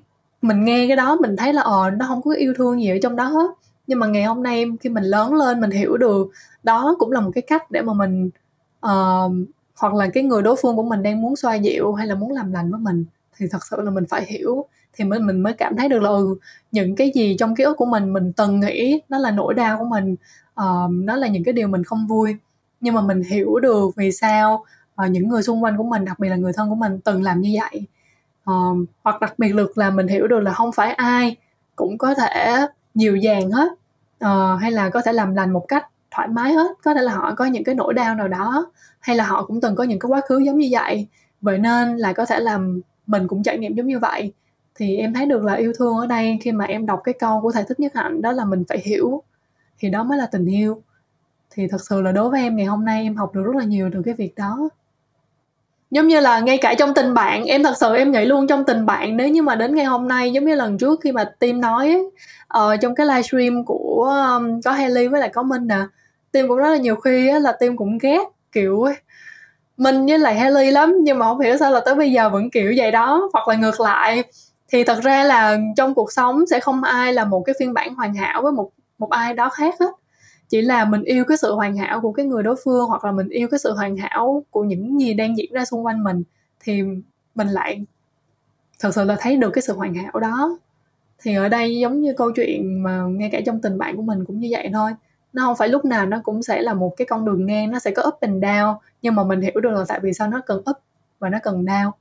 mình 0.47 0.65
nghe 0.65 0.87
cái 0.87 0.95
đó 0.97 1.17
mình 1.21 1.35
thấy 1.35 1.53
là 1.53 1.61
ờ 1.61 1.89
nó 1.89 2.05
không 2.07 2.21
có 2.21 2.31
yêu 2.31 2.53
thương 2.57 2.81
gì 2.81 2.89
ở 2.89 2.97
trong 3.03 3.15
đó 3.15 3.23
hết. 3.25 3.47
Nhưng 3.87 3.99
mà 3.99 4.07
ngày 4.07 4.23
hôm 4.23 4.43
nay 4.43 4.65
khi 4.81 4.89
mình 4.89 5.03
lớn 5.03 5.33
lên 5.33 5.61
mình 5.61 5.71
hiểu 5.71 5.97
được 5.97 6.27
đó 6.63 6.95
cũng 6.99 7.11
là 7.11 7.19
một 7.19 7.31
cái 7.35 7.41
cách 7.41 7.71
để 7.71 7.81
mà 7.81 7.93
mình 7.93 8.29
uh, 8.85 9.31
hoặc 9.79 9.93
là 9.93 10.07
cái 10.13 10.23
người 10.23 10.41
đối 10.41 10.55
phương 10.61 10.75
của 10.75 10.83
mình 10.83 11.03
đang 11.03 11.21
muốn 11.21 11.35
xoa 11.35 11.55
dịu 11.55 11.93
hay 11.93 12.07
là 12.07 12.15
muốn 12.15 12.31
làm 12.31 12.51
lành 12.51 12.71
với 12.71 12.79
mình 12.79 13.05
thì 13.37 13.45
thật 13.51 13.65
sự 13.69 13.81
là 13.81 13.91
mình 13.91 14.05
phải 14.09 14.25
hiểu 14.25 14.65
thì 14.93 15.05
mình 15.05 15.25
mình 15.25 15.39
mới 15.39 15.53
cảm 15.53 15.77
thấy 15.77 15.89
được 15.89 16.01
là 16.01 16.09
ừ, 16.09 16.37
những 16.71 16.95
cái 16.95 17.11
gì 17.15 17.35
trong 17.39 17.55
ký 17.55 17.63
ức 17.63 17.77
của 17.77 17.85
mình 17.85 18.13
mình 18.13 18.33
từng 18.33 18.59
nghĩ 18.59 19.01
nó 19.09 19.17
là 19.19 19.31
nỗi 19.31 19.53
đau 19.53 19.77
của 19.79 19.85
mình 19.85 20.15
uh, 20.61 20.91
nó 20.91 21.15
là 21.15 21.27
những 21.27 21.43
cái 21.43 21.53
điều 21.53 21.67
mình 21.67 21.83
không 21.83 22.07
vui. 22.07 22.35
Nhưng 22.81 22.95
mà 22.95 23.01
mình 23.01 23.23
hiểu 23.23 23.59
được 23.59 23.95
vì 23.95 24.11
sao 24.11 24.65
uh, 25.05 25.11
những 25.11 25.27
người 25.27 25.43
xung 25.43 25.63
quanh 25.63 25.77
của 25.77 25.83
mình 25.83 26.05
đặc 26.05 26.19
biệt 26.19 26.29
là 26.29 26.35
người 26.35 26.53
thân 26.53 26.69
của 26.69 26.75
mình 26.75 26.99
từng 26.99 27.23
làm 27.23 27.41
như 27.41 27.57
vậy 27.61 27.87
um, 28.45 28.85
hoặc 29.03 29.21
đặc 29.21 29.39
biệt 29.39 29.55
lực 29.55 29.77
là 29.77 29.89
mình 29.89 30.07
hiểu 30.07 30.27
được 30.27 30.39
là 30.39 30.53
không 30.53 30.71
phải 30.71 30.93
ai 30.93 31.37
cũng 31.75 31.97
có 31.97 32.13
thể 32.13 32.67
dịu 32.95 33.15
dàng 33.15 33.51
hết. 33.51 33.67
Uh, 34.25 34.61
hay 34.61 34.71
là 34.71 34.89
có 34.89 35.01
thể 35.01 35.13
làm 35.13 35.35
lành 35.35 35.53
một 35.53 35.65
cách 35.67 35.87
thoải 36.11 36.27
mái 36.27 36.53
hết. 36.53 36.71
Có 36.83 36.93
thể 36.93 37.01
là 37.01 37.13
họ 37.13 37.35
có 37.35 37.45
những 37.45 37.63
cái 37.63 37.75
nỗi 37.75 37.93
đau 37.93 38.15
nào 38.15 38.27
đó 38.27 38.71
hay 38.99 39.15
là 39.15 39.25
họ 39.25 39.45
cũng 39.45 39.61
từng 39.61 39.75
có 39.75 39.83
những 39.83 39.99
cái 39.99 40.07
quá 40.09 40.21
khứ 40.29 40.37
giống 40.37 40.57
như 40.57 40.67
vậy. 40.71 41.07
Vậy 41.41 41.57
nên 41.57 41.97
là 41.97 42.13
có 42.13 42.25
thể 42.25 42.39
làm 42.39 42.81
mình 43.07 43.27
cũng 43.27 43.43
trải 43.43 43.57
nghiệm 43.57 43.75
giống 43.75 43.87
như 43.87 43.99
vậy. 43.99 44.33
Thì 44.75 44.97
em 44.97 45.13
thấy 45.13 45.25
được 45.25 45.43
là 45.43 45.53
yêu 45.53 45.73
thương 45.77 45.97
ở 45.97 46.07
đây 46.07 46.39
khi 46.41 46.51
mà 46.51 46.65
em 46.65 46.85
đọc 46.85 47.01
cái 47.03 47.13
câu 47.19 47.41
của 47.41 47.51
thầy 47.51 47.63
thích 47.67 47.79
nhất 47.79 47.91
hạnh 47.95 48.21
đó 48.21 48.31
là 48.31 48.45
mình 48.45 48.63
phải 48.69 48.81
hiểu 48.85 49.23
thì 49.79 49.89
đó 49.89 50.03
mới 50.03 50.17
là 50.17 50.25
tình 50.25 50.45
yêu. 50.45 50.81
Thì 51.51 51.67
thật 51.67 51.81
sự 51.89 52.01
là 52.01 52.11
đối 52.11 52.29
với 52.29 52.41
em 52.41 52.55
ngày 52.55 52.65
hôm 52.65 52.85
nay 52.85 53.03
em 53.03 53.15
học 53.15 53.35
được 53.35 53.43
rất 53.43 53.55
là 53.55 53.63
nhiều 53.63 53.89
từ 53.93 54.01
cái 54.05 54.13
việc 54.13 54.35
đó 54.35 54.69
giống 55.95 56.07
như 56.07 56.19
là 56.19 56.39
ngay 56.39 56.57
cả 56.57 56.73
trong 56.73 56.93
tình 56.93 57.13
bạn 57.13 57.45
em 57.45 57.63
thật 57.63 57.77
sự 57.77 57.95
em 57.95 58.11
nghĩ 58.11 58.25
luôn 58.25 58.47
trong 58.47 58.63
tình 58.63 58.85
bạn 58.85 59.17
nếu 59.17 59.29
như 59.29 59.41
mà 59.41 59.55
đến 59.55 59.75
ngày 59.75 59.85
hôm 59.85 60.07
nay 60.07 60.31
giống 60.31 60.45
như 60.45 60.55
lần 60.55 60.77
trước 60.77 60.99
khi 61.01 61.11
mà 61.11 61.23
team 61.23 61.61
nói 61.61 62.03
uh, 62.57 62.81
trong 62.81 62.95
cái 62.95 63.07
livestream 63.07 63.65
của 63.65 64.25
um, 64.35 64.61
có 64.61 64.71
Haley 64.71 65.07
với 65.07 65.21
lại 65.21 65.29
có 65.29 65.43
Minh 65.43 65.67
nè 65.67 65.79
team 66.31 66.47
cũng 66.47 66.57
rất 66.57 66.69
là 66.69 66.77
nhiều 66.77 66.95
khi 66.95 67.27
á, 67.27 67.39
là 67.39 67.51
team 67.51 67.77
cũng 67.77 67.97
ghét 67.97 68.23
kiểu 68.51 68.85
Minh 69.77 70.05
với 70.05 70.19
lại 70.19 70.35
Haley 70.35 70.71
lắm 70.71 70.97
nhưng 71.01 71.19
mà 71.19 71.25
không 71.25 71.39
hiểu 71.39 71.57
sao 71.57 71.71
là 71.71 71.79
tới 71.79 71.95
bây 71.95 72.11
giờ 72.11 72.29
vẫn 72.29 72.49
kiểu 72.49 72.73
vậy 72.77 72.91
đó. 72.91 73.29
Hoặc 73.33 73.47
là 73.47 73.55
ngược 73.55 73.79
lại 73.79 74.23
thì 74.67 74.83
thật 74.83 74.99
ra 75.03 75.23
là 75.23 75.57
trong 75.77 75.93
cuộc 75.93 76.11
sống 76.11 76.45
sẽ 76.45 76.59
không 76.59 76.83
ai 76.83 77.13
là 77.13 77.25
một 77.25 77.43
cái 77.45 77.55
phiên 77.59 77.73
bản 77.73 77.95
hoàn 77.95 78.13
hảo 78.13 78.41
với 78.41 78.51
một 78.51 78.71
một 78.97 79.09
ai 79.09 79.33
đó 79.33 79.49
khác 79.49 79.75
hết 79.79 79.91
chỉ 80.49 80.61
là 80.61 80.85
mình 80.85 81.03
yêu 81.03 81.25
cái 81.27 81.37
sự 81.37 81.53
hoàn 81.53 81.77
hảo 81.77 82.01
của 82.01 82.11
cái 82.11 82.25
người 82.25 82.43
đối 82.43 82.55
phương 82.65 82.85
hoặc 82.87 83.05
là 83.05 83.11
mình 83.11 83.29
yêu 83.29 83.47
cái 83.51 83.59
sự 83.59 83.73
hoàn 83.73 83.97
hảo 83.97 84.43
của 84.49 84.63
những 84.63 84.99
gì 84.99 85.13
đang 85.13 85.37
diễn 85.37 85.53
ra 85.53 85.65
xung 85.65 85.85
quanh 85.85 86.03
mình, 86.03 86.23
thì 86.59 86.81
mình 87.35 87.47
lại 87.47 87.85
thật 88.79 88.91
sự 88.95 89.03
là 89.03 89.15
thấy 89.19 89.37
được 89.37 89.49
cái 89.49 89.61
sự 89.61 89.73
hoàn 89.73 89.93
hảo 89.93 90.19
đó. 90.19 90.59
Thì 91.21 91.35
ở 91.35 91.49
đây 91.49 91.79
giống 91.79 92.01
như 92.01 92.13
câu 92.17 92.31
chuyện 92.31 92.83
mà 92.83 93.01
ngay 93.01 93.29
cả 93.31 93.41
trong 93.45 93.61
tình 93.61 93.77
bạn 93.77 93.95
của 93.95 94.01
mình 94.01 94.25
cũng 94.25 94.39
như 94.39 94.47
vậy 94.51 94.69
thôi. 94.73 94.91
Nó 95.33 95.45
không 95.45 95.55
phải 95.55 95.67
lúc 95.67 95.85
nào 95.85 96.05
nó 96.05 96.19
cũng 96.23 96.43
sẽ 96.43 96.61
là 96.61 96.73
một 96.73 96.93
cái 96.97 97.07
con 97.09 97.25
đường 97.25 97.45
ngang, 97.45 97.71
nó 97.71 97.79
sẽ 97.79 97.91
có 97.91 98.03
up 98.07 98.19
and 98.19 98.43
down, 98.43 98.75
nhưng 99.01 99.15
mà 99.15 99.23
mình 99.23 99.41
hiểu 99.41 99.59
được 99.63 99.71
là 99.71 99.85
tại 99.87 99.99
vì 99.99 100.13
sao 100.13 100.27
nó 100.27 100.41
cần 100.45 100.57
up 100.57 100.77
và 101.19 101.29
nó 101.29 101.37
cần 101.43 101.65
down. 101.65 101.91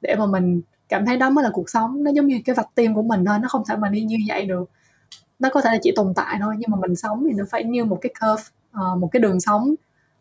Để 0.00 0.14
mà 0.18 0.26
mình 0.26 0.60
cảm 0.88 1.06
thấy 1.06 1.16
đó 1.16 1.30
mới 1.30 1.42
là 1.42 1.50
cuộc 1.52 1.70
sống, 1.70 2.04
nó 2.04 2.10
giống 2.10 2.26
như 2.26 2.40
cái 2.44 2.54
vạch 2.54 2.74
tim 2.74 2.94
của 2.94 3.02
mình 3.02 3.24
thôi, 3.24 3.38
nó 3.42 3.48
không 3.48 3.62
thể 3.68 3.76
mà 3.76 3.88
đi 3.88 4.00
như 4.00 4.16
vậy 4.28 4.46
được 4.46 4.70
nó 5.38 5.48
có 5.50 5.60
thể 5.60 5.70
là 5.72 5.78
chỉ 5.82 5.92
tồn 5.96 6.12
tại 6.16 6.38
thôi 6.40 6.54
nhưng 6.58 6.70
mà 6.70 6.76
mình 6.80 6.96
sống 6.96 7.24
thì 7.28 7.32
nó 7.32 7.44
phải 7.50 7.64
như 7.64 7.84
một 7.84 7.98
cái 8.00 8.12
curve 8.20 8.42
uh, 8.80 8.98
một 8.98 9.08
cái 9.12 9.20
đường 9.20 9.40
sống. 9.40 9.74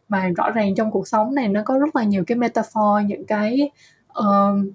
Mà 0.10 0.28
rõ 0.38 0.50
ràng 0.52 0.76
trong 0.76 0.92
cuộc 0.92 1.08
sống 1.08 1.36
này 1.36 1.48
nó 1.48 1.62
có 1.66 1.78
rất 1.78 1.96
là 1.96 2.04
nhiều 2.04 2.24
cái 2.28 2.38
metaphor 2.38 3.06
những 3.06 3.26
cái 3.26 3.72
uh, 4.20 4.66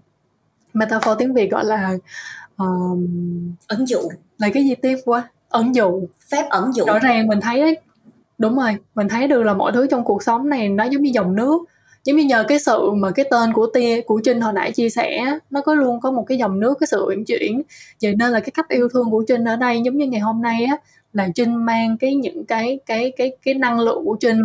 metaphor 0.74 1.18
tiếng 1.18 1.34
việt 1.34 1.50
gọi 1.50 1.64
là 1.64 1.92
uh, 2.62 2.98
ẩn 3.66 3.86
dụ 3.86 3.98
là 4.38 4.48
cái 4.54 4.64
gì 4.64 4.74
tiếp 4.74 4.96
qua 5.04 5.28
ẩn 5.48 5.74
dụ 5.74 6.06
phép 6.30 6.46
ẩn 6.50 6.72
dụ. 6.72 6.84
Rõ 6.86 6.98
ràng 6.98 7.26
mình 7.26 7.40
thấy 7.40 7.60
đấy 7.60 7.80
đúng 8.38 8.56
rồi 8.56 8.76
mình 8.94 9.08
thấy 9.08 9.28
được 9.28 9.42
là 9.42 9.54
mọi 9.54 9.72
thứ 9.72 9.86
trong 9.86 10.04
cuộc 10.04 10.22
sống 10.22 10.48
này 10.48 10.68
nó 10.68 10.84
giống 10.84 11.02
như 11.02 11.10
dòng 11.14 11.36
nước 11.36 11.64
giống 12.04 12.16
như 12.16 12.24
nhờ 12.24 12.44
cái 12.48 12.58
sự 12.58 12.90
mà 12.90 13.10
cái 13.10 13.26
tên 13.30 13.52
của 13.52 13.66
tia 13.74 14.00
của 14.00 14.20
trinh 14.24 14.40
hồi 14.40 14.52
nãy 14.52 14.72
chia 14.72 14.90
sẻ 14.90 15.38
nó 15.50 15.60
có 15.60 15.74
luôn 15.74 16.00
có 16.00 16.10
một 16.10 16.24
cái 16.26 16.38
dòng 16.38 16.60
nước 16.60 16.74
cái 16.80 16.86
sự 16.86 17.04
uyển 17.08 17.24
chuyển. 17.24 17.62
Vậy 18.02 18.14
nên 18.14 18.30
là 18.30 18.40
cái 18.40 18.50
cách 18.50 18.68
yêu 18.68 18.88
thương 18.88 19.10
của 19.10 19.24
trinh 19.28 19.44
ở 19.44 19.56
đây 19.56 19.80
giống 19.84 19.96
như 19.96 20.06
ngày 20.06 20.20
hôm 20.20 20.42
nay 20.42 20.64
á 20.64 20.76
là 21.12 21.28
trinh 21.34 21.64
mang 21.64 21.96
cái 22.00 22.14
những 22.14 22.44
cái 22.44 22.78
cái 22.86 23.12
cái 23.16 23.36
cái 23.42 23.54
năng 23.54 23.80
lượng 23.80 24.04
của 24.04 24.16
trinh 24.20 24.40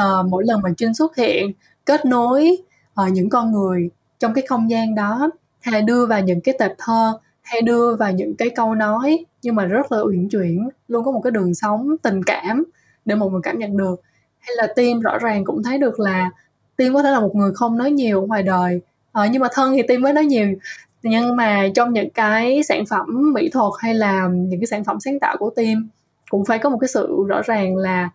uh, 0.00 0.26
mỗi 0.28 0.44
lần 0.46 0.60
mà 0.62 0.70
trinh 0.76 0.94
xuất 0.94 1.16
hiện 1.16 1.52
kết 1.84 2.06
nối 2.06 2.56
uh, 3.02 3.12
những 3.12 3.30
con 3.30 3.52
người 3.52 3.90
trong 4.18 4.34
cái 4.34 4.46
không 4.48 4.70
gian 4.70 4.94
đó 4.94 5.30
hay 5.60 5.82
đưa 5.82 6.06
vào 6.06 6.20
những 6.20 6.40
cái 6.40 6.54
tệp 6.58 6.72
thơ 6.78 7.18
hay 7.42 7.62
đưa 7.62 7.96
vào 7.96 8.12
những 8.12 8.36
cái 8.36 8.50
câu 8.50 8.74
nói 8.74 9.24
nhưng 9.42 9.54
mà 9.54 9.64
rất 9.64 9.92
là 9.92 9.98
uyển 10.00 10.28
chuyển 10.28 10.68
luôn 10.88 11.04
có 11.04 11.12
một 11.12 11.20
cái 11.24 11.30
đường 11.30 11.54
sống 11.54 11.96
tình 12.02 12.22
cảm 12.24 12.64
để 13.04 13.14
mọi 13.14 13.30
người 13.30 13.40
cảm 13.42 13.58
nhận 13.58 13.76
được. 13.76 14.02
Hay 14.38 14.56
là 14.56 14.66
tim 14.76 15.00
rõ 15.00 15.18
ràng 15.18 15.44
cũng 15.44 15.62
thấy 15.62 15.78
được 15.78 16.00
là 16.00 16.30
tim 16.76 16.94
có 16.94 17.02
thể 17.02 17.10
là 17.10 17.20
một 17.20 17.34
người 17.34 17.54
không 17.54 17.78
nói 17.78 17.90
nhiều 17.90 18.26
ngoài 18.26 18.42
đời. 18.42 18.80
Ờ, 19.12 19.26
nhưng 19.32 19.42
mà 19.42 19.48
thân 19.52 19.72
thì 19.72 19.82
tim 19.88 20.00
mới 20.00 20.12
nói 20.12 20.24
nhiều. 20.24 20.48
Nhưng 21.02 21.36
mà 21.36 21.68
trong 21.74 21.92
những 21.92 22.10
cái 22.10 22.62
sản 22.62 22.86
phẩm 22.86 23.32
mỹ 23.34 23.48
thuật 23.52 23.72
hay 23.78 23.94
là 23.94 24.28
những 24.32 24.60
cái 24.60 24.66
sản 24.66 24.84
phẩm 24.84 25.00
sáng 25.00 25.20
tạo 25.20 25.36
của 25.38 25.50
tim 25.56 25.88
cũng 26.30 26.44
phải 26.44 26.58
có 26.58 26.70
một 26.70 26.78
cái 26.80 26.88
sự 26.88 27.24
rõ 27.28 27.42
ràng 27.44 27.76
là 27.76 28.10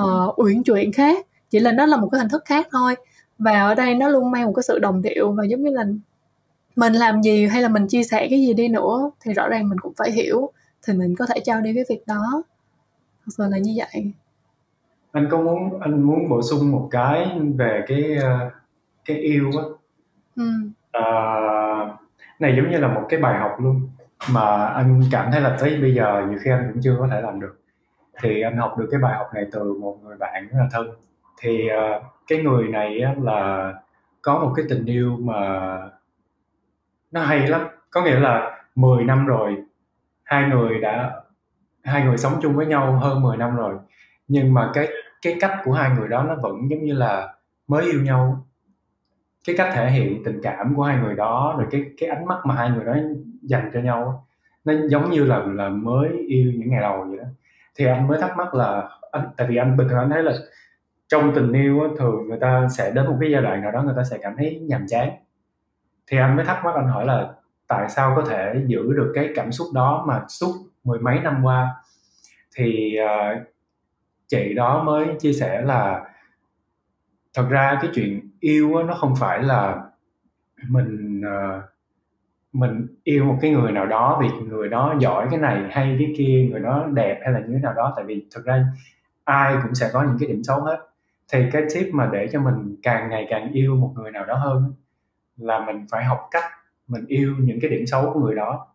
uh, 0.00 0.38
uyển 0.38 0.62
chuyển 0.62 0.92
khác. 0.92 1.26
Chỉ 1.50 1.58
là 1.60 1.72
nó 1.72 1.86
là 1.86 1.96
một 1.96 2.08
cái 2.12 2.18
hình 2.18 2.28
thức 2.28 2.42
khác 2.44 2.68
thôi. 2.70 2.94
Và 3.38 3.62
ở 3.62 3.74
đây 3.74 3.94
nó 3.94 4.08
luôn 4.08 4.30
mang 4.30 4.46
một 4.46 4.52
cái 4.56 4.62
sự 4.62 4.78
đồng 4.78 5.02
điệu 5.02 5.32
và 5.32 5.44
giống 5.44 5.62
như 5.62 5.70
là 5.70 5.84
mình 6.76 6.92
làm 6.92 7.22
gì 7.22 7.46
hay 7.46 7.62
là 7.62 7.68
mình 7.68 7.88
chia 7.88 8.02
sẻ 8.02 8.26
cái 8.30 8.40
gì 8.40 8.52
đi 8.54 8.68
nữa 8.68 9.10
thì 9.20 9.32
rõ 9.32 9.48
ràng 9.48 9.68
mình 9.68 9.78
cũng 9.78 9.92
phải 9.96 10.10
hiểu 10.10 10.52
thì 10.86 10.92
mình 10.92 11.16
có 11.16 11.26
thể 11.26 11.40
trao 11.44 11.60
đi 11.60 11.74
cái 11.74 11.84
việc 11.88 12.06
đó. 12.06 12.42
Thật 13.26 13.32
sự 13.38 13.44
là 13.50 13.58
như 13.58 13.74
vậy 13.76 14.12
anh 15.12 15.28
có 15.30 15.38
muốn 15.38 15.80
anh 15.80 16.02
muốn 16.02 16.28
bổ 16.28 16.42
sung 16.42 16.72
một 16.72 16.88
cái 16.90 17.38
về 17.56 17.84
cái 17.86 18.16
ờ, 18.16 18.50
cái 19.04 19.16
yêu 19.16 19.50
á? 19.58 19.64
Ừ. 20.36 20.44
à, 20.92 21.04
này 22.38 22.54
giống 22.56 22.70
như 22.70 22.78
là 22.78 22.88
một 22.88 23.06
cái 23.08 23.20
bài 23.20 23.38
học 23.38 23.56
luôn 23.60 23.88
mà 24.32 24.66
anh 24.66 25.02
cảm 25.10 25.32
thấy 25.32 25.40
là 25.40 25.56
tới 25.60 25.78
bây 25.80 25.94
giờ 25.94 26.26
nhiều 26.30 26.38
khi 26.42 26.50
anh 26.50 26.70
cũng 26.72 26.82
chưa 26.82 26.96
có 26.98 27.08
thể 27.10 27.20
làm 27.20 27.40
được. 27.40 27.60
Thì 28.22 28.42
anh 28.42 28.56
học 28.56 28.78
được 28.78 28.88
cái 28.90 29.00
bài 29.00 29.14
học 29.14 29.26
này 29.34 29.46
từ 29.52 29.74
một 29.74 29.98
người 30.02 30.16
bạn 30.16 30.48
rất 30.48 30.58
là 30.58 30.68
thân. 30.72 30.86
Thì 31.40 31.68
uh, 31.96 32.02
cái 32.26 32.42
người 32.42 32.68
này 32.68 33.00
á, 33.00 33.14
là 33.22 33.72
có 34.22 34.38
một 34.38 34.52
cái 34.56 34.64
tình 34.68 34.84
yêu 34.84 35.16
mà 35.20 35.70
nó 37.10 37.20
hay 37.20 37.46
lắm. 37.48 37.60
Có 37.90 38.04
nghĩa 38.04 38.18
là 38.18 38.64
10 38.74 39.04
năm 39.04 39.26
rồi 39.26 39.56
hai 40.24 40.48
người 40.48 40.80
đã 40.80 41.22
hai 41.84 42.04
người 42.04 42.16
sống 42.16 42.38
chung 42.42 42.56
với 42.56 42.66
nhau 42.66 42.92
hơn 42.92 43.22
10 43.22 43.36
năm 43.36 43.56
rồi. 43.56 43.74
Nhưng 44.28 44.54
mà 44.54 44.70
cái 44.74 44.88
cái 45.22 45.36
cách 45.40 45.52
của 45.64 45.72
hai 45.72 45.90
người 45.90 46.08
đó 46.08 46.22
nó 46.22 46.34
vẫn 46.34 46.70
giống 46.70 46.84
như 46.84 46.92
là 46.92 47.34
mới 47.68 47.84
yêu 47.84 48.02
nhau. 48.02 48.46
Cái 49.46 49.56
cách 49.58 49.70
thể 49.74 49.90
hiện 49.90 50.22
tình 50.24 50.40
cảm 50.42 50.74
của 50.76 50.82
hai 50.82 50.98
người 50.98 51.14
đó 51.14 51.54
rồi 51.58 51.66
cái 51.70 51.84
cái 51.98 52.08
ánh 52.08 52.26
mắt 52.26 52.38
mà 52.44 52.54
hai 52.54 52.70
người 52.70 52.84
đó 52.84 52.94
dành 53.42 53.70
cho 53.74 53.80
nhau 53.80 54.26
nó 54.64 54.72
giống 54.88 55.10
như 55.10 55.24
là 55.24 55.38
là 55.46 55.68
mới 55.68 56.08
yêu 56.28 56.52
những 56.56 56.70
ngày 56.70 56.80
đầu 56.80 57.06
vậy 57.08 57.18
đó. 57.18 57.24
Thì 57.74 57.86
anh 57.86 58.08
mới 58.08 58.20
thắc 58.20 58.36
mắc 58.36 58.54
là 58.54 58.88
anh 59.12 59.28
tại 59.36 59.46
vì 59.46 59.56
anh 59.56 59.76
bình 59.76 59.88
thường 59.88 59.98
anh 59.98 60.10
thấy 60.10 60.22
là 60.22 60.32
trong 61.08 61.32
tình 61.34 61.52
yêu 61.52 61.80
á, 61.80 61.88
thường 61.98 62.28
người 62.28 62.38
ta 62.40 62.68
sẽ 62.76 62.90
đến 62.90 63.06
một 63.06 63.16
cái 63.20 63.30
giai 63.30 63.42
đoạn 63.42 63.62
nào 63.62 63.70
đó 63.70 63.82
người 63.82 63.94
ta 63.96 64.04
sẽ 64.04 64.18
cảm 64.22 64.36
thấy 64.36 64.60
nhàm 64.68 64.86
chán. 64.88 65.10
Thì 66.06 66.18
anh 66.18 66.36
mới 66.36 66.44
thắc 66.44 66.64
mắc 66.64 66.74
anh 66.74 66.88
hỏi 66.88 67.06
là 67.06 67.32
tại 67.68 67.88
sao 67.88 68.12
có 68.16 68.24
thể 68.28 68.54
giữ 68.66 68.92
được 68.92 69.12
cái 69.14 69.28
cảm 69.34 69.52
xúc 69.52 69.66
đó 69.74 70.04
mà 70.08 70.22
suốt 70.28 70.52
mười 70.84 70.98
mấy 70.98 71.20
năm 71.20 71.40
qua? 71.44 71.74
Thì 72.56 72.96
uh, 73.04 73.42
chị 74.32 74.54
đó 74.54 74.82
mới 74.82 75.06
chia 75.18 75.32
sẻ 75.32 75.62
là 75.62 76.04
thật 77.34 77.46
ra 77.50 77.78
cái 77.82 77.90
chuyện 77.94 78.30
yêu 78.40 78.76
á, 78.76 78.84
nó 78.84 78.94
không 78.94 79.14
phải 79.16 79.42
là 79.42 79.82
mình 80.68 81.20
uh, 81.20 81.62
mình 82.52 82.86
yêu 83.04 83.24
một 83.24 83.38
cái 83.40 83.50
người 83.50 83.72
nào 83.72 83.86
đó 83.86 84.18
vì 84.22 84.28
người 84.46 84.68
đó 84.68 84.94
giỏi 85.00 85.26
cái 85.30 85.40
này 85.40 85.62
hay 85.70 85.96
cái 85.98 86.14
kia 86.16 86.48
người 86.50 86.60
đó 86.60 86.86
đẹp 86.92 87.20
hay 87.24 87.32
là 87.32 87.40
như 87.40 87.54
thế 87.54 87.58
nào 87.62 87.72
đó. 87.72 87.92
Tại 87.96 88.04
vì 88.04 88.26
thực 88.34 88.44
ra 88.44 88.64
ai 89.24 89.56
cũng 89.62 89.74
sẽ 89.74 89.90
có 89.92 90.02
những 90.02 90.16
cái 90.20 90.28
điểm 90.28 90.42
xấu 90.44 90.60
hết. 90.60 90.78
Thì 91.32 91.50
cái 91.52 91.62
tip 91.74 91.94
mà 91.94 92.10
để 92.12 92.28
cho 92.32 92.40
mình 92.40 92.76
càng 92.82 93.10
ngày 93.10 93.26
càng 93.30 93.52
yêu 93.52 93.76
một 93.76 93.92
người 93.96 94.10
nào 94.10 94.24
đó 94.24 94.34
hơn 94.34 94.72
là 95.36 95.66
mình 95.66 95.86
phải 95.90 96.04
học 96.04 96.28
cách 96.30 96.44
mình 96.88 97.04
yêu 97.06 97.34
những 97.38 97.58
cái 97.60 97.70
điểm 97.70 97.86
xấu 97.86 98.10
của 98.14 98.20
người 98.20 98.34
đó 98.34 98.66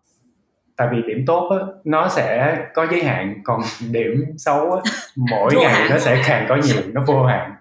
tại 0.77 0.87
vì 0.91 1.01
điểm 1.07 1.23
tốt 1.27 1.49
á, 1.49 1.57
nó 1.83 2.07
sẽ 2.07 2.57
có 2.73 2.87
giới 2.91 3.03
hạn 3.03 3.41
còn 3.43 3.61
điểm 3.91 4.25
xấu 4.37 4.71
á, 4.71 4.81
mỗi 5.15 5.53
ngày 5.55 5.73
hạn. 5.73 5.87
nó 5.91 5.97
sẽ 5.97 6.21
càng 6.27 6.45
có 6.49 6.55
nhiều 6.55 6.81
nó 6.93 7.03
vô 7.07 7.23
hạn 7.23 7.51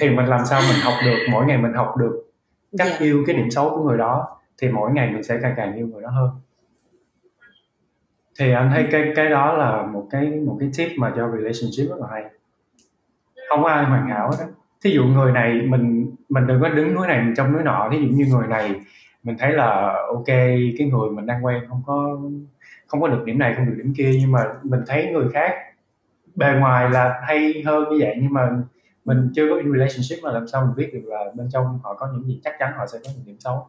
thì 0.00 0.10
mình 0.10 0.26
làm 0.26 0.40
sao 0.50 0.60
mình 0.68 0.80
học 0.82 0.94
được 1.04 1.16
mỗi 1.30 1.46
ngày 1.46 1.58
mình 1.58 1.72
học 1.72 1.96
được 1.96 2.30
cách 2.78 2.86
yeah. 2.88 3.00
Dạ. 3.00 3.06
yêu 3.06 3.24
cái 3.26 3.36
điểm 3.36 3.50
xấu 3.50 3.70
của 3.70 3.88
người 3.88 3.98
đó 3.98 4.38
thì 4.58 4.68
mỗi 4.68 4.90
ngày 4.92 5.10
mình 5.10 5.22
sẽ 5.22 5.38
càng 5.42 5.54
càng 5.56 5.74
yêu 5.74 5.86
người 5.86 6.02
đó 6.02 6.08
hơn 6.10 6.30
thì 8.38 8.52
anh 8.52 8.70
thấy 8.74 8.86
cái 8.90 9.12
cái 9.16 9.30
đó 9.30 9.52
là 9.52 9.82
một 9.82 10.06
cái 10.10 10.26
một 10.46 10.56
cái 10.60 10.70
tip 10.76 10.98
mà 10.98 11.12
cho 11.16 11.28
relationship 11.36 11.90
rất 11.90 11.96
là 12.00 12.06
hay 12.10 12.24
không 13.48 13.64
ai 13.64 13.84
hoàn 13.84 14.08
hảo 14.08 14.30
hết 14.30 14.44
thí 14.84 14.90
dụ 14.90 15.04
người 15.04 15.32
này 15.32 15.52
mình 15.52 16.14
mình 16.28 16.46
đừng 16.46 16.60
có 16.60 16.68
đứng 16.68 16.94
núi 16.94 17.06
này 17.06 17.26
trong 17.36 17.52
núi 17.52 17.62
nọ 17.62 17.88
thí 17.92 17.98
dụ 17.98 18.06
như 18.10 18.26
người 18.26 18.46
này 18.46 18.74
mình 19.24 19.36
thấy 19.38 19.52
là 19.52 19.96
ok 20.08 20.26
cái 20.78 20.88
người 20.90 21.10
mình 21.10 21.26
đang 21.26 21.44
quen 21.44 21.62
không 21.68 21.82
có 21.86 22.18
không 22.86 23.00
có 23.00 23.08
được 23.08 23.24
điểm 23.24 23.38
này 23.38 23.54
không 23.56 23.66
được 23.66 23.74
điểm 23.76 23.94
kia 23.96 24.10
nhưng 24.20 24.32
mà 24.32 24.44
mình 24.62 24.80
thấy 24.86 25.12
người 25.12 25.28
khác 25.32 25.52
bề 26.34 26.46
ngoài 26.60 26.90
là 26.90 27.20
hay 27.22 27.62
hơn 27.66 27.84
như 27.90 27.96
vậy 28.00 28.16
nhưng 28.20 28.32
mà 28.32 28.50
mình 29.04 29.32
chưa 29.34 29.50
có 29.50 29.56
in 29.56 29.72
relationship 29.72 30.22
mà 30.22 30.32
làm 30.32 30.48
sao 30.48 30.66
mình 30.66 30.76
biết 30.76 30.90
được 30.92 31.02
là 31.04 31.24
bên 31.34 31.48
trong 31.52 31.78
họ 31.82 31.94
có 31.94 32.08
những 32.12 32.24
gì 32.24 32.40
chắc 32.44 32.54
chắn 32.58 32.72
họ 32.76 32.86
sẽ 32.86 32.98
có 33.04 33.10
những 33.16 33.26
điểm 33.26 33.36
xấu. 33.40 33.68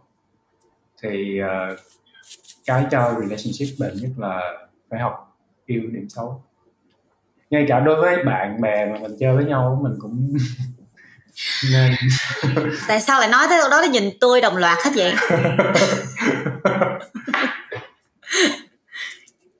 Thì 1.01 1.41
uh, 1.41 1.79
cái 2.65 2.85
cho 2.91 3.15
relationship 3.19 3.79
bền 3.79 3.93
nhất 4.01 4.11
là 4.17 4.57
phải 4.89 4.99
học 4.99 5.37
yêu 5.65 5.81
điểm 5.91 6.09
xấu. 6.09 6.43
Ngay 7.49 7.65
cả 7.67 7.79
đối 7.79 8.01
với 8.01 8.23
bạn 8.23 8.61
bè 8.61 8.85
mà 8.85 8.99
mình 8.99 9.15
chơi 9.19 9.35
với 9.35 9.45
nhau 9.45 9.79
mình 9.83 9.93
cũng 9.99 10.33
nên. 11.71 11.91
Tại 12.87 13.01
sao 13.01 13.19
lại 13.19 13.29
nói 13.29 13.45
tới 13.49 13.59
đó 13.71 13.81
nó 13.81 13.87
nhìn 13.91 14.03
tôi 14.19 14.41
đồng 14.41 14.57
loạt 14.57 14.77
hết 14.85 14.91
vậy? 14.95 15.13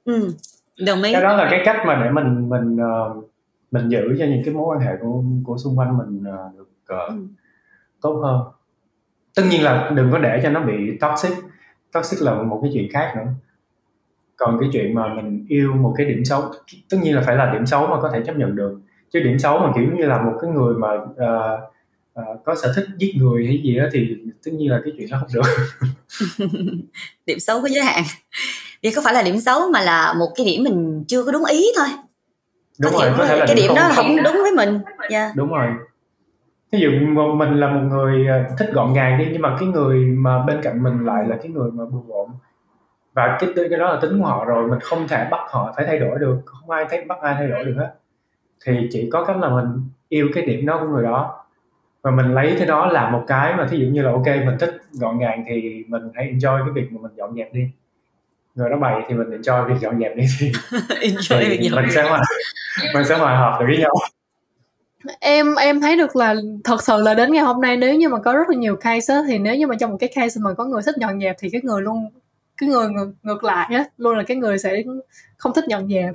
Ừ 0.04 0.32
đồng 0.86 1.02
ý. 1.02 1.12
Cái 1.12 1.22
đó 1.22 1.36
là 1.36 1.48
cái 1.50 1.62
cách 1.64 1.76
mà 1.86 2.02
để 2.04 2.10
mình 2.10 2.48
mình 2.48 2.76
uh, 2.76 3.30
mình 3.70 3.88
giữ 3.88 4.16
cho 4.18 4.24
những 4.24 4.42
cái 4.44 4.54
mối 4.54 4.64
quan 4.66 4.80
hệ 4.80 4.92
của 5.00 5.22
của 5.44 5.58
xung 5.58 5.78
quanh 5.78 5.98
mình 5.98 6.20
uh, 6.20 6.56
được 6.56 6.68
uh, 6.94 7.08
ừ. 7.08 7.14
tốt 8.00 8.20
hơn. 8.24 8.40
Tất 9.34 9.42
nhiên 9.50 9.62
là 9.62 9.90
đừng 9.94 10.12
có 10.12 10.18
để 10.18 10.40
cho 10.42 10.50
nó 10.50 10.60
bị 10.60 10.98
toxic. 11.00 11.32
Toxic 11.92 12.22
là 12.22 12.34
một 12.42 12.60
cái 12.62 12.70
chuyện 12.74 12.88
khác 12.92 13.12
nữa. 13.16 13.32
Còn 14.36 14.58
cái 14.60 14.68
chuyện 14.72 14.94
mà 14.94 15.14
mình 15.14 15.46
yêu 15.48 15.72
một 15.72 15.94
cái 15.96 16.06
điểm 16.06 16.24
xấu 16.24 16.42
tất 16.90 16.96
nhiên 17.02 17.14
là 17.14 17.22
phải 17.26 17.36
là 17.36 17.52
điểm 17.52 17.66
xấu 17.66 17.86
mà 17.86 18.00
có 18.02 18.10
thể 18.12 18.22
chấp 18.26 18.36
nhận 18.36 18.56
được 18.56 18.80
chứ 19.12 19.20
điểm 19.20 19.38
xấu 19.38 19.58
mà 19.58 19.72
kiểu 19.74 19.84
như 19.96 20.06
là 20.06 20.22
một 20.22 20.32
cái 20.42 20.50
người 20.50 20.74
mà 20.74 20.88
uh, 20.94 21.60
uh, 22.20 22.44
có 22.44 22.54
sở 22.54 22.72
thích 22.76 22.86
giết 22.98 23.12
người 23.16 23.46
hay 23.46 23.60
gì 23.64 23.76
đó 23.76 23.84
thì 23.92 24.16
tất 24.44 24.50
nhiên 24.54 24.70
là 24.70 24.80
cái 24.84 24.92
chuyện 24.98 25.08
đó 25.10 25.18
không 25.20 25.28
được. 25.34 25.42
Điểm 27.26 27.38
xấu 27.38 27.62
có 27.62 27.68
giới 27.68 27.84
hạn. 27.84 28.02
Vì 28.82 28.90
có 28.90 29.02
phải 29.04 29.14
là 29.14 29.22
điểm 29.22 29.40
xấu 29.40 29.60
mà 29.72 29.82
là 29.82 30.14
một 30.18 30.28
cái 30.36 30.46
điểm 30.46 30.64
mình 30.64 31.04
chưa 31.08 31.24
có 31.24 31.32
đúng 31.32 31.44
ý 31.44 31.66
thôi? 31.76 31.88
Đúng 32.80 32.92
có 32.92 32.98
rồi 32.98 33.14
có 33.18 33.26
thể 33.26 33.36
là 33.36 33.46
cái 33.46 33.56
điểm, 33.56 33.66
điểm 33.66 33.76
đó 33.76 33.90
không 33.94 34.16
đúng 34.24 34.34
với 34.42 34.52
mình. 34.52 34.80
Yeah. 34.98 35.10
Dạ. 35.10 35.32
đúng 35.34 35.48
rồi. 35.48 35.66
Ví 36.72 36.80
dụ 36.80 36.90
mình 37.36 37.60
là 37.60 37.68
một 37.68 37.80
người 37.80 38.26
ờ, 38.26 38.56
thích 38.58 38.68
gọn 38.72 38.94
gàng 38.94 39.18
đi 39.18 39.24
nhưng 39.32 39.42
mà 39.42 39.56
cái 39.60 39.68
người 39.68 39.98
mà 39.98 40.44
bên 40.46 40.62
cạnh 40.62 40.82
mình 40.82 41.04
lại 41.04 41.24
là 41.28 41.36
cái 41.36 41.48
người 41.48 41.70
mà 41.70 41.84
bừa 41.84 42.00
bộn. 42.08 42.30
Và 43.14 43.38
cái 43.40 43.50
cái 43.56 43.78
đó 43.78 43.92
là 43.94 44.00
tính 44.00 44.18
của 44.18 44.26
họ 44.26 44.44
rồi 44.44 44.68
mình 44.68 44.80
không 44.80 45.08
thể 45.08 45.28
bắt 45.30 45.40
họ 45.50 45.72
phải 45.76 45.86
thay 45.86 45.98
đổi 45.98 46.18
được. 46.18 46.36
Không 46.44 46.70
ai 46.70 46.86
thấy 46.90 47.04
bắt 47.04 47.18
ai 47.22 47.34
thay 47.34 47.48
đổi 47.48 47.64
được 47.64 47.74
hết 47.76 47.94
thì 48.64 48.88
chỉ 48.92 49.10
có 49.12 49.24
cách 49.24 49.36
là 49.36 49.48
mình 49.48 49.66
yêu 50.08 50.28
cái 50.34 50.46
điểm 50.46 50.66
đó 50.66 50.78
của 50.80 50.88
người 50.88 51.02
đó. 51.02 51.44
Và 52.02 52.10
mình 52.10 52.34
lấy 52.34 52.54
cái 52.58 52.66
đó 52.66 52.86
làm 52.86 53.12
một 53.12 53.24
cái 53.26 53.54
mà 53.56 53.66
thí 53.70 53.78
dụ 53.78 53.86
như 53.86 54.02
là 54.02 54.10
ok 54.10 54.26
mình 54.26 54.58
thích 54.60 54.82
gọn 54.92 55.18
gàng 55.18 55.44
thì 55.48 55.84
mình 55.88 56.02
hãy 56.14 56.32
enjoy 56.32 56.64
cái 56.64 56.72
việc 56.74 56.92
mà 56.92 57.00
mình 57.02 57.12
dọn 57.16 57.34
dẹp 57.36 57.54
đi. 57.54 57.68
Người 58.54 58.70
đó 58.70 58.76
bày 58.76 59.02
thì 59.08 59.14
mình 59.14 59.40
enjoy 59.40 59.68
việc 59.68 59.74
dọn 59.80 60.00
dẹp 60.00 60.16
đi 60.16 60.24
thì, 60.40 60.52
enjoy 61.00 61.40
thì 61.40 61.58
việc 61.58 61.70
mình 61.74 61.90
sẽ 61.94 62.08
hòa 62.08 62.22
mình 62.94 63.04
sẽ 63.04 63.18
hòa 63.18 63.36
hợp 63.36 63.56
được 63.60 63.66
với 63.68 63.78
nhau. 63.78 63.94
Em 65.20 65.54
em 65.54 65.80
thấy 65.80 65.96
được 65.96 66.16
là 66.16 66.34
thật 66.64 66.82
sự 66.82 67.02
là 67.02 67.14
đến 67.14 67.32
ngày 67.32 67.44
hôm 67.44 67.60
nay 67.60 67.76
nếu 67.76 67.94
như 67.94 68.08
mà 68.08 68.18
có 68.18 68.32
rất 68.32 68.48
là 68.48 68.56
nhiều 68.56 68.76
case 68.76 69.14
á, 69.14 69.20
thì 69.28 69.38
nếu 69.38 69.54
như 69.56 69.66
mà 69.66 69.74
trong 69.80 69.90
một 69.90 69.96
cái 70.00 70.10
case 70.14 70.40
mà 70.44 70.54
có 70.54 70.64
người 70.64 70.82
thích 70.86 70.94
dọn 71.00 71.20
dẹp 71.20 71.36
thì 71.38 71.50
cái 71.50 71.60
người 71.64 71.82
luôn 71.82 72.10
cái 72.56 72.68
người 72.68 72.88
ngược, 72.88 73.12
ngược 73.22 73.44
lại 73.44 73.74
á 73.74 73.84
luôn 73.98 74.16
là 74.16 74.22
cái 74.22 74.36
người 74.36 74.58
sẽ 74.58 74.82
không 75.36 75.52
thích 75.54 75.64
dọn 75.68 75.88
dẹp 75.88 76.14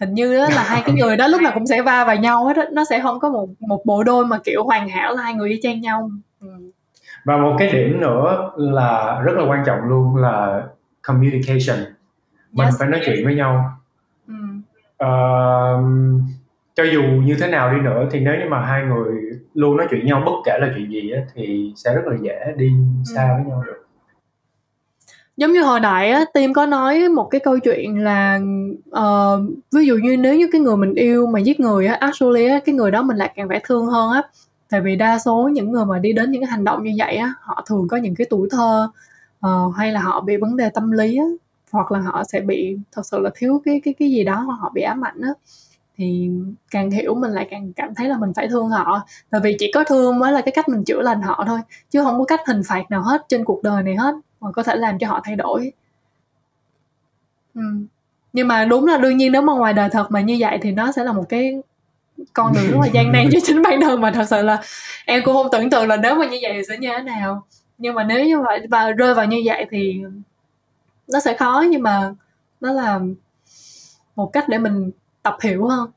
hình 0.00 0.14
như 0.14 0.36
đó 0.36 0.46
là 0.54 0.62
hai 0.62 0.82
cái 0.86 0.94
người 0.94 1.16
đó 1.16 1.28
lúc 1.28 1.40
nào 1.42 1.52
cũng 1.54 1.66
sẽ 1.66 1.82
va 1.82 2.04
vào 2.04 2.16
nhau 2.16 2.44
hết 2.44 2.72
nó 2.72 2.84
sẽ 2.90 3.00
không 3.00 3.20
có 3.20 3.28
một 3.28 3.48
một 3.60 3.82
bộ 3.84 4.04
đôi 4.04 4.26
mà 4.26 4.38
kiểu 4.44 4.64
hoàn 4.64 4.88
hảo 4.88 5.14
là 5.14 5.22
hai 5.22 5.34
người 5.34 5.50
y 5.50 5.60
chang 5.62 5.80
nhau 5.80 6.10
ừ. 6.40 6.48
và 7.24 7.36
một 7.36 7.56
cái 7.58 7.72
điểm 7.72 8.00
nữa 8.00 8.50
là 8.56 9.20
rất 9.24 9.32
là 9.36 9.44
quan 9.50 9.62
trọng 9.66 9.78
luôn 9.88 10.16
là 10.16 10.62
communication 11.02 11.78
mình 12.52 12.66
yes. 12.66 12.78
phải 12.78 12.88
nói 12.88 13.00
chuyện 13.06 13.24
với 13.24 13.34
nhau 13.34 13.70
ừ. 14.28 14.34
uh, 15.04 15.84
cho 16.74 16.84
dù 16.84 17.02
như 17.02 17.36
thế 17.40 17.48
nào 17.48 17.74
đi 17.74 17.80
nữa 17.80 18.08
thì 18.10 18.20
nếu 18.20 18.34
như 18.34 18.48
mà 18.48 18.60
hai 18.60 18.84
người 18.84 19.12
luôn 19.54 19.76
nói 19.76 19.86
chuyện 19.90 20.06
nhau 20.06 20.22
bất 20.26 20.32
kể 20.44 20.58
là 20.60 20.68
chuyện 20.76 20.90
gì 20.90 21.10
á, 21.10 21.20
thì 21.34 21.72
sẽ 21.76 21.94
rất 21.94 22.02
là 22.06 22.16
dễ 22.20 22.54
đi 22.56 22.72
xa 23.14 23.22
ừ. 23.22 23.34
với 23.36 23.44
nhau 23.50 23.62
được 23.66 23.83
giống 25.36 25.52
như 25.52 25.62
hồi 25.62 25.80
nãy 25.80 26.10
á 26.10 26.24
tim 26.34 26.52
có 26.52 26.66
nói 26.66 27.08
một 27.08 27.28
cái 27.30 27.40
câu 27.40 27.58
chuyện 27.58 27.98
là 27.98 28.40
uh, 28.90 29.40
ví 29.72 29.86
dụ 29.86 29.96
như 29.96 30.16
nếu 30.16 30.36
như 30.36 30.48
cái 30.52 30.60
người 30.60 30.76
mình 30.76 30.94
yêu 30.94 31.26
mà 31.26 31.40
giết 31.40 31.60
người 31.60 31.86
á 31.86 31.94
actually 32.00 32.46
á 32.46 32.60
cái 32.64 32.74
người 32.74 32.90
đó 32.90 33.02
mình 33.02 33.16
lại 33.16 33.32
càng 33.36 33.48
phải 33.48 33.60
thương 33.64 33.86
hơn 33.86 34.12
á. 34.12 34.22
Tại 34.70 34.80
vì 34.80 34.96
đa 34.96 35.18
số 35.18 35.50
những 35.52 35.70
người 35.70 35.84
mà 35.84 35.98
đi 35.98 36.12
đến 36.12 36.30
những 36.30 36.42
cái 36.42 36.50
hành 36.50 36.64
động 36.64 36.84
như 36.84 36.92
vậy 36.98 37.16
á 37.16 37.34
họ 37.40 37.64
thường 37.66 37.88
có 37.88 37.96
những 37.96 38.14
cái 38.14 38.26
tuổi 38.30 38.48
thơ 38.50 38.88
uh, 39.46 39.74
hay 39.76 39.92
là 39.92 40.00
họ 40.00 40.20
bị 40.20 40.36
vấn 40.36 40.56
đề 40.56 40.70
tâm 40.70 40.90
lý 40.90 41.16
á 41.16 41.24
hoặc 41.72 41.92
là 41.92 41.98
họ 41.98 42.24
sẽ 42.24 42.40
bị 42.40 42.76
thật 42.92 43.02
sự 43.06 43.18
là 43.18 43.30
thiếu 43.34 43.62
cái 43.64 43.80
cái 43.84 43.94
cái 43.98 44.10
gì 44.10 44.24
đó 44.24 44.34
hoặc 44.40 44.56
họ 44.60 44.70
bị 44.74 44.82
ám 44.82 45.04
ảnh 45.04 45.20
á. 45.20 45.30
Thì 45.96 46.30
càng 46.70 46.90
hiểu 46.90 47.14
mình 47.14 47.30
lại 47.30 47.48
càng 47.50 47.72
cảm 47.72 47.94
thấy 47.94 48.08
là 48.08 48.18
mình 48.18 48.32
phải 48.36 48.48
thương 48.48 48.68
họ. 48.68 49.06
Tại 49.30 49.40
vì 49.44 49.56
chỉ 49.58 49.70
có 49.74 49.84
thương 49.84 50.18
mới 50.18 50.32
là 50.32 50.40
cái 50.40 50.52
cách 50.52 50.68
mình 50.68 50.84
chữa 50.84 51.02
lành 51.02 51.22
họ 51.22 51.44
thôi 51.46 51.58
chứ 51.90 52.02
không 52.02 52.18
có 52.18 52.24
cách 52.24 52.40
hình 52.46 52.62
phạt 52.66 52.90
nào 52.90 53.02
hết 53.02 53.24
trên 53.28 53.44
cuộc 53.44 53.62
đời 53.62 53.82
này 53.82 53.96
hết 53.96 54.14
và 54.44 54.52
có 54.52 54.62
thể 54.62 54.76
làm 54.76 54.98
cho 54.98 55.08
họ 55.08 55.20
thay 55.24 55.36
đổi. 55.36 55.72
Ừ. 57.54 57.60
nhưng 58.32 58.48
mà 58.48 58.64
đúng 58.64 58.86
là 58.86 58.98
đương 58.98 59.16
nhiên 59.16 59.32
nếu 59.32 59.42
mà 59.42 59.52
ngoài 59.52 59.72
đời 59.72 59.88
thật 59.92 60.06
mà 60.10 60.20
như 60.20 60.36
vậy 60.40 60.58
thì 60.62 60.72
nó 60.72 60.92
sẽ 60.92 61.04
là 61.04 61.12
một 61.12 61.24
cái 61.28 61.62
con 62.32 62.52
đường 62.54 62.70
rất 62.70 62.78
là 62.80 62.86
gian 62.92 63.12
nan 63.12 63.28
cho 63.32 63.38
chính 63.44 63.62
bản 63.62 63.80
thân 63.80 64.00
mà 64.00 64.10
thật 64.10 64.24
sự 64.30 64.42
là 64.42 64.62
em 65.06 65.22
cũng 65.24 65.34
không 65.34 65.46
tưởng 65.52 65.70
tượng 65.70 65.88
là 65.88 65.96
nếu 65.96 66.14
mà 66.14 66.26
như 66.26 66.38
vậy 66.42 66.52
thì 66.54 66.62
sẽ 66.68 66.76
như 66.78 66.88
thế 66.88 67.02
nào. 67.02 67.46
Nhưng 67.78 67.94
mà 67.94 68.04
nếu 68.04 68.24
như 68.24 68.40
vậy 68.40 68.66
và 68.70 68.90
rơi 68.90 69.14
vào 69.14 69.26
như 69.26 69.42
vậy 69.44 69.66
thì 69.70 70.02
nó 71.12 71.20
sẽ 71.20 71.36
khó 71.36 71.64
nhưng 71.70 71.82
mà 71.82 72.14
nó 72.60 72.72
là 72.72 73.00
một 74.16 74.30
cách 74.32 74.48
để 74.48 74.58
mình 74.58 74.90
tập 75.22 75.36
hiểu 75.42 75.66
hơn. 75.66 75.90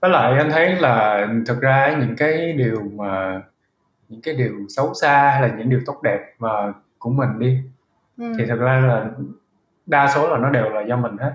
Với 0.00 0.10
lại 0.10 0.38
anh 0.38 0.50
thấy 0.50 0.74
là 0.74 1.26
thực 1.46 1.60
ra 1.60 1.96
những 2.00 2.16
cái 2.16 2.52
điều 2.52 2.82
mà 2.96 3.42
những 4.14 4.22
cái 4.22 4.34
điều 4.34 4.52
xấu 4.68 4.94
xa 4.94 5.30
hay 5.30 5.48
là 5.48 5.56
những 5.56 5.70
điều 5.70 5.80
tốt 5.86 6.02
đẹp 6.02 6.20
mà 6.38 6.72
của 6.98 7.10
mình 7.10 7.38
đi. 7.38 7.58
Ừ. 8.18 8.32
thì 8.38 8.46
thực 8.46 8.60
ra 8.60 8.80
là 8.80 9.10
đa 9.86 10.12
số 10.14 10.28
là 10.28 10.38
nó 10.38 10.50
đều 10.50 10.68
là 10.68 10.82
do 10.82 10.96
mình 10.96 11.16
hết. 11.16 11.32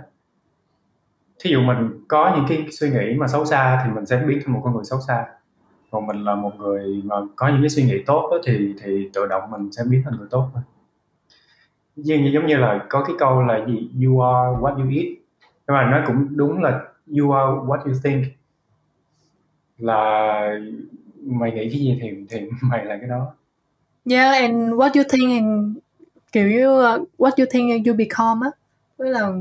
Thí 1.39 1.51
dụ 1.51 1.61
mình 1.61 2.05
có 2.07 2.33
những 2.35 2.45
cái 2.49 2.67
suy 2.71 2.89
nghĩ 2.89 3.15
mà 3.17 3.27
xấu 3.27 3.45
xa 3.45 3.81
thì 3.85 3.91
mình 3.91 4.05
sẽ 4.05 4.23
biến 4.27 4.39
thành 4.45 4.53
một 4.53 4.61
con 4.63 4.75
người 4.75 4.83
xấu 4.83 4.99
xa. 5.07 5.25
Còn 5.91 6.07
mình 6.07 6.23
là 6.23 6.35
một 6.35 6.55
người 6.59 7.01
mà 7.05 7.15
có 7.35 7.47
những 7.47 7.61
cái 7.61 7.69
suy 7.69 7.83
nghĩ 7.83 8.03
tốt 8.05 8.29
đó, 8.31 8.37
thì 8.45 8.75
thì 8.81 9.09
tự 9.13 9.27
động 9.27 9.51
mình 9.51 9.71
sẽ 9.71 9.83
biến 9.89 10.01
thành 10.05 10.17
người 10.17 10.27
tốt 10.31 10.49
thôi 10.53 10.63
như 12.03 12.29
giống 12.33 12.47
như 12.47 12.57
là 12.57 12.85
có 12.89 13.03
cái 13.03 13.15
câu 13.19 13.41
là 13.41 13.65
gì? 13.67 13.91
You 14.05 14.21
are 14.21 14.57
what 14.59 14.75
you 14.75 14.89
eat. 14.91 15.05
Nhưng 15.67 15.77
mà 15.77 15.91
nó 15.91 16.03
cũng 16.07 16.27
đúng 16.37 16.63
là 16.63 16.81
you 17.19 17.31
are 17.31 17.51
what 17.51 17.77
you 17.77 17.93
think. 18.03 18.25
Là 19.77 20.59
mày 21.25 21.51
nghĩ 21.51 21.69
cái 21.69 21.79
gì 21.79 21.99
thì 22.01 22.09
thì 22.29 22.39
mày 22.61 22.85
là 22.85 22.97
cái 22.97 23.09
đó. 23.09 23.35
Yeah 24.09 24.41
and 24.41 24.73
what 24.73 24.89
you 24.95 25.03
think 25.09 25.29
and 25.29 25.77
kiểu 26.31 26.47
như 26.47 26.69
uh, 26.69 27.09
what 27.17 27.31
you 27.37 27.45
think 27.51 27.71
and 27.71 27.87
you 27.87 27.95
become 27.95 28.39
á. 28.43 28.51
Với 28.97 29.09
là 29.09 29.31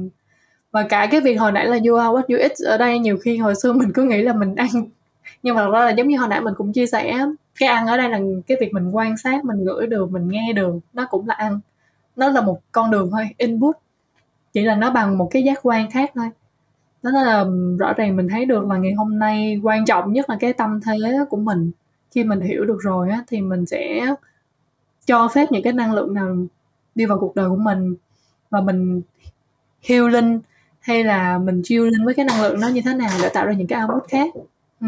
và 0.70 0.82
cả 0.82 1.08
cái 1.10 1.20
việc 1.20 1.34
hồi 1.34 1.52
nãy 1.52 1.66
là 1.66 1.78
you 1.86 1.96
are 1.96 2.08
what 2.08 2.22
you 2.28 2.38
eat 2.38 2.52
ở 2.66 2.78
đây 2.78 2.98
nhiều 2.98 3.18
khi 3.22 3.36
hồi 3.36 3.54
xưa 3.54 3.72
mình 3.80 3.92
cứ 3.94 4.02
nghĩ 4.02 4.22
là 4.22 4.32
mình 4.32 4.54
ăn. 4.54 4.68
Nhưng 5.42 5.54
mà 5.54 5.62
thật 5.62 5.70
ra 5.72 5.84
là 5.84 5.90
giống 5.90 6.08
như 6.08 6.18
hồi 6.18 6.28
nãy 6.28 6.40
mình 6.40 6.54
cũng 6.56 6.72
chia 6.72 6.86
sẻ 6.86 7.18
cái 7.58 7.68
ăn 7.68 7.86
ở 7.86 7.96
đây 7.96 8.08
là 8.08 8.20
cái 8.46 8.56
việc 8.60 8.72
mình 8.72 8.90
quan 8.96 9.16
sát 9.16 9.44
mình 9.44 9.64
ngửi 9.64 9.86
được 9.86 10.10
mình 10.10 10.28
nghe 10.28 10.52
được 10.52 10.74
nó 10.92 11.06
cũng 11.10 11.28
là 11.28 11.34
ăn. 11.34 11.60
Nó 12.16 12.28
là 12.28 12.40
một 12.40 12.60
con 12.72 12.90
đường 12.90 13.10
thôi 13.10 13.28
input. 13.38 13.76
Chỉ 14.52 14.62
là 14.62 14.74
nó 14.76 14.90
bằng 14.90 15.18
một 15.18 15.28
cái 15.30 15.42
giác 15.42 15.58
quan 15.62 15.90
khác 15.90 16.10
thôi 16.14 16.30
đó 17.02 17.10
là 17.10 17.44
rõ 17.78 17.92
ràng 17.92 18.16
mình 18.16 18.28
thấy 18.28 18.44
được 18.44 18.66
là 18.68 18.76
ngày 18.76 18.92
hôm 18.92 19.18
nay 19.18 19.60
quan 19.62 19.84
trọng 19.84 20.12
nhất 20.12 20.30
là 20.30 20.36
cái 20.40 20.52
tâm 20.52 20.80
thế 20.80 20.98
của 21.30 21.36
mình 21.36 21.70
khi 22.10 22.24
mình 22.24 22.40
hiểu 22.40 22.64
được 22.64 22.78
rồi 22.80 23.10
á 23.10 23.24
thì 23.26 23.40
mình 23.40 23.66
sẽ 23.66 24.06
cho 25.06 25.28
phép 25.28 25.52
những 25.52 25.62
cái 25.62 25.72
năng 25.72 25.92
lượng 25.92 26.14
nào 26.14 26.36
đi 26.94 27.06
vào 27.06 27.18
cuộc 27.18 27.34
đời 27.34 27.48
của 27.48 27.56
mình 27.56 27.94
và 28.50 28.60
mình 28.60 29.02
healing 29.82 30.40
hay 30.80 31.04
là 31.04 31.38
mình 31.38 31.62
chiêu 31.64 31.84
linh 31.84 32.04
với 32.04 32.14
cái 32.14 32.24
năng 32.24 32.42
lượng 32.42 32.60
nó 32.60 32.68
như 32.68 32.80
thế 32.84 32.94
nào 32.94 33.10
để 33.22 33.28
tạo 33.28 33.46
ra 33.46 33.52
những 33.52 33.66
cái 33.66 33.82
output 33.82 34.08
khác 34.08 34.28
ừ. 34.80 34.86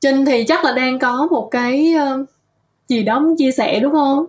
Trinh 0.00 0.24
thì 0.24 0.44
chắc 0.48 0.64
là 0.64 0.72
đang 0.72 0.98
có 0.98 1.26
một 1.30 1.48
cái 1.50 1.92
ờ, 1.92 2.24
gì 2.88 3.02
đó 3.02 3.20
muốn 3.20 3.36
chia 3.38 3.52
sẻ 3.52 3.80
đúng 3.80 3.92
không? 3.92 4.26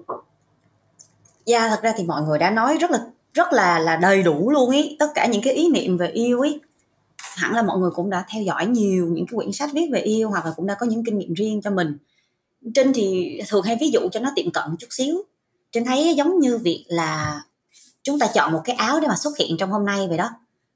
Dạ, 1.46 1.60
yeah, 1.60 1.70
thật 1.70 1.80
ra 1.84 1.94
thì 1.98 2.04
mọi 2.04 2.22
người 2.22 2.40
đã 2.40 2.50
nói 2.50 2.78
rất 2.78 2.92
là 2.92 3.00
rất 3.34 3.54
là 3.54 3.80
là 3.80 3.96
đầy 3.96 4.24
đủ 4.24 4.50
luôn 4.50 4.70
ý. 4.70 4.96
Tất 5.00 5.08
cả 5.16 5.26
những 5.26 5.42
cái 5.42 5.54
ý 5.54 5.70
niệm 5.70 5.98
về 5.98 6.08
yêu 6.08 6.42
ý. 6.42 6.60
Hẳn 7.18 7.56
là 7.56 7.62
mọi 7.62 7.80
người 7.80 7.92
cũng 7.92 8.10
đã 8.10 8.26
theo 8.30 8.44
dõi 8.44 8.66
nhiều 8.66 9.06
những 9.06 9.26
cái 9.26 9.36
quyển 9.36 9.52
sách 9.52 9.70
viết 9.74 9.90
về 9.94 10.00
yêu 10.00 10.30
hoặc 10.30 10.46
là 10.46 10.52
cũng 10.56 10.68
đã 10.68 10.76
có 10.80 10.86
những 10.86 11.06
kinh 11.06 11.18
nghiệm 11.18 11.34
riêng 11.34 11.62
cho 11.62 11.72
mình. 11.72 11.98
Trinh 12.76 12.94
thì 12.94 13.40
thường 13.48 13.64
hay 13.64 13.78
ví 13.80 13.90
dụ 13.90 14.00
cho 14.12 14.20
nó 14.20 14.32
tiệm 14.36 14.52
cận 14.52 14.64
chút 14.80 14.88
xíu. 14.90 15.16
Trinh 15.72 15.86
thấy 15.86 16.14
giống 16.18 16.40
như 16.40 16.58
việc 16.58 16.86
là 16.88 17.42
chúng 18.04 18.20
ta 18.20 18.28
chọn 18.34 18.52
một 18.52 18.62
cái 18.64 18.76
áo 18.76 19.00
để 19.00 19.08
mà 19.08 19.16
xuất 19.16 19.38
hiện 19.38 19.58
trong 19.58 19.72
hôm 19.72 19.86
nay 19.86 20.08
vậy 20.08 20.18
đó. 20.18 20.30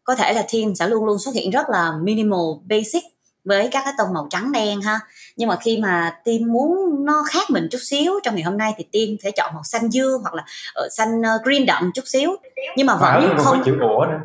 Có 0.04 0.16
thể 0.16 0.34
là 0.34 0.46
team 0.54 0.76
sẽ 0.76 0.88
luôn 0.88 1.06
luôn 1.06 1.20
xuất 1.20 1.36
hiện 1.36 1.50
rất 1.50 1.70
là 1.70 1.92
minimal, 2.02 2.40
basic 2.70 3.04
với 3.44 3.68
các 3.72 3.82
cái 3.86 3.94
tông 3.98 4.14
màu 4.14 4.28
trắng 4.30 4.52
đen 4.52 4.82
ha. 4.82 5.00
Nhưng 5.36 5.50
mà 5.50 5.58
khi 5.62 5.78
mà 5.78 6.22
team 6.26 6.40
muốn 6.52 6.87
nó 7.08 7.24
khác 7.30 7.50
mình 7.50 7.68
chút 7.72 7.80
xíu. 7.82 8.20
Trong 8.24 8.36
ngày 8.36 8.44
hôm 8.44 8.58
nay 8.58 8.74
thì 8.78 8.84
team 8.94 9.18
sẽ 9.24 9.32
chọn 9.32 9.54
màu 9.54 9.64
xanh 9.64 9.90
dương 9.90 10.22
hoặc 10.22 10.34
là 10.34 10.44
ờ, 10.74 10.90
xanh 10.90 11.22
ờ, 11.22 11.40
green 11.44 11.66
đậm 11.66 11.92
chút 11.94 12.08
xíu. 12.08 12.36
Nhưng 12.76 12.88
mà 12.88 12.96
vẫn 12.96 13.30
à, 13.30 13.36
không 13.38 13.64
chữ 13.66 13.72
ủa 13.82 14.06
nữa. 14.06 14.20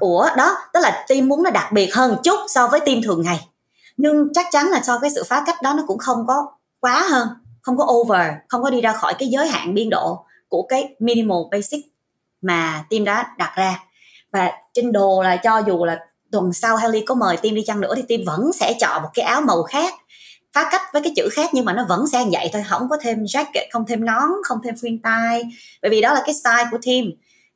Ủa 0.00 0.26
đó 0.36 0.56
tức 0.72 0.80
là 0.80 1.04
team 1.08 1.28
muốn 1.28 1.42
nó 1.42 1.50
đặc 1.50 1.72
biệt 1.72 1.94
hơn 1.94 2.16
chút 2.24 2.38
so 2.48 2.68
với 2.68 2.80
team 2.80 3.02
thường 3.02 3.22
ngày. 3.22 3.48
Nhưng 3.96 4.28
chắc 4.34 4.46
chắn 4.50 4.66
là 4.66 4.80
so 4.82 4.98
với 4.98 5.10
sự 5.10 5.22
phá 5.28 5.42
cách 5.46 5.62
đó 5.62 5.74
nó 5.76 5.84
cũng 5.86 5.98
không 5.98 6.26
có 6.26 6.46
quá 6.80 7.06
hơn 7.10 7.28
không 7.62 7.76
có 7.78 7.84
over 7.84 8.26
không 8.48 8.62
có 8.62 8.70
đi 8.70 8.80
ra 8.80 8.92
khỏi 8.92 9.14
cái 9.18 9.28
giới 9.28 9.48
hạn 9.48 9.74
biên 9.74 9.90
độ 9.90 10.24
của 10.48 10.62
cái 10.62 10.94
minimal 10.98 11.38
basic 11.50 11.84
mà 12.42 12.84
team 12.90 13.04
đã 13.04 13.26
đặt 13.38 13.52
ra. 13.56 13.78
Và 14.32 14.52
trên 14.74 14.92
đồ 14.92 15.22
là 15.22 15.36
cho 15.36 15.58
dù 15.58 15.84
là 15.84 15.98
tuần 16.32 16.52
sau 16.52 16.76
Haley 16.76 17.04
có 17.06 17.14
mời 17.14 17.36
team 17.36 17.54
đi 17.54 17.62
chăng 17.66 17.80
nữa 17.80 17.94
thì 17.96 18.02
team 18.08 18.20
vẫn 18.26 18.52
sẽ 18.52 18.74
chọn 18.80 19.02
một 19.02 19.08
cái 19.14 19.24
áo 19.24 19.40
màu 19.40 19.62
khác 19.62 19.94
phá 20.52 20.68
cách 20.72 20.82
với 20.92 21.02
cái 21.02 21.12
chữ 21.16 21.28
khác 21.32 21.50
nhưng 21.52 21.64
mà 21.64 21.72
nó 21.72 21.84
vẫn 21.88 22.06
sẽ 22.06 22.24
vậy 22.32 22.50
thôi. 22.52 22.62
Không 22.68 22.88
có 22.88 22.96
thêm 23.00 23.24
jacket 23.24 23.66
không 23.72 23.84
thêm 23.86 24.04
nón 24.04 24.28
không 24.44 24.58
thêm 24.64 24.74
khuyên 24.80 25.02
tai. 25.02 25.42
Bởi 25.82 25.90
vì 25.90 26.00
đó 26.00 26.14
là 26.14 26.22
cái 26.26 26.34
style 26.34 26.68
của 26.70 26.78
team. 26.86 27.04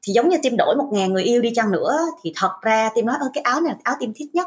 Thì 0.02 0.12
giống 0.12 0.28
như 0.28 0.36
team 0.42 0.56
đổi 0.56 0.76
một 0.76 0.88
ngàn 0.92 1.12
người 1.12 1.22
yêu 1.22 1.42
đi 1.42 1.50
chăng 1.54 1.72
nữa 1.72 1.98
thì 2.22 2.32
thật 2.36 2.52
ra 2.62 2.90
team 2.94 3.06
nói 3.06 3.16
ơ 3.20 3.30
cái 3.34 3.42
áo 3.42 3.60
này 3.60 3.72
là 3.72 3.78
áo 3.82 3.96
team 4.00 4.12
thích 4.16 4.34
nhất. 4.34 4.46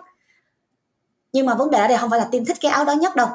Nhưng 1.34 1.46
mà 1.46 1.56
vấn 1.56 1.72
đề 1.72 1.80
ở 1.80 1.88
đây 1.88 1.98
không 1.98 2.10
phải 2.10 2.20
là 2.20 2.28
team 2.32 2.46
thích 2.46 2.58
cái 2.62 2.72
áo 2.72 2.86
đó 2.86 2.94
nhất 2.94 3.16
đâu. 3.16 3.28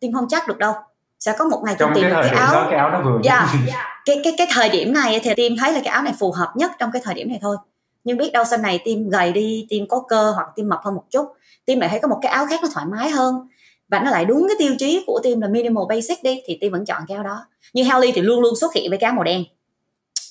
Team 0.00 0.12
không 0.12 0.28
chắc 0.28 0.48
được 0.48 0.58
đâu. 0.58 0.74
Sẽ 1.18 1.34
có 1.38 1.44
một 1.44 1.62
ngày 1.64 1.74
team 1.78 1.92
tìm 1.94 2.04
cái, 2.10 2.22
cái 2.22 2.38
áo. 2.38 2.54
đó, 2.54 2.66
cái 2.70 2.78
áo 2.78 2.90
nó 2.90 3.02
vừa 3.04 3.20
yeah. 3.24 3.48
cái 4.04 4.20
cái 4.24 4.34
cái 4.38 4.46
thời 4.50 4.68
điểm 4.68 4.92
này 4.92 5.20
thì 5.22 5.34
team 5.36 5.52
thấy 5.60 5.72
là 5.72 5.80
cái 5.84 5.92
áo 5.92 6.02
này 6.02 6.14
phù 6.18 6.32
hợp 6.32 6.52
nhất 6.56 6.72
trong 6.78 6.90
cái 6.92 7.02
thời 7.04 7.14
điểm 7.14 7.28
này 7.28 7.38
thôi. 7.42 7.56
Nhưng 8.04 8.16
biết 8.16 8.30
đâu 8.32 8.44
sau 8.44 8.58
này 8.58 8.80
tim 8.84 9.08
gầy 9.08 9.32
đi 9.32 9.66
tim 9.70 9.88
có 9.88 10.02
cơ 10.08 10.30
hoặc 10.30 10.48
tim 10.56 10.68
mập 10.68 10.80
hơn 10.84 10.94
một 10.94 11.04
chút 11.10 11.26
tim 11.64 11.80
lại 11.80 11.88
thấy 11.88 12.00
có 12.00 12.08
một 12.08 12.18
cái 12.22 12.32
áo 12.32 12.46
khác 12.46 12.60
nó 12.62 12.68
thoải 12.74 12.86
mái 12.86 13.10
hơn 13.10 13.48
và 13.90 13.98
nó 13.98 14.10
lại 14.10 14.24
đúng 14.24 14.46
cái 14.48 14.56
tiêu 14.58 14.74
chí 14.78 15.04
của 15.06 15.20
team 15.24 15.40
là 15.40 15.48
minimal 15.48 15.84
basic 15.88 16.22
đi, 16.22 16.42
thì 16.46 16.58
team 16.60 16.72
vẫn 16.72 16.84
chọn 16.84 17.02
cái 17.08 17.14
áo 17.14 17.24
đó. 17.24 17.46
Như 17.72 17.84
helly 17.84 18.12
thì 18.12 18.22
luôn 18.22 18.40
luôn 18.40 18.56
xuất 18.56 18.74
hiện 18.74 18.90
với 18.90 18.98
cái 18.98 19.08
áo 19.08 19.14
màu 19.14 19.24
đen. 19.24 19.44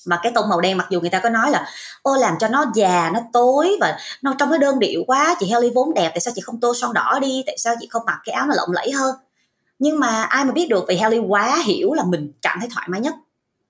Mà 0.06 0.20
cái 0.22 0.32
tông 0.34 0.48
màu 0.48 0.60
đen 0.60 0.76
mặc 0.76 0.86
dù 0.90 1.00
người 1.00 1.10
ta 1.10 1.20
có 1.22 1.28
nói 1.28 1.50
là, 1.50 1.66
ô, 2.02 2.16
làm 2.16 2.34
cho 2.40 2.48
nó 2.48 2.64
già, 2.74 3.10
nó 3.14 3.20
tối 3.32 3.76
và 3.80 3.98
nó 4.22 4.34
trong 4.38 4.50
nó 4.50 4.58
đơn 4.58 4.78
điệu 4.78 5.04
quá, 5.06 5.36
chị 5.40 5.46
helly 5.46 5.70
vốn 5.74 5.94
đẹp, 5.94 6.10
tại 6.10 6.20
sao 6.20 6.32
chị 6.36 6.40
không 6.40 6.60
tô 6.60 6.74
son 6.80 6.92
đỏ 6.92 7.18
đi? 7.22 7.42
Tại 7.46 7.58
sao 7.58 7.74
chị 7.80 7.86
không 7.90 8.02
mặc 8.06 8.18
cái 8.24 8.32
áo 8.32 8.46
mà 8.46 8.54
lộng 8.54 8.72
lẫy 8.72 8.92
hơn? 8.92 9.14
Nhưng 9.78 10.00
mà 10.00 10.22
ai 10.22 10.44
mà 10.44 10.52
biết 10.52 10.66
được 10.68 10.84
vì 10.88 10.96
helly 10.96 11.18
quá 11.18 11.62
hiểu 11.66 11.92
là 11.92 12.04
mình 12.04 12.32
cảm 12.42 12.58
thấy 12.60 12.68
thoải 12.74 12.88
mái 12.90 13.00
nhất 13.00 13.14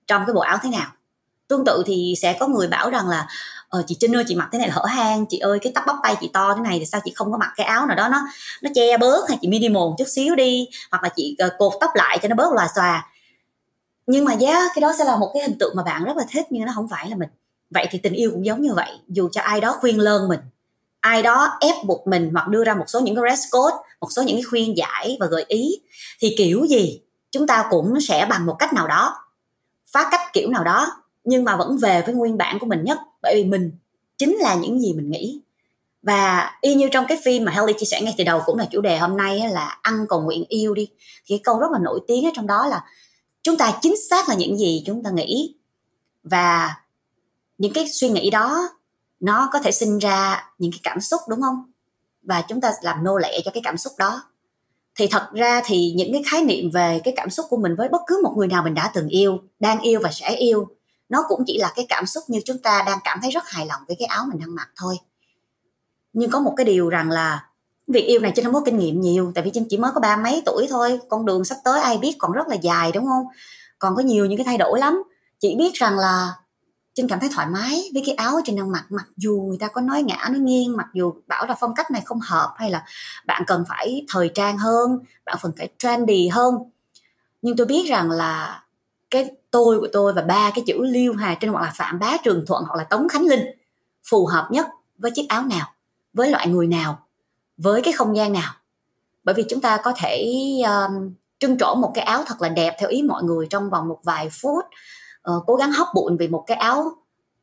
trong 0.07 0.23
cái 0.27 0.33
bộ 0.33 0.41
áo 0.41 0.57
thế 0.63 0.69
nào. 0.69 0.87
Tương 1.47 1.65
tự 1.65 1.83
thì 1.85 2.13
sẽ 2.21 2.37
có 2.39 2.47
người 2.47 2.67
bảo 2.67 2.89
rằng 2.89 3.09
là 3.09 3.27
ờ 3.71 3.83
chị 3.87 3.97
Trinh 3.99 4.15
ơi, 4.15 4.23
chị 4.27 4.35
mặc 4.35 4.49
thế 4.51 4.59
này 4.59 4.67
là 4.67 4.73
hở 4.75 4.85
hang, 4.85 5.25
chị 5.29 5.37
ơi, 5.37 5.59
cái 5.61 5.71
tóc 5.75 5.83
bắp 5.87 5.95
tay 6.03 6.15
chị 6.21 6.29
to 6.33 6.53
thế 6.55 6.61
này 6.61 6.79
thì 6.79 6.85
sao 6.85 7.01
chị 7.05 7.11
không 7.15 7.31
có 7.31 7.37
mặc 7.37 7.49
cái 7.55 7.65
áo 7.65 7.85
nào 7.85 7.95
đó 7.95 8.09
nó 8.09 8.17
nó 8.61 8.69
che 8.75 8.97
bớt 8.97 9.29
hay 9.29 9.37
chị 9.41 9.47
minimal 9.47 9.83
chút 9.97 10.07
xíu 10.07 10.35
đi, 10.35 10.67
hoặc 10.91 11.03
là 11.03 11.09
chị 11.15 11.35
ờ, 11.39 11.49
cột 11.57 11.73
tóc 11.81 11.91
lại 11.95 12.19
cho 12.21 12.27
nó 12.27 12.35
bớt 12.35 12.53
lòa 12.53 12.67
xòa. 12.75 13.07
Nhưng 14.07 14.25
mà 14.25 14.33
giá 14.33 14.67
cái 14.75 14.81
đó 14.81 14.93
sẽ 14.97 15.03
là 15.05 15.15
một 15.15 15.31
cái 15.33 15.43
hình 15.43 15.57
tượng 15.59 15.75
mà 15.75 15.83
bạn 15.83 16.03
rất 16.03 16.17
là 16.17 16.23
thích 16.31 16.45
nhưng 16.49 16.65
nó 16.65 16.71
không 16.75 16.87
phải 16.87 17.09
là 17.09 17.15
mình. 17.15 17.29
Vậy 17.69 17.87
thì 17.91 17.99
tình 17.99 18.13
yêu 18.13 18.31
cũng 18.31 18.45
giống 18.45 18.61
như 18.61 18.73
vậy, 18.73 18.91
dù 19.07 19.29
cho 19.31 19.41
ai 19.41 19.61
đó 19.61 19.77
khuyên 19.79 19.99
lơn 19.99 20.27
mình, 20.27 20.39
ai 20.99 21.23
đó 21.23 21.57
ép 21.61 21.75
buộc 21.85 22.07
mình 22.07 22.29
hoặc 22.33 22.47
đưa 22.47 22.63
ra 22.63 22.73
một 22.73 22.85
số 22.87 22.99
những 22.99 23.15
cái 23.15 23.23
red 23.29 23.39
code, 23.51 23.75
một 24.01 24.07
số 24.11 24.21
những 24.21 24.35
cái 24.35 24.43
khuyên 24.43 24.77
giải 24.77 25.17
và 25.19 25.25
gợi 25.25 25.45
ý, 25.47 25.81
thì 26.19 26.35
kiểu 26.37 26.65
gì 26.65 27.01
chúng 27.31 27.47
ta 27.47 27.65
cũng 27.69 28.01
sẽ 28.01 28.27
bằng 28.29 28.45
một 28.45 28.55
cách 28.59 28.73
nào 28.73 28.87
đó, 28.87 29.15
phá 29.93 30.07
cách 30.11 30.21
kiểu 30.33 30.49
nào 30.49 30.63
đó, 30.63 30.87
nhưng 31.23 31.43
mà 31.43 31.55
vẫn 31.55 31.77
về 31.77 32.01
với 32.05 32.15
nguyên 32.15 32.37
bản 32.37 32.59
của 32.59 32.65
mình 32.65 32.83
nhất 32.83 32.97
bởi 33.21 33.35
vì 33.35 33.43
mình 33.43 33.71
chính 34.17 34.37
là 34.37 34.55
những 34.55 34.79
gì 34.79 34.93
mình 34.93 35.11
nghĩ. 35.11 35.41
Và 36.03 36.51
y 36.61 36.75
như 36.75 36.89
trong 36.91 37.05
cái 37.07 37.19
phim 37.25 37.45
mà 37.45 37.51
Haley 37.51 37.75
chia 37.79 37.85
sẻ 37.85 38.01
ngay 38.01 38.13
từ 38.17 38.23
đầu 38.23 38.41
cũng 38.45 38.57
là 38.57 38.67
chủ 38.71 38.81
đề 38.81 38.97
hôm 38.97 39.17
nay 39.17 39.39
là 39.51 39.79
ăn 39.81 40.05
cầu 40.09 40.21
nguyện 40.21 40.45
yêu 40.47 40.73
đi. 40.73 40.87
Thì 41.25 41.37
cái 41.37 41.41
câu 41.43 41.59
rất 41.59 41.71
là 41.71 41.79
nổi 41.79 41.99
tiếng 42.07 42.25
ở 42.25 42.31
trong 42.33 42.47
đó 42.47 42.67
là 42.67 42.85
chúng 43.43 43.57
ta 43.57 43.79
chính 43.81 43.93
xác 44.09 44.29
là 44.29 44.35
những 44.35 44.57
gì 44.57 44.83
chúng 44.85 45.03
ta 45.03 45.09
nghĩ. 45.09 45.55
Và 46.23 46.75
những 47.57 47.73
cái 47.73 47.87
suy 47.87 48.09
nghĩ 48.09 48.29
đó, 48.29 48.69
nó 49.19 49.49
có 49.53 49.59
thể 49.59 49.71
sinh 49.71 49.97
ra 49.97 50.49
những 50.57 50.71
cái 50.71 50.79
cảm 50.83 50.99
xúc, 50.99 51.21
đúng 51.29 51.41
không? 51.41 51.71
Và 52.21 52.43
chúng 52.47 52.61
ta 52.61 52.71
làm 52.81 53.03
nô 53.03 53.17
lệ 53.17 53.41
cho 53.45 53.51
cái 53.51 53.61
cảm 53.65 53.77
xúc 53.77 53.93
đó. 53.97 54.23
Thì 54.95 55.07
thật 55.07 55.29
ra 55.33 55.61
thì 55.65 55.93
những 55.95 56.13
cái 56.13 56.23
khái 56.31 56.43
niệm 56.43 56.69
về 56.73 57.01
cái 57.03 57.13
cảm 57.17 57.29
xúc 57.29 57.45
của 57.49 57.57
mình 57.57 57.75
với 57.75 57.89
bất 57.89 58.01
cứ 58.07 58.21
một 58.23 58.33
người 58.37 58.47
nào 58.47 58.63
mình 58.63 58.73
đã 58.73 58.91
từng 58.93 59.07
yêu, 59.07 59.37
đang 59.59 59.81
yêu 59.81 59.99
và 60.03 60.11
sẽ 60.11 60.35
yêu 60.35 60.67
nó 61.11 61.23
cũng 61.27 61.43
chỉ 61.47 61.57
là 61.57 61.71
cái 61.75 61.85
cảm 61.89 62.05
xúc 62.05 62.23
như 62.27 62.39
chúng 62.45 62.57
ta 62.57 62.83
đang 62.85 62.99
cảm 63.03 63.19
thấy 63.21 63.31
rất 63.31 63.49
hài 63.49 63.65
lòng 63.65 63.81
với 63.87 63.95
cái 63.99 64.05
áo 64.05 64.25
mình 64.29 64.39
đang 64.39 64.55
mặc 64.55 64.69
thôi. 64.75 64.97
Nhưng 66.13 66.31
có 66.31 66.39
một 66.39 66.53
cái 66.57 66.65
điều 66.65 66.89
rằng 66.89 67.09
là 67.09 67.45
việc 67.87 68.01
yêu 68.01 68.19
này 68.19 68.31
Trinh 68.35 68.45
không 68.45 68.53
có 68.53 68.61
kinh 68.65 68.77
nghiệm 68.77 69.01
nhiều, 69.01 69.31
tại 69.35 69.43
vì 69.43 69.51
Trinh 69.53 69.65
chỉ 69.69 69.77
mới 69.77 69.91
có 69.93 70.01
ba 70.01 70.17
mấy 70.17 70.41
tuổi 70.45 70.67
thôi, 70.69 70.99
con 71.09 71.25
đường 71.25 71.45
sắp 71.45 71.57
tới 71.63 71.81
ai 71.81 71.97
biết 71.97 72.15
còn 72.19 72.31
rất 72.31 72.47
là 72.47 72.55
dài, 72.55 72.91
đúng 72.91 73.05
không? 73.05 73.25
Còn 73.79 73.95
có 73.95 74.01
nhiều 74.01 74.25
những 74.25 74.37
cái 74.37 74.45
thay 74.45 74.57
đổi 74.57 74.79
lắm. 74.79 75.03
Chỉ 75.39 75.55
biết 75.55 75.73
rằng 75.73 75.99
là 75.99 76.33
trinh 76.93 77.07
cảm 77.07 77.19
thấy 77.19 77.29
thoải 77.33 77.47
mái 77.47 77.89
với 77.93 78.03
cái 78.05 78.15
áo 78.15 78.41
Trinh 78.45 78.55
đang 78.55 78.71
mặc 78.71 78.85
mặc 78.89 79.05
dù 79.17 79.45
người 79.47 79.57
ta 79.59 79.67
có 79.67 79.81
nói 79.81 80.03
ngã, 80.03 80.27
nói 80.29 80.39
nghiêng, 80.39 80.77
mặc 80.77 80.87
dù 80.93 81.13
bảo 81.27 81.45
là 81.47 81.55
phong 81.59 81.75
cách 81.75 81.91
này 81.91 82.01
không 82.05 82.19
hợp 82.19 82.53
hay 82.57 82.71
là 82.71 82.85
bạn 83.25 83.43
cần 83.47 83.63
phải 83.69 84.05
thời 84.09 84.31
trang 84.35 84.57
hơn, 84.57 84.99
bạn 85.25 85.37
cần 85.41 85.51
phải 85.57 85.69
trendy 85.77 86.27
hơn. 86.27 86.55
Nhưng 87.41 87.57
tôi 87.57 87.67
biết 87.67 87.85
rằng 87.87 88.11
là 88.11 88.63
cái 89.11 89.31
tôi 89.51 89.79
của 89.79 89.87
tôi 89.93 90.13
và 90.13 90.21
ba 90.21 90.51
cái 90.55 90.63
chữ 90.67 90.83
liêu 90.83 91.13
hà 91.13 91.35
trinh 91.35 91.51
hoặc 91.51 91.61
là 91.61 91.71
phạm 91.75 91.99
bá 91.99 92.17
trường 92.23 92.45
thuận 92.47 92.63
hoặc 92.67 92.75
là 92.77 92.83
tống 92.83 93.09
khánh 93.09 93.25
linh 93.25 93.45
phù 94.09 94.25
hợp 94.25 94.47
nhất 94.51 94.67
với 94.97 95.11
chiếc 95.11 95.25
áo 95.29 95.43
nào 95.43 95.67
với 96.13 96.29
loại 96.29 96.47
người 96.47 96.67
nào 96.67 96.99
với 97.57 97.81
cái 97.81 97.93
không 97.93 98.15
gian 98.15 98.33
nào? 98.33 98.53
Bởi 99.23 99.35
vì 99.35 99.43
chúng 99.49 99.61
ta 99.61 99.77
có 99.77 99.93
thể 99.97 100.31
um, 100.65 101.13
trưng 101.39 101.57
trổ 101.57 101.75
một 101.75 101.91
cái 101.95 102.05
áo 102.05 102.23
thật 102.27 102.41
là 102.41 102.49
đẹp 102.49 102.75
theo 102.79 102.89
ý 102.89 103.01
mọi 103.03 103.23
người 103.23 103.47
trong 103.49 103.69
vòng 103.69 103.87
một 103.87 103.99
vài 104.03 104.29
phút. 104.29 104.65
Uh, 105.31 105.43
cố 105.47 105.55
gắng 105.55 105.71
hóc 105.71 105.87
bụng 105.95 106.17
vì 106.17 106.27
một 106.27 106.43
cái 106.47 106.57
áo 106.57 106.91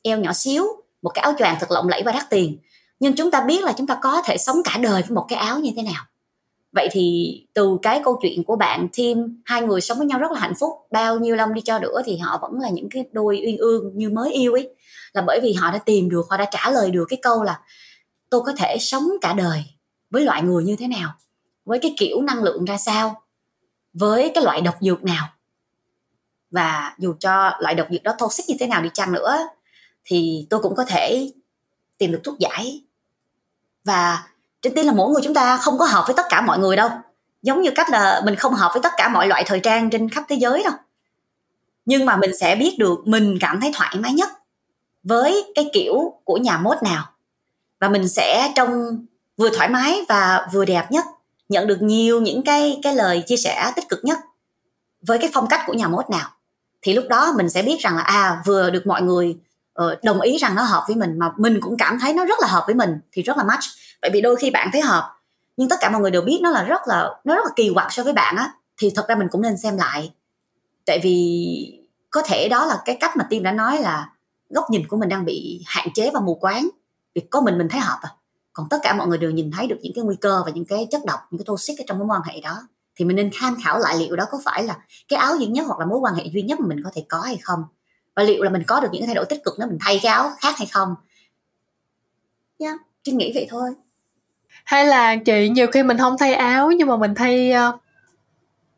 eo 0.03 0.19
nhỏ 0.19 0.32
xíu 0.32 0.65
một 1.03 1.11
cái 1.15 1.23
áo 1.23 1.35
choàng 1.39 1.57
thật 1.61 1.70
lộng 1.70 1.89
lẫy 1.89 2.03
và 2.03 2.12
đắt 2.12 2.31
tiền. 2.31 2.59
Nhưng 3.01 3.16
chúng 3.16 3.31
ta 3.31 3.40
biết 3.40 3.65
là 3.65 3.73
chúng 3.73 3.86
ta 3.86 3.99
có 4.03 4.23
thể 4.24 4.36
sống 4.39 4.57
cả 4.65 4.78
đời 4.82 5.03
với 5.03 5.11
một 5.11 5.27
cái 5.28 5.39
áo 5.39 5.59
như 5.59 5.70
thế 5.77 5.82
nào 5.82 6.05
vậy 6.73 6.89
thì 6.93 7.35
từ 7.55 7.78
cái 7.82 8.01
câu 8.05 8.19
chuyện 8.23 8.45
của 8.45 8.57
bạn 8.57 8.89
Tim 8.93 9.43
hai 9.45 9.62
người 9.62 9.81
sống 9.81 9.99
với 9.99 10.07
nhau 10.07 10.19
rất 10.19 10.32
là 10.32 10.40
hạnh 10.40 10.55
phúc, 10.61 10.70
bao 10.90 11.19
nhiêu 11.19 11.36
năm 11.36 11.55
đi 11.55 11.61
cho 11.61 11.78
nữa 11.78 12.03
thì 12.05 12.16
họ 12.16 12.39
vẫn 12.43 12.61
là 12.61 12.70
những 12.70 12.89
cái 12.90 13.05
đôi 13.12 13.40
uyên 13.47 13.59
ương 13.59 13.90
như 13.95 14.11
mới 14.11 14.32
yêu 14.32 14.53
ấy. 14.53 14.74
Là 15.12 15.23
bởi 15.27 15.40
vì 15.43 15.53
họ 15.53 15.70
đã 15.70 15.78
tìm 15.78 16.09
được, 16.09 16.27
họ 16.31 16.36
đã 16.36 16.49
trả 16.51 16.70
lời 16.70 16.90
được 16.90 17.05
cái 17.09 17.19
câu 17.23 17.43
là, 17.43 17.61
tôi 18.31 18.40
có 18.47 18.53
thể 18.53 18.77
sống 18.81 19.09
cả 19.20 19.32
đời 19.32 19.65
với 20.11 20.23
loại 20.23 20.43
người 20.43 20.65
như 20.65 20.77
thế 20.77 20.89
nào? 20.89 21.15
Với 21.65 21.78
cái 21.78 21.95
kiểu 21.99 22.23
năng 22.23 22.43
lượng 22.43 22.65
ra 22.65 22.77
sao? 22.77 23.23
Với 23.93 24.31
cái 24.35 24.45
loại 24.45 24.61
độc 24.61 24.77
dược 24.81 25.05
nào? 25.05 25.28
Và 26.51 26.95
dù 26.99 27.15
cho 27.20 27.53
loại 27.61 27.74
độc 27.74 27.86
dược 27.90 28.03
đó 28.03 28.15
toxic 28.19 28.49
như 28.49 28.57
thế 28.61 28.66
nào 28.66 28.82
đi 28.82 28.90
chăng 28.95 29.12
nữa, 29.12 29.39
thì 30.05 30.47
tôi 30.51 30.61
cũng 30.62 30.74
có 30.74 30.85
thể 30.85 31.31
tìm 31.99 32.12
được 32.12 32.20
thuốc 32.24 32.39
giải. 32.39 32.82
Và 33.85 34.23
trên 34.62 34.74
tiên 34.74 34.86
là 34.86 34.93
mỗi 34.93 35.10
người 35.10 35.22
chúng 35.24 35.35
ta 35.35 35.56
không 35.56 35.78
có 35.78 35.85
hợp 35.85 36.05
với 36.06 36.14
tất 36.16 36.26
cả 36.28 36.40
mọi 36.40 36.59
người 36.59 36.76
đâu. 36.76 36.90
Giống 37.43 37.62
như 37.62 37.70
cách 37.70 37.90
là 37.90 38.22
mình 38.24 38.36
không 38.36 38.55
hợp 38.55 38.70
với 38.74 38.82
tất 38.82 38.93
cả 38.97 39.09
mọi 39.09 39.28
loại 39.28 39.44
thời 39.47 39.60
trang 39.60 39.90
trên 39.90 40.09
khắp 40.09 40.24
thế 40.28 40.36
giới 40.36 40.62
đâu. 40.62 40.72
Nhưng 41.85 42.06
mà 42.06 42.16
mình 42.16 42.36
sẽ 42.36 42.56
biết 42.56 42.76
được 42.78 42.98
mình 43.06 43.39
cảm 43.40 43.60
thấy 43.60 43.72
thoải 43.74 43.97
mái 44.01 44.12
nhất 44.12 44.28
với 45.02 45.52
cái 45.55 45.70
kiểu 45.72 46.12
của 46.24 46.36
nhà 46.36 46.59
mốt 46.59 46.82
nào. 46.82 47.05
Và 47.80 47.89
mình 47.89 48.09
sẽ 48.09 48.52
trông 48.55 48.70
vừa 49.36 49.51
thoải 49.56 49.68
mái 49.68 50.01
và 50.09 50.48
vừa 50.52 50.64
đẹp 50.64 50.86
nhất, 50.90 51.05
nhận 51.48 51.66
được 51.66 51.82
nhiều 51.82 52.20
những 52.20 52.43
cái 52.43 52.80
cái 52.82 52.94
lời 52.94 53.22
chia 53.26 53.36
sẻ 53.36 53.72
tích 53.76 53.89
cực 53.89 54.05
nhất 54.05 54.18
với 55.06 55.18
cái 55.18 55.30
phong 55.35 55.47
cách 55.47 55.60
của 55.66 55.72
nhà 55.72 55.89
mốt 55.89 56.10
nào. 56.10 56.30
Thì 56.82 56.94
lúc 56.94 57.05
đó 57.09 57.32
mình 57.36 57.51
sẽ 57.51 57.62
biết 57.62 57.76
rằng 57.80 57.97
là 57.97 58.02
à 58.02 58.43
vừa 58.47 58.70
được 58.70 58.86
mọi 58.86 59.02
người 59.02 59.36
ờ, 59.72 59.97
đồng 60.02 60.20
ý 60.20 60.39
rằng 60.39 60.55
nó 60.55 60.62
hợp 60.62 60.85
với 60.86 60.97
mình 60.97 61.18
mà 61.18 61.30
mình 61.36 61.59
cũng 61.60 61.76
cảm 61.76 61.98
thấy 62.01 62.12
nó 62.12 62.24
rất 62.24 62.40
là 62.40 62.47
hợp 62.48 62.62
với 62.66 62.74
mình 62.74 63.01
thì 63.12 63.22
rất 63.22 63.36
là 63.36 63.44
match 63.44 63.64
bởi 64.03 64.11
vì 64.15 64.20
đôi 64.20 64.37
khi 64.37 64.51
bạn 64.51 64.69
thấy 64.73 64.81
hợp. 64.81 65.15
Nhưng 65.57 65.69
tất 65.69 65.77
cả 65.81 65.91
mọi 65.91 66.01
người 66.01 66.11
đều 66.11 66.23
biết 66.23 66.39
nó 66.43 66.51
là 66.51 66.62
rất 66.62 66.81
là 66.87 67.11
nó 67.25 67.35
rất 67.35 67.45
là 67.45 67.51
kỳ 67.57 67.70
quặc 67.75 67.93
so 67.93 68.03
với 68.03 68.12
bạn 68.12 68.37
á 68.37 68.53
thì 68.77 68.93
thật 68.97 69.09
ra 69.09 69.15
mình 69.15 69.29
cũng 69.31 69.43
nên 69.43 69.59
xem 69.59 69.77
lại. 69.77 70.12
Tại 70.87 71.01
vì 71.03 71.79
có 72.11 72.23
thể 72.23 72.49
đó 72.49 72.66
là 72.66 72.83
cái 72.85 72.97
cách 73.01 73.16
mà 73.16 73.27
tim 73.31 73.43
đã 73.43 73.53
nói 73.53 73.79
là 73.79 74.12
góc 74.51 74.65
nhìn 74.70 74.87
của 74.89 74.97
mình 74.97 75.09
đang 75.09 75.25
bị 75.25 75.62
hạn 75.66 75.89
chế 75.95 76.11
và 76.15 76.20
mù 76.20 76.35
quáng 76.35 76.69
vì 77.15 77.20
có 77.31 77.41
mình 77.41 77.59
mình 77.59 77.69
thấy 77.69 77.81
hợp 77.81 77.99
à. 78.03 78.11
Còn 78.53 78.69
tất 78.69 78.79
cả 78.83 78.95
mọi 78.95 79.07
người 79.07 79.19
đều 79.19 79.31
nhìn 79.31 79.51
thấy 79.51 79.66
được 79.66 79.79
những 79.83 79.93
cái 79.95 80.05
nguy 80.05 80.16
cơ 80.16 80.43
và 80.47 80.51
những 80.51 80.65
cái 80.65 80.87
chất 80.91 81.05
độc 81.05 81.20
những 81.31 81.39
cái 81.39 81.45
toxic 81.45 81.79
ở 81.79 81.85
trong 81.87 81.99
mối 81.99 82.07
quan 82.07 82.23
hệ 82.23 82.41
đó. 82.41 82.69
Thì 82.97 83.05
mình 83.05 83.16
nên 83.16 83.31
tham 83.35 83.57
khảo 83.65 83.79
lại 83.79 83.97
liệu 83.99 84.16
đó 84.16 84.25
có 84.31 84.41
phải 84.45 84.62
là 84.62 84.79
cái 85.09 85.19
áo 85.19 85.37
duy 85.37 85.47
nhất 85.47 85.66
hoặc 85.66 85.79
là 85.79 85.87
mối 85.87 85.99
quan 85.99 86.15
hệ 86.15 86.25
duy 86.33 86.43
nhất 86.43 86.61
mà 86.61 86.66
mình 86.66 86.83
có 86.85 86.91
thể 86.95 87.05
có 87.09 87.20
hay 87.20 87.39
không? 87.43 87.65
Và 88.16 88.23
liệu 88.23 88.43
là 88.43 88.51
mình 88.51 88.62
có 88.66 88.81
được 88.81 88.89
những 88.93 89.03
cái 89.03 89.07
thay 89.07 89.15
đổi 89.15 89.25
tích 89.25 89.45
cực 89.45 89.55
nếu 89.59 89.69
mình 89.69 89.79
thay 89.81 90.01
cái 90.03 90.12
áo 90.12 90.31
khác 90.41 90.55
hay 90.59 90.66
không? 90.66 90.95
Yeah, 92.59 92.77
trinh 93.03 93.19
nghĩ 93.19 93.33
vậy 93.35 93.47
thôi 93.51 93.70
hay 94.69 94.86
là 94.86 95.16
chị 95.16 95.49
nhiều 95.49 95.66
khi 95.73 95.82
mình 95.82 95.99
không 95.99 96.16
thay 96.19 96.35
áo 96.35 96.70
nhưng 96.70 96.89
mà 96.89 96.97
mình 96.97 97.15
thay 97.15 97.53
uh, 97.69 97.74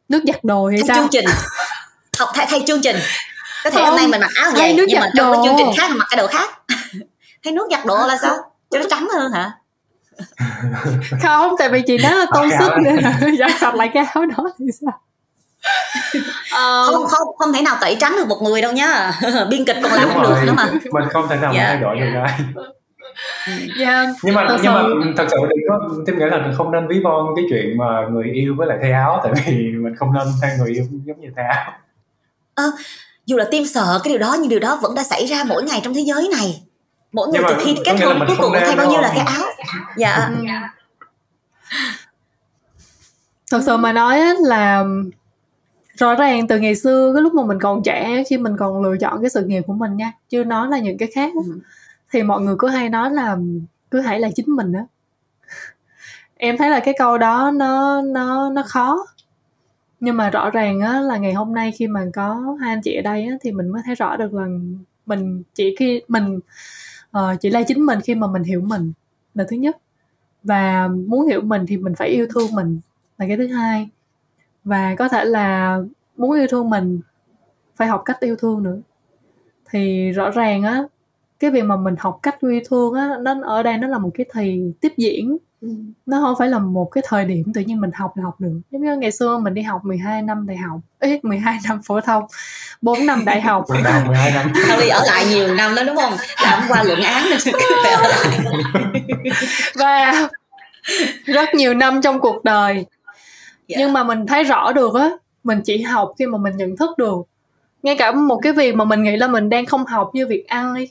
nước 0.09 0.23
giặt 0.27 0.45
đồ 0.45 0.67
hay 0.67 0.79
thay 0.79 0.89
sao? 0.89 0.97
chương 0.97 1.09
trình. 1.11 1.25
Học 2.19 2.29
thay 2.35 2.47
thay 2.51 2.63
chương 2.67 2.81
trình. 2.83 2.97
Có 3.65 3.71
thể 3.71 3.83
hôm 3.85 3.97
nay 3.97 4.07
mình 4.07 4.21
mặc 4.21 4.31
áo 4.43 4.51
vậy 4.57 4.75
nhưng 4.77 4.91
giặt 4.91 5.03
mà 5.03 5.11
trong 5.17 5.33
cái 5.33 5.43
chương 5.45 5.55
trình 5.59 5.71
khác 5.79 5.89
mình 5.91 5.99
mặc 5.99 6.07
cái 6.11 6.17
đồ 6.17 6.27
khác. 6.27 6.51
Thay 7.45 7.53
nước 7.53 7.69
giặt 7.71 7.87
đồ 7.87 8.07
là 8.07 8.17
sao? 8.23 8.37
Cho 8.71 8.79
nó 8.79 8.85
trắng 8.91 9.09
hơn 9.15 9.33
hả? 9.33 9.53
Không 11.23 11.55
tại 11.59 11.69
vì 11.69 11.83
chị 11.87 11.99
nói 11.99 12.13
là 12.15 12.27
tôn 12.35 12.51
sức. 12.59 12.71
nên 12.83 12.97
là 12.97 13.21
giặt 13.39 13.51
sạch 13.61 13.75
lại 13.75 13.91
cái 13.95 14.05
áo 14.15 14.27
đó 14.27 14.45
thì 14.59 14.67
sao? 14.81 15.01
Ờ, 16.53 16.87
không 16.93 17.07
không 17.07 17.29
không 17.39 17.53
thể 17.53 17.63
nào 17.63 17.77
tẩy 17.81 17.97
trắng 18.01 18.17
được 18.17 18.29
một 18.29 18.43
người 18.43 18.63
đâu 18.63 18.73
nhá. 18.73 19.13
Biên 19.51 19.65
kịch 19.65 19.77
còn 19.83 19.93
làm 19.93 20.09
không 20.09 20.23
được 20.23 20.37
nữa 20.47 20.53
mà. 20.57 20.67
Mình 20.93 21.09
không 21.13 21.29
thể 21.29 21.37
nào 21.37 21.53
Dạ. 21.55 21.65
thay 21.65 21.79
đổi 21.79 21.97
được 21.97 22.21
ai 22.25 22.39
yeah. 23.79 24.09
nhưng 24.23 24.35
mà 24.35 24.47
Thật 24.49 24.57
nhưng 24.63 24.73
mà 24.75 24.83
sự- 24.83 25.13
thật 25.17 25.27
sự 25.31 25.37
đừng 25.49 25.59
có 25.69 25.89
tim 26.07 26.19
nghĩ 26.19 26.25
là 26.31 26.53
không 26.57 26.71
nên 26.73 26.89
ví 26.89 27.01
von 27.05 27.27
cái 27.37 27.45
chuyện 27.51 27.77
mà 27.79 28.07
người 28.11 28.25
yêu 28.25 28.55
với 28.59 28.67
lại 28.67 28.79
thay 28.83 28.93
áo 28.93 29.21
tại 29.25 29.33
vì 29.47 29.53
mình 29.73 29.97
không 29.97 30.13
nên 30.15 30.27
thay 30.43 30.51
người 30.59 30.71
yêu 30.71 30.85
giống 31.05 31.21
như 31.21 31.29
thay 31.37 31.45
áo. 31.45 31.73
Dù 33.27 33.37
là 33.37 33.45
tim 33.51 33.65
sợ 33.65 34.01
cái 34.05 34.09
điều 34.13 34.19
đó 34.19 34.37
nhưng 34.41 34.49
điều 34.49 34.61
đó 34.61 34.79
vẫn 34.83 34.95
đã 34.95 35.03
xảy 35.03 35.27
ra 35.27 35.45
mỗi 35.45 35.63
ngày 35.63 35.81
trong 35.85 35.95
thế 35.95 36.01
giới 36.01 36.29
này. 36.39 36.63
Mỗi 37.13 37.29
người 37.29 37.43
từ 37.49 37.55
khi 37.65 37.77
kết 37.85 37.97
hôn 38.05 38.19
mình 38.19 38.29
cuối 38.29 38.37
cùng 38.41 38.53
thay 38.61 38.77
bao 38.77 38.91
nhiêu 38.91 39.01
là 39.01 39.09
cái 39.17 39.25
áo. 39.27 39.47
Dạ. 39.97 40.31
Ừ. 40.39 40.45
thật 43.51 43.61
sự 43.67 43.77
mà 43.77 43.93
nói 43.93 44.21
á 44.21 44.35
là 44.41 44.85
rõ 45.99 46.15
ràng 46.15 46.49
từ 46.49 46.59
ngày 46.59 46.75
xưa 46.77 47.13
cái 47.15 47.23
lúc 47.23 47.35
mà 47.35 47.43
mình 47.43 47.59
còn 47.61 47.83
trẻ 47.83 48.23
khi 48.29 48.39
mình 48.39 48.57
còn 48.59 48.83
lựa 48.83 48.97
chọn 49.01 49.21
cái 49.21 49.31
sự 49.31 49.45
nghiệp 49.45 49.61
của 49.67 49.73
mình 49.73 49.97
nha 49.97 50.13
chưa 50.29 50.45
nói 50.45 50.69
là 50.71 50.79
những 50.79 50.99
cái 50.99 51.09
khác 51.15 51.33
Ừ 51.35 51.59
thì 52.11 52.23
mọi 52.23 52.41
người 52.41 52.55
cứ 52.59 52.69
hay 52.69 52.89
nói 52.89 53.11
là 53.11 53.37
cứ 53.91 54.01
hãy 54.01 54.21
là 54.21 54.29
chính 54.35 54.57
mình 54.57 54.73
á. 54.73 54.85
Em 56.37 56.59
thấy 56.59 56.71
là 56.71 56.81
cái 56.81 56.95
câu 56.99 57.19
đó 57.19 57.51
nó 57.55 58.03
nó 58.03 58.51
nó 58.51 58.63
khó. 58.67 59.07
Nhưng 60.01 60.17
mà 60.17 60.31
rõ 60.31 60.51
ràng 60.51 60.81
á 60.81 61.01
là 61.01 61.17
ngày 61.17 61.33
hôm 61.33 61.55
nay 61.55 61.73
khi 61.73 61.87
mà 61.87 62.07
có 62.15 62.57
hai 62.61 62.73
anh 62.73 62.81
chị 62.83 62.95
ở 62.95 63.03
đây 63.03 63.25
á 63.25 63.37
thì 63.41 63.53
mình 63.53 63.69
mới 63.69 63.83
thấy 63.87 63.95
rõ 63.95 64.17
được 64.17 64.35
là 64.35 64.47
mình 65.07 65.43
chỉ 65.55 65.75
khi 65.79 66.03
mình 66.09 66.41
uh, 67.19 67.41
chỉ 67.41 67.51
là 67.51 67.63
chính 67.63 67.87
mình 67.87 68.01
khi 68.01 68.15
mà 68.15 68.27
mình 68.27 68.43
hiểu 68.43 68.61
mình 68.61 68.93
là 69.35 69.45
thứ 69.49 69.57
nhất. 69.57 69.77
Và 70.43 70.89
muốn 70.89 71.27
hiểu 71.27 71.41
mình 71.43 71.67
thì 71.69 71.77
mình 71.77 71.95
phải 71.95 72.09
yêu 72.09 72.27
thương 72.35 72.55
mình 72.55 72.81
là 73.19 73.27
cái 73.29 73.37
thứ 73.37 73.47
hai. 73.47 73.89
Và 74.65 74.95
có 74.99 75.09
thể 75.09 75.25
là 75.25 75.79
muốn 76.17 76.33
yêu 76.33 76.47
thương 76.51 76.71
mình 76.71 77.01
phải 77.77 77.89
học 77.89 78.03
cách 78.05 78.21
yêu 78.21 78.37
thương 78.37 78.63
nữa. 78.63 78.79
Thì 79.71 80.11
rõ 80.13 80.31
ràng 80.31 80.63
á 80.63 80.83
cái 81.41 81.51
việc 81.51 81.63
mà 81.63 81.77
mình 81.77 81.95
học 81.99 82.19
cách 82.23 82.37
yêu 82.41 82.61
thương 82.69 82.95
á 82.95 83.09
nó 83.21 83.35
ở 83.45 83.63
đây 83.63 83.79
nó 83.79 83.89
là 83.89 83.99
một 83.99 84.11
cái 84.15 84.27
thì 84.35 84.61
tiếp 84.81 84.93
diễn. 84.97 85.37
Nó 86.07 86.21
không 86.21 86.35
phải 86.39 86.49
là 86.49 86.59
một 86.59 86.85
cái 86.85 87.05
thời 87.07 87.25
điểm 87.25 87.53
tự 87.55 87.61
nhiên 87.61 87.81
mình 87.81 87.91
học 87.95 88.17
là 88.17 88.25
học 88.25 88.41
được. 88.41 88.61
Giống 88.71 88.85
như 88.85 88.97
ngày 88.97 89.13
xưa 89.13 89.39
mình 89.39 89.55
đi 89.55 89.63
học 89.63 89.85
12 89.85 90.23
năm 90.23 90.47
đại 90.47 90.57
học 90.57 90.81
ấy 90.99 91.21
12 91.23 91.59
năm 91.69 91.81
phổ 91.83 92.01
thông 92.01 92.25
4 92.81 93.07
năm 93.07 93.25
đại 93.25 93.41
học. 93.41 93.65
12 93.69 94.03
năm 94.33 94.53
Harry 94.55 94.89
ở 94.89 95.03
lại 95.07 95.27
nhiều 95.27 95.55
năm 95.55 95.75
đó 95.75 95.83
đúng 95.87 95.97
không? 95.97 96.13
Làm 96.45 96.63
qua 96.69 96.83
luận 96.83 97.01
án 97.01 97.27
lại. 97.27 97.39
Và 99.75 100.29
rất 101.25 101.55
nhiều 101.55 101.75
năm 101.75 102.01
trong 102.03 102.21
cuộc 102.21 102.45
đời. 102.45 102.87
Dạ. 103.69 103.77
nhưng 103.79 103.93
mà 103.93 104.05
mình 104.05 104.27
thấy 104.27 104.45
rõ 104.45 104.73
được 104.73 104.95
á 104.95 105.11
mình 105.45 105.61
chỉ 105.65 105.83
học 105.83 106.13
khi 106.19 106.27
mà 106.27 106.39
mình 106.39 106.57
nhận 106.57 106.77
thức 106.77 106.99
được. 106.99 107.17
Ngay 107.83 107.97
cả 107.97 108.13
một 108.13 108.41
cái 108.43 108.53
việc 108.53 108.75
mà 108.75 108.85
mình 108.85 109.03
nghĩ 109.03 109.17
là 109.17 109.29
mình 109.29 109.49
đang 109.49 109.67
không 109.67 109.87
học 109.87 110.11
như 110.13 110.27
việc 110.27 110.49
ăn 110.49 110.75
đi 110.75 110.89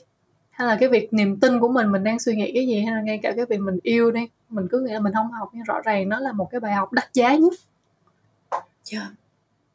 hay 0.60 0.68
là 0.68 0.76
cái 0.80 0.88
việc 0.88 1.12
niềm 1.12 1.36
tin 1.40 1.60
của 1.60 1.68
mình 1.68 1.92
mình 1.92 2.04
đang 2.04 2.18
suy 2.18 2.34
nghĩ 2.36 2.50
cái 2.54 2.66
gì 2.66 2.80
hay 2.80 2.94
là 2.94 3.00
ngay 3.02 3.18
cả 3.22 3.32
cái 3.36 3.44
việc 3.46 3.60
mình 3.60 3.78
yêu 3.82 4.10
đi 4.10 4.28
mình 4.48 4.68
cứ 4.70 4.80
nghĩ 4.80 4.92
là 4.92 5.00
mình 5.00 5.12
không 5.12 5.30
học 5.32 5.50
nhưng 5.52 5.64
rõ 5.64 5.80
ràng 5.84 6.08
nó 6.08 6.20
là 6.20 6.32
một 6.32 6.50
cái 6.50 6.60
bài 6.60 6.72
học 6.72 6.92
đắt 6.92 7.04
giá 7.14 7.34
nhất 7.34 7.52
Dạ. 8.84 9.10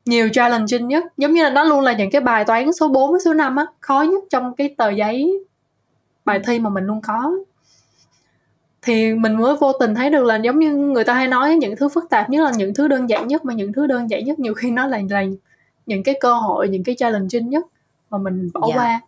nhiều 0.06 0.30
challenging 0.34 0.88
nhất 0.88 1.04
giống 1.18 1.34
như 1.34 1.44
là 1.44 1.50
nó 1.50 1.64
luôn 1.64 1.80
là 1.82 1.94
những 1.94 2.12
cái 2.12 2.22
bài 2.22 2.46
toán 2.46 2.74
số 2.74 2.88
4 2.88 3.12
với 3.12 3.20
số 3.26 3.34
5 3.34 3.56
á 3.56 3.66
khó 3.80 4.02
nhất 4.02 4.24
trong 4.30 4.54
cái 4.56 4.76
tờ 4.78 4.90
giấy 4.90 5.44
bài 6.26 6.40
thi 6.48 6.60
mà 6.60 6.70
mình 6.70 6.84
luôn 6.86 7.02
có 7.02 7.32
thì 8.82 9.14
mình 9.14 9.36
mới 9.36 9.56
vô 9.56 9.72
tình 9.74 9.96
thấy 9.96 10.10
được 10.10 10.24
là 10.24 10.36
giống 10.36 10.60
như 10.60 10.76
người 10.76 11.04
ta 11.04 11.14
hay 11.14 11.28
nói 11.28 11.56
những 11.56 11.76
thứ 11.76 11.90
phức 11.90 12.10
tạp 12.10 12.30
nhất 12.30 12.44
là 12.44 12.52
những 12.58 12.74
thứ 12.74 12.88
đơn 12.88 13.10
giản 13.10 13.28
nhất 13.28 13.46
mà 13.46 13.54
những 13.54 13.74
thứ 13.74 13.88
đơn 13.88 14.10
giản 14.10 14.26
nhất 14.26 14.40
nhiều 14.40 14.54
khi 14.54 14.72
nó 14.72 14.88
là 14.88 15.02
là 15.10 15.24
những 15.86 16.04
cái 16.04 16.16
cơ 16.22 16.34
hội 16.34 16.70
những 16.70 16.84
cái 16.84 16.96
challenging 16.96 17.50
nhất 17.50 17.66
mà 18.10 18.18
mình 18.18 18.50
bỏ 18.54 18.68
Dạ. 18.70 18.76
qua 18.76 19.02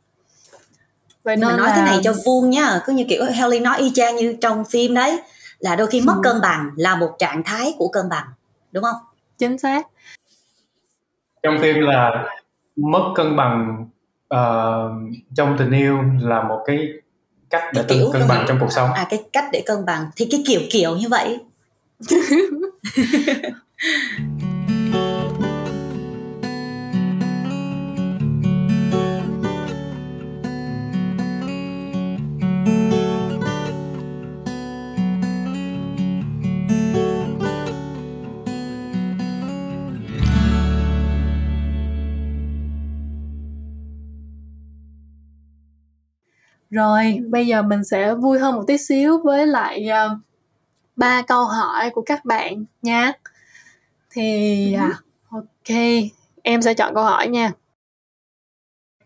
vậy 1.28 1.36
nên 1.36 1.58
nói 1.58 1.58
là 1.58 1.72
cái 1.76 1.86
này 1.86 2.00
cho 2.04 2.14
vuông 2.26 2.50
nhá 2.50 2.80
cứ 2.86 2.94
như 2.94 3.06
kiểu 3.10 3.24
Haley 3.36 3.60
nói 3.60 3.78
y 3.80 3.92
chang 3.96 4.16
như 4.16 4.36
trong 4.42 4.64
phim 4.66 4.94
đấy 4.94 5.22
là 5.60 5.76
đôi 5.76 5.88
khi 5.88 6.02
mất 6.02 6.14
Ừ. 6.16 6.22
cân 6.24 6.42
bằng 6.42 6.70
là 6.76 6.96
một 6.96 7.16
trạng 7.20 7.44
thái 7.44 7.74
của 7.78 7.88
cân 7.88 8.10
bằng 8.10 8.26
đúng 8.72 8.84
không 8.84 8.96
chính 9.38 9.58
xác 9.58 9.88
trong 11.44 11.58
phim 11.62 11.76
là 11.80 12.26
mất 12.76 13.12
cân 13.16 13.36
bằng 13.36 13.86
ờ, 14.28 14.90
trong 15.36 15.56
tình 15.60 15.72
yêu 15.72 15.98
là 16.22 16.44
một 16.44 16.64
cái 16.66 16.88
cách 17.50 17.64
để 17.74 17.84
Cái 17.88 17.98
kiểu 17.98 18.10
cân 18.14 18.28
bằng. 18.28 18.46
trong 18.48 18.58
cuộc 18.60 18.72
sống 18.72 18.94
à 18.94 19.08
cái 19.10 19.24
cách 19.34 19.46
để 19.52 19.64
cân 19.66 19.86
bằng 19.86 20.06
thì 20.16 20.28
cái 20.32 20.44
kiểu 20.48 20.62
kiểu 20.72 20.96
như 20.96 21.08
vậy 21.10 21.40
rồi 46.78 47.20
bây 47.30 47.48
giờ 47.48 47.62
mình 47.62 47.84
sẽ 47.84 48.14
vui 48.14 48.40
hơn 48.40 48.56
một 48.56 48.64
tí 48.68 48.78
xíu 48.78 49.22
với 49.24 49.48
lại 49.48 49.88
uh, 49.90 50.18
ba 50.96 51.22
câu 51.22 51.46
hỏi 51.46 51.90
của 51.90 52.02
các 52.02 52.26
bạn 52.26 52.66
nha. 52.82 53.14
Thì 54.10 54.76
uh, 54.90 54.96
ok 55.30 55.78
em 56.44 56.62
sẽ 56.62 56.74
chọn 56.74 56.96
câu 56.96 57.04
hỏi 57.04 57.28
nha. 57.28 57.52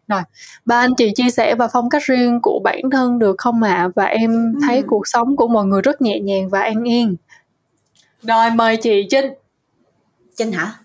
Rồi 0.07 0.21
ba 0.65 0.79
anh 0.79 0.95
chị 0.97 1.11
chia 1.15 1.29
sẻ 1.29 1.55
và 1.55 1.67
phong 1.67 1.89
cách 1.89 2.03
riêng 2.05 2.39
của 2.41 2.61
bản 2.63 2.81
thân 2.91 3.19
được 3.19 3.35
không 3.37 3.63
ạ? 3.63 3.73
À? 3.73 3.87
và 3.95 4.05
em 4.05 4.53
thấy 4.61 4.77
ừ. 4.77 4.83
cuộc 4.87 5.07
sống 5.07 5.35
của 5.35 5.47
mọi 5.47 5.65
người 5.65 5.81
rất 5.81 6.01
nhẹ 6.01 6.19
nhàng 6.19 6.49
và 6.49 6.61
an 6.61 6.83
yên. 6.83 7.15
Rồi 8.21 8.49
mời 8.49 8.77
chị 8.77 9.07
trinh. 9.09 9.25
Trinh 10.35 10.51
hả? 10.51 10.75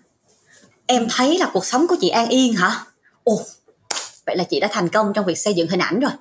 Em 0.85 1.07
thấy 1.09 1.39
là 1.39 1.49
cuộc 1.53 1.65
sống 1.65 1.87
của 1.87 1.95
chị 2.01 2.09
an 2.09 2.29
yên 2.29 2.53
hả? 2.53 2.71
Ồ 3.23 3.39
vậy 4.25 4.35
là 4.35 4.43
chị 4.43 4.59
đã 4.59 4.67
thành 4.71 4.89
công 4.89 5.13
trong 5.13 5.25
việc 5.25 5.37
xây 5.37 5.53
dựng 5.53 5.67
hình 5.69 5.79
ảnh 5.79 5.99
rồi 5.99 6.11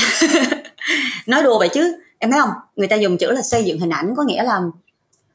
nói 1.26 1.42
đùa 1.42 1.58
vậy 1.58 1.68
chứ 1.72 1.96
em 2.18 2.30
thấy 2.30 2.40
không? 2.40 2.50
Người 2.76 2.88
ta 2.88 2.96
dùng 2.96 3.18
chữ 3.18 3.30
là 3.30 3.42
xây 3.42 3.64
dựng 3.64 3.80
hình 3.80 3.90
ảnh 3.90 4.14
có 4.16 4.22
nghĩa 4.22 4.42
là 4.42 4.60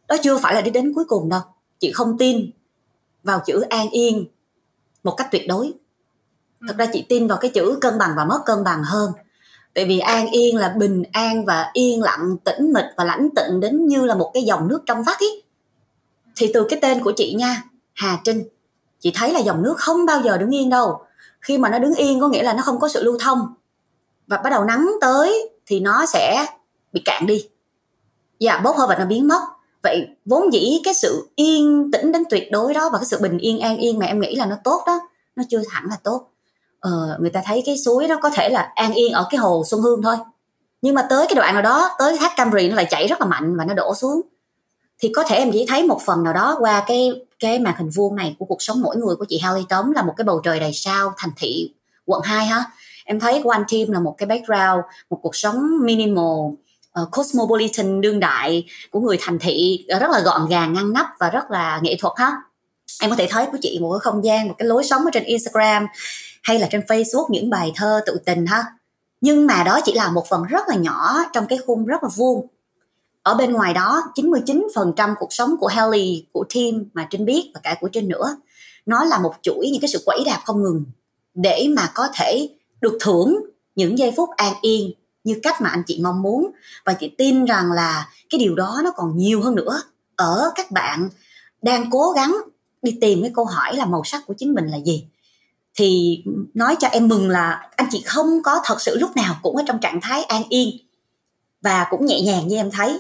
đó 0.08 0.16
chưa 0.24 0.38
phải 0.38 0.54
là 0.54 0.62
đi 0.62 0.72
đến 0.72 0.94
cuối 0.96 1.06
cùng 1.08 1.30
đâu. 1.30 1.42
Chị 1.80 1.92
không 1.92 2.18
tin 2.18 2.50
vào 3.24 3.42
chữ 3.46 3.62
an 3.62 3.90
yên 3.90 4.26
một 5.04 5.14
cách 5.18 5.28
tuyệt 5.32 5.48
đối. 5.48 5.74
Thật 6.68 6.76
ra 6.78 6.86
chị 6.94 7.06
tin 7.10 7.28
vào 7.28 7.38
cái 7.38 7.52
chữ 7.54 7.78
cân 7.82 7.98
bằng 7.98 8.12
và 8.18 8.26
mất 8.26 8.42
cân 8.46 8.64
bằng 8.64 8.84
hơn. 8.84 9.12
Tại 9.74 9.86
vì 9.86 10.00
an 10.00 10.28
yên 10.28 10.58
là 10.58 10.70
bình 10.70 11.04
an 11.12 11.46
và 11.46 11.70
yên 11.74 12.02
lặng 12.02 12.38
tĩnh 12.44 12.74
mịch 12.74 12.86
và 12.98 13.04
lãnh 13.04 13.30
tịnh 13.36 13.60
đến 13.60 13.86
như 13.88 14.06
là 14.06 14.16
một 14.16 14.32
cái 14.34 14.44
dòng 14.44 14.68
nước 14.68 14.84
trong 14.86 15.04
vắt 15.04 15.20
ý. 15.20 15.28
Thì 16.36 16.52
từ 16.54 16.66
cái 16.70 16.80
tên 16.82 17.04
của 17.04 17.14
chị 17.16 17.34
nha 17.34 17.64
hà 17.94 18.20
trinh 18.24 18.48
chị 19.00 19.12
thấy 19.16 19.34
là 19.34 19.40
dòng 19.40 19.64
nước 19.64 19.78
không 19.78 20.06
bao 20.06 20.22
giờ 20.22 20.38
đứng 20.38 20.56
yên 20.56 20.70
đâu. 20.70 21.06
Khi 21.42 21.58
mà 21.58 21.70
nó 21.70 21.80
đứng 21.80 21.96
yên 21.96 22.20
có 22.20 22.28
nghĩa 22.28 22.44
là 22.44 22.54
nó 22.54 22.62
không 22.62 22.80
có 22.80 22.88
sự 22.88 23.04
lưu 23.04 23.18
thông 23.20 23.54
và 24.28 24.38
bắt 24.38 24.50
đầu 24.50 24.64
nắng 24.64 24.92
tới 25.02 25.50
thì 25.66 25.80
nó 25.80 26.06
sẽ 26.06 26.46
bị 26.94 27.02
cạn 27.06 27.26
đi. 27.26 27.50
Dạ 28.40 28.62
bốc 28.64 28.78
hơi 28.78 28.88
và 28.88 28.96
nó 28.96 29.06
biến 29.06 29.28
mất. 29.28 29.42
Vậy 29.84 30.08
vốn 30.26 30.54
dĩ 30.54 30.82
cái 30.84 30.94
sự 30.94 31.28
yên 31.36 31.92
tĩnh 31.92 32.12
đến 32.12 32.24
tuyệt 32.30 32.52
đối 32.52 32.74
đó 32.74 32.90
và 32.94 32.98
cái 32.98 33.06
sự 33.06 33.20
bình 33.22 33.38
yên 33.38 33.60
an 33.60 33.78
yên 33.78 34.00
mà 34.00 34.06
em 34.06 34.20
nghĩ 34.20 34.36
là 34.36 34.46
nó 34.46 34.56
tốt 34.64 34.84
đó 34.88 35.00
nó 35.36 35.44
chưa 35.50 35.62
hẳn 35.70 35.86
là 35.90 35.98
tốt. 36.04 36.32
Ờ, 36.80 37.18
người 37.20 37.30
ta 37.30 37.42
thấy 37.46 37.64
cái 37.66 37.78
suối 37.78 38.08
nó 38.08 38.16
có 38.22 38.30
thể 38.30 38.50
là 38.50 38.72
an 38.76 38.94
yên 38.94 39.14
ở 39.14 39.28
cái 39.30 39.38
hồ 39.38 39.64
xuân 39.66 39.82
hương 39.82 40.02
thôi. 40.02 40.16
Nhưng 40.82 40.96
mà 40.96 41.08
tới 41.10 41.26
cái 41.30 41.36
đoạn 41.36 41.54
nào 41.54 41.64
đó 41.64 41.90
tới 42.00 42.18
thác 42.18 42.34
Camry 42.36 42.70
nó 42.70 42.76
lại 42.76 42.88
chảy 42.90 43.08
rất 43.08 43.22
là 43.22 43.28
mạnh 43.28 43.58
và 43.58 43.66
nó 43.66 43.74
đổ 43.74 43.96
xuống. 43.96 44.22
Thì 45.00 45.12
có 45.16 45.24
thể 45.24 45.36
em 45.36 45.52
chỉ 45.52 45.66
thấy 45.70 45.84
một 45.84 46.02
phần 46.06 46.24
nào 46.24 46.34
đó 46.34 46.58
qua 46.60 46.84
cái 46.88 47.26
cái 47.40 47.60
màn 47.60 47.76
hình 47.78 47.90
vuông 47.90 48.16
này 48.16 48.36
của 48.40 48.46
cuộc 48.46 48.62
sống 48.62 48.82
mỗi 48.82 48.96
người 48.96 49.16
của 49.16 49.26
chị 49.30 49.40
Haley 49.40 49.66
Tống 49.70 49.92
là 49.92 50.02
một 50.02 50.14
cái 50.18 50.26
bầu 50.26 50.42
trời 50.44 50.60
đầy 50.60 50.74
sao 50.74 51.14
thành 51.18 51.32
thị 51.38 51.74
quận 52.06 52.22
2 52.24 52.46
ha 52.46 52.66
em 53.06 53.20
thấy 53.20 53.42
của 53.44 53.50
anh 53.50 53.64
Tim 53.68 53.92
là 53.92 54.00
một 54.00 54.16
cái 54.18 54.28
background 54.28 54.84
một 55.10 55.20
cuộc 55.22 55.36
sống 55.36 55.68
minimal 55.82 56.52
uh, 57.02 57.12
cosmopolitan 57.12 58.02
đương 58.02 58.20
đại 58.20 58.66
của 58.92 59.00
người 59.00 59.18
thành 59.22 59.40
thị 59.40 59.86
ờ, 59.90 60.00
rất 60.00 60.12
là 60.12 60.20
gọn 60.20 60.50
gàng 60.50 60.74
ngăn 60.74 60.94
nắp 60.94 61.08
và 61.20 61.30
rất 61.30 61.52
là 61.52 61.80
nghệ 61.84 61.98
thuật 62.00 62.14
ha. 62.18 62.32
Em 63.02 63.10
có 63.10 63.16
thể 63.16 63.28
thấy 63.30 63.46
của 63.52 63.58
chị 63.62 63.80
một 63.82 63.92
cái 63.94 64.00
không 64.00 64.26
gian 64.26 64.48
một 64.48 64.56
cái 64.58 64.68
lối 64.68 64.84
sống 64.84 65.02
ở 65.06 65.10
trên 65.14 65.24
Instagram 65.24 65.86
hay 66.44 66.60
là 66.60 66.68
trên 66.72 66.82
Facebook 66.82 67.26
những 67.30 67.50
bài 67.50 67.72
thơ 67.76 68.02
tự 68.06 68.18
tình 68.26 68.46
ha. 68.46 68.64
Nhưng 69.22 69.48
mà 69.48 69.64
đó 69.64 69.80
chỉ 69.84 69.94
là 69.94 70.12
một 70.12 70.28
phần 70.30 70.44
rất 70.44 70.68
là 70.68 70.76
nhỏ 70.76 71.24
trong 71.34 71.46
cái 71.48 71.60
khung 71.66 71.86
rất 71.86 72.04
là 72.04 72.10
vuông. 72.16 72.48
Ở 73.24 73.34
bên 73.34 73.54
ngoài 73.54 73.74
đó 73.74 74.04
99% 74.16 75.16
cuộc 75.20 75.34
sống 75.34 75.56
của 75.60 75.68
Haley 75.68 76.26
của 76.34 76.46
Tim 76.54 76.90
mà 76.94 77.08
Trinh 77.10 77.26
biết 77.26 77.52
và 77.54 77.60
cả 77.64 77.76
của 77.82 77.88
Trinh 77.88 78.08
nữa 78.08 78.38
nó 78.86 79.04
là 79.04 79.20
một 79.20 79.34
chuỗi 79.42 79.70
những 79.72 79.82
cái 79.82 79.90
sự 79.90 80.02
quẩy 80.06 80.24
đạp 80.26 80.42
không 80.46 80.64
ngừng 80.64 80.86
để 81.34 81.68
mà 81.76 81.92
có 81.94 82.08
thể 82.16 82.50
được 82.86 82.98
thưởng 83.02 83.36
những 83.76 83.98
giây 83.98 84.14
phút 84.18 84.30
an 84.30 84.54
yên 84.62 84.92
như 85.24 85.40
cách 85.44 85.62
mà 85.62 85.70
anh 85.70 85.84
chị 85.88 86.00
mong 86.04 86.22
muốn. 86.22 86.52
Và 86.86 86.94
chị 86.94 87.12
tin 87.18 87.46
rằng 87.46 87.72
là 87.72 88.10
cái 88.30 88.40
điều 88.40 88.56
đó 88.56 88.82
nó 88.84 88.92
còn 88.96 89.18
nhiều 89.18 89.42
hơn 89.42 89.56
nữa. 89.56 89.82
Ở 90.16 90.52
các 90.56 90.72
bạn 90.72 91.10
đang 91.62 91.90
cố 91.92 92.12
gắng 92.12 92.36
đi 92.82 92.98
tìm 93.02 93.22
cái 93.22 93.32
câu 93.36 93.46
hỏi 93.46 93.76
là 93.76 93.86
màu 93.86 94.04
sắc 94.04 94.22
của 94.28 94.34
chính 94.38 94.54
mình 94.54 94.68
là 94.68 94.78
gì. 94.80 95.08
Thì 95.76 96.24
nói 96.54 96.76
cho 96.80 96.88
em 96.88 97.08
mừng 97.08 97.30
là 97.30 97.70
anh 97.76 97.88
chị 97.92 98.02
không 98.06 98.44
có 98.44 98.62
thật 98.64 98.82
sự 98.82 98.98
lúc 98.98 99.16
nào 99.16 99.36
cũng 99.44 99.56
ở 99.56 99.64
trong 99.68 99.80
trạng 99.80 100.02
thái 100.02 100.24
an 100.24 100.44
yên. 100.50 100.78
Và 101.62 101.88
cũng 101.90 102.06
nhẹ 102.06 102.22
nhàng 102.22 102.48
như 102.48 102.56
em 102.56 102.72
thấy. 102.72 103.00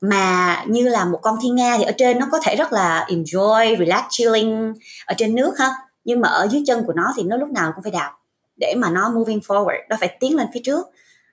Mà 0.00 0.64
như 0.68 0.88
là 0.88 1.04
một 1.04 1.18
con 1.22 1.38
thiên 1.42 1.54
nga 1.54 1.78
thì 1.78 1.84
ở 1.84 1.92
trên 1.98 2.18
nó 2.18 2.26
có 2.32 2.38
thể 2.42 2.56
rất 2.56 2.72
là 2.72 3.06
enjoy, 3.08 3.78
relax, 3.78 4.04
chilling 4.10 4.74
ở 5.06 5.14
trên 5.18 5.34
nước 5.34 5.54
ha. 5.58 5.70
Nhưng 6.04 6.20
mà 6.20 6.28
ở 6.28 6.48
dưới 6.50 6.62
chân 6.66 6.84
của 6.86 6.92
nó 6.92 7.12
thì 7.16 7.22
nó 7.22 7.36
lúc 7.36 7.48
nào 7.50 7.72
cũng 7.74 7.82
phải 7.82 7.92
đạp 7.92 8.12
để 8.62 8.74
mà 8.78 8.90
nó 8.90 9.10
moving 9.10 9.38
forward, 9.38 9.80
nó 9.88 9.96
phải 10.00 10.16
tiến 10.20 10.36
lên 10.36 10.46
phía 10.54 10.60
trước. 10.64 10.86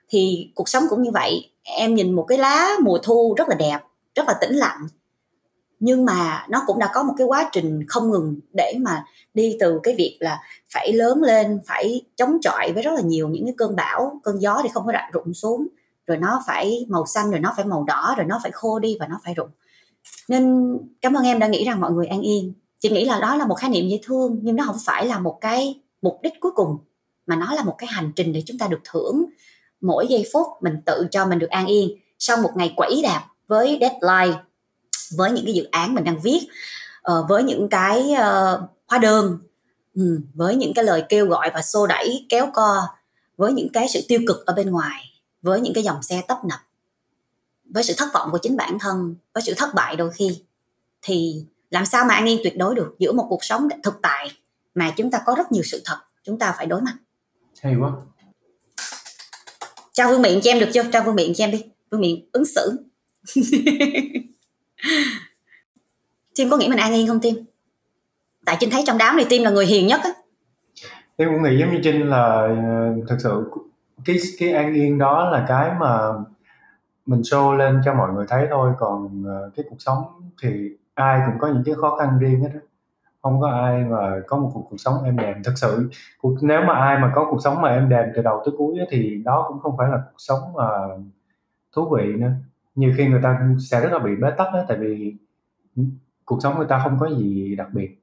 Thì 0.08 0.50
cuộc 0.54 0.68
sống 0.68 0.84
cũng 0.90 1.02
như 1.02 1.10
vậy. 1.10 1.50
Em 1.62 1.94
nhìn 1.94 2.12
một 2.12 2.24
cái 2.28 2.38
lá 2.38 2.68
mùa 2.82 2.98
thu 3.02 3.34
rất 3.38 3.48
là 3.48 3.54
đẹp, 3.54 3.78
rất 4.14 4.26
là 4.26 4.34
tĩnh 4.40 4.54
lặng. 4.54 4.88
Nhưng 5.80 6.04
mà 6.04 6.46
nó 6.48 6.62
cũng 6.66 6.78
đã 6.78 6.90
có 6.94 7.02
một 7.02 7.14
cái 7.18 7.26
quá 7.26 7.48
trình 7.52 7.84
không 7.88 8.10
ngừng 8.10 8.40
để 8.56 8.74
mà 8.80 9.04
đi 9.34 9.56
từ 9.60 9.80
cái 9.82 9.94
việc 9.98 10.16
là 10.20 10.40
phải 10.74 10.92
lớn 10.92 11.22
lên, 11.22 11.60
phải 11.66 12.04
chống 12.16 12.38
chọi 12.42 12.72
với 12.72 12.82
rất 12.82 12.90
là 12.94 13.00
nhiều 13.00 13.28
những 13.28 13.44
cái 13.44 13.54
cơn 13.58 13.76
bão, 13.76 14.20
cơn 14.22 14.42
gió 14.42 14.60
thì 14.62 14.68
không 14.72 14.86
có 14.86 14.92
đặt 14.92 15.10
rụng 15.12 15.34
xuống. 15.34 15.66
Rồi 16.06 16.18
nó 16.18 16.42
phải 16.46 16.86
màu 16.88 17.06
xanh, 17.06 17.30
rồi 17.30 17.40
nó 17.40 17.52
phải 17.56 17.64
màu 17.64 17.84
đỏ, 17.84 18.14
rồi 18.16 18.26
nó 18.26 18.40
phải 18.42 18.52
khô 18.52 18.78
đi 18.78 18.96
và 19.00 19.06
nó 19.06 19.20
phải 19.24 19.34
rụng. 19.34 19.50
Nên 20.28 20.72
cảm 21.00 21.14
ơn 21.14 21.24
em 21.24 21.38
đã 21.38 21.46
nghĩ 21.46 21.64
rằng 21.64 21.80
mọi 21.80 21.92
người 21.92 22.06
an 22.06 22.20
yên. 22.20 22.52
Chị 22.78 22.90
nghĩ 22.90 23.04
là 23.04 23.20
đó 23.20 23.36
là 23.36 23.46
một 23.46 23.54
khái 23.54 23.70
niệm 23.70 23.88
dễ 23.88 24.00
thương, 24.02 24.38
nhưng 24.42 24.56
nó 24.56 24.64
không 24.64 24.76
phải 24.84 25.06
là 25.06 25.18
một 25.18 25.38
cái 25.40 25.80
mục 26.02 26.18
đích 26.22 26.32
cuối 26.40 26.52
cùng 26.54 26.78
mà 27.30 27.36
nó 27.36 27.54
là 27.54 27.62
một 27.62 27.74
cái 27.78 27.86
hành 27.86 28.12
trình 28.16 28.32
để 28.32 28.42
chúng 28.46 28.58
ta 28.58 28.66
được 28.66 28.80
thưởng. 28.92 29.24
Mỗi 29.80 30.06
giây 30.10 30.24
phút 30.32 30.46
mình 30.60 30.74
tự 30.86 31.06
cho 31.10 31.26
mình 31.26 31.38
được 31.38 31.50
an 31.50 31.66
yên. 31.66 31.98
Sau 32.18 32.36
một 32.36 32.50
ngày 32.54 32.72
quẩy 32.76 33.00
đạp 33.02 33.26
với 33.46 33.78
deadline, 33.80 34.38
với 35.16 35.30
những 35.30 35.44
cái 35.44 35.54
dự 35.54 35.64
án 35.70 35.94
mình 35.94 36.04
đang 36.04 36.20
viết 36.20 36.40
ờ, 37.02 37.26
với 37.28 37.42
những 37.42 37.68
cái 37.68 38.12
ờ, 38.12 38.62
hóa 38.86 38.98
đơn 38.98 39.38
ừ, 39.94 40.20
với 40.34 40.56
những 40.56 40.74
cái 40.74 40.84
lời 40.84 41.04
kêu 41.08 41.26
gọi 41.26 41.50
và 41.54 41.62
xô 41.62 41.86
đẩy, 41.86 42.26
kéo 42.28 42.50
co, 42.54 42.88
với 43.36 43.52
những 43.52 43.68
cái 43.72 43.88
sự 43.88 44.00
tiêu 44.08 44.20
cực 44.26 44.46
ở 44.46 44.54
bên 44.54 44.70
ngoài, 44.70 45.04
với 45.42 45.60
những 45.60 45.74
cái 45.74 45.84
dòng 45.84 46.02
xe 46.02 46.22
tấp 46.28 46.38
nập, 46.44 46.60
với 47.74 47.84
sự 47.84 47.94
thất 47.96 48.08
vọng 48.14 48.28
của 48.32 48.38
chính 48.38 48.56
bản 48.56 48.78
thân, 48.78 49.14
với 49.34 49.42
sự 49.46 49.54
thất 49.56 49.74
bại 49.74 49.96
đôi 49.96 50.10
khi, 50.12 50.42
thì 51.02 51.44
làm 51.70 51.86
sao 51.86 52.04
mà 52.04 52.14
an 52.14 52.28
yên 52.28 52.40
tuyệt 52.44 52.58
đối 52.58 52.74
được 52.74 52.94
giữa 52.98 53.12
một 53.12 53.26
cuộc 53.28 53.44
sống 53.44 53.68
thực 53.82 53.94
tại 54.02 54.30
mà 54.74 54.92
chúng 54.96 55.10
ta 55.10 55.22
có 55.26 55.34
rất 55.34 55.52
nhiều 55.52 55.62
sự 55.62 55.82
thật, 55.84 55.98
chúng 56.24 56.38
ta 56.38 56.54
phải 56.56 56.66
đối 56.66 56.80
mặt 56.80 56.94
hay 57.62 57.76
quá 57.76 57.92
trao 59.92 60.10
vương 60.10 60.22
miện 60.22 60.40
cho 60.40 60.50
em 60.50 60.60
được 60.60 60.68
chưa 60.74 60.82
trao 60.92 61.02
vương 61.02 61.14
miện 61.14 61.34
cho 61.34 61.44
em 61.44 61.50
đi 61.50 61.64
vương 61.90 62.00
miện 62.00 62.14
ứng 62.32 62.44
xử 62.44 62.86
Tim 66.36 66.50
có 66.50 66.56
nghĩ 66.56 66.68
mình 66.68 66.78
an 66.78 66.92
yên 66.92 67.08
không 67.08 67.20
Tim? 67.20 67.34
Tại 68.44 68.56
Trinh 68.60 68.70
thấy 68.70 68.82
trong 68.86 68.98
đám 68.98 69.16
này 69.16 69.26
Tim 69.28 69.42
là 69.42 69.50
người 69.50 69.66
hiền 69.66 69.86
nhất 69.86 70.00
á. 70.04 70.10
Tim 71.16 71.28
cũng 71.28 71.42
nghĩ 71.42 71.58
giống 71.60 71.72
như 71.72 71.80
Trinh 71.84 72.08
là 72.08 72.24
ờ, 72.40 72.94
thực 73.08 73.16
sự 73.22 73.44
cái 74.04 74.16
cái 74.38 74.52
an 74.52 74.74
yên 74.74 74.98
đó 74.98 75.30
là 75.30 75.44
cái 75.48 75.70
mà 75.80 75.98
mình 77.06 77.20
show 77.20 77.56
lên 77.56 77.80
cho 77.84 77.94
mọi 77.94 78.12
người 78.12 78.26
thấy 78.28 78.46
thôi 78.50 78.72
còn 78.78 79.24
ờ, 79.26 79.50
cái 79.56 79.64
cuộc 79.70 79.76
sống 79.78 80.04
thì 80.42 80.48
ai 80.94 81.20
cũng 81.26 81.40
có 81.40 81.48
những 81.48 81.62
cái 81.66 81.74
khó 81.74 81.96
khăn 81.96 82.18
riêng 82.18 82.40
hết 82.40 82.50
đó 82.54 82.60
không 83.22 83.40
có 83.40 83.50
ai 83.50 83.84
mà 83.84 84.20
có 84.26 84.36
một 84.36 84.50
cuộc, 84.54 84.66
cuộc 84.70 84.76
sống 84.76 85.04
êm 85.04 85.16
đềm 85.16 85.42
thực 85.44 85.52
sự 85.56 85.90
cuộc 86.20 86.34
nếu 86.42 86.60
mà 86.62 86.74
ai 86.74 86.98
mà 86.98 87.12
có 87.14 87.26
cuộc 87.30 87.38
sống 87.44 87.62
mà 87.62 87.68
êm 87.68 87.88
đềm 87.88 88.04
từ 88.14 88.22
đầu 88.22 88.42
tới 88.44 88.54
cuối 88.58 88.78
thì 88.90 89.22
đó 89.24 89.44
cũng 89.48 89.58
không 89.60 89.76
phải 89.78 89.88
là 89.88 89.96
cuộc 89.96 90.18
sống 90.18 90.38
mà 90.56 90.68
thú 91.76 91.96
vị 91.96 92.12
nữa. 92.12 92.30
Nhiều 92.74 92.92
khi 92.96 93.06
người 93.06 93.20
ta 93.22 93.40
sẽ 93.70 93.80
rất 93.80 93.92
là 93.92 93.98
bị 93.98 94.16
bế 94.16 94.30
tắc 94.30 94.46
đó 94.52 94.64
tại 94.68 94.78
vì 94.78 95.16
cuộc 96.24 96.38
sống 96.42 96.58
người 96.58 96.66
ta 96.68 96.80
không 96.84 96.98
có 97.00 97.10
gì 97.10 97.56
đặc 97.56 97.68
biệt. 97.72 98.02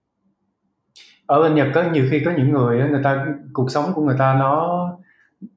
Ở 1.25 1.41
bên 1.41 1.55
Nhật 1.55 1.67
có 1.75 1.83
nhiều 1.91 2.05
khi 2.11 2.21
có 2.25 2.31
những 2.37 2.51
người 2.51 2.89
người 2.89 3.03
ta 3.03 3.25
cuộc 3.53 3.71
sống 3.71 3.85
của 3.95 4.01
người 4.01 4.15
ta 4.19 4.35
nó 4.39 4.83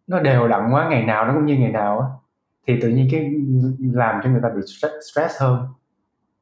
nó 0.07 0.21
đều 0.21 0.49
đặn 0.49 0.71
quá 0.73 0.89
ngày 0.91 1.05
nào 1.05 1.27
nó 1.27 1.35
cũng 1.35 1.47
như 1.47 1.57
ngày 1.57 1.73
nào 1.73 2.01
á 2.01 2.07
thì 2.67 2.81
tự 2.81 2.89
nhiên 2.89 3.09
cái 3.13 3.31
làm 3.93 4.21
cho 4.25 4.31
người 4.31 4.41
ta 4.43 4.49
bị 4.49 4.61
stress, 4.67 4.95
stress 5.13 5.41
hơn 5.41 5.67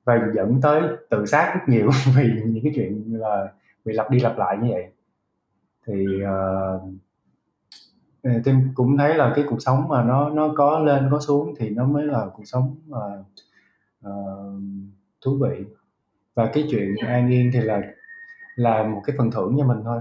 và 0.09 0.20
dẫn 0.35 0.60
tới 0.60 0.82
tự 1.10 1.26
sát 1.26 1.52
rất 1.55 1.60
nhiều 1.66 1.90
vì 2.16 2.30
những 2.47 2.64
cái 2.64 2.72
chuyện 2.76 3.05
là 3.20 3.52
bị 3.85 3.93
lặp 3.93 4.10
đi 4.10 4.20
lặp 4.20 4.39
lại 4.39 4.56
như 4.62 4.68
vậy. 4.72 4.93
Thì 5.86 6.06
uh, 6.22 6.82
Tim 8.44 8.60
cũng 8.74 8.97
thấy 8.98 9.14
là 9.14 9.32
cái 9.36 9.44
cuộc 9.48 9.62
sống 9.62 9.89
mà 9.89 10.05
nó 10.05 10.30
nó 10.30 10.55
có 10.56 10.78
lên 10.78 11.09
có 11.10 11.20
xuống 11.20 11.55
thì 11.59 11.70
nó 11.70 11.85
mới 11.85 12.05
là 12.05 12.26
cuộc 12.35 12.43
sống 12.44 12.76
mà 12.86 12.98
uh, 14.09 14.62
thú 15.24 15.39
vị. 15.43 15.64
Và 16.35 16.51
cái 16.52 16.68
chuyện 16.70 16.94
dạ. 17.02 17.09
an 17.09 17.30
yên 17.30 17.51
thì 17.52 17.60
là 17.60 17.82
là 18.55 18.82
một 18.82 19.02
cái 19.06 19.16
phần 19.18 19.30
thưởng 19.30 19.56
cho 19.59 19.64
mình 19.64 19.78
thôi. 19.85 20.01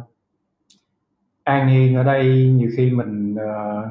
An 1.44 1.70
yên 1.70 1.96
ở 1.96 2.04
đây 2.04 2.52
nhiều 2.56 2.70
khi 2.78 2.92
mình 2.92 3.34
uh, 3.36 3.86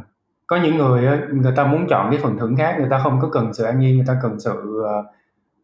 có 0.47 0.57
những 0.57 0.77
người 0.77 1.09
người 1.33 1.53
ta 1.57 1.67
muốn 1.67 1.87
chọn 1.89 2.11
cái 2.11 2.21
phần 2.23 2.39
thưởng 2.39 2.57
khác 2.57 2.77
người 2.79 2.91
ta 2.91 3.01
không 3.03 3.19
có 3.23 3.29
cần 3.33 3.55
sự 3.55 3.65
an 3.65 3.85
yên 3.85 3.97
người 3.97 4.07
ta 4.07 4.19
cần 4.23 4.41
sự 4.41 4.81
uh, 4.81 5.07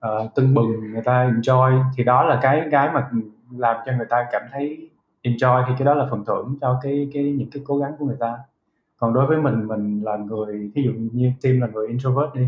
uh, 0.06 0.34
tưng 0.34 0.54
bừng 0.54 0.92
người 0.92 1.02
ta 1.02 1.30
enjoy 1.30 1.84
thì 1.96 2.04
đó 2.04 2.24
là 2.24 2.38
cái 2.42 2.68
cái 2.70 2.90
mà 2.94 3.10
làm 3.56 3.76
cho 3.86 3.92
người 3.92 4.06
ta 4.10 4.26
cảm 4.32 4.42
thấy 4.52 4.90
enjoy 5.22 5.64
thì 5.68 5.74
cái 5.78 5.86
đó 5.86 5.94
là 5.94 6.06
phần 6.10 6.24
thưởng 6.24 6.56
cho 6.60 6.80
cái 6.82 7.08
cái 7.14 7.22
những 7.22 7.50
cái 7.50 7.62
cố 7.66 7.78
gắng 7.78 7.92
của 7.98 8.06
người 8.06 8.16
ta. 8.20 8.38
Còn 8.96 9.14
đối 9.14 9.26
với 9.26 9.38
mình 9.38 9.68
mình 9.68 10.02
là 10.04 10.16
người 10.16 10.70
ví 10.74 10.82
dụ 10.82 10.92
như 11.12 11.32
tim 11.40 11.60
là 11.60 11.66
người 11.66 11.88
introvert 11.88 12.34
đi 12.34 12.46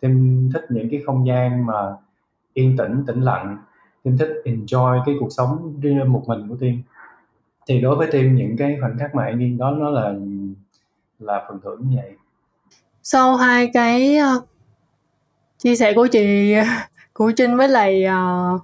tim 0.00 0.48
thích 0.52 0.64
những 0.68 0.88
cái 0.90 1.02
không 1.06 1.26
gian 1.26 1.66
mà 1.66 1.96
yên 2.54 2.76
tĩnh 2.76 3.04
tĩnh 3.06 3.20
lặng 3.20 3.58
tim 4.02 4.18
thích 4.18 4.42
enjoy 4.44 5.02
cái 5.06 5.14
cuộc 5.20 5.28
sống 5.30 5.80
riêng 5.80 6.12
một 6.12 6.22
mình 6.26 6.48
của 6.48 6.56
tim 6.60 6.82
thì 7.66 7.80
đối 7.80 7.96
với 7.96 8.08
tim 8.12 8.34
những 8.34 8.56
cái 8.56 8.76
khoảnh 8.80 8.98
khắc 8.98 9.14
mà 9.14 9.24
an 9.24 9.42
yên 9.42 9.58
đó 9.58 9.70
nó 9.70 9.90
là 9.90 10.14
là 11.18 11.44
phần 11.48 11.60
thưởng 11.60 11.80
như 11.88 11.96
vậy. 11.96 12.12
Sau 13.02 13.36
hai 13.36 13.70
cái 13.72 14.16
ờ, 14.16 14.40
chia 15.58 15.76
sẻ 15.76 15.92
của 15.94 16.06
chị 16.06 16.54
của 17.12 17.32
Trinh 17.36 17.56
với 17.56 17.68
lại 17.68 18.04
uh, 18.06 18.60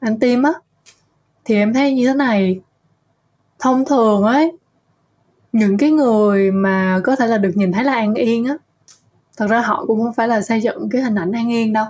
anh 0.00 0.18
Tim 0.18 0.42
á 0.42 0.52
thì 1.44 1.54
em 1.54 1.74
thấy 1.74 1.94
như 1.94 2.06
thế 2.06 2.14
này 2.14 2.60
thông 3.58 3.84
thường 3.84 4.22
ấy 4.22 4.52
những 5.52 5.78
cái 5.78 5.90
người 5.90 6.50
mà 6.50 7.00
có 7.04 7.16
thể 7.16 7.26
là 7.26 7.38
được 7.38 7.50
nhìn 7.54 7.72
thấy 7.72 7.84
là 7.84 7.92
an 7.92 8.14
yên 8.14 8.44
á 8.44 8.56
thật 9.36 9.46
ra 9.46 9.60
họ 9.60 9.84
cũng 9.86 10.02
không 10.02 10.12
phải 10.12 10.28
là 10.28 10.40
xây 10.42 10.60
dựng 10.60 10.88
cái 10.90 11.02
hình 11.02 11.14
ảnh 11.14 11.32
an 11.32 11.52
yên 11.52 11.72
đâu 11.72 11.86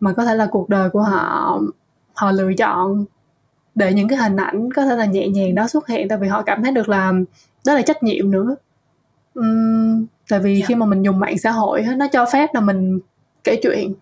mà 0.00 0.12
có 0.12 0.24
thể 0.24 0.34
là 0.34 0.46
cuộc 0.46 0.68
đời 0.68 0.90
của 0.90 1.02
họ 1.02 1.60
họ 2.14 2.32
lựa 2.32 2.52
chọn 2.58 3.04
để 3.74 3.92
những 3.92 4.08
cái 4.08 4.18
hình 4.18 4.36
ảnh 4.36 4.72
có 4.72 4.84
thể 4.84 4.96
là 4.96 5.04
nhẹ 5.04 5.28
nhàng 5.28 5.54
đó 5.54 5.68
xuất 5.68 5.88
hiện 5.88 6.08
tại 6.08 6.18
vì 6.18 6.28
họ 6.28 6.42
cảm 6.42 6.62
thấy 6.62 6.72
được 6.72 6.88
là 6.88 7.12
đó 7.66 7.74
là 7.74 7.82
trách 7.82 8.02
nhiệm 8.02 8.30
nữa 8.30 8.56
uhm, 9.40 10.06
tại 10.28 10.40
vì 10.40 10.52
yeah. 10.52 10.60
Dạ. 10.62 10.66
khi 10.68 10.74
mà 10.74 10.86
mình 10.86 11.02
dùng 11.02 11.18
mạng 11.18 11.38
xã 11.38 11.50
hội 11.50 11.82
nó 11.96 12.06
cho 12.12 12.26
phép 12.32 12.50
là 12.54 12.60
mình 12.60 13.00
kể 13.44 13.60
chuyện 13.62 13.94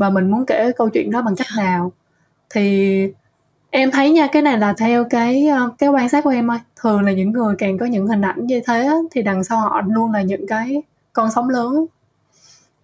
và 0.00 0.10
mình 0.10 0.30
muốn 0.30 0.46
kể 0.46 0.72
câu 0.76 0.88
chuyện 0.88 1.10
đó 1.10 1.22
bằng 1.22 1.36
cách 1.36 1.46
nào 1.56 1.92
thì 2.50 3.06
em 3.70 3.90
thấy 3.90 4.12
nha 4.12 4.26
cái 4.26 4.42
này 4.42 4.58
là 4.58 4.72
theo 4.72 5.04
cái 5.04 5.46
ờ, 5.46 5.70
cái 5.78 5.88
quan 5.88 6.08
sát 6.08 6.24
của 6.24 6.30
em 6.30 6.50
ơi 6.50 6.58
thường 6.76 7.00
là 7.00 7.12
những 7.12 7.32
người 7.32 7.54
càng 7.58 7.78
có 7.78 7.86
những 7.86 8.06
hình 8.06 8.20
ảnh 8.20 8.46
như 8.46 8.60
thế 8.66 8.90
thì 9.10 9.22
đằng 9.22 9.44
sau 9.44 9.60
họ 9.60 9.82
luôn 9.86 10.12
là 10.12 10.22
những 10.22 10.46
cái 10.46 10.82
con 11.12 11.30
sóng 11.30 11.48
lớn 11.48 11.86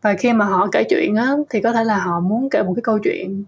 và 0.03 0.15
khi 0.15 0.33
mà 0.33 0.45
họ 0.45 0.69
kể 0.73 0.85
chuyện 0.91 1.15
á 1.15 1.35
thì 1.51 1.61
có 1.61 1.73
thể 1.73 1.85
là 1.85 1.99
họ 1.99 2.21
muốn 2.21 2.51
kể 2.51 2.63
một 2.63 2.73
cái 2.77 2.83
câu 2.83 2.99
chuyện 2.99 3.45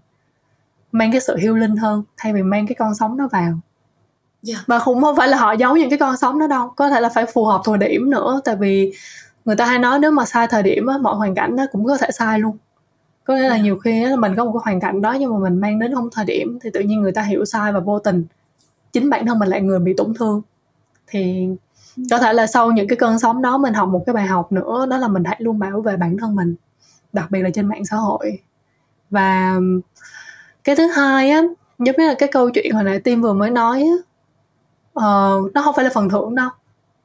mang 0.91 1.11
cái 1.11 1.21
sự 1.21 1.37
hiêu 1.37 1.55
linh 1.55 1.75
hơn 1.75 2.03
thay 2.17 2.33
vì 2.33 2.41
mang 2.41 2.67
cái 2.67 2.75
con 2.79 2.95
sóng 2.95 3.17
đó 3.17 3.27
vào 3.31 3.41
yeah. 4.47 4.59
Dạ. 4.67 4.79
cũng 4.85 5.01
không 5.01 5.15
phải 5.15 5.27
là 5.27 5.37
họ 5.37 5.51
giấu 5.51 5.77
những 5.77 5.89
cái 5.89 5.99
con 5.99 6.17
sóng 6.17 6.39
đó 6.39 6.47
đâu 6.47 6.69
có 6.75 6.89
thể 6.89 7.01
là 7.01 7.09
phải 7.09 7.25
phù 7.25 7.45
hợp 7.45 7.61
thời 7.65 7.77
điểm 7.77 8.09
nữa 8.09 8.41
tại 8.45 8.55
vì 8.55 8.91
người 9.45 9.55
ta 9.55 9.65
hay 9.65 9.79
nói 9.79 9.99
nếu 9.99 10.11
mà 10.11 10.25
sai 10.25 10.47
thời 10.47 10.63
điểm 10.63 10.85
á 10.85 10.97
mọi 10.97 11.15
hoàn 11.15 11.35
cảnh 11.35 11.55
nó 11.55 11.65
cũng 11.71 11.85
có 11.85 11.97
thể 11.97 12.07
sai 12.11 12.39
luôn 12.39 12.57
có 13.29 13.35
nghĩa 13.35 13.49
là 13.49 13.57
nhiều 13.57 13.77
khi 13.77 14.03
á, 14.03 14.11
mình 14.15 14.35
có 14.35 14.45
một 14.45 14.51
cái 14.51 14.61
hoàn 14.63 14.79
cảnh 14.79 15.01
đó 15.01 15.13
nhưng 15.19 15.33
mà 15.33 15.49
mình 15.49 15.61
mang 15.61 15.79
đến 15.79 15.95
không 15.95 16.09
thời 16.11 16.25
điểm 16.25 16.59
thì 16.61 16.69
tự 16.73 16.79
nhiên 16.79 17.01
người 17.01 17.11
ta 17.11 17.21
hiểu 17.21 17.45
sai 17.45 17.73
và 17.73 17.79
vô 17.79 17.99
tình 17.99 18.25
chính 18.91 19.09
bản 19.09 19.25
thân 19.25 19.39
mình 19.39 19.49
lại 19.49 19.61
người 19.61 19.79
bị 19.79 19.93
tổn 19.97 20.13
thương. 20.19 20.41
Thì 21.07 21.49
có 22.11 22.17
thể 22.17 22.33
là 22.33 22.47
sau 22.47 22.71
những 22.71 22.87
cái 22.87 22.95
cơn 22.95 23.19
sóng 23.19 23.41
đó 23.41 23.57
mình 23.57 23.73
học 23.73 23.89
một 23.89 24.03
cái 24.05 24.13
bài 24.13 24.25
học 24.25 24.51
nữa 24.51 24.85
đó 24.89 24.97
là 24.97 25.07
mình 25.07 25.23
hãy 25.23 25.37
luôn 25.39 25.59
bảo 25.59 25.81
vệ 25.81 25.97
bản 25.97 26.17
thân 26.17 26.35
mình 26.35 26.55
đặc 27.13 27.31
biệt 27.31 27.41
là 27.41 27.49
trên 27.53 27.65
mạng 27.65 27.85
xã 27.85 27.97
hội. 27.97 28.39
Và 29.09 29.59
cái 30.63 30.75
thứ 30.75 30.87
hai 30.87 31.29
á 31.31 31.41
giống 31.79 31.95
như 31.97 32.07
là 32.07 32.15
cái 32.19 32.29
câu 32.31 32.49
chuyện 32.49 32.73
hồi 32.75 32.83
nãy 32.83 32.99
tim 32.99 33.21
vừa 33.21 33.33
mới 33.33 33.49
nói 33.49 33.81
á 33.81 33.95
uh, 34.99 35.53
nó 35.53 35.61
không 35.61 35.75
phải 35.75 35.85
là 35.85 35.91
phần 35.93 36.09
thưởng 36.09 36.35
đâu. 36.35 36.49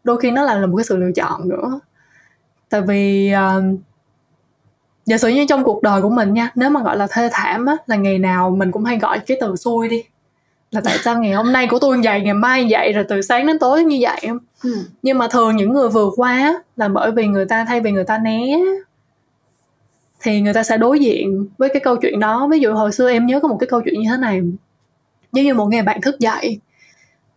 Đôi 0.04 0.20
khi 0.20 0.30
nó 0.30 0.42
là, 0.42 0.54
là 0.54 0.66
một 0.66 0.76
cái 0.76 0.84
sự 0.84 0.96
lựa 0.96 1.12
chọn 1.14 1.48
nữa. 1.48 1.80
Tại 2.68 2.80
vì 2.80 3.32
uh, 3.34 3.80
giả 5.06 5.18
sử 5.18 5.28
như 5.28 5.46
trong 5.48 5.64
cuộc 5.64 5.82
đời 5.82 6.02
của 6.02 6.10
mình 6.10 6.34
nha 6.34 6.50
nếu 6.54 6.70
mà 6.70 6.82
gọi 6.82 6.96
là 6.96 7.06
thê 7.10 7.28
thảm 7.32 7.66
á 7.66 7.76
là 7.86 7.96
ngày 7.96 8.18
nào 8.18 8.50
mình 8.50 8.72
cũng 8.72 8.84
hay 8.84 8.98
gọi 8.98 9.18
cái 9.18 9.36
từ 9.40 9.56
xui 9.56 9.88
đi. 9.88 10.04
Là 10.70 10.80
tại 10.84 10.98
sao 11.04 11.20
ngày 11.20 11.32
hôm 11.32 11.52
nay 11.52 11.66
của 11.66 11.78
tôi 11.78 11.96
như 11.96 12.02
vậy 12.04 12.20
ngày 12.20 12.34
mai 12.34 12.62
như 12.62 12.68
vậy 12.70 12.92
rồi 12.92 13.04
từ 13.08 13.22
sáng 13.22 13.46
đến 13.46 13.58
tối 13.58 13.84
như 13.84 13.98
vậy 14.00 14.20
ừ. 14.62 14.78
nhưng 15.02 15.18
mà 15.18 15.28
thường 15.28 15.56
những 15.56 15.72
người 15.72 15.88
vừa 15.88 16.10
qua 16.16 16.62
là 16.76 16.88
bởi 16.88 17.10
vì 17.10 17.26
người 17.26 17.44
ta 17.44 17.64
thay 17.68 17.80
vì 17.80 17.90
người 17.90 18.04
ta 18.04 18.18
né 18.18 18.58
thì 20.24 20.40
người 20.40 20.54
ta 20.54 20.62
sẽ 20.62 20.76
đối 20.76 21.00
diện 21.00 21.46
với 21.58 21.68
cái 21.68 21.80
câu 21.80 21.96
chuyện 21.96 22.20
đó. 22.20 22.48
Ví 22.50 22.58
dụ 22.58 22.72
hồi 22.72 22.92
xưa 22.92 23.10
em 23.10 23.26
nhớ 23.26 23.40
có 23.40 23.48
một 23.48 23.56
cái 23.60 23.66
câu 23.66 23.80
chuyện 23.84 24.00
như 24.00 24.08
thế 24.10 24.16
này. 24.16 24.40
Giống 25.32 25.44
như 25.44 25.54
một 25.54 25.66
ngày 25.66 25.82
bạn 25.82 26.00
thức 26.00 26.18
dậy 26.18 26.60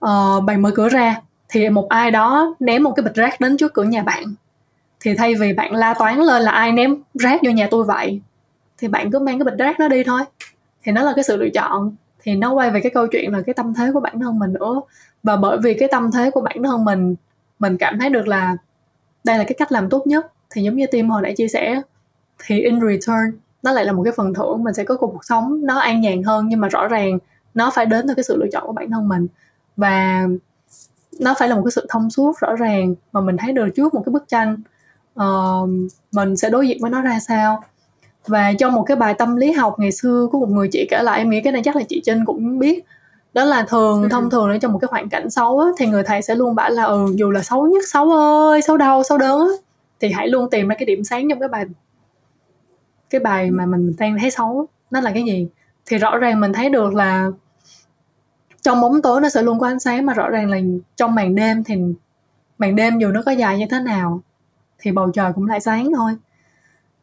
uh, 0.05 0.43
bạn 0.43 0.61
mở 0.61 0.71
cửa 0.75 0.89
ra 0.89 1.21
thì 1.49 1.69
một 1.69 1.89
ai 1.89 2.11
đó 2.11 2.55
ném 2.59 2.83
một 2.83 2.91
cái 2.95 3.03
bịch 3.03 3.15
rác 3.15 3.39
đến 3.39 3.57
trước 3.57 3.73
cửa 3.73 3.83
nhà 3.83 4.03
bạn 4.03 4.23
thì 5.07 5.15
thay 5.15 5.35
vì 5.35 5.53
bạn 5.53 5.75
la 5.75 5.93
toán 5.93 6.19
lên 6.19 6.41
là 6.41 6.51
ai 6.51 6.71
ném 6.71 6.95
rác 7.13 7.41
vô 7.43 7.51
nhà 7.51 7.67
tôi 7.71 7.83
vậy, 7.83 8.21
thì 8.77 8.87
bạn 8.87 9.11
cứ 9.11 9.19
mang 9.19 9.39
cái 9.39 9.45
bịch 9.45 9.57
rác 9.59 9.79
nó 9.79 9.87
đi 9.87 10.03
thôi. 10.03 10.21
Thì 10.83 10.91
nó 10.91 11.03
là 11.03 11.13
cái 11.15 11.23
sự 11.23 11.37
lựa 11.37 11.49
chọn. 11.53 11.95
Thì 12.19 12.35
nó 12.35 12.53
quay 12.53 12.71
về 12.71 12.79
cái 12.79 12.91
câu 12.93 13.07
chuyện 13.07 13.33
là 13.33 13.41
cái 13.45 13.53
tâm 13.53 13.73
thế 13.73 13.91
của 13.93 13.99
bản 13.99 14.19
thân 14.19 14.39
mình 14.39 14.53
nữa. 14.53 14.81
Và 15.23 15.35
bởi 15.35 15.57
vì 15.63 15.73
cái 15.73 15.89
tâm 15.91 16.11
thế 16.11 16.31
của 16.31 16.41
bản 16.41 16.63
thân 16.63 16.85
mình 16.85 17.15
mình 17.59 17.77
cảm 17.77 17.99
thấy 17.99 18.09
được 18.09 18.27
là 18.27 18.57
đây 19.23 19.37
là 19.37 19.43
cái 19.43 19.55
cách 19.57 19.71
làm 19.71 19.89
tốt 19.89 20.07
nhất. 20.07 20.31
Thì 20.49 20.63
giống 20.63 20.75
như 20.75 20.85
tim 20.91 21.09
hồi 21.09 21.21
nãy 21.21 21.33
chia 21.37 21.47
sẻ, 21.47 21.81
thì 22.45 22.59
in 22.59 22.79
return, 22.81 23.37
nó 23.63 23.71
lại 23.71 23.85
là 23.85 23.91
một 23.91 24.03
cái 24.03 24.13
phần 24.17 24.33
thưởng. 24.33 24.63
Mình 24.63 24.73
sẽ 24.73 24.83
có 24.83 24.97
cuộc 24.97 25.25
sống 25.25 25.65
nó 25.65 25.79
an 25.79 26.01
nhàn 26.01 26.23
hơn, 26.23 26.47
nhưng 26.47 26.59
mà 26.59 26.67
rõ 26.67 26.87
ràng 26.87 27.19
nó 27.53 27.71
phải 27.73 27.85
đến 27.85 28.07
từ 28.07 28.13
cái 28.13 28.23
sự 28.23 28.37
lựa 28.37 28.47
chọn 28.51 28.67
của 28.67 28.73
bản 28.73 28.91
thân 28.91 29.07
mình. 29.07 29.27
Và 29.77 30.27
nó 31.19 31.35
phải 31.39 31.49
là 31.49 31.55
một 31.55 31.61
cái 31.65 31.71
sự 31.71 31.85
thông 31.89 32.09
suốt 32.09 32.39
rõ 32.39 32.55
ràng 32.55 32.95
mà 33.11 33.21
mình 33.21 33.37
thấy 33.37 33.53
được 33.53 33.69
trước 33.75 33.93
một 33.93 34.01
cái 34.05 34.11
bức 34.11 34.27
tranh 34.27 34.57
uh, 35.23 35.69
mình 36.11 36.37
sẽ 36.37 36.49
đối 36.49 36.67
diện 36.67 36.77
với 36.81 36.91
nó 36.91 37.01
ra 37.01 37.19
sao? 37.19 37.63
Và 38.27 38.53
trong 38.59 38.73
một 38.73 38.83
cái 38.83 38.97
bài 38.97 39.13
tâm 39.13 39.35
lý 39.35 39.51
học 39.51 39.75
ngày 39.79 39.91
xưa 39.91 40.27
có 40.31 40.39
một 40.39 40.49
người 40.49 40.67
chị 40.71 40.87
kể 40.89 41.03
lại 41.03 41.19
em 41.19 41.29
nghĩ 41.29 41.41
cái 41.41 41.53
này 41.53 41.61
chắc 41.65 41.75
là 41.75 41.83
chị 41.89 42.01
Trinh 42.05 42.25
cũng 42.25 42.59
biết. 42.59 42.85
Đó 43.33 43.43
là 43.43 43.65
thường 43.69 44.03
ừ. 44.03 44.09
thông 44.11 44.29
thường 44.29 44.49
ở 44.49 44.57
trong 44.57 44.73
một 44.73 44.79
cái 44.79 44.87
hoàn 44.91 45.09
cảnh 45.09 45.29
xấu 45.29 45.59
á, 45.59 45.67
thì 45.77 45.87
người 45.87 46.03
thầy 46.03 46.21
sẽ 46.21 46.35
luôn 46.35 46.55
bảo 46.55 46.69
là 46.69 46.83
ừ 46.83 47.13
dù 47.15 47.31
là 47.31 47.43
xấu 47.43 47.67
nhất 47.67 47.83
xấu 47.87 48.11
ơi 48.11 48.61
xấu 48.61 48.77
đau 48.77 49.03
xấu 49.03 49.17
đớn 49.17 49.39
á, 49.39 49.55
thì 49.99 50.11
hãy 50.11 50.27
luôn 50.27 50.49
tìm 50.49 50.67
ra 50.67 50.75
cái 50.75 50.85
điểm 50.85 51.03
sáng 51.03 51.29
trong 51.29 51.39
cái 51.39 51.49
bài 51.49 51.65
cái 53.09 53.21
bài 53.21 53.51
mà 53.51 53.65
mình 53.65 53.93
đang 53.97 54.17
thấy 54.19 54.31
xấu 54.31 54.67
nó 54.91 55.01
là 55.01 55.11
cái 55.11 55.23
gì? 55.23 55.47
Thì 55.85 55.97
rõ 55.97 56.17
ràng 56.17 56.39
mình 56.39 56.53
thấy 56.53 56.69
được 56.69 56.93
là 56.93 57.31
trong 58.61 58.81
bóng 58.81 59.01
tối 59.01 59.21
nó 59.21 59.29
sẽ 59.29 59.41
luôn 59.41 59.59
có 59.59 59.67
ánh 59.67 59.79
sáng 59.79 60.05
mà 60.05 60.13
rõ 60.13 60.29
ràng 60.29 60.49
là 60.49 60.57
trong 60.95 61.15
màn 61.15 61.35
đêm 61.35 61.63
thì 61.63 61.75
màn 62.57 62.75
đêm 62.75 62.99
dù 62.99 63.07
nó 63.07 63.21
có 63.25 63.31
dài 63.31 63.57
như 63.57 63.65
thế 63.69 63.79
nào 63.79 64.21
thì 64.79 64.91
bầu 64.91 65.11
trời 65.13 65.31
cũng 65.35 65.47
lại 65.47 65.59
sáng 65.59 65.91
thôi. 65.95 66.11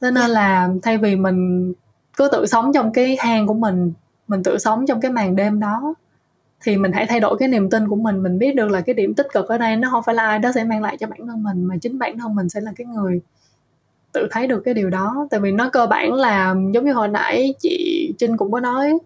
Cho 0.00 0.10
nên 0.10 0.30
là 0.30 0.68
thay 0.82 0.98
vì 0.98 1.16
mình 1.16 1.72
cứ 2.16 2.28
tự 2.32 2.46
sống 2.46 2.72
trong 2.72 2.92
cái 2.92 3.16
hang 3.20 3.46
của 3.46 3.54
mình 3.54 3.92
mình 4.28 4.42
tự 4.42 4.58
sống 4.58 4.86
trong 4.86 5.00
cái 5.00 5.10
màn 5.10 5.36
đêm 5.36 5.60
đó 5.60 5.94
thì 6.62 6.76
mình 6.76 6.92
hãy 6.92 7.06
thay 7.06 7.20
đổi 7.20 7.36
cái 7.38 7.48
niềm 7.48 7.70
tin 7.70 7.88
của 7.88 7.96
mình. 7.96 8.22
Mình 8.22 8.38
biết 8.38 8.54
được 8.54 8.70
là 8.70 8.80
cái 8.80 8.94
điểm 8.94 9.14
tích 9.14 9.26
cực 9.32 9.48
ở 9.48 9.58
đây 9.58 9.76
nó 9.76 9.90
không 9.90 10.02
phải 10.02 10.14
là 10.14 10.24
ai 10.26 10.38
đó 10.38 10.52
sẽ 10.54 10.64
mang 10.64 10.82
lại 10.82 10.96
cho 11.00 11.06
bản 11.06 11.26
thân 11.26 11.42
mình 11.42 11.64
mà 11.64 11.76
chính 11.82 11.98
bản 11.98 12.18
thân 12.18 12.34
mình 12.34 12.48
sẽ 12.48 12.60
là 12.60 12.72
cái 12.76 12.86
người 12.86 13.20
tự 14.12 14.28
thấy 14.30 14.46
được 14.46 14.62
cái 14.64 14.74
điều 14.74 14.90
đó. 14.90 15.26
Tại 15.30 15.40
vì 15.40 15.52
nó 15.52 15.70
cơ 15.70 15.86
bản 15.86 16.12
là 16.12 16.54
giống 16.74 16.84
như 16.84 16.92
hồi 16.92 17.08
nãy 17.08 17.54
chị 17.58 18.12
trinh 18.18 18.36
cũng 18.36 18.52
có 18.52 18.60
nói 18.60 18.98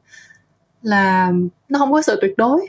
là 0.82 1.32
nó 1.68 1.78
không 1.78 1.92
có 1.92 2.02
sự 2.02 2.18
tuyệt 2.20 2.34
đối. 2.36 2.66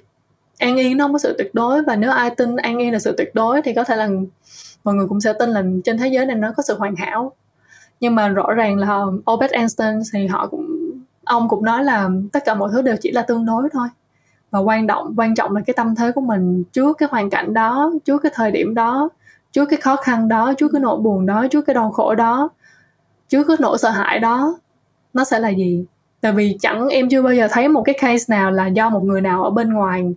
An 0.59 0.77
yên 0.77 0.97
nó 0.97 1.05
không 1.05 1.13
có 1.13 1.19
sự 1.19 1.35
tuyệt 1.37 1.49
đối 1.53 1.83
và 1.83 1.95
nếu 1.95 2.11
ai 2.11 2.29
tin 2.29 2.55
an 2.55 2.77
yên 2.77 2.93
là 2.93 2.99
sự 2.99 3.13
tuyệt 3.17 3.29
đối 3.33 3.61
thì 3.61 3.73
có 3.73 3.83
thể 3.83 3.95
là 3.95 4.09
mọi 4.83 4.95
người 4.95 5.07
cũng 5.07 5.21
sẽ 5.21 5.33
tin 5.33 5.49
là 5.49 5.63
trên 5.83 5.97
thế 5.97 6.07
giới 6.07 6.25
này 6.25 6.35
nó 6.35 6.51
có 6.57 6.63
sự 6.63 6.77
hoàn 6.77 6.95
hảo. 6.95 7.31
Nhưng 7.99 8.15
mà 8.15 8.27
rõ 8.27 8.53
ràng 8.53 8.77
là 8.77 9.05
Albert 9.25 9.51
Einstein 9.51 9.99
thì 10.13 10.27
họ 10.27 10.47
cũng, 10.47 10.91
ông 11.23 11.49
cũng 11.49 11.65
nói 11.65 11.83
là 11.83 12.09
tất 12.31 12.45
cả 12.45 12.53
mọi 12.53 12.69
thứ 12.71 12.81
đều 12.81 12.95
chỉ 13.01 13.11
là 13.11 13.21
tương 13.21 13.45
đối 13.45 13.69
thôi. 13.73 13.87
Và 14.51 14.59
quan 14.59 14.87
trọng 14.87 15.13
quan 15.17 15.35
trọng 15.35 15.55
là 15.55 15.61
cái 15.67 15.73
tâm 15.73 15.95
thế 15.95 16.11
của 16.11 16.21
mình 16.21 16.63
trước 16.71 16.97
cái 16.97 17.09
hoàn 17.11 17.29
cảnh 17.29 17.53
đó, 17.53 17.91
trước 18.05 18.17
cái 18.23 18.31
thời 18.35 18.51
điểm 18.51 18.73
đó, 18.75 19.09
trước 19.51 19.65
cái 19.65 19.81
khó 19.81 19.95
khăn 19.95 20.27
đó, 20.27 20.53
trước 20.57 20.71
cái 20.71 20.81
nỗi 20.81 20.97
buồn 20.97 21.25
đó, 21.25 21.47
trước 21.51 21.61
cái 21.61 21.73
đau 21.73 21.91
khổ 21.91 22.15
đó, 22.15 22.49
trước 23.29 23.43
cái 23.47 23.57
nỗi 23.59 23.77
sợ 23.77 23.89
hãi 23.89 24.19
đó, 24.19 24.57
nó 25.13 25.23
sẽ 25.23 25.39
là 25.39 25.49
gì? 25.49 25.85
Tại 26.21 26.31
vì 26.31 26.57
chẳng 26.59 26.87
em 26.87 27.09
chưa 27.09 27.21
bao 27.21 27.33
giờ 27.33 27.47
thấy 27.51 27.67
một 27.67 27.81
cái 27.81 27.95
case 28.01 28.25
nào 28.27 28.51
là 28.51 28.67
do 28.67 28.89
một 28.89 29.03
người 29.03 29.21
nào 29.21 29.43
ở 29.43 29.49
bên 29.49 29.73
ngoài 29.73 30.13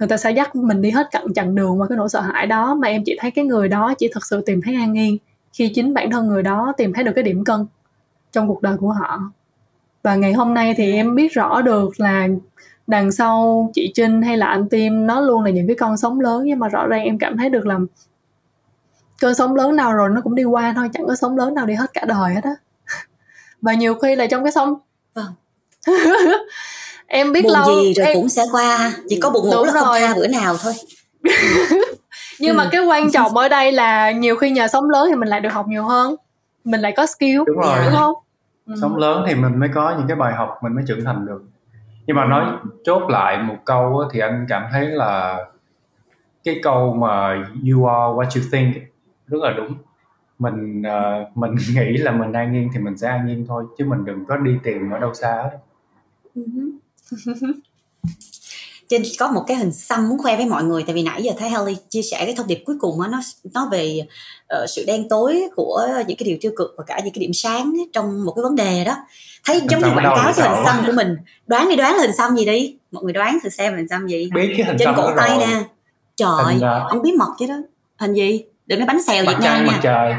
người 0.00 0.08
ta 0.08 0.16
sẽ 0.16 0.30
dắt 0.30 0.56
mình 0.56 0.82
đi 0.82 0.90
hết 0.90 1.08
cận 1.12 1.22
chặng 1.34 1.54
đường 1.54 1.80
qua 1.80 1.88
cái 1.88 1.98
nỗi 1.98 2.08
sợ 2.08 2.20
hãi 2.20 2.46
đó. 2.46 2.74
Mà 2.74 2.88
em 2.88 3.02
chỉ 3.06 3.16
thấy 3.20 3.30
cái 3.30 3.44
người 3.44 3.68
đó 3.68 3.94
chỉ 3.98 4.10
thật 4.12 4.26
sự 4.26 4.42
tìm 4.46 4.60
thấy 4.64 4.74
an 4.74 4.98
yên 4.98 5.18
khi 5.52 5.68
chính 5.74 5.94
bản 5.94 6.10
thân 6.10 6.26
người 6.26 6.42
đó 6.42 6.72
tìm 6.76 6.92
thấy 6.92 7.04
được 7.04 7.12
cái 7.14 7.24
điểm 7.24 7.44
cân 7.44 7.66
trong 8.32 8.48
cuộc 8.48 8.62
đời 8.62 8.76
của 8.76 8.92
họ. 8.92 9.20
Và 10.02 10.14
ngày 10.14 10.32
hôm 10.32 10.54
nay 10.54 10.74
thì 10.76 10.92
em 10.92 11.14
biết 11.14 11.32
rõ 11.32 11.62
được 11.62 12.00
là 12.00 12.28
đằng 12.86 13.12
sau 13.12 13.70
chị 13.74 13.92
Trinh 13.94 14.22
hay 14.22 14.36
là 14.36 14.46
anh 14.46 14.68
Tim 14.68 15.06
nó 15.06 15.20
luôn 15.20 15.44
là 15.44 15.50
những 15.50 15.66
cái 15.66 15.76
con 15.76 15.96
sóng 15.96 16.20
lớn. 16.20 16.42
Nhưng 16.44 16.58
mà 16.58 16.68
rõ 16.68 16.86
ràng 16.86 17.02
em 17.02 17.18
cảm 17.18 17.36
thấy 17.36 17.50
được 17.50 17.66
là 17.66 17.78
cơn 19.20 19.34
sóng 19.34 19.54
lớn 19.54 19.76
nào 19.76 19.92
rồi 19.92 20.08
nó 20.10 20.20
cũng 20.20 20.34
đi 20.34 20.44
qua 20.44 20.72
thôi 20.76 20.88
chẳng 20.92 21.06
có 21.06 21.14
sóng 21.14 21.36
lớn 21.36 21.54
nào 21.54 21.66
đi 21.66 21.74
hết 21.74 21.92
cả 21.92 22.04
đời 22.04 22.34
hết 22.34 22.44
á. 22.44 22.54
Và 23.62 23.74
nhiều 23.74 23.94
khi 23.94 24.16
là 24.16 24.26
trong 24.26 24.44
cái 24.44 24.52
sóng 24.52 24.74
vâng 25.14 25.32
em 27.10 27.32
biết 27.32 27.42
buồn 27.42 27.52
lâu 27.52 27.82
gì 27.82 27.94
rồi 27.94 28.06
em... 28.06 28.16
cũng 28.16 28.28
sẽ 28.28 28.42
qua 28.52 28.92
chỉ 29.08 29.20
có 29.20 29.30
buồn 29.30 29.48
ngủ 29.48 29.64
là 29.64 29.72
không 29.72 29.96
tha 30.00 30.14
bữa 30.14 30.26
nào 30.26 30.56
thôi. 30.62 30.72
Nhưng 32.40 32.50
ừ. 32.50 32.58
mà 32.58 32.68
cái 32.72 32.80
quan 32.80 33.10
trọng 33.12 33.36
ở 33.36 33.48
đây 33.48 33.72
là 33.72 34.10
nhiều 34.10 34.36
khi 34.36 34.50
nhờ 34.50 34.68
sống 34.68 34.90
lớn 34.90 35.06
thì 35.08 35.14
mình 35.14 35.28
lại 35.28 35.40
được 35.40 35.52
học 35.52 35.68
nhiều 35.68 35.84
hơn. 35.84 36.14
Mình 36.64 36.80
lại 36.80 36.92
có 36.96 37.06
skill 37.06 37.42
đúng 37.46 37.56
rồi. 37.56 37.78
đúng 37.84 37.94
không? 37.94 38.14
Ừ. 38.66 38.74
sống 38.80 38.96
lớn 38.96 39.24
thì 39.26 39.34
mình 39.34 39.60
mới 39.60 39.68
có 39.74 39.94
những 39.98 40.08
cái 40.08 40.16
bài 40.16 40.34
học 40.34 40.58
mình 40.62 40.74
mới 40.74 40.84
trưởng 40.88 41.04
thành 41.04 41.26
được. 41.26 41.42
Nhưng 42.06 42.16
mà 42.16 42.24
nói 42.24 42.46
chốt 42.84 43.10
lại 43.10 43.38
một 43.42 43.56
câu 43.64 44.02
thì 44.12 44.20
anh 44.20 44.46
cảm 44.48 44.66
thấy 44.72 44.86
là 44.86 45.38
cái 46.44 46.60
câu 46.62 46.94
mà 46.94 47.34
you 47.70 47.86
are 47.86 48.12
what 48.14 48.24
you 48.24 48.42
think 48.52 48.74
rất 49.26 49.38
là 49.42 49.52
đúng. 49.56 49.74
Mình 50.38 50.82
uh, 50.82 51.36
mình 51.36 51.54
nghĩ 51.74 51.96
là 51.96 52.12
mình 52.12 52.32
an 52.32 52.52
nhiên 52.52 52.70
thì 52.74 52.80
mình 52.80 52.96
sẽ 52.96 53.08
an 53.08 53.26
nhiên 53.26 53.44
thôi 53.48 53.64
chứ 53.78 53.84
mình 53.84 54.04
đừng 54.04 54.24
có 54.24 54.36
đi 54.36 54.52
tìm 54.62 54.90
ở 54.90 54.98
đâu 54.98 55.14
xa 55.14 55.32
hết 55.42 55.58
trên 58.90 59.02
có 59.18 59.32
một 59.32 59.44
cái 59.46 59.56
hình 59.56 59.72
xăm 59.72 60.08
muốn 60.08 60.18
khoe 60.18 60.36
với 60.36 60.46
mọi 60.46 60.64
người 60.64 60.82
tại 60.86 60.94
vì 60.94 61.02
nãy 61.02 61.22
giờ 61.22 61.32
thấy 61.38 61.48
Haley 61.48 61.76
chia 61.88 62.02
sẻ 62.02 62.24
cái 62.24 62.34
thông 62.36 62.46
điệp 62.46 62.62
cuối 62.66 62.76
cùng 62.80 63.02
đó, 63.02 63.06
nó 63.06 63.20
nó 63.54 63.68
về 63.72 64.00
uh, 64.54 64.70
sự 64.70 64.84
đen 64.86 65.08
tối 65.08 65.42
của 65.56 65.88
những 66.06 66.16
cái 66.16 66.24
điều 66.24 66.36
tiêu 66.40 66.52
cực 66.56 66.74
và 66.78 66.84
cả 66.86 67.00
những 67.04 67.14
cái 67.14 67.20
điểm 67.20 67.32
sáng 67.32 67.72
trong 67.92 68.24
một 68.24 68.32
cái 68.32 68.42
vấn 68.42 68.56
đề 68.56 68.84
đó. 68.84 68.96
Thấy 69.44 69.60
giống 69.70 69.80
như 69.80 69.88
quảng 69.94 70.16
cáo 70.16 70.32
cái 70.36 70.48
hình 70.48 70.64
xăm 70.64 70.86
của 70.86 70.92
mình. 70.92 71.16
Đoán 71.46 71.68
đi 71.68 71.76
đoán 71.76 71.94
là 71.94 72.02
hình 72.02 72.16
xăm 72.16 72.36
gì 72.36 72.44
đi. 72.44 72.76
Mọi 72.92 73.04
người 73.04 73.12
đoán 73.12 73.38
thử 73.42 73.48
xem 73.48 73.76
hình 73.76 73.88
xăm 73.88 74.06
gì. 74.06 74.30
Biết 74.34 74.54
cái 74.56 74.66
hình 74.66 74.76
trên 74.78 74.88
cổ 74.96 75.10
tay 75.16 75.38
nè. 75.38 75.62
Trời 76.16 76.44
hình, 76.46 76.56
uh... 76.56 76.90
ông 76.90 77.02
bí 77.02 77.12
mật 77.12 77.34
chứ 77.38 77.46
đó. 77.46 77.56
Hình 77.96 78.14
gì? 78.14 78.44
Đừng 78.66 78.78
nói 78.78 78.86
bánh 78.86 79.02
xèo 79.02 79.24
Việt 79.24 79.36
Nam 79.40 79.66
nha. 79.66 79.80
trời. 79.82 80.14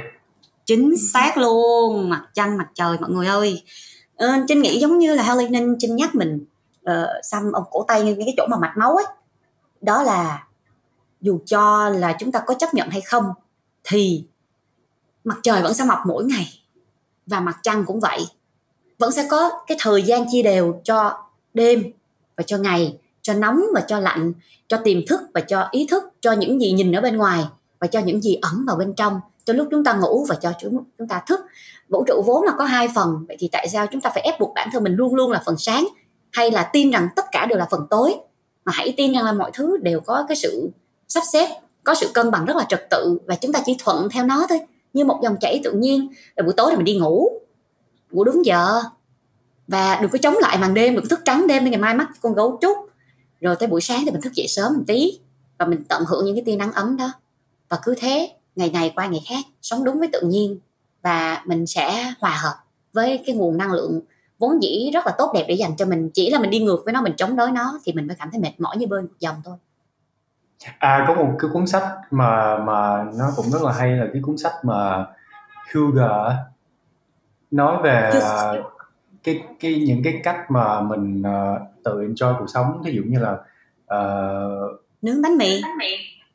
chính 0.66 0.94
xác 1.14 1.38
luôn. 1.38 2.10
Mặt 2.10 2.22
trăng 2.34 2.58
mặt 2.58 2.68
trời 2.76 2.98
mọi 3.02 3.10
người 3.10 3.28
ơi. 3.28 3.64
Ờ, 4.16 4.28
Trinh 4.48 4.62
nghĩ 4.62 4.80
giống 4.80 5.00
như 5.00 5.16
là 5.16 5.24
Haley 5.24 5.48
nên 5.50 5.76
Trinh 5.80 5.96
nhắc 5.96 6.16
mình 6.16 6.46
uh, 6.90 6.96
xăm 7.24 7.52
ông 7.52 7.64
cổ 7.72 7.86
tay 7.88 8.04
như 8.04 8.16
cái 8.18 8.34
chỗ 8.38 8.48
mà 8.50 8.58
mạch 8.58 8.74
máu 8.78 8.96
ấy. 8.96 9.06
Đó 9.82 10.04
là 10.04 10.48
dù 11.22 11.40
cho 11.46 11.90
là 11.90 12.16
chúng 12.20 12.32
ta 12.32 12.44
có 12.46 12.54
chấp 12.54 12.74
nhận 12.74 12.90
hay 12.90 13.02
không 13.02 13.26
thì 13.84 14.26
mặt 15.24 15.38
trời 15.44 15.62
vẫn 15.62 15.74
sẽ 15.74 15.84
mọc 15.86 16.00
mỗi 16.06 16.24
ngày 16.26 16.48
và 17.26 17.40
mặt 17.40 17.58
trăng 17.64 17.86
cũng 17.86 18.00
vậy. 18.00 18.26
Vẫn 19.00 19.12
sẽ 19.12 19.28
có 19.32 19.50
cái 19.68 19.78
thời 19.82 20.04
gian 20.04 20.26
chia 20.32 20.42
đều 20.42 20.82
cho 20.84 21.24
đêm 21.54 21.84
và 22.38 22.44
cho 22.44 22.58
ngày 22.58 22.98
cho 23.22 23.34
nóng 23.34 23.62
và 23.74 23.82
cho 23.82 24.00
lạnh 24.00 24.34
cho 24.68 24.78
tiềm 24.78 24.98
thức 25.08 25.22
và 25.34 25.42
cho 25.42 25.68
ý 25.72 25.88
thức 25.92 26.04
cho 26.22 26.32
những 26.32 26.62
gì 26.62 26.72
nhìn 26.72 26.92
ở 26.92 27.02
bên 27.02 27.18
ngoài 27.18 27.44
và 27.80 27.88
cho 27.88 28.00
những 28.00 28.22
gì 28.22 28.36
ẩn 28.42 28.66
vào 28.68 28.76
bên 28.76 28.94
trong 28.94 29.20
cho 29.46 29.54
lúc 29.54 29.68
chúng 29.72 29.84
ta 29.84 29.94
ngủ 29.94 30.26
và 30.30 30.36
cho 30.36 30.54
chúng 30.62 30.84
ta 31.10 31.22
thức. 31.28 31.40
Vũ 31.90 32.04
trụ 32.08 32.24
vốn 32.26 32.44
là 32.44 32.54
có 32.58 32.64
hai 32.66 32.88
phần 32.96 33.26
vậy 33.28 33.38
thì 33.40 33.50
tại 33.52 33.68
sao 33.70 33.88
chúng 33.92 34.02
ta 34.02 34.10
phải 34.10 34.24
ép 34.24 34.40
buộc 34.40 34.54
bản 34.56 34.70
thân 34.74 34.84
mình 34.84 34.94
luôn 34.94 35.16
luôn 35.16 35.32
là 35.32 35.42
phần 35.46 35.56
sáng? 35.58 35.88
Hay 36.32 36.52
là 36.52 36.70
tin 36.74 36.92
rằng 36.92 37.08
tất 37.16 37.26
cả 37.32 37.46
đều 37.46 37.58
là 37.58 37.68
phần 37.72 37.88
tối, 37.90 38.16
mà 38.66 38.72
hãy 38.76 38.94
tin 38.98 39.14
rằng 39.14 39.26
là 39.26 39.34
mọi 39.34 39.52
thứ 39.54 39.78
đều 39.78 40.00
có 40.00 40.26
cái 40.28 40.38
sự 40.38 40.70
sắp 41.08 41.24
xếp, 41.34 41.50
có 41.84 41.96
sự 41.96 42.10
cân 42.14 42.32
bằng 42.32 42.46
rất 42.46 42.56
là 42.56 42.66
trật 42.70 42.88
tự 42.90 43.18
và 43.26 43.36
chúng 43.36 43.54
ta 43.54 43.60
chỉ 43.66 43.76
thuận 43.80 44.10
theo 44.10 44.26
nó 44.26 44.46
thôi. 44.50 44.60
Như 44.94 45.06
một 45.06 45.20
dòng 45.24 45.36
chảy 45.42 45.62
tự 45.64 45.72
nhiên, 45.72 46.08
rồi 46.36 46.46
buổi 46.46 46.54
tối 46.58 46.68
thì 46.70 46.76
mình 46.76 46.86
đi 46.86 46.98
ngủ 46.98 47.30
ngủ 48.12 48.24
đúng 48.24 48.46
giờ. 48.46 48.82
Và 49.68 50.00
đừng 50.02 50.12
có 50.12 50.18
chống 50.18 50.36
lại 50.42 50.58
màn 50.58 50.74
đêm, 50.74 50.96
đừng 50.96 51.04
có 51.04 51.08
thức 51.10 51.20
trắng 51.26 51.48
đêm 51.48 51.66
để 51.66 51.72
ngày 51.72 51.80
mai 51.80 51.96
mắt 51.96 52.10
con 52.22 52.34
gấu 52.34 52.58
trúc. 52.62 52.78
Rồi 53.42 53.56
tới 53.56 53.68
buổi 53.68 53.82
sáng 53.82 54.02
thì 54.06 54.12
mình 54.12 54.22
thức 54.22 54.34
dậy 54.34 54.48
sớm 54.48 54.74
một 54.78 54.84
tí 54.88 55.20
và 55.58 55.66
mình 55.66 55.84
tận 55.84 56.04
hưởng 56.08 56.26
những 56.26 56.36
cái 56.36 56.44
tia 56.46 56.56
nắng 56.56 56.72
ấm 56.72 56.98
đó. 56.98 57.12
Và 57.70 57.80
cứ 57.84 57.96
thế, 57.98 58.34
ngày 58.56 58.70
này 58.70 58.94
qua 58.96 59.08
ngày 59.08 59.22
khác, 59.30 59.46
sống 59.62 59.84
đúng 59.84 60.00
với 60.00 60.10
tự 60.14 60.22
nhiên 60.22 60.60
và 61.02 61.44
mình 61.46 61.68
sẽ 61.68 62.14
hòa 62.20 62.40
hợp 62.44 62.56
với 62.94 63.24
cái 63.26 63.36
nguồn 63.36 63.58
năng 63.58 63.72
lượng 63.72 64.02
vốn 64.42 64.64
dĩ 64.64 64.92
rất 64.94 65.06
là 65.06 65.14
tốt 65.18 65.32
đẹp 65.34 65.46
để 65.48 65.54
dành 65.54 65.76
cho 65.78 65.86
mình 65.86 66.10
chỉ 66.14 66.30
là 66.30 66.40
mình 66.40 66.50
đi 66.50 66.60
ngược 66.60 66.82
với 66.86 66.94
nó 66.94 67.02
mình 67.02 67.14
chống 67.18 67.36
đối 67.36 67.52
nó 67.52 67.80
thì 67.84 67.94
mình 67.94 68.08
mới 68.08 68.16
cảm 68.20 68.30
thấy 68.32 68.42
mệt 68.42 68.60
mỏi 68.60 68.78
như 68.78 68.88
bơi 68.88 69.02
ngược 69.02 69.20
dòng 69.20 69.36
thôi. 69.46 69.56
À 70.80 71.06
có 71.08 71.14
một 71.14 71.32
cái 71.40 71.52
cuốn 71.54 71.68
sách 71.68 71.84
mà 72.12 72.58
mà 72.58 73.06
nó 73.20 73.26
cũng 73.36 73.46
rất 73.46 73.62
là 73.62 73.72
hay 73.72 73.92
là 73.92 74.06
cái 74.14 74.22
cuốn 74.22 74.38
sách 74.38 74.54
mà 74.64 75.06
Hugo 75.74 76.34
nói 77.52 77.82
về 77.84 78.12
cái 79.24 79.44
cái 79.60 79.84
những 79.88 80.04
cái 80.04 80.20
cách 80.24 80.52
mà 80.52 80.82
mình 80.82 81.22
uh, 81.22 81.62
tự 81.84 81.92
enjoy 81.92 82.40
cuộc 82.40 82.48
sống. 82.48 82.82
Ví 82.86 82.94
dụ 82.94 83.02
như 83.06 83.20
là 83.20 83.32
uh, 83.96 84.82
nướng 85.02 85.22
bánh 85.22 85.38
mì. 85.38 85.62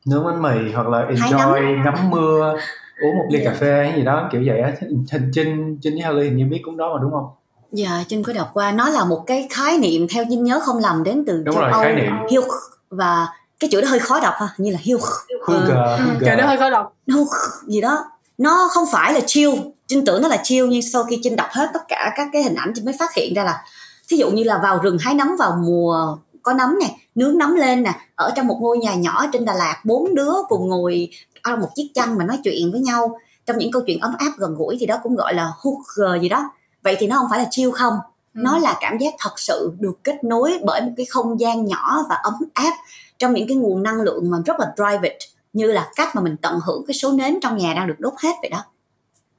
Nướng 0.05 0.25
bánh 0.25 0.41
mì. 0.41 0.71
Hoặc 0.73 0.87
là 0.87 1.05
enjoy 1.05 1.83
ngắm 1.83 2.09
mưa 2.09 2.57
uống 3.01 3.17
một 3.17 3.25
ly 3.31 3.39
yeah. 3.39 3.53
cà 3.53 3.59
phê 3.59 3.87
hay 3.87 3.97
gì 3.99 4.03
đó 4.03 4.29
kiểu 4.31 4.43
vậy 4.45 4.59
á. 4.59 4.71
Hình 4.81 5.31
trinh 5.31 5.77
trinh 5.81 5.93
với 5.93 6.01
Harley 6.01 6.25
hình 6.25 6.37
như 6.37 6.45
biết 6.45 6.61
cũng 6.63 6.77
đó 6.77 6.93
mà 6.93 7.01
đúng 7.01 7.11
không 7.11 7.27
Dạ, 7.71 8.03
Trinh 8.07 8.23
có 8.23 8.33
đọc 8.33 8.49
qua. 8.53 8.71
Nó 8.71 8.89
là 8.89 9.05
một 9.05 9.23
cái 9.27 9.47
khái 9.49 9.77
niệm 9.77 10.07
theo 10.07 10.23
Trinh 10.29 10.43
nhớ 10.43 10.59
không 10.63 10.77
lầm 10.77 11.03
đến 11.03 11.23
từ 11.27 11.41
Đúng 11.45 11.55
châu 11.55 11.61
rồi, 11.63 11.71
Âu. 11.71 11.83
khái 11.83 11.95
niệm. 11.95 12.11
Hilk 12.31 12.47
và 12.89 13.27
cái 13.59 13.69
chữ 13.69 13.81
đó 13.81 13.87
hơi 13.87 13.99
khó 13.99 14.19
đọc 14.19 14.33
ha, 14.37 14.49
như 14.57 14.71
là 14.71 14.77
Hilk 14.81 15.01
Hugo, 15.45 15.59
ừ, 15.59 15.73
Hugo. 15.73 15.97
trời 16.25 16.35
đó 16.35 16.45
hơi 16.45 16.57
khó 16.57 16.69
đọc. 16.69 16.93
Hilk 17.07 17.27
gì 17.67 17.81
đó. 17.81 18.05
Nó 18.37 18.67
không 18.71 18.85
phải 18.91 19.13
là 19.13 19.19
chill, 19.25 19.51
Trinh 19.87 20.05
tưởng 20.05 20.21
nó 20.21 20.27
là 20.27 20.37
chill 20.43 20.67
nhưng 20.67 20.81
sau 20.81 21.03
khi 21.03 21.19
Trinh 21.23 21.35
đọc 21.35 21.47
hết 21.51 21.69
tất 21.73 21.79
cả 21.87 22.13
các 22.15 22.27
cái 22.33 22.43
hình 22.43 22.55
ảnh 22.55 22.71
Trinh 22.75 22.85
mới 22.85 22.95
phát 22.99 23.13
hiện 23.13 23.33
ra 23.33 23.43
là 23.43 23.63
thí 24.09 24.17
dụ 24.17 24.31
như 24.31 24.43
là 24.43 24.59
vào 24.63 24.79
rừng 24.83 24.97
hái 24.99 25.13
nấm 25.13 25.35
vào 25.39 25.57
mùa 25.63 26.17
có 26.43 26.53
nấm 26.53 26.79
nè, 26.79 26.95
nướng 27.15 27.37
nấm 27.37 27.55
lên 27.55 27.83
nè, 27.83 27.91
ở 28.15 28.31
trong 28.35 28.47
một 28.47 28.57
ngôi 28.61 28.77
nhà 28.77 28.93
nhỏ 28.93 29.25
trên 29.33 29.45
Đà 29.45 29.53
Lạt 29.53 29.81
bốn 29.83 30.15
đứa 30.15 30.31
cùng 30.47 30.69
ngồi 30.69 31.09
ở 31.41 31.55
một 31.55 31.69
chiếc 31.75 31.91
chăn 31.95 32.17
mà 32.17 32.25
nói 32.25 32.39
chuyện 32.43 32.71
với 32.71 32.81
nhau. 32.81 33.19
Trong 33.45 33.57
những 33.57 33.71
câu 33.71 33.81
chuyện 33.87 33.99
ấm 33.99 34.13
áp 34.17 34.31
gần 34.37 34.55
gũi 34.55 34.77
thì 34.79 34.85
đó 34.85 34.99
cũng 35.03 35.15
gọi 35.15 35.33
là 35.33 35.51
hook 35.57 36.19
gì 36.21 36.29
đó 36.29 36.51
vậy 36.83 36.95
thì 36.99 37.07
nó 37.07 37.15
không 37.15 37.27
phải 37.29 37.39
là 37.39 37.47
chill 37.51 37.71
không. 37.71 37.93
Ừ. 38.37 38.41
nó 38.43 38.57
là 38.57 38.77
cảm 38.81 38.97
giác 38.97 39.13
thật 39.19 39.39
sự 39.39 39.73
được 39.79 40.03
kết 40.03 40.23
nối 40.23 40.59
bởi 40.65 40.81
một 40.81 40.91
cái 40.97 41.05
không 41.09 41.39
gian 41.39 41.65
nhỏ 41.65 42.05
và 42.09 42.15
ấm 42.15 42.33
áp 42.53 42.73
trong 43.17 43.33
những 43.33 43.47
cái 43.47 43.57
nguồn 43.57 43.83
năng 43.83 44.01
lượng 44.01 44.31
mà 44.31 44.37
rất 44.45 44.59
là 44.59 44.73
private 44.75 45.17
như 45.53 45.71
là 45.71 45.89
cách 45.95 46.15
mà 46.15 46.21
mình 46.21 46.35
tận 46.41 46.59
hưởng 46.65 46.83
cái 46.87 46.93
số 46.93 47.13
nến 47.13 47.39
trong 47.41 47.57
nhà 47.57 47.73
đang 47.73 47.87
được 47.87 47.99
đốt 47.99 48.13
hết 48.23 48.33
vậy 48.41 48.49
đó. 48.49 48.63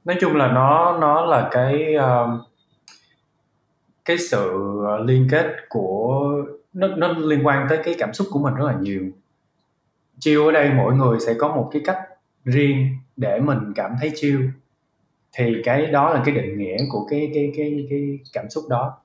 Nói 0.05 0.17
chung 0.21 0.35
là 0.35 0.47
nó 0.47 0.97
nó 0.97 1.25
là 1.25 1.49
cái 1.51 1.95
um, 1.95 2.41
cái 4.05 4.17
sự 4.17 4.57
liên 5.05 5.27
kết 5.31 5.45
của 5.69 6.21
nó 6.73 6.87
nó 6.87 7.07
liên 7.07 7.47
quan 7.47 7.67
tới 7.69 7.79
cái 7.83 7.95
cảm 7.99 8.13
xúc 8.13 8.27
của 8.31 8.39
mình 8.39 8.53
rất 8.53 8.65
là 8.65 8.75
nhiều. 8.81 9.01
Chill 10.19 10.41
ở 10.45 10.51
đây 10.51 10.69
mỗi 10.69 10.93
người 10.93 11.19
sẽ 11.19 11.33
có 11.33 11.47
một 11.47 11.69
cái 11.73 11.81
cách 11.85 11.99
riêng 12.45 12.97
để 13.17 13.39
mình 13.39 13.73
cảm 13.75 13.95
thấy 14.01 14.11
chill 14.15 14.41
thì 15.33 15.55
cái 15.63 15.85
đó 15.85 16.13
là 16.13 16.21
cái 16.25 16.35
định 16.35 16.57
nghĩa 16.57 16.77
của 16.91 17.07
cái 17.09 17.31
cái 17.33 17.51
cái 17.57 17.87
cái 17.89 18.19
cảm 18.33 18.49
xúc 18.49 18.63
đó. 18.69 18.97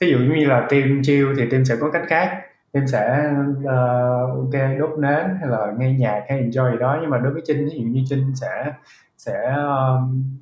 Ví 0.00 0.10
dụ 0.10 0.18
như 0.18 0.46
là 0.46 0.66
team 0.70 1.02
chill 1.02 1.26
thì 1.36 1.50
team 1.50 1.64
sẽ 1.64 1.76
có 1.80 1.90
cách 1.90 2.02
khác. 2.08 2.40
Team 2.72 2.86
sẽ 2.86 3.30
uh, 3.60 4.36
ok 4.36 4.78
đốt 4.78 4.98
nến 4.98 5.36
hay 5.40 5.48
là 5.48 5.66
nghe 5.78 5.92
nhạc 5.92 6.24
hay 6.28 6.42
enjoy 6.42 6.72
gì 6.72 6.78
đó. 6.80 6.98
Nhưng 7.00 7.10
mà 7.10 7.18
đối 7.18 7.32
với 7.32 7.42
trinh 7.46 7.64
ví 7.64 7.78
dụ 7.78 7.82
như 7.82 8.04
trinh 8.08 8.32
sẽ 8.40 8.72
sẽ 9.16 9.54
um, 9.56 10.38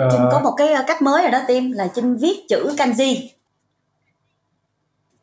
uh, 0.00 0.12
Trinh 0.12 0.28
có 0.30 0.40
một 0.40 0.54
cái 0.56 0.72
ờ, 0.72 0.84
cách 0.86 1.02
mới 1.02 1.22
rồi 1.22 1.30
đó 1.30 1.40
tim 1.48 1.72
là 1.72 1.88
Trinh 1.94 2.16
viết 2.16 2.44
chữ 2.48 2.74
kanji. 2.76 3.28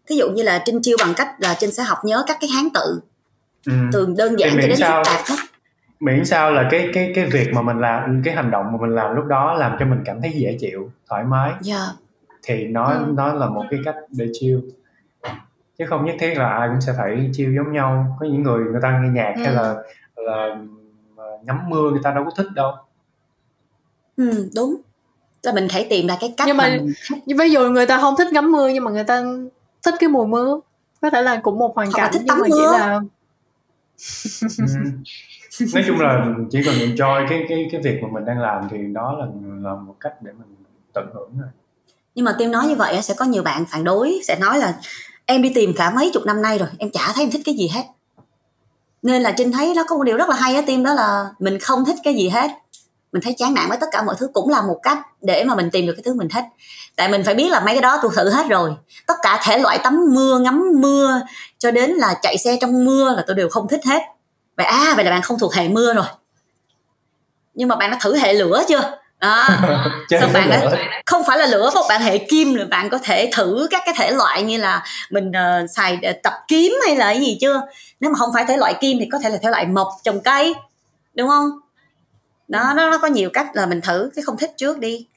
Thí 0.08 0.16
dụ 0.16 0.30
như 0.30 0.44
là 0.44 0.64
Trinh 0.66 0.80
chiêu 0.82 0.98
bằng 1.00 1.14
cách 1.18 1.36
là 1.40 1.56
Trinh 1.60 1.72
sẽ 1.72 1.84
học 1.84 1.98
nhớ 2.04 2.24
các 2.28 2.38
cái 2.42 2.50
hán 2.56 2.70
tự. 2.74 3.02
Ừ. 3.66 3.74
từ 3.94 4.14
đơn 4.18 4.40
giản 4.40 4.50
cho 4.54 4.68
đến 4.68 4.72
phức 4.72 5.06
tạp 5.06 5.26
hết 5.26 5.36
miễn 6.00 6.26
sao 6.26 6.52
là 6.52 6.68
cái 6.72 6.90
cái 6.94 7.12
cái 7.16 7.26
việc 7.26 7.48
mà 7.54 7.62
mình 7.62 7.80
làm 7.80 8.22
cái 8.26 8.34
hành 8.36 8.52
động 8.52 8.66
mà 8.72 8.78
mình 8.82 8.96
làm 8.96 9.16
lúc 9.16 9.26
đó 9.26 9.54
làm 9.54 9.76
cho 9.80 9.86
mình 9.86 10.00
cảm 10.06 10.22
thấy 10.22 10.32
dễ 10.32 10.58
chịu 10.60 10.92
thoải 11.10 11.24
mái 11.24 11.52
dạ 11.62 11.86
thì 12.44 12.68
nó 12.68 12.92
Ừ. 12.92 13.06
nó 13.14 13.34
là 13.34 13.48
một 13.50 13.64
cái 13.70 13.80
cách 13.86 13.96
để 14.12 14.28
chill 14.34 14.60
chứ 15.78 15.86
không 15.90 16.06
nhất 16.06 16.16
thiết 16.20 16.34
là 16.38 16.48
ai 16.50 16.68
cũng 16.70 16.82
sẽ 16.82 16.94
phải 16.98 17.30
chill 17.34 17.56
giống 17.56 17.72
nhau 17.72 18.18
có 18.20 18.26
những 18.26 18.44
người 18.44 18.66
người 18.66 18.82
ta 18.82 19.00
nghe 19.00 19.10
nhạc 19.10 19.34
Ừ. 19.38 19.42
hay 19.44 19.54
là 19.54 19.76
là 20.16 20.56
mà 21.16 21.24
ngắm 21.44 21.60
mưa 21.70 21.90
người 21.92 22.00
ta 22.04 22.12
đâu 22.12 22.24
có 22.24 22.32
thích 22.38 22.48
đâu 22.56 22.72
ừ, 24.18 24.50
đúng 24.56 24.76
là 25.44 25.54
mình 25.54 25.68
phải 25.72 25.88
tìm 25.90 26.08
ra 26.08 26.18
cái 26.20 26.34
cách 26.38 26.48
Nhưng 26.48 26.58
mà- 26.58 26.70
mình 26.78 26.94
Nhưng 27.26 27.38
ví 27.38 27.50
dụ 27.52 27.70
người 27.70 27.86
ta 27.86 27.98
không 28.00 28.16
thích 28.18 28.28
ngắm 28.34 28.52
mưa 28.52 28.68
nhưng 28.70 28.84
mà 28.84 28.92
người 28.92 29.04
ta 29.04 29.24
thích 29.86 29.94
cái 30.00 30.10
mùi 30.10 30.28
mưa 30.28 30.60
có 31.02 31.10
thể 31.10 31.22
là 31.22 31.36
cũng 31.44 31.60
một 31.60 31.76
hoàn 31.76 31.92
cảnh 31.92 32.10
thích 32.14 32.22
nhưng 32.26 32.36
mà 32.40 32.48
chỉ 32.48 32.52
mưa. 32.62 32.72
là 32.72 33.00
Ừ. 34.58 34.66
nói 35.74 35.84
chung 35.88 36.00
là 36.00 36.26
chỉ 36.52 36.64
cần 36.66 36.76
enjoy 36.76 37.28
cái 37.30 37.46
cái 37.50 37.70
cái 37.72 37.82
việc 37.82 38.00
mà 38.02 38.08
mình 38.12 38.26
đang 38.26 38.40
làm 38.40 38.68
thì 38.72 38.78
đó 38.94 39.16
là 39.20 39.26
là 39.70 39.76
một 39.76 39.96
cách 40.00 40.14
để 40.22 40.32
mình 40.32 40.56
tận 40.94 41.06
hưởng 41.14 41.30
rồi 41.40 41.50
nhưng 42.16 42.26
mà 42.26 42.36
tim 42.38 42.52
nói 42.52 42.68
như 42.68 42.76
vậy 42.76 43.02
sẽ 43.02 43.14
có 43.14 43.26
nhiều 43.26 43.44
bạn 43.44 43.66
phản 43.66 43.84
đối 43.84 44.20
sẽ 44.28 44.40
nói 44.40 44.60
là 44.60 44.74
em 45.26 45.42
đi 45.42 45.52
tìm 45.56 45.74
cả 45.74 45.90
mấy 45.90 46.12
chục 46.14 46.26
năm 46.26 46.42
nay 46.42 46.58
rồi 46.58 46.70
em 46.78 46.92
chả 46.92 47.12
thấy 47.16 47.24
em 47.24 47.32
thích 47.32 47.42
cái 47.46 47.56
gì 47.56 47.68
hết. 47.68 47.84
Nên 49.02 49.22
là 49.22 49.34
trinh 49.38 49.52
thấy 49.52 49.74
đó 49.76 49.84
có 49.88 49.98
một 49.98 50.04
điều 50.04 50.18
rất 50.18 50.30
là 50.30 50.36
hay 50.36 50.56
á 50.56 50.62
tim 50.66 50.84
đó 50.84 50.94
là 50.94 51.26
mình 51.40 51.60
không 51.60 51.86
thích 51.86 51.96
cái 52.04 52.14
gì 52.14 52.30
hết. 52.30 52.52
Mình 53.12 53.22
thấy 53.22 53.36
chán 53.38 53.54
nản 53.54 53.70
với 53.70 53.78
tất 53.82 53.88
cả 53.92 54.04
mọi 54.04 54.16
thứ 54.20 54.30
cũng 54.34 54.50
là 54.50 54.62
một 54.62 54.80
cách 54.84 54.98
để 55.22 55.44
mà 55.44 55.56
mình 55.56 55.70
tìm 55.72 55.86
được 55.86 55.94
cái 55.94 56.04
thứ 56.06 56.14
mình 56.14 56.30
thích. 56.30 56.44
Tại 56.96 57.10
mình 57.10 57.24
phải 57.24 57.36
biết 57.36 57.52
là 57.52 57.60
mấy 57.60 57.74
cái 57.74 57.82
đó 57.82 58.00
tôi 58.02 58.12
thử 58.16 58.30
hết 58.30 58.48
rồi. 58.50 58.72
Tất 59.08 59.16
cả 59.22 59.42
thể 59.44 59.58
loại 59.58 59.80
tắm 59.84 60.00
mưa 60.14 60.40
ngắm 60.40 60.64
mưa 60.76 61.22
cho 61.58 61.72
đến 61.72 61.92
là 61.92 62.16
chạy 62.22 62.38
xe 62.38 62.58
trong 62.62 62.86
mưa 62.86 63.14
là 63.16 63.24
tôi 63.28 63.36
đều 63.36 63.50
không 63.50 63.68
thích 63.68 63.86
hết 63.86 64.02
vậy 64.58 64.66
à 64.66 64.94
vậy 64.96 65.06
là 65.06 65.12
bạn 65.12 65.22
không 65.22 65.40
thuộc 65.40 65.54
hệ 65.54 65.68
mưa 65.68 65.94
rồi. 65.94 66.06
Nhưng 67.54 67.68
mà 67.68 67.76
bạn 67.76 67.92
đã 67.92 67.98
thử 68.02 68.18
hệ 68.18 68.34
lửa 68.34 68.64
chưa? 68.68 68.98
Đó. 69.20 69.48
Sao 70.10 70.30
bạn 70.34 70.50
đã- 70.50 70.72
không 71.06 71.24
phải 71.28 71.38
là 71.38 71.46
lửa 71.46 71.72
một 71.76 71.86
bạn 71.90 72.02
hệ 72.02 72.18
kim 72.18 72.56
nữa 72.56 72.66
bạn 72.70 72.90
có 72.90 73.00
thể 73.04 73.30
thử 73.34 73.68
các 73.72 73.82
cái 73.86 73.96
thể 73.98 74.12
loại 74.12 74.44
như 74.44 74.58
là 74.58 74.84
mình 75.12 75.32
ờ, 75.32 75.68
xài 75.68 76.00
ờ, 76.04 76.14
tập 76.24 76.34
kiếm 76.48 76.74
hay 76.86 76.96
là 76.96 77.06
cái 77.06 77.22
gì 77.22 77.38
chưa? 77.42 77.62
Nếu 78.00 78.12
mà 78.12 78.18
không 78.18 78.30
phải 78.34 78.46
thể 78.48 78.58
loại 78.58 78.74
kim 78.82 78.98
thì 79.00 79.10
có 79.12 79.20
thể 79.24 79.30
là 79.30 79.38
thể 79.44 79.50
loại 79.50 79.66
mộc 79.66 79.88
trồng 80.04 80.20
cây 80.20 80.56
đúng 81.16 81.30
không? 81.30 81.50
Đó 82.48 82.74
nó, 82.76 82.90
nó 82.90 82.98
có 82.98 83.08
nhiều 83.08 83.30
cách 83.34 83.48
là 83.54 83.66
mình 83.66 83.82
thử 83.82 84.12
cái 84.16 84.24
không 84.24 84.38
thích 84.38 84.52
trước 84.58 84.80
đi. 84.80 85.08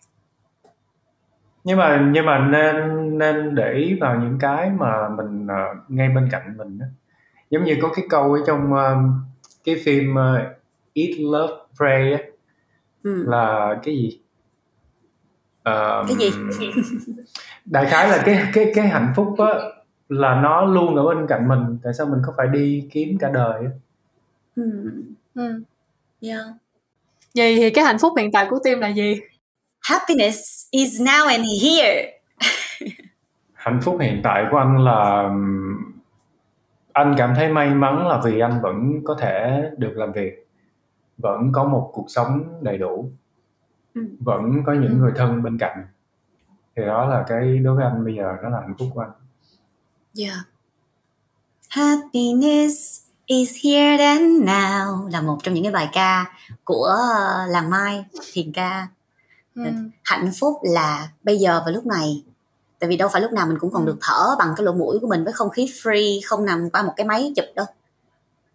Nhưng 1.65 1.79
mà 1.79 2.09
nhưng 2.13 2.27
mà 2.27 2.39
nên 2.39 3.19
nên 3.19 3.55
để 3.55 3.73
ý 3.73 3.95
vào 4.01 4.17
những 4.17 4.39
cái 4.41 4.71
mà 4.79 5.09
mình 5.09 5.47
uh, 5.47 5.91
ngay 5.91 6.09
bên 6.09 6.29
cạnh 6.33 6.55
mình 6.57 6.79
đó. 6.79 6.87
giống 7.51 7.65
như 7.65 7.77
có 7.83 7.89
cái 7.97 8.05
câu 8.11 8.33
ở 8.33 8.41
trong 8.47 8.73
uh, 8.73 9.30
cái 9.65 9.77
phim 9.85 10.15
uh, 10.15 10.61
Eat 10.95 11.11
Love 11.19 11.55
Pray 11.77 12.13
á, 12.13 12.19
ừ. 13.03 13.25
là 13.27 13.75
cái 13.83 13.95
gì 13.95 14.21
uh, 15.69 16.09
cái 16.09 16.17
gì 16.19 16.31
đại 17.65 17.87
khái 17.87 18.09
là 18.09 18.23
cái 18.27 18.45
cái 18.53 18.73
cái 18.75 18.89
hạnh 18.89 19.13
phúc 19.17 19.35
á 19.39 19.55
là 20.09 20.41
nó 20.43 20.65
luôn 20.65 20.97
ở 20.97 21.15
bên 21.15 21.27
cạnh 21.29 21.49
mình 21.49 21.79
tại 21.83 21.95
sao 21.95 22.07
mình 22.07 22.21
có 22.27 22.33
phải 22.37 22.47
đi 22.47 22.89
kiếm 22.93 23.19
cả 23.21 23.31
đời 23.35 23.65
ừ. 24.57 24.63
ừ. 25.35 25.63
yeah. 26.21 26.45
vậy 27.35 27.57
thì 27.57 27.71
cái 27.71 27.85
hạnh 27.85 27.99
phúc 27.99 28.13
hiện 28.19 28.33
tại 28.33 28.47
của 28.51 28.59
tim 28.65 28.81
là 28.81 28.89
gì 28.89 29.21
happiness 29.81 30.39
is 30.71 31.01
now 31.01 31.27
and 31.29 31.45
here 31.63 32.21
hạnh 33.53 33.81
phúc 33.83 33.99
hiện 34.01 34.21
tại 34.25 34.45
của 34.51 34.57
anh 34.57 34.85
là 34.85 35.31
anh 36.93 37.15
cảm 37.19 37.35
thấy 37.35 37.49
may 37.53 37.75
mắn 37.75 38.09
là 38.09 38.21
vì 38.25 38.41
anh 38.41 38.61
vẫn 38.63 39.05
có 39.05 39.17
thể 39.21 39.63
được 39.79 39.93
làm 39.97 40.13
việc 40.13 40.47
vẫn 41.19 41.53
có 41.53 41.65
một 41.65 41.91
cuộc 41.93 42.07
sống 42.09 42.59
đầy 42.63 42.79
đủ 42.79 43.11
ừ. 43.95 44.09
vẫn 44.21 44.63
có 44.67 44.73
những 44.73 44.93
ừ. 44.93 44.97
người 44.97 45.13
thân 45.17 45.43
bên 45.43 45.59
cạnh 45.59 45.87
thì 46.77 46.83
đó 46.87 47.07
là 47.07 47.25
cái 47.29 47.59
đối 47.59 47.77
với 47.77 47.85
anh 47.85 48.05
bây 48.05 48.15
giờ 48.15 48.37
đó 48.43 48.49
là 48.49 48.61
hạnh 48.61 48.75
phúc 48.79 48.89
của 48.95 49.01
anh 49.01 49.11
yeah 50.19 50.39
happiness 51.69 53.05
is 53.27 53.65
here 53.65 54.05
and 54.05 54.43
now 54.43 55.09
là 55.09 55.21
một 55.21 55.39
trong 55.43 55.55
những 55.55 55.65
cái 55.65 55.73
bài 55.73 55.89
ca 55.93 56.37
của 56.65 56.97
làng 57.49 57.71
mai 57.71 58.05
thiền 58.33 58.53
ca 58.53 58.89
ừ. 59.55 59.63
hạnh 60.05 60.31
phúc 60.41 60.59
là 60.63 61.09
bây 61.23 61.39
giờ 61.39 61.63
và 61.67 61.73
lúc 61.73 61.87
này 61.87 62.25
tại 62.81 62.91
vì 62.91 62.97
đâu 62.97 63.09
phải 63.13 63.23
lúc 63.23 63.33
nào 63.33 63.47
mình 63.47 63.59
cũng 63.61 63.73
còn 63.73 63.87
ừ. 63.87 63.87
được 63.87 63.99
thở 64.03 64.37
bằng 64.39 64.53
cái 64.57 64.65
lỗ 64.65 64.73
mũi 64.73 64.99
của 65.01 65.07
mình 65.07 65.25
với 65.25 65.33
không 65.33 65.51
khí 65.51 65.73
free 65.83 66.21
không 66.27 66.45
nằm 66.45 66.71
qua 66.71 66.83
một 66.83 66.93
cái 66.97 67.07
máy 67.07 67.33
chụp 67.37 67.45
đâu 67.55 67.67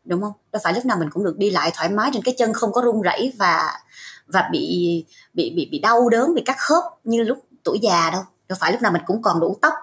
đúng 0.06 0.22
không 0.22 0.34
đâu 0.52 0.60
phải 0.64 0.74
lúc 0.74 0.86
nào 0.86 0.98
mình 1.00 1.10
cũng 1.10 1.24
được 1.24 1.38
đi 1.38 1.50
lại 1.50 1.72
thoải 1.76 1.90
mái 1.90 2.10
trên 2.14 2.24
cái 2.24 2.36
chân 2.38 2.54
không 2.54 2.72
có 2.72 2.82
run 2.82 3.02
rẩy 3.02 3.34
và 3.38 3.72
và 4.28 4.50
bị 4.52 5.06
bị 5.34 5.54
bị 5.56 5.70
bị 5.72 5.80
đau 5.80 6.10
đớn 6.10 6.34
bị 6.34 6.42
cắt 6.46 6.56
khớp 6.60 6.84
như 7.04 7.24
lúc 7.24 7.38
tuổi 7.64 7.80
già 7.82 8.10
đâu 8.10 8.22
đâu 8.50 8.58
phải 8.60 8.72
lúc 8.72 8.82
nào 8.82 8.92
mình 8.92 9.02
cũng 9.06 9.22
còn 9.22 9.40
đủ 9.40 9.58
tóc 9.62 9.74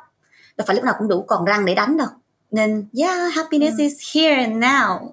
đâu 0.56 0.64
phải 0.66 0.76
lúc 0.76 0.84
nào 0.84 0.94
cũng 0.98 1.08
đủ 1.08 1.22
còn 1.22 1.44
răng 1.44 1.64
để 1.64 1.74
đánh 1.74 1.96
đâu 1.96 2.08
nên 2.50 2.88
yeah 2.98 3.34
happiness 3.34 3.78
ừ. 3.78 3.82
is 3.82 3.92
here 4.14 4.34
and 4.34 4.64
now 4.64 5.08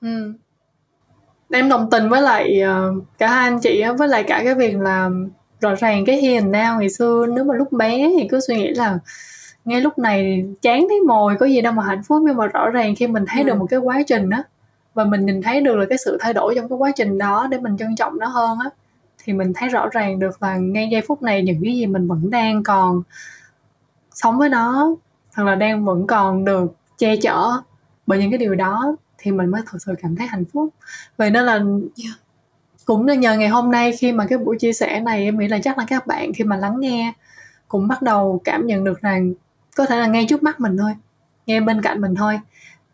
ừ. 0.00 0.32
em 1.50 1.68
đồng 1.68 1.90
tình 1.90 2.08
với 2.08 2.22
lại 2.22 2.62
uh, 2.62 3.04
cả 3.18 3.28
hai 3.28 3.48
anh 3.48 3.60
chị 3.60 3.82
với 3.98 4.08
lại 4.08 4.24
cả 4.26 4.40
cái 4.44 4.54
việc 4.54 4.78
là 4.78 5.10
rõ 5.60 5.74
ràng 5.74 6.04
cái 6.04 6.34
and 6.34 6.46
now 6.46 6.78
ngày 6.78 6.90
xưa 6.90 7.26
nếu 7.34 7.44
mà 7.44 7.54
lúc 7.54 7.72
bé 7.72 8.10
thì 8.18 8.28
cứ 8.28 8.40
suy 8.40 8.56
nghĩ 8.56 8.68
là 8.68 8.98
ngay 9.64 9.80
lúc 9.80 9.98
này 9.98 10.44
chán 10.62 10.86
thấy 10.88 11.00
mồi 11.00 11.36
có 11.40 11.46
gì 11.46 11.60
đâu 11.60 11.72
mà 11.72 11.82
hạnh 11.84 12.02
phúc 12.02 12.22
nhưng 12.26 12.36
mà 12.36 12.46
rõ 12.46 12.70
ràng 12.70 12.94
khi 12.96 13.06
mình 13.06 13.24
thấy 13.28 13.42
ừ. 13.42 13.46
được 13.46 13.54
một 13.58 13.66
cái 13.70 13.78
quá 13.78 14.02
trình 14.06 14.30
đó 14.30 14.38
và 14.94 15.04
mình 15.04 15.26
nhìn 15.26 15.42
thấy 15.42 15.60
được 15.60 15.76
là 15.76 15.84
cái 15.88 15.98
sự 15.98 16.16
thay 16.20 16.34
đổi 16.34 16.54
trong 16.56 16.68
cái 16.68 16.76
quá 16.76 16.90
trình 16.96 17.18
đó 17.18 17.46
để 17.50 17.58
mình 17.58 17.76
trân 17.76 17.96
trọng 17.96 18.18
nó 18.18 18.26
hơn 18.26 18.58
á 18.64 18.70
thì 19.24 19.32
mình 19.32 19.52
thấy 19.54 19.68
rõ 19.68 19.88
ràng 19.92 20.18
được 20.18 20.42
là 20.42 20.56
ngay 20.56 20.88
giây 20.92 21.02
phút 21.08 21.22
này 21.22 21.42
những 21.42 21.60
cái 21.64 21.76
gì 21.76 21.86
mình 21.86 22.06
vẫn 22.08 22.30
đang 22.30 22.62
còn 22.62 23.02
sống 24.14 24.38
với 24.38 24.48
nó 24.48 24.94
hoặc 25.36 25.44
là 25.44 25.54
đang 25.54 25.84
vẫn 25.84 26.06
còn 26.06 26.44
được 26.44 26.74
che 26.98 27.16
chở 27.16 27.50
bởi 28.06 28.18
những 28.18 28.30
cái 28.30 28.38
điều 28.38 28.54
đó 28.54 28.96
thì 29.18 29.30
mình 29.30 29.50
mới 29.50 29.62
thật 29.66 29.78
sự 29.86 29.94
cảm 30.02 30.16
thấy 30.16 30.26
hạnh 30.26 30.44
phúc 30.52 30.74
vậy 31.16 31.30
nên 31.30 31.44
là 31.44 31.52
yeah 31.52 32.18
cũng 32.84 33.06
là 33.06 33.14
nhờ 33.14 33.36
ngày 33.36 33.48
hôm 33.48 33.70
nay 33.70 33.92
khi 33.92 34.12
mà 34.12 34.26
cái 34.26 34.38
buổi 34.38 34.58
chia 34.58 34.72
sẻ 34.72 35.00
này, 35.00 35.24
em 35.24 35.38
nghĩ 35.38 35.48
là 35.48 35.58
chắc 35.58 35.78
là 35.78 35.84
các 35.88 36.06
bạn 36.06 36.32
khi 36.32 36.44
mà 36.44 36.56
lắng 36.56 36.80
nghe 36.80 37.12
cũng 37.68 37.88
bắt 37.88 38.02
đầu 38.02 38.40
cảm 38.44 38.66
nhận 38.66 38.84
được 38.84 39.00
rằng 39.00 39.34
có 39.76 39.86
thể 39.86 39.96
là 39.96 40.06
ngay 40.06 40.26
trước 40.28 40.42
mắt 40.42 40.60
mình 40.60 40.76
thôi, 40.76 40.92
ngay 41.46 41.60
bên 41.60 41.82
cạnh 41.82 42.00
mình 42.00 42.14
thôi, 42.14 42.40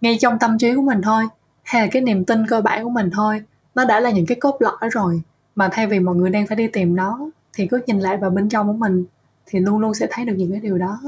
ngay 0.00 0.16
trong 0.20 0.38
tâm 0.38 0.58
trí 0.58 0.74
của 0.74 0.82
mình 0.82 1.02
thôi, 1.02 1.24
hay 1.62 1.82
là 1.82 1.88
cái 1.92 2.02
niềm 2.02 2.24
tin 2.24 2.46
cơ 2.46 2.60
bản 2.60 2.84
của 2.84 2.90
mình 2.90 3.10
thôi. 3.10 3.42
Nó 3.74 3.84
đã 3.84 4.00
là 4.00 4.10
những 4.10 4.26
cái 4.26 4.40
cốt 4.40 4.56
lõi 4.60 4.90
rồi 4.90 5.22
mà 5.54 5.68
thay 5.72 5.86
vì 5.86 5.98
mọi 5.98 6.14
người 6.14 6.30
đang 6.30 6.46
phải 6.46 6.56
đi 6.56 6.66
tìm 6.66 6.96
nó 6.96 7.18
thì 7.52 7.66
cứ 7.66 7.80
nhìn 7.86 8.00
lại 8.00 8.16
vào 8.16 8.30
bên 8.30 8.48
trong 8.48 8.66
của 8.66 8.72
mình 8.72 9.04
thì 9.46 9.60
luôn 9.60 9.78
luôn 9.78 9.94
sẽ 9.94 10.06
thấy 10.10 10.24
được 10.24 10.34
những 10.36 10.50
cái 10.50 10.60
điều 10.60 10.78
đó. 10.78 11.00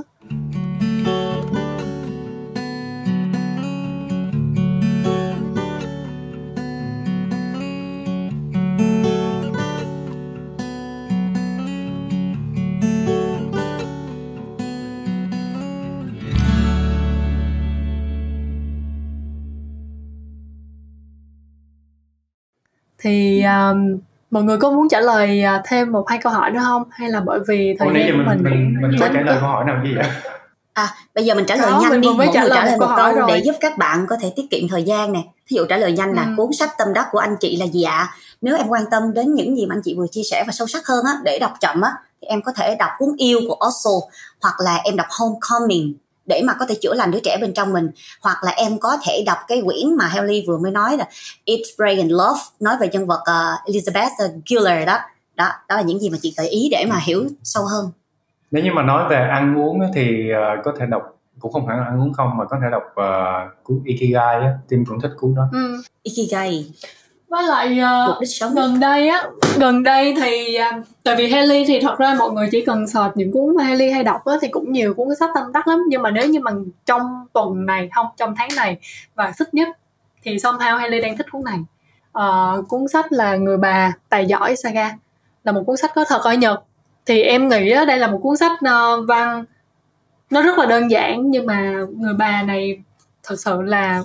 Thì 23.02 23.42
um, 23.42 23.98
mọi 24.30 24.42
người 24.42 24.56
có 24.56 24.70
muốn 24.70 24.88
trả 24.88 25.00
lời 25.00 25.42
à, 25.42 25.62
thêm 25.64 25.92
một 25.92 26.08
hai 26.08 26.18
câu 26.22 26.32
hỏi 26.32 26.50
nữa 26.50 26.60
không 26.62 26.82
hay 26.90 27.10
là 27.10 27.20
bởi 27.20 27.40
vì 27.48 27.76
thời 27.78 27.88
gian 27.88 28.18
mình 28.18 28.26
mình, 28.26 28.42
mình, 28.42 28.76
mình 28.82 29.00
có 29.00 29.08
trả 29.14 29.20
lời 29.20 29.34
câu 29.40 29.48
hỏi 29.48 29.64
nào 29.64 29.80
gì 29.84 29.94
vậy 29.96 30.06
À, 30.72 30.94
bây 31.14 31.24
giờ 31.24 31.34
mình 31.34 31.44
trả 31.46 31.56
lời 31.56 31.70
Đó, 31.70 31.80
nhanh 31.82 32.00
đi, 32.00 32.08
mỗi 32.08 32.16
người 32.16 32.26
trả 32.34 32.44
lời 32.44 32.76
một 32.78 32.94
câu 32.96 33.12
rồi. 33.14 33.24
để 33.28 33.38
giúp 33.38 33.54
các 33.60 33.78
bạn 33.78 34.06
có 34.08 34.16
thể 34.20 34.32
tiết 34.36 34.42
kiệm 34.50 34.68
thời 34.68 34.82
gian 34.82 35.12
nè. 35.12 35.22
Thí 35.46 35.56
dụ 35.56 35.64
trả 35.68 35.76
lời 35.76 35.92
nhanh 35.92 36.12
là 36.12 36.22
ừ. 36.22 36.32
cuốn 36.36 36.52
sách 36.52 36.70
tâm 36.78 36.92
đắc 36.92 37.08
của 37.12 37.18
anh 37.18 37.36
chị 37.40 37.56
là 37.56 37.66
gì 37.66 37.82
ạ? 37.82 38.14
Nếu 38.40 38.56
em 38.56 38.68
quan 38.68 38.84
tâm 38.90 39.14
đến 39.14 39.34
những 39.34 39.56
gì 39.56 39.66
mà 39.66 39.74
anh 39.74 39.80
chị 39.84 39.94
vừa 39.98 40.06
chia 40.10 40.22
sẻ 40.30 40.44
và 40.46 40.52
sâu 40.52 40.66
sắc 40.66 40.86
hơn 40.86 41.04
á, 41.04 41.12
để 41.24 41.38
đọc 41.38 41.52
chậm 41.60 41.80
á, 41.80 41.92
thì 42.20 42.26
em 42.28 42.42
có 42.42 42.52
thể 42.52 42.76
đọc 42.78 42.90
cuốn 42.98 43.08
yêu 43.16 43.40
của 43.48 43.54
Osho 43.66 44.06
hoặc 44.42 44.54
là 44.58 44.76
em 44.84 44.96
đọc 44.96 45.06
Homecoming 45.10 45.94
để 46.26 46.42
mà 46.44 46.54
có 46.60 46.66
thể 46.66 46.74
chữa 46.82 46.94
lành 46.94 47.10
đứa 47.10 47.20
trẻ 47.24 47.38
bên 47.40 47.54
trong 47.54 47.72
mình. 47.72 47.90
Hoặc 48.20 48.44
là 48.44 48.50
em 48.50 48.78
có 48.78 48.96
thể 49.06 49.22
đọc 49.26 49.38
cái 49.48 49.62
quyển 49.64 49.96
mà 49.96 50.06
Haley 50.06 50.44
vừa 50.46 50.58
mới 50.58 50.72
nói 50.72 50.96
là 50.96 51.08
Eat, 51.44 51.60
Pray 51.76 51.96
and 51.96 52.12
Love 52.12 52.40
nói 52.60 52.76
về 52.80 52.88
nhân 52.92 53.06
vật 53.06 53.20
uh, 53.20 53.70
Elizabeth 53.74 54.40
Giller 54.46 54.86
đó. 54.86 54.98
Đó 55.34 55.48
đó 55.68 55.76
là 55.76 55.82
những 55.82 56.00
gì 56.00 56.10
mà 56.10 56.18
chị 56.22 56.34
gợi 56.36 56.48
ý 56.48 56.68
để 56.72 56.84
mà 56.88 56.98
hiểu 57.02 57.26
sâu 57.42 57.64
hơn. 57.64 57.90
Nếu 58.50 58.64
như 58.64 58.70
mà 58.72 58.82
nói 58.82 59.08
về 59.08 59.16
ăn 59.16 59.58
uống 59.58 59.80
thì 59.94 60.28
uh, 60.32 60.64
có 60.64 60.72
thể 60.78 60.86
đọc 60.86 61.02
cũng 61.40 61.52
không 61.52 61.66
phải 61.66 61.76
là 61.76 61.84
ăn 61.84 62.00
uống 62.00 62.12
không 62.12 62.36
mà 62.36 62.44
có 62.44 62.58
thể 62.62 62.66
đọc 62.70 62.82
uh, 62.82 63.64
cuốn 63.64 63.82
Ikigai 63.84 64.34
á, 64.34 64.58
Tim 64.68 64.84
cũng 64.84 65.00
thích 65.00 65.12
cuốn 65.20 65.34
đó. 65.34 65.42
Ừ. 65.52 65.82
Ikigai 66.02 66.66
với 67.32 67.42
lại 67.42 67.80
uh, 68.10 68.54
gần 68.54 68.80
đây 68.80 69.08
á 69.08 69.22
gần 69.58 69.82
đây 69.82 70.14
thì 70.20 70.58
uh, 70.60 70.84
tại 71.02 71.16
vì 71.16 71.32
Haley 71.32 71.64
thì 71.64 71.80
thật 71.80 71.98
ra 71.98 72.14
mọi 72.18 72.30
người 72.30 72.48
chỉ 72.52 72.64
cần 72.64 72.86
search 72.86 73.16
những 73.16 73.32
cuốn 73.32 73.56
mà 73.56 73.64
Haley 73.64 73.90
hay 73.90 74.04
đọc 74.04 74.24
á 74.24 74.34
thì 74.40 74.48
cũng 74.48 74.72
nhiều 74.72 74.94
cuốn 74.94 75.08
sách 75.20 75.30
tâm 75.34 75.52
đắc 75.52 75.68
lắm. 75.68 75.82
Nhưng 75.88 76.02
mà 76.02 76.10
nếu 76.10 76.28
như 76.28 76.40
mà 76.40 76.50
trong 76.86 77.26
tuần 77.32 77.66
này 77.66 77.90
không 77.94 78.06
trong 78.16 78.34
tháng 78.36 78.48
này 78.56 78.76
và 79.14 79.32
thích 79.38 79.54
nhất 79.54 79.68
thì 80.22 80.36
somehow 80.36 80.76
Haley 80.76 81.00
đang 81.00 81.16
thích 81.16 81.26
cuốn 81.32 81.42
này. 81.44 81.58
Uh, 82.18 82.68
cuốn 82.68 82.88
sách 82.88 83.12
là 83.12 83.36
người 83.36 83.56
bà 83.56 83.92
tài 84.08 84.26
giỏi 84.26 84.56
saga 84.56 84.90
là 85.44 85.52
một 85.52 85.62
cuốn 85.66 85.76
sách 85.76 85.90
có 85.94 86.04
thật 86.08 86.20
ở 86.22 86.32
Nhật. 86.32 86.62
Thì 87.06 87.22
em 87.22 87.48
nghĩ 87.48 87.70
á, 87.70 87.84
đây 87.84 87.98
là 87.98 88.06
một 88.06 88.18
cuốn 88.22 88.36
sách 88.36 88.52
uh, 88.52 89.08
văn 89.08 89.44
nó 90.30 90.42
rất 90.42 90.58
là 90.58 90.66
đơn 90.66 90.90
giản 90.90 91.30
nhưng 91.30 91.46
mà 91.46 91.72
người 91.96 92.14
bà 92.14 92.42
này 92.42 92.82
thật 93.22 93.36
sự 93.38 93.62
là 93.62 94.02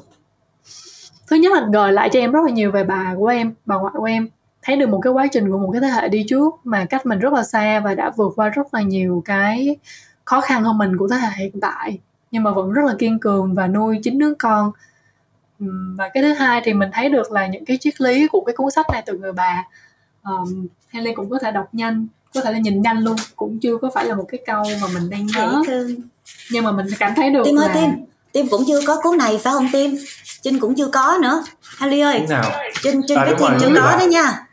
thứ 1.27 1.35
nhất 1.35 1.53
là 1.53 1.67
gợi 1.73 1.93
lại 1.93 2.09
cho 2.13 2.19
em 2.19 2.31
rất 2.31 2.39
là 2.45 2.51
nhiều 2.51 2.71
về 2.71 2.83
bà 2.83 3.15
của 3.17 3.27
em 3.27 3.53
bà 3.65 3.75
ngoại 3.75 3.93
của 3.97 4.03
em. 4.03 4.29
Thấy 4.61 4.75
được 4.75 4.89
một 4.89 4.99
cái 4.99 5.13
quá 5.13 5.27
trình 5.31 5.51
của 5.51 5.57
một 5.57 5.69
cái 5.71 5.81
thế 5.81 5.87
hệ 5.87 6.09
đi 6.09 6.25
trước 6.29 6.55
mà 6.63 6.85
cách 6.85 7.05
mình 7.05 7.19
rất 7.19 7.33
là 7.33 7.43
xa 7.43 7.79
và 7.79 7.95
đã 7.95 8.11
vượt 8.17 8.33
qua 8.35 8.49
rất 8.49 8.73
là 8.73 8.81
nhiều 8.81 9.21
cái 9.25 9.75
khó 10.25 10.41
khăn 10.41 10.63
hơn 10.63 10.77
mình 10.77 10.97
của 10.97 11.07
thế 11.07 11.17
hệ 11.17 11.29
hiện 11.37 11.59
tại. 11.61 11.99
Nhưng 12.31 12.43
mà 12.43 12.51
vẫn 12.51 12.71
rất 12.71 12.81
là 12.85 12.93
kiên 12.99 13.19
cường 13.19 13.53
và 13.53 13.67
nuôi 13.67 13.99
chính 14.03 14.17
đứa 14.17 14.33
con. 14.33 14.71
Và 15.97 16.09
cái 16.13 16.23
thứ 16.23 16.33
hai 16.33 16.61
thì 16.63 16.73
mình 16.73 16.89
thấy 16.93 17.09
được 17.09 17.31
là 17.31 17.47
những 17.47 17.65
cái 17.65 17.77
triết 17.77 18.01
lý 18.01 18.27
của 18.27 18.41
cái 18.41 18.55
cuốn 18.55 18.71
sách 18.71 18.85
này 18.91 19.03
từ 19.05 19.17
người 19.17 19.33
bà. 19.33 19.63
Um, 20.23 20.67
Haley 20.87 21.13
cũng 21.13 21.29
có 21.29 21.39
thể 21.39 21.51
đọc 21.51 21.69
nhanh 21.71 22.07
có 22.33 22.41
thể 22.41 22.51
là 22.51 22.59
nhìn 22.59 22.81
nhanh 22.81 22.99
luôn 22.99 23.15
cũng 23.35 23.59
chưa 23.59 23.77
có 23.77 23.89
phải 23.95 24.05
là 24.05 24.15
một 24.15 24.25
cái 24.27 24.39
câu 24.45 24.63
mà 24.81 24.87
mình 24.93 25.09
đang 25.09 25.25
nhớ. 25.25 25.61
nhưng 26.51 26.63
mà 26.63 26.71
mình 26.71 26.85
cảm 26.99 27.13
thấy 27.15 27.29
được 27.29 27.41
tim 27.45 27.55
là... 27.55 27.71
tim 27.73 27.89
tim 28.37 28.47
cũng 28.49 28.63
chưa 28.67 28.79
có 28.87 28.99
cuốn 29.03 29.17
này 29.17 29.39
phải 29.43 29.53
không 29.53 29.67
tim? 29.73 29.97
Trinh 30.41 30.59
cũng 30.59 30.75
chưa 30.75 30.87
có 30.87 31.17
nữa. 31.21 31.43
Haley 31.61 31.99
ơi 31.99 32.25
trinh 32.83 33.01
trinh 33.07 33.17
à, 33.17 33.25
với 33.25 33.35
thiên 33.39 33.57
chưa 33.59 33.69
có 33.75 33.97
đó 33.99 34.05
nha. 34.05 34.47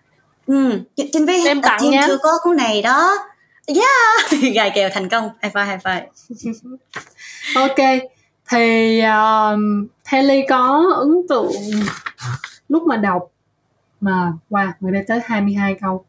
Ừ 0.46 0.80
trinh 0.96 1.26
với 1.26 1.46
em 1.46 1.62
tặng 1.62 1.78
thiên 1.80 1.90
nha. 1.90 2.04
chưa 2.06 2.18
có 2.22 2.30
cuốn 2.42 2.56
này 2.56 2.82
đó. 2.82 3.16
Yeah. 3.66 4.42
Gài 4.54 4.70
kèo 4.74 4.90
thành 4.92 5.08
công. 5.08 5.30
High 5.42 5.54
five 5.54 5.66
high 5.66 5.80
five. 5.80 6.02
Ok 7.54 8.08
thì 8.50 9.00
um, 9.00 9.86
Haley 10.04 10.46
có 10.48 10.92
ấn 10.96 11.08
tượng 11.28 11.52
lúc 12.68 12.82
mà 12.82 12.96
đọc 12.96 13.22
mà 14.00 14.32
wow 14.50 14.72
người 14.80 14.92
đây 14.92 15.04
tới 15.08 15.20
22 15.24 15.76
câu. 15.80 16.04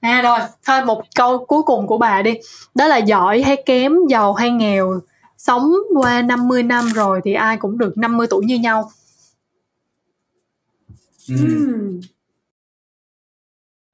À 0.00 0.22
rồi 0.22 0.38
thôi 0.66 0.84
một 0.84 1.02
câu 1.14 1.44
cuối 1.44 1.62
cùng 1.62 1.86
của 1.86 1.98
bà 1.98 2.22
đi. 2.22 2.34
Đó 2.74 2.86
là 2.86 2.96
giỏi 2.96 3.42
hay 3.42 3.62
kém 3.66 3.92
giàu 4.08 4.34
hay 4.34 4.50
nghèo 4.50 5.00
sống 5.46 5.72
qua 5.94 6.22
50 6.22 6.62
năm 6.62 6.88
rồi 6.94 7.20
thì 7.24 7.34
ai 7.34 7.56
cũng 7.56 7.78
được 7.78 7.98
50 7.98 8.26
tuổi 8.30 8.44
như 8.44 8.58
nhau. 8.58 8.90
Thật 11.28 11.34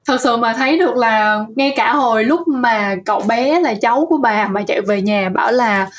thật 0.07 0.21
sự 0.21 0.37
mà 0.37 0.53
thấy 0.53 0.79
được 0.79 0.97
là 0.97 1.45
ngay 1.57 1.73
cả 1.77 1.93
hồi 1.93 2.25
lúc 2.25 2.49
mà 2.49 2.97
cậu 3.05 3.21
bé 3.21 3.61
là 3.61 3.75
cháu 3.75 4.07
của 4.09 4.17
bà 4.17 4.49
mà 4.49 4.63
chạy 4.67 4.81
về 4.81 5.03
nhà 5.03 5.29
bảo 5.29 5.53
là 5.53 5.91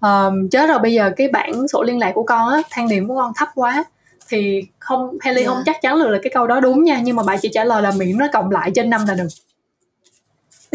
um, 0.00 0.48
chết 0.48 0.68
rồi 0.68 0.78
bây 0.78 0.92
giờ 0.92 1.10
cái 1.16 1.28
bản 1.28 1.68
sổ 1.68 1.82
liên 1.82 1.98
lạc 1.98 2.12
của 2.14 2.22
con 2.22 2.48
á 2.48 2.62
thang 2.70 2.88
điểm 2.88 3.08
của 3.08 3.14
con 3.14 3.32
thấp 3.36 3.48
quá 3.54 3.84
thì 4.28 4.62
không 4.78 5.18
Haley 5.20 5.42
yeah. 5.42 5.54
không 5.54 5.62
chắc 5.66 5.82
chắn 5.82 5.98
được 5.98 6.08
là 6.08 6.18
cái 6.22 6.30
câu 6.34 6.46
đó 6.46 6.60
đúng 6.60 6.84
nha 6.84 7.00
nhưng 7.04 7.16
mà 7.16 7.22
bà 7.26 7.36
chỉ 7.36 7.48
trả 7.52 7.64
lời 7.64 7.82
là 7.82 7.92
miễn 7.98 8.18
nó 8.18 8.26
cộng 8.32 8.50
lại 8.50 8.70
trên 8.74 8.90
năm 8.90 9.00
là 9.08 9.14
được 9.14 9.28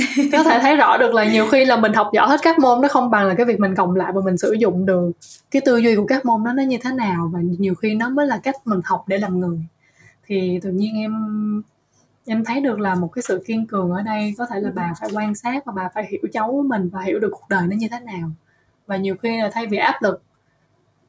có 0.32 0.44
thể 0.44 0.60
thấy 0.62 0.76
rõ 0.76 0.98
được 0.98 1.14
là 1.14 1.32
nhiều 1.32 1.48
khi 1.52 1.66
là 1.66 1.78
mình 1.78 1.94
học 1.94 2.10
giỏi 2.14 2.30
hết 2.30 2.40
các 2.44 2.60
môn 2.60 2.82
nó 2.82 2.88
không 2.88 3.10
bằng 3.10 3.28
là 3.28 3.34
cái 3.34 3.46
việc 3.46 3.60
mình 3.60 3.76
cộng 3.76 3.96
lại 3.96 4.12
và 4.16 4.22
mình 4.26 4.38
sử 4.38 4.54
dụng 4.54 4.86
được. 4.86 5.12
Cái 5.52 5.62
tư 5.66 5.78
duy 5.78 5.96
của 5.96 6.06
các 6.06 6.26
môn 6.26 6.44
đó 6.44 6.54
nó 6.54 6.64
như 6.64 6.78
thế 6.84 6.92
nào 6.92 7.32
và 7.34 7.40
nhiều 7.60 7.76
khi 7.76 7.96
nó 7.96 8.10
mới 8.10 8.28
là 8.28 8.40
cách 8.44 8.56
mình 8.66 8.80
học 8.84 9.04
để 9.08 9.18
làm 9.18 9.40
người. 9.40 9.60
Thì 10.28 10.60
tự 10.62 10.70
nhiên 10.70 10.96
em 10.96 11.14
em 12.26 12.46
thấy 12.46 12.62
được 12.62 12.80
là 12.80 12.96
một 12.96 13.08
cái 13.08 13.22
sự 13.22 13.44
kiên 13.48 13.68
cường 13.68 13.92
ở 13.92 14.02
đây. 14.02 14.34
Có 14.38 14.46
thể 14.46 14.60
là 14.60 14.72
bà 14.76 14.94
phải 15.00 15.10
quan 15.14 15.36
sát 15.36 15.66
và 15.66 15.74
bà 15.76 15.90
phải 15.94 16.08
hiểu 16.12 16.22
cháu 16.34 16.52
của 16.52 16.62
mình 16.62 16.90
và 16.90 17.02
hiểu 17.02 17.20
được 17.20 17.30
cuộc 17.32 17.50
đời 17.50 17.68
nó 17.68 17.76
như 17.76 17.88
thế 17.92 18.00
nào. 18.00 18.32
Và 18.88 18.98
nhiều 18.98 19.16
khi 19.24 19.38
là 19.38 19.50
thay 19.54 19.68
vì 19.68 19.78
áp 19.78 20.02
lực 20.02 20.24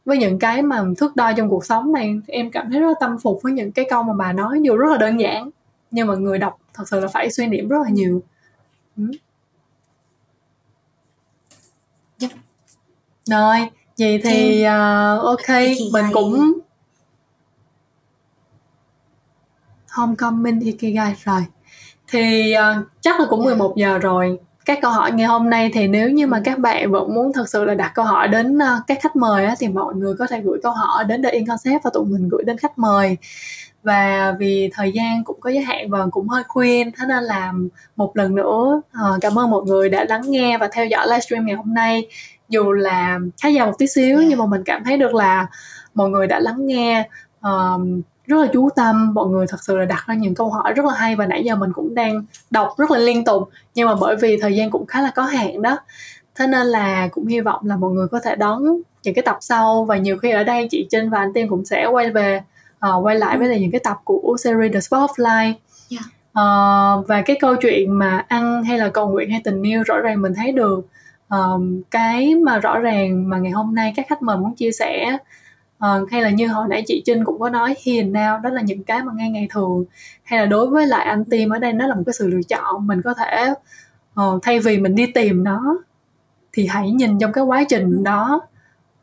với 0.05 0.19
những 0.19 0.39
cái 0.39 0.63
mà 0.63 0.85
thước 0.99 1.17
đo 1.17 1.33
trong 1.33 1.51
cuộc 1.51 1.65
sống 1.65 1.93
này, 1.93 2.21
em 2.27 2.51
cảm 2.51 2.71
thấy 2.71 2.81
rất 2.81 2.87
là 2.87 2.95
tâm 3.01 3.19
phục 3.23 3.43
với 3.43 3.53
những 3.53 3.73
cái 3.73 3.87
câu 3.91 4.03
mà 4.03 4.13
bà 4.15 4.33
nói, 4.33 4.61
dù 4.63 4.77
rất 4.77 4.91
là 4.91 4.97
đơn 4.97 5.21
giản, 5.21 5.51
nhưng 5.91 6.07
mà 6.07 6.15
người 6.15 6.39
đọc 6.39 6.59
thật 6.75 6.89
sự 6.89 7.01
là 7.01 7.09
phải 7.09 7.31
suy 7.31 7.47
niệm 7.47 7.69
rất 7.69 7.79
là 7.85 7.91
nhiều 7.91 8.23
ừ. 9.01 9.19
Yep. 12.21 12.31
rồi 13.25 13.57
vậy 13.99 14.21
thì 14.25 14.65
uh, 14.67 15.23
ok 15.23 15.57
mình 15.93 16.05
cũng 16.13 16.53
homecoming 19.91 20.61
ikigai 20.61 21.15
rồi 21.25 21.45
thì 22.09 22.55
uh, 22.59 22.87
chắc 23.01 23.21
là 23.21 23.27
cũng 23.31 23.45
11 23.45 23.77
giờ 23.77 23.99
rồi 23.99 24.39
các 24.65 24.79
câu 24.83 24.91
hỏi 24.91 25.13
ngày 25.13 25.27
hôm 25.27 25.51
nay 25.51 25.71
thì 25.75 25.89
nếu 25.89 26.11
như 26.11 26.27
mà 26.27 26.41
các 26.45 26.59
bạn 26.59 26.91
vẫn 26.91 27.15
muốn 27.15 27.33
thật 27.33 27.49
sự 27.49 27.65
là 27.65 27.75
đặt 27.75 27.93
câu 27.95 28.05
hỏi 28.05 28.29
đến 28.29 28.57
uh, 28.57 28.87
các 28.87 28.99
khách 29.03 29.17
mời 29.17 29.45
á, 29.45 29.55
thì 29.59 29.69
mọi 29.69 29.95
người 29.95 30.15
có 30.19 30.27
thể 30.27 30.41
gửi 30.41 30.59
câu 30.63 30.73
hỏi 30.73 31.05
đến 31.05 31.23
The 31.23 31.31
In 31.31 31.47
Concept 31.47 31.85
và 31.85 31.91
tụi 31.95 32.05
mình 32.05 32.29
gửi 32.29 32.43
đến 32.47 32.59
khách 32.59 32.79
mời 32.79 33.17
và 33.83 34.35
vì 34.39 34.71
thời 34.75 34.93
gian 34.93 35.25
cũng 35.25 35.41
có 35.41 35.51
giới 35.51 35.63
hạn 35.63 35.91
và 35.91 36.07
cũng 36.11 36.29
hơi 36.29 36.43
khuyên 36.49 36.91
thế 36.99 37.05
nên 37.09 37.25
là 37.25 37.53
một 37.97 38.17
lần 38.17 38.35
nữa. 38.35 38.83
Uh, 38.93 39.21
cảm 39.21 39.39
ơn 39.39 39.51
mọi 39.51 39.63
người 39.63 39.89
đã 39.89 40.05
lắng 40.09 40.23
nghe 40.25 40.59
và 40.59 40.69
theo 40.73 40.87
dõi 40.87 41.07
livestream 41.07 41.47
ngày 41.47 41.57
hôm 41.57 41.75
nay. 41.75 42.07
Dù 42.49 42.73
là 42.73 43.19
khá 43.43 43.49
dài 43.49 43.67
một 43.67 43.73
tí 43.79 43.87
xíu 43.87 44.23
nhưng 44.29 44.39
mà 44.39 44.47
mình 44.47 44.63
cảm 44.65 44.85
thấy 44.85 44.97
được 44.97 45.15
là 45.15 45.47
mọi 45.95 46.11
người 46.11 46.27
đã 46.27 46.41
lắng 46.41 46.67
nghe 46.67 47.09
uh, 47.47 47.81
rất 48.27 48.37
là 48.41 48.47
chú 48.53 48.69
tâm. 48.77 49.15
Mọi 49.15 49.29
người 49.29 49.47
thật 49.47 49.59
sự 49.63 49.77
là 49.77 49.85
đặt 49.85 50.05
ra 50.07 50.15
những 50.15 50.35
câu 50.35 50.51
hỏi 50.51 50.73
rất 50.73 50.87
là 50.87 50.95
hay 50.95 51.17
và 51.17 51.27
nãy 51.27 51.43
giờ 51.45 51.57
mình 51.57 51.73
cũng 51.73 51.95
đang 51.95 52.25
đọc 52.51 52.75
rất 52.79 52.91
là 52.91 52.99
liên 52.99 53.25
tục. 53.25 53.49
Nhưng 53.75 53.89
mà 53.89 53.95
bởi 54.01 54.17
vì 54.17 54.37
thời 54.37 54.57
gian 54.57 54.71
cũng 54.71 54.87
khá 54.87 55.03
là 55.03 55.13
có 55.15 55.23
hạn 55.23 55.63
đó 55.63 55.79
thế 56.35 56.47
nên 56.47 56.67
là 56.67 57.09
cũng 57.09 57.27
hy 57.27 57.41
vọng 57.41 57.61
là 57.65 57.77
mọi 57.77 57.91
người 57.91 58.09
có 58.09 58.21
thể 58.21 58.37
đón 58.37 58.63
những 59.03 59.15
cái 59.15 59.23
tập 59.23 59.37
sau. 59.41 59.85
Và 59.85 59.97
nhiều 59.97 60.19
khi 60.19 60.31
ở 60.31 60.45
đây 60.45 60.69
chị 60.71 60.87
Trinh 60.91 61.11
và 61.11 61.19
anh 61.19 61.33
Tiên 61.33 61.49
cũng 61.49 61.65
sẽ 61.65 61.87
quay 61.87 62.11
về 62.11 62.43
uh, 62.89 63.05
quay 63.07 63.17
lại 63.17 63.39
với 63.39 63.49
lại 63.49 63.61
những 63.61 63.71
cái 63.71 63.81
tập 63.85 63.97
của 64.05 64.37
series 64.45 64.73
The 64.73 64.81
Spot 64.81 65.11
of 65.11 65.15
Life. 65.25 65.55
Yeah. 65.91 66.05
uh, 66.31 67.09
và 67.09 67.23
cái 67.23 67.37
câu 67.41 67.57
chuyện 67.57 67.99
mà 67.99 68.25
ăn 68.29 68.63
hay 68.65 68.79
là 68.79 68.89
cầu 68.89 69.09
nguyện 69.09 69.31
hay 69.31 69.41
tình 69.45 69.63
yêu 69.63 69.83
rõ 69.83 70.01
ràng 70.01 70.23
mình 70.23 70.35
thấy 70.35 70.53
được. 70.53 70.87
Um, 71.29 71.83
cái 71.91 72.35
mà 72.35 72.59
rõ 72.59 72.79
ràng 72.79 73.29
mà 73.29 73.39
ngày 73.39 73.53
hôm 73.53 73.75
nay 73.75 73.93
các 73.97 74.07
khách 74.09 74.23
mời 74.23 74.37
muốn 74.37 74.55
chia 74.55 74.73
sẻ 74.73 75.17
uh, 75.85 76.11
hay 76.11 76.23
là 76.23 76.31
như 76.31 76.49
hồi 76.49 76.67
nãy 76.71 76.83
chị 76.87 77.03
Trinh 77.07 77.25
cũng 77.25 77.39
có 77.39 77.49
nói 77.49 77.75
here 77.87 78.09
now 78.09 78.41
đó 78.41 78.51
là 78.51 78.63
những 78.63 78.85
cái 78.85 79.03
mà 79.05 79.13
ngay 79.17 79.31
ngày 79.31 79.49
thường. 79.51 79.85
Hay 80.23 80.41
là 80.41 80.47
đối 80.47 80.67
với 80.67 80.87
lại 80.87 81.07
anh 81.07 81.25
tim 81.25 81.51
ở 81.51 81.59
đây 81.59 81.73
nó 81.73 81.87
là 81.87 81.95
một 81.95 82.03
cái 82.07 82.13
sự 82.13 82.29
lựa 82.29 82.43
chọn. 82.49 82.87
Mình 82.87 83.03
có 83.03 83.15
thể 83.15 83.55
uh, 84.21 84.43
thay 84.43 84.61
vì 84.61 84.79
mình 84.79 84.95
đi 84.95 85.07
tìm 85.07 85.45
nó 85.45 85.79
thì 86.53 86.67
hãy 86.67 86.91
nhìn 86.91 87.19
trong 87.19 87.33
cái 87.33 87.45
quá 87.45 87.65
trình 87.69 88.05
đó. 88.05 88.41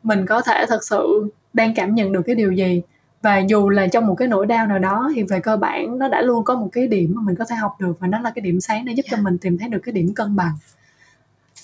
Mình 0.02 0.26
có 0.26 0.40
thể 0.40 0.64
thật 0.68 0.84
sự 0.84 1.30
đang 1.52 1.74
cảm 1.74 1.94
nhận 1.94 2.12
được 2.12 2.22
cái 2.26 2.34
điều 2.34 2.52
gì 2.52 2.82
và 3.22 3.38
dù 3.38 3.68
là 3.68 3.86
trong 3.86 4.06
một 4.06 4.14
cái 4.14 4.28
nỗi 4.28 4.46
đau 4.46 4.66
nào 4.66 4.78
đó 4.78 5.10
thì 5.14 5.22
về 5.22 5.40
cơ 5.40 5.56
bản 5.56 5.98
nó 5.98 6.08
đã 6.08 6.22
luôn 6.22 6.44
có 6.44 6.54
một 6.54 6.68
cái 6.72 6.86
điểm 6.86 7.12
mà 7.16 7.22
mình 7.24 7.36
có 7.36 7.44
thể 7.44 7.56
học 7.56 7.76
được 7.80 8.00
và 8.00 8.06
nó 8.06 8.20
là 8.20 8.30
cái 8.30 8.42
điểm 8.42 8.60
sáng 8.60 8.84
để 8.84 8.92
giúp 8.92 9.02
cho 9.10 9.16
mình 9.16 9.38
tìm 9.38 9.58
thấy 9.58 9.68
được 9.68 9.80
cái 9.82 9.92
điểm 9.92 10.14
cân 10.14 10.36
bằng. 10.36 10.52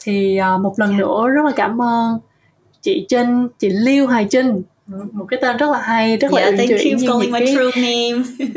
Thì 0.03 0.39
uh, 0.55 0.61
một 0.61 0.79
lần 0.79 0.97
nữa 0.97 1.29
rất 1.29 1.45
là 1.45 1.53
cảm 1.57 1.83
ơn 1.83 2.19
chị 2.83 3.07
Trinh 3.09 3.49
chị 3.59 3.69
Liêu 3.69 4.07
Hoài 4.07 4.27
Trinh. 4.31 4.63
Một 5.13 5.27
cái 5.29 5.39
tên 5.43 5.57
rất 5.57 5.71
là 5.71 5.81
hay 5.81 6.17
rất 6.17 6.33
yeah, 6.33 6.55
là 6.55 6.57
thank 6.57 6.71
you 6.71 6.77
for 6.77 7.09
calling 7.09 7.33
my 7.33 7.41
true 7.47 7.83
name. 7.83 8.25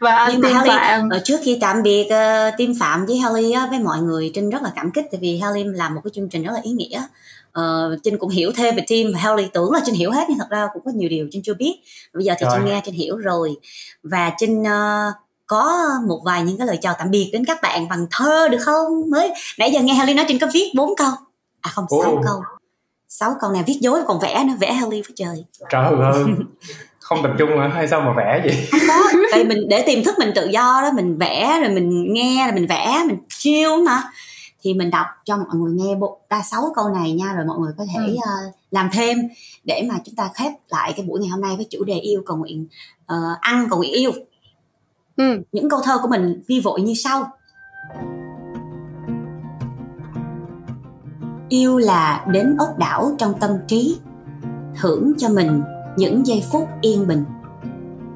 Và 0.00 0.16
anh 0.16 0.32
nhưng 0.32 0.40
mà 0.40 0.48
Harley, 0.48 0.76
Phạm. 0.76 1.08
ở 1.08 1.20
trước 1.24 1.40
khi 1.44 1.58
tạm 1.60 1.82
biệt 1.82 2.04
uh, 2.04 2.58
team 2.58 2.72
Phạm 2.80 3.06
với 3.06 3.18
Harley 3.18 3.52
á, 3.52 3.66
với 3.70 3.78
mọi 3.78 3.98
người 3.98 4.30
Trinh 4.34 4.50
rất 4.50 4.62
là 4.62 4.72
cảm 4.76 4.90
kích 4.90 5.04
tại 5.10 5.20
vì 5.20 5.38
Harley 5.38 5.64
làm 5.64 5.94
một 5.94 6.00
cái 6.04 6.10
chương 6.14 6.28
trình 6.28 6.42
rất 6.42 6.52
là 6.54 6.60
ý 6.62 6.70
nghĩa 6.70 7.02
uh, 7.60 8.02
Trinh 8.04 8.18
cũng 8.18 8.30
hiểu 8.30 8.52
thêm 8.56 8.76
về 8.76 8.84
team 8.88 9.14
Harley 9.14 9.48
tưởng 9.52 9.72
là 9.72 9.80
Trinh 9.86 9.94
hiểu 9.94 10.10
hết 10.10 10.24
nhưng 10.28 10.38
thật 10.38 10.50
ra 10.50 10.68
cũng 10.72 10.82
có 10.84 10.90
nhiều 10.94 11.08
điều 11.08 11.28
Trinh 11.30 11.42
chưa 11.42 11.54
biết. 11.54 11.76
Bây 12.14 12.24
giờ 12.24 12.34
thì 12.38 12.46
rồi. 12.46 12.52
Trinh 12.56 12.66
nghe 12.66 12.80
Trinh 12.84 12.94
hiểu 12.94 13.16
rồi. 13.16 13.56
Và 14.02 14.32
Trinh 14.38 14.62
uh, 14.62 15.14
có 15.46 15.88
một 16.08 16.20
vài 16.24 16.42
những 16.42 16.58
cái 16.58 16.66
lời 16.66 16.78
chào 16.82 16.94
tạm 16.98 17.10
biệt 17.10 17.30
đến 17.32 17.44
các 17.44 17.58
bạn 17.62 17.88
bằng 17.88 18.06
thơ 18.10 18.48
được 18.48 18.60
không? 18.60 19.10
Mới 19.10 19.32
nãy 19.58 19.70
giờ 19.72 19.80
nghe 19.80 19.94
Harley 19.94 20.14
nói 20.14 20.24
Trinh 20.28 20.38
có 20.38 20.46
viết 20.54 20.72
bốn 20.74 20.96
câu. 20.96 21.10
À 21.60 21.70
không 21.74 21.84
sáu 22.02 22.22
câu. 22.26 22.42
Sáu 23.08 23.36
câu 23.40 23.50
này 23.50 23.62
viết 23.66 23.78
dối 23.80 24.00
còn 24.06 24.20
vẽ 24.20 24.44
nữa 24.44 24.54
vẽ 24.60 24.72
Harley 24.72 25.02
với 25.02 25.12
trời. 25.16 25.44
Trời 25.70 25.84
ơi 26.12 26.24
không 27.00 27.22
tập 27.22 27.30
trung 27.38 27.48
hả? 27.58 27.70
Hay 27.74 27.88
sao 27.88 28.00
mà 28.00 28.12
vẽ 28.16 28.40
vậy? 28.44 28.68
Không 28.70 28.80
có 28.88 29.28
tại 29.32 29.44
mình 29.44 29.68
để 29.68 29.82
tiềm 29.86 30.04
thức 30.04 30.14
mình 30.18 30.32
tự 30.34 30.48
do 30.48 30.80
đó 30.82 30.90
mình 30.94 31.18
vẽ 31.18 31.58
rồi 31.60 31.70
mình 31.70 32.12
nghe 32.12 32.46
rồi 32.46 32.54
mình 32.54 32.66
vẽ 32.66 33.02
mình 33.06 33.18
chiêu 33.28 33.76
mà 33.76 34.02
thì 34.66 34.74
mình 34.74 34.90
đọc 34.90 35.06
cho 35.24 35.36
mọi 35.36 35.46
người 35.52 35.72
nghe 35.72 35.94
bộ 35.94 36.18
ta 36.28 36.42
sáu 36.42 36.72
câu 36.76 36.88
này 36.88 37.12
nha 37.12 37.32
rồi 37.32 37.46
mọi 37.46 37.58
người 37.58 37.72
có 37.78 37.84
thể 37.94 38.06
ừ. 38.06 38.14
uh, 38.14 38.54
làm 38.70 38.88
thêm 38.92 39.18
để 39.64 39.88
mà 39.88 39.94
chúng 40.04 40.14
ta 40.14 40.30
khép 40.34 40.52
lại 40.68 40.92
cái 40.96 41.06
buổi 41.06 41.20
ngày 41.20 41.28
hôm 41.28 41.40
nay 41.40 41.56
với 41.56 41.66
chủ 41.70 41.84
đề 41.84 41.94
yêu 41.94 42.22
cầu 42.26 42.36
nguyện 42.36 42.66
uh, 43.12 43.40
ăn 43.40 43.66
cầu 43.70 43.78
nguyện 43.78 43.92
yêu 43.92 44.12
ừ. 45.16 45.42
những 45.52 45.70
câu 45.70 45.80
thơ 45.84 45.98
của 46.02 46.08
mình 46.08 46.42
ghi 46.46 46.60
vội 46.60 46.80
như 46.80 46.94
sau 46.94 47.32
yêu 51.48 51.78
là 51.78 52.26
đến 52.32 52.56
ốc 52.58 52.78
đảo 52.78 53.14
trong 53.18 53.34
tâm 53.40 53.50
trí 53.68 53.98
thưởng 54.80 55.12
cho 55.18 55.28
mình 55.28 55.62
những 55.96 56.26
giây 56.26 56.44
phút 56.52 56.68
yên 56.80 57.06
bình 57.06 57.24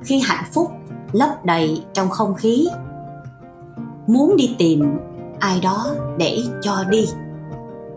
khi 0.02 0.20
hạnh 0.24 0.44
phúc 0.52 0.70
lấp 1.12 1.44
đầy 1.44 1.82
trong 1.92 2.10
không 2.10 2.34
khí 2.34 2.68
muốn 4.06 4.36
đi 4.36 4.54
tìm 4.58 4.98
ai 5.40 5.60
đó 5.62 5.86
để 6.18 6.38
cho 6.62 6.84
đi. 6.90 7.08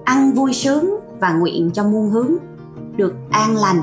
Ăn 0.06 0.32
vui 0.32 0.53
sướng 0.53 0.99
và 1.20 1.34
nguyện 1.34 1.72
cho 1.74 1.84
muôn 1.84 2.10
hướng 2.10 2.32
được 2.95 3.14
an 3.32 3.57
lành. 3.57 3.82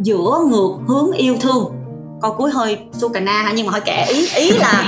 Giữa 0.00 0.38
ngược 0.50 0.72
hướng 0.88 1.12
yêu 1.12 1.36
thương. 1.40 1.72
Câu 2.22 2.34
cuối 2.38 2.50
hơi 2.50 2.78
su 2.92 3.08
cà 3.08 3.20
na 3.20 3.52
nhưng 3.56 3.66
mà 3.66 3.72
hơi 3.72 3.80
kệ. 3.80 4.04
Ý 4.08 4.28
ý 4.36 4.50
là 4.50 4.84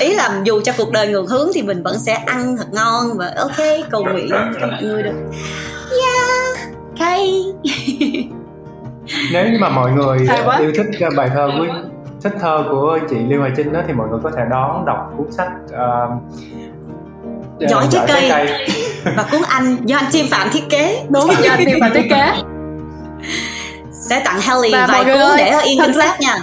ý 0.00 0.14
là 0.14 0.42
dù 0.44 0.60
cho 0.64 0.72
cuộc 0.78 0.92
đời 0.92 1.08
ngược 1.08 1.30
hướng 1.30 1.48
thì 1.54 1.62
mình 1.62 1.82
vẫn 1.82 1.98
sẽ 1.98 2.14
ăn 2.14 2.56
thật 2.56 2.66
ngon 2.72 3.06
và 3.14 3.34
ok 3.36 3.66
cầu 3.90 4.04
nguyện 4.04 4.30
cho 4.60 4.66
mọi 4.66 4.82
người 4.82 5.02
được. 5.02 5.14
Yeah 5.90 6.38
okay 6.98 7.44
nếu 9.32 9.48
như 9.48 9.58
mà 9.60 9.68
mọi 9.68 9.92
người 9.92 10.18
yêu 10.60 10.72
thích 10.76 11.08
bài 11.16 11.30
thơ 11.34 11.50
của 11.58 11.66
thích 12.22 12.32
thơ 12.40 12.64
của 12.70 12.98
chị 13.10 13.16
Liêu 13.16 13.40
Hoài 13.40 13.52
Trinh 13.56 13.72
đó 13.72 13.80
thì 13.86 13.92
mọi 13.92 14.08
người 14.08 14.18
có 14.22 14.30
thể 14.36 14.42
đón 14.50 14.84
đọc 14.86 15.12
cuốn 15.16 15.32
sách 15.32 15.50
uh, 15.66 16.22
giỏi 17.70 17.86
trái 17.90 18.04
cây. 18.08 18.30
cây. 18.30 18.68
Và 19.16 19.26
cuốn 19.32 19.40
anh 19.48 19.76
do 19.84 19.96
anh 19.96 20.10
Chim 20.10 20.26
Phạm 20.30 20.48
thiết 20.52 20.64
kế. 20.70 21.04
Đúng. 21.08 21.30
Do 21.42 21.50
anh 21.50 21.64
Chim 21.66 21.78
Phạm 21.80 21.90
thiết 21.94 22.06
kế. 22.10 22.32
Sẽ 23.92 24.22
tặng 24.24 24.40
Helly 24.40 24.72
vài 24.88 25.04
cuốn 25.04 25.14
ơi, 25.14 25.34
để 25.38 25.48
ở 25.48 25.60
yên 25.60 25.78
kinh 25.82 25.94
sách 25.94 26.20
nha 26.20 26.36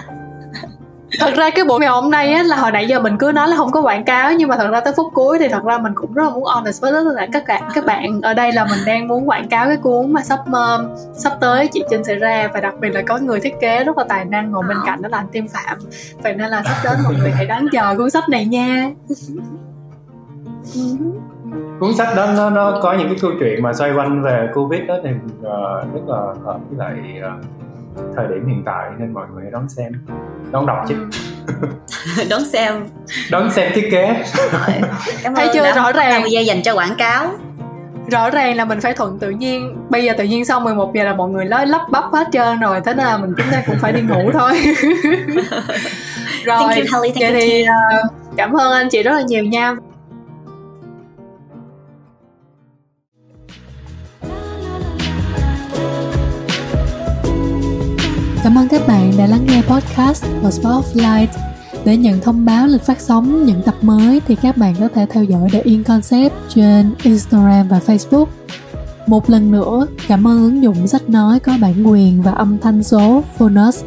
thật 1.20 1.34
ra 1.36 1.50
cái 1.50 1.66
buổi 1.66 1.80
ngày 1.80 1.90
hôm 1.90 2.12
nay 2.12 2.34
á 2.34 2.44
là 2.44 2.56
hồi 2.56 2.72
nãy 2.72 2.88
giờ 2.88 3.00
mình 3.00 3.18
cứ 3.18 3.32
nói 3.32 3.48
là 3.48 3.56
không 3.56 3.72
có 3.72 3.82
quảng 3.82 4.04
cáo 4.04 4.34
nhưng 4.34 4.50
mà 4.50 4.58
thật 4.58 4.70
ra 4.72 4.80
tới 4.80 4.94
phút 4.98 5.08
cuối 5.14 5.40
thì 5.40 5.48
thật 5.48 5.64
ra 5.64 5.78
mình 5.78 5.94
cũng 5.96 6.14
rất 6.14 6.24
là 6.24 6.30
muốn 6.30 6.44
honest 6.44 6.82
với 6.82 6.92
tất 7.34 7.44
cả 7.48 7.60
các 7.60 7.62
bạn 7.62 7.72
các 7.74 7.86
bạn. 7.86 8.22
Ở 8.22 8.34
đây 8.34 8.52
là 8.52 8.66
mình 8.66 8.80
đang 8.86 9.08
muốn 9.08 9.30
quảng 9.30 9.50
cáo 9.50 9.66
cái 9.68 9.78
cuốn 9.78 10.14
mà 10.14 10.22
sắp 10.22 10.40
um, 10.46 10.88
sắp 11.14 11.34
tới 11.40 11.68
chị 11.74 11.84
Trinh 11.90 12.04
sẽ 12.04 12.16
ra 12.16 12.50
và 12.54 12.60
đặc 12.60 12.74
biệt 12.80 12.90
là 12.90 13.02
có 13.02 13.18
người 13.18 13.40
thiết 13.40 13.54
kế 13.60 13.84
rất 13.84 13.98
là 13.98 14.04
tài 14.10 14.26
năng 14.26 14.52
ngồi 14.52 14.64
bên 14.68 14.78
cạnh 14.86 15.02
đó 15.02 15.10
là 15.12 15.18
anh 15.18 15.28
Tim 15.32 15.48
Phạm. 15.48 15.78
Vậy 16.24 16.34
nên 16.34 16.50
là 16.50 16.64
sắp 16.64 16.76
đến 16.84 17.04
mọi 17.04 17.14
người 17.20 17.32
hãy 17.32 17.46
đón 17.46 17.68
chờ 17.72 17.96
cuốn 17.98 18.10
sách 18.10 18.30
này 18.30 18.46
nha. 18.46 18.92
Cuốn 21.80 21.94
sách 21.98 22.08
đó 22.16 22.28
nó, 22.38 22.50
nó 22.50 22.80
có 22.84 22.94
những 22.94 23.08
cái 23.08 23.18
câu 23.22 23.32
chuyện 23.40 23.64
mà 23.64 23.74
xoay 23.74 23.92
quanh 23.94 24.24
về 24.24 24.50
covid 24.54 24.82
đó 24.88 24.96
thì 25.04 25.10
uh, 25.10 25.94
rất 25.94 26.02
là 26.08 26.18
hợp 26.46 26.60
với 26.70 26.78
lại 26.78 27.22
uh, 27.40 27.46
thời 28.16 28.28
điểm 28.28 28.48
hiện 28.48 28.64
tại 28.66 28.90
nên 29.00 29.14
mọi 29.14 29.26
người 29.34 29.44
hãy 29.44 29.52
đón 29.52 29.70
xem. 29.70 29.94
Đón 30.52 30.66
đọc 30.66 30.78
chứ. 30.88 30.96
Đón 32.30 32.46
xem. 32.46 32.86
Đón 33.32 33.52
xem 33.52 33.72
thiết 33.76 33.88
kế. 33.92 34.24
Cảm 35.24 35.36
Thấy 35.36 35.50
chưa? 35.54 35.72
rõ 35.76 35.92
ràng. 35.92 36.32
giây 36.32 36.46
dành 36.46 36.64
cho 36.64 36.74
quảng 36.74 36.96
cáo. 36.98 37.28
Rõ 38.12 38.30
ràng 38.30 38.56
là 38.56 38.66
mình 38.66 38.82
phải 38.82 38.94
thuận 38.94 39.20
tự 39.20 39.30
nhiên. 39.30 39.78
Bây 39.90 40.04
giờ 40.04 40.14
tự 40.18 40.24
nhiên 40.24 40.46
sau 40.46 40.60
11 40.60 40.94
giờ 40.96 41.04
là 41.04 41.14
mọi 41.14 41.30
người 41.30 41.46
nói 41.46 41.68
lắp 41.68 41.82
bắp 41.92 42.04
hết 42.14 42.28
trơn 42.32 42.60
rồi. 42.60 42.82
Thế 42.86 42.94
nên 42.94 43.06
là 43.06 43.18
mình 43.18 43.34
chúng 43.38 43.48
ta 43.52 43.64
cũng 43.68 43.76
phải 43.82 43.92
đi 43.92 44.02
ngủ 44.02 44.32
thôi. 44.34 44.52
Rồi 46.46 46.58
thank 46.60 46.76
you 46.76 46.84
Holly, 46.94 47.10
thank 47.10 47.20
vậy 47.20 47.32
you 47.32 47.40
thì 47.40 47.64
uh, 47.64 48.12
cảm 48.38 48.54
ơn 48.54 48.72
anh 48.72 48.90
chị 48.90 49.04
rất 49.04 49.14
là 49.14 49.22
nhiều 49.22 49.44
nha 49.44 49.76
Cảm 58.46 58.58
ơn 58.58 58.68
các 58.68 58.88
bạn 58.88 59.12
đã 59.18 59.28
lắng 59.28 59.46
nghe 59.48 59.62
podcast 59.62 60.26
của 60.42 60.52
Spotlight. 60.52 61.30
Để 61.86 61.98
nhận 61.98 62.22
thông 62.22 62.46
báo 62.46 62.68
lịch 62.68 62.82
phát 62.82 63.02
sóng 63.02 63.46
những 63.46 63.62
tập 63.66 63.76
mới 63.82 64.22
thì 64.28 64.36
các 64.36 64.58
bạn 64.58 64.76
có 64.80 64.88
thể 64.88 65.06
theo 65.10 65.24
dõi 65.24 65.50
The 65.52 65.62
In 65.62 65.84
Concept 65.84 66.34
trên 66.56 66.94
Instagram 67.04 67.68
và 67.68 67.80
Facebook. 67.86 68.26
Một 69.08 69.30
lần 69.30 69.52
nữa, 69.52 69.88
cảm 70.08 70.28
ơn 70.28 70.38
ứng 70.38 70.64
dụng 70.64 70.88
sách 70.88 71.10
nói 71.10 71.40
có 71.40 71.54
bản 71.62 71.88
quyền 71.88 72.22
và 72.22 72.32
âm 72.32 72.58
thanh 72.58 72.84
số 72.84 73.24
Phonus 73.38 73.84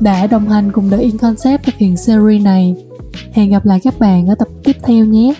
đã 0.00 0.26
đồng 0.26 0.48
hành 0.48 0.72
cùng 0.72 0.90
The 0.90 0.98
In 0.98 1.18
Concept 1.18 1.64
thực 1.64 1.74
hiện 1.74 1.96
series 1.96 2.42
này. 2.42 2.74
Hẹn 3.32 3.50
gặp 3.50 3.66
lại 3.66 3.80
các 3.84 3.98
bạn 3.98 4.26
ở 4.26 4.34
tập 4.34 4.48
tiếp 4.64 4.76
theo 4.82 5.04
nhé. 5.04 5.34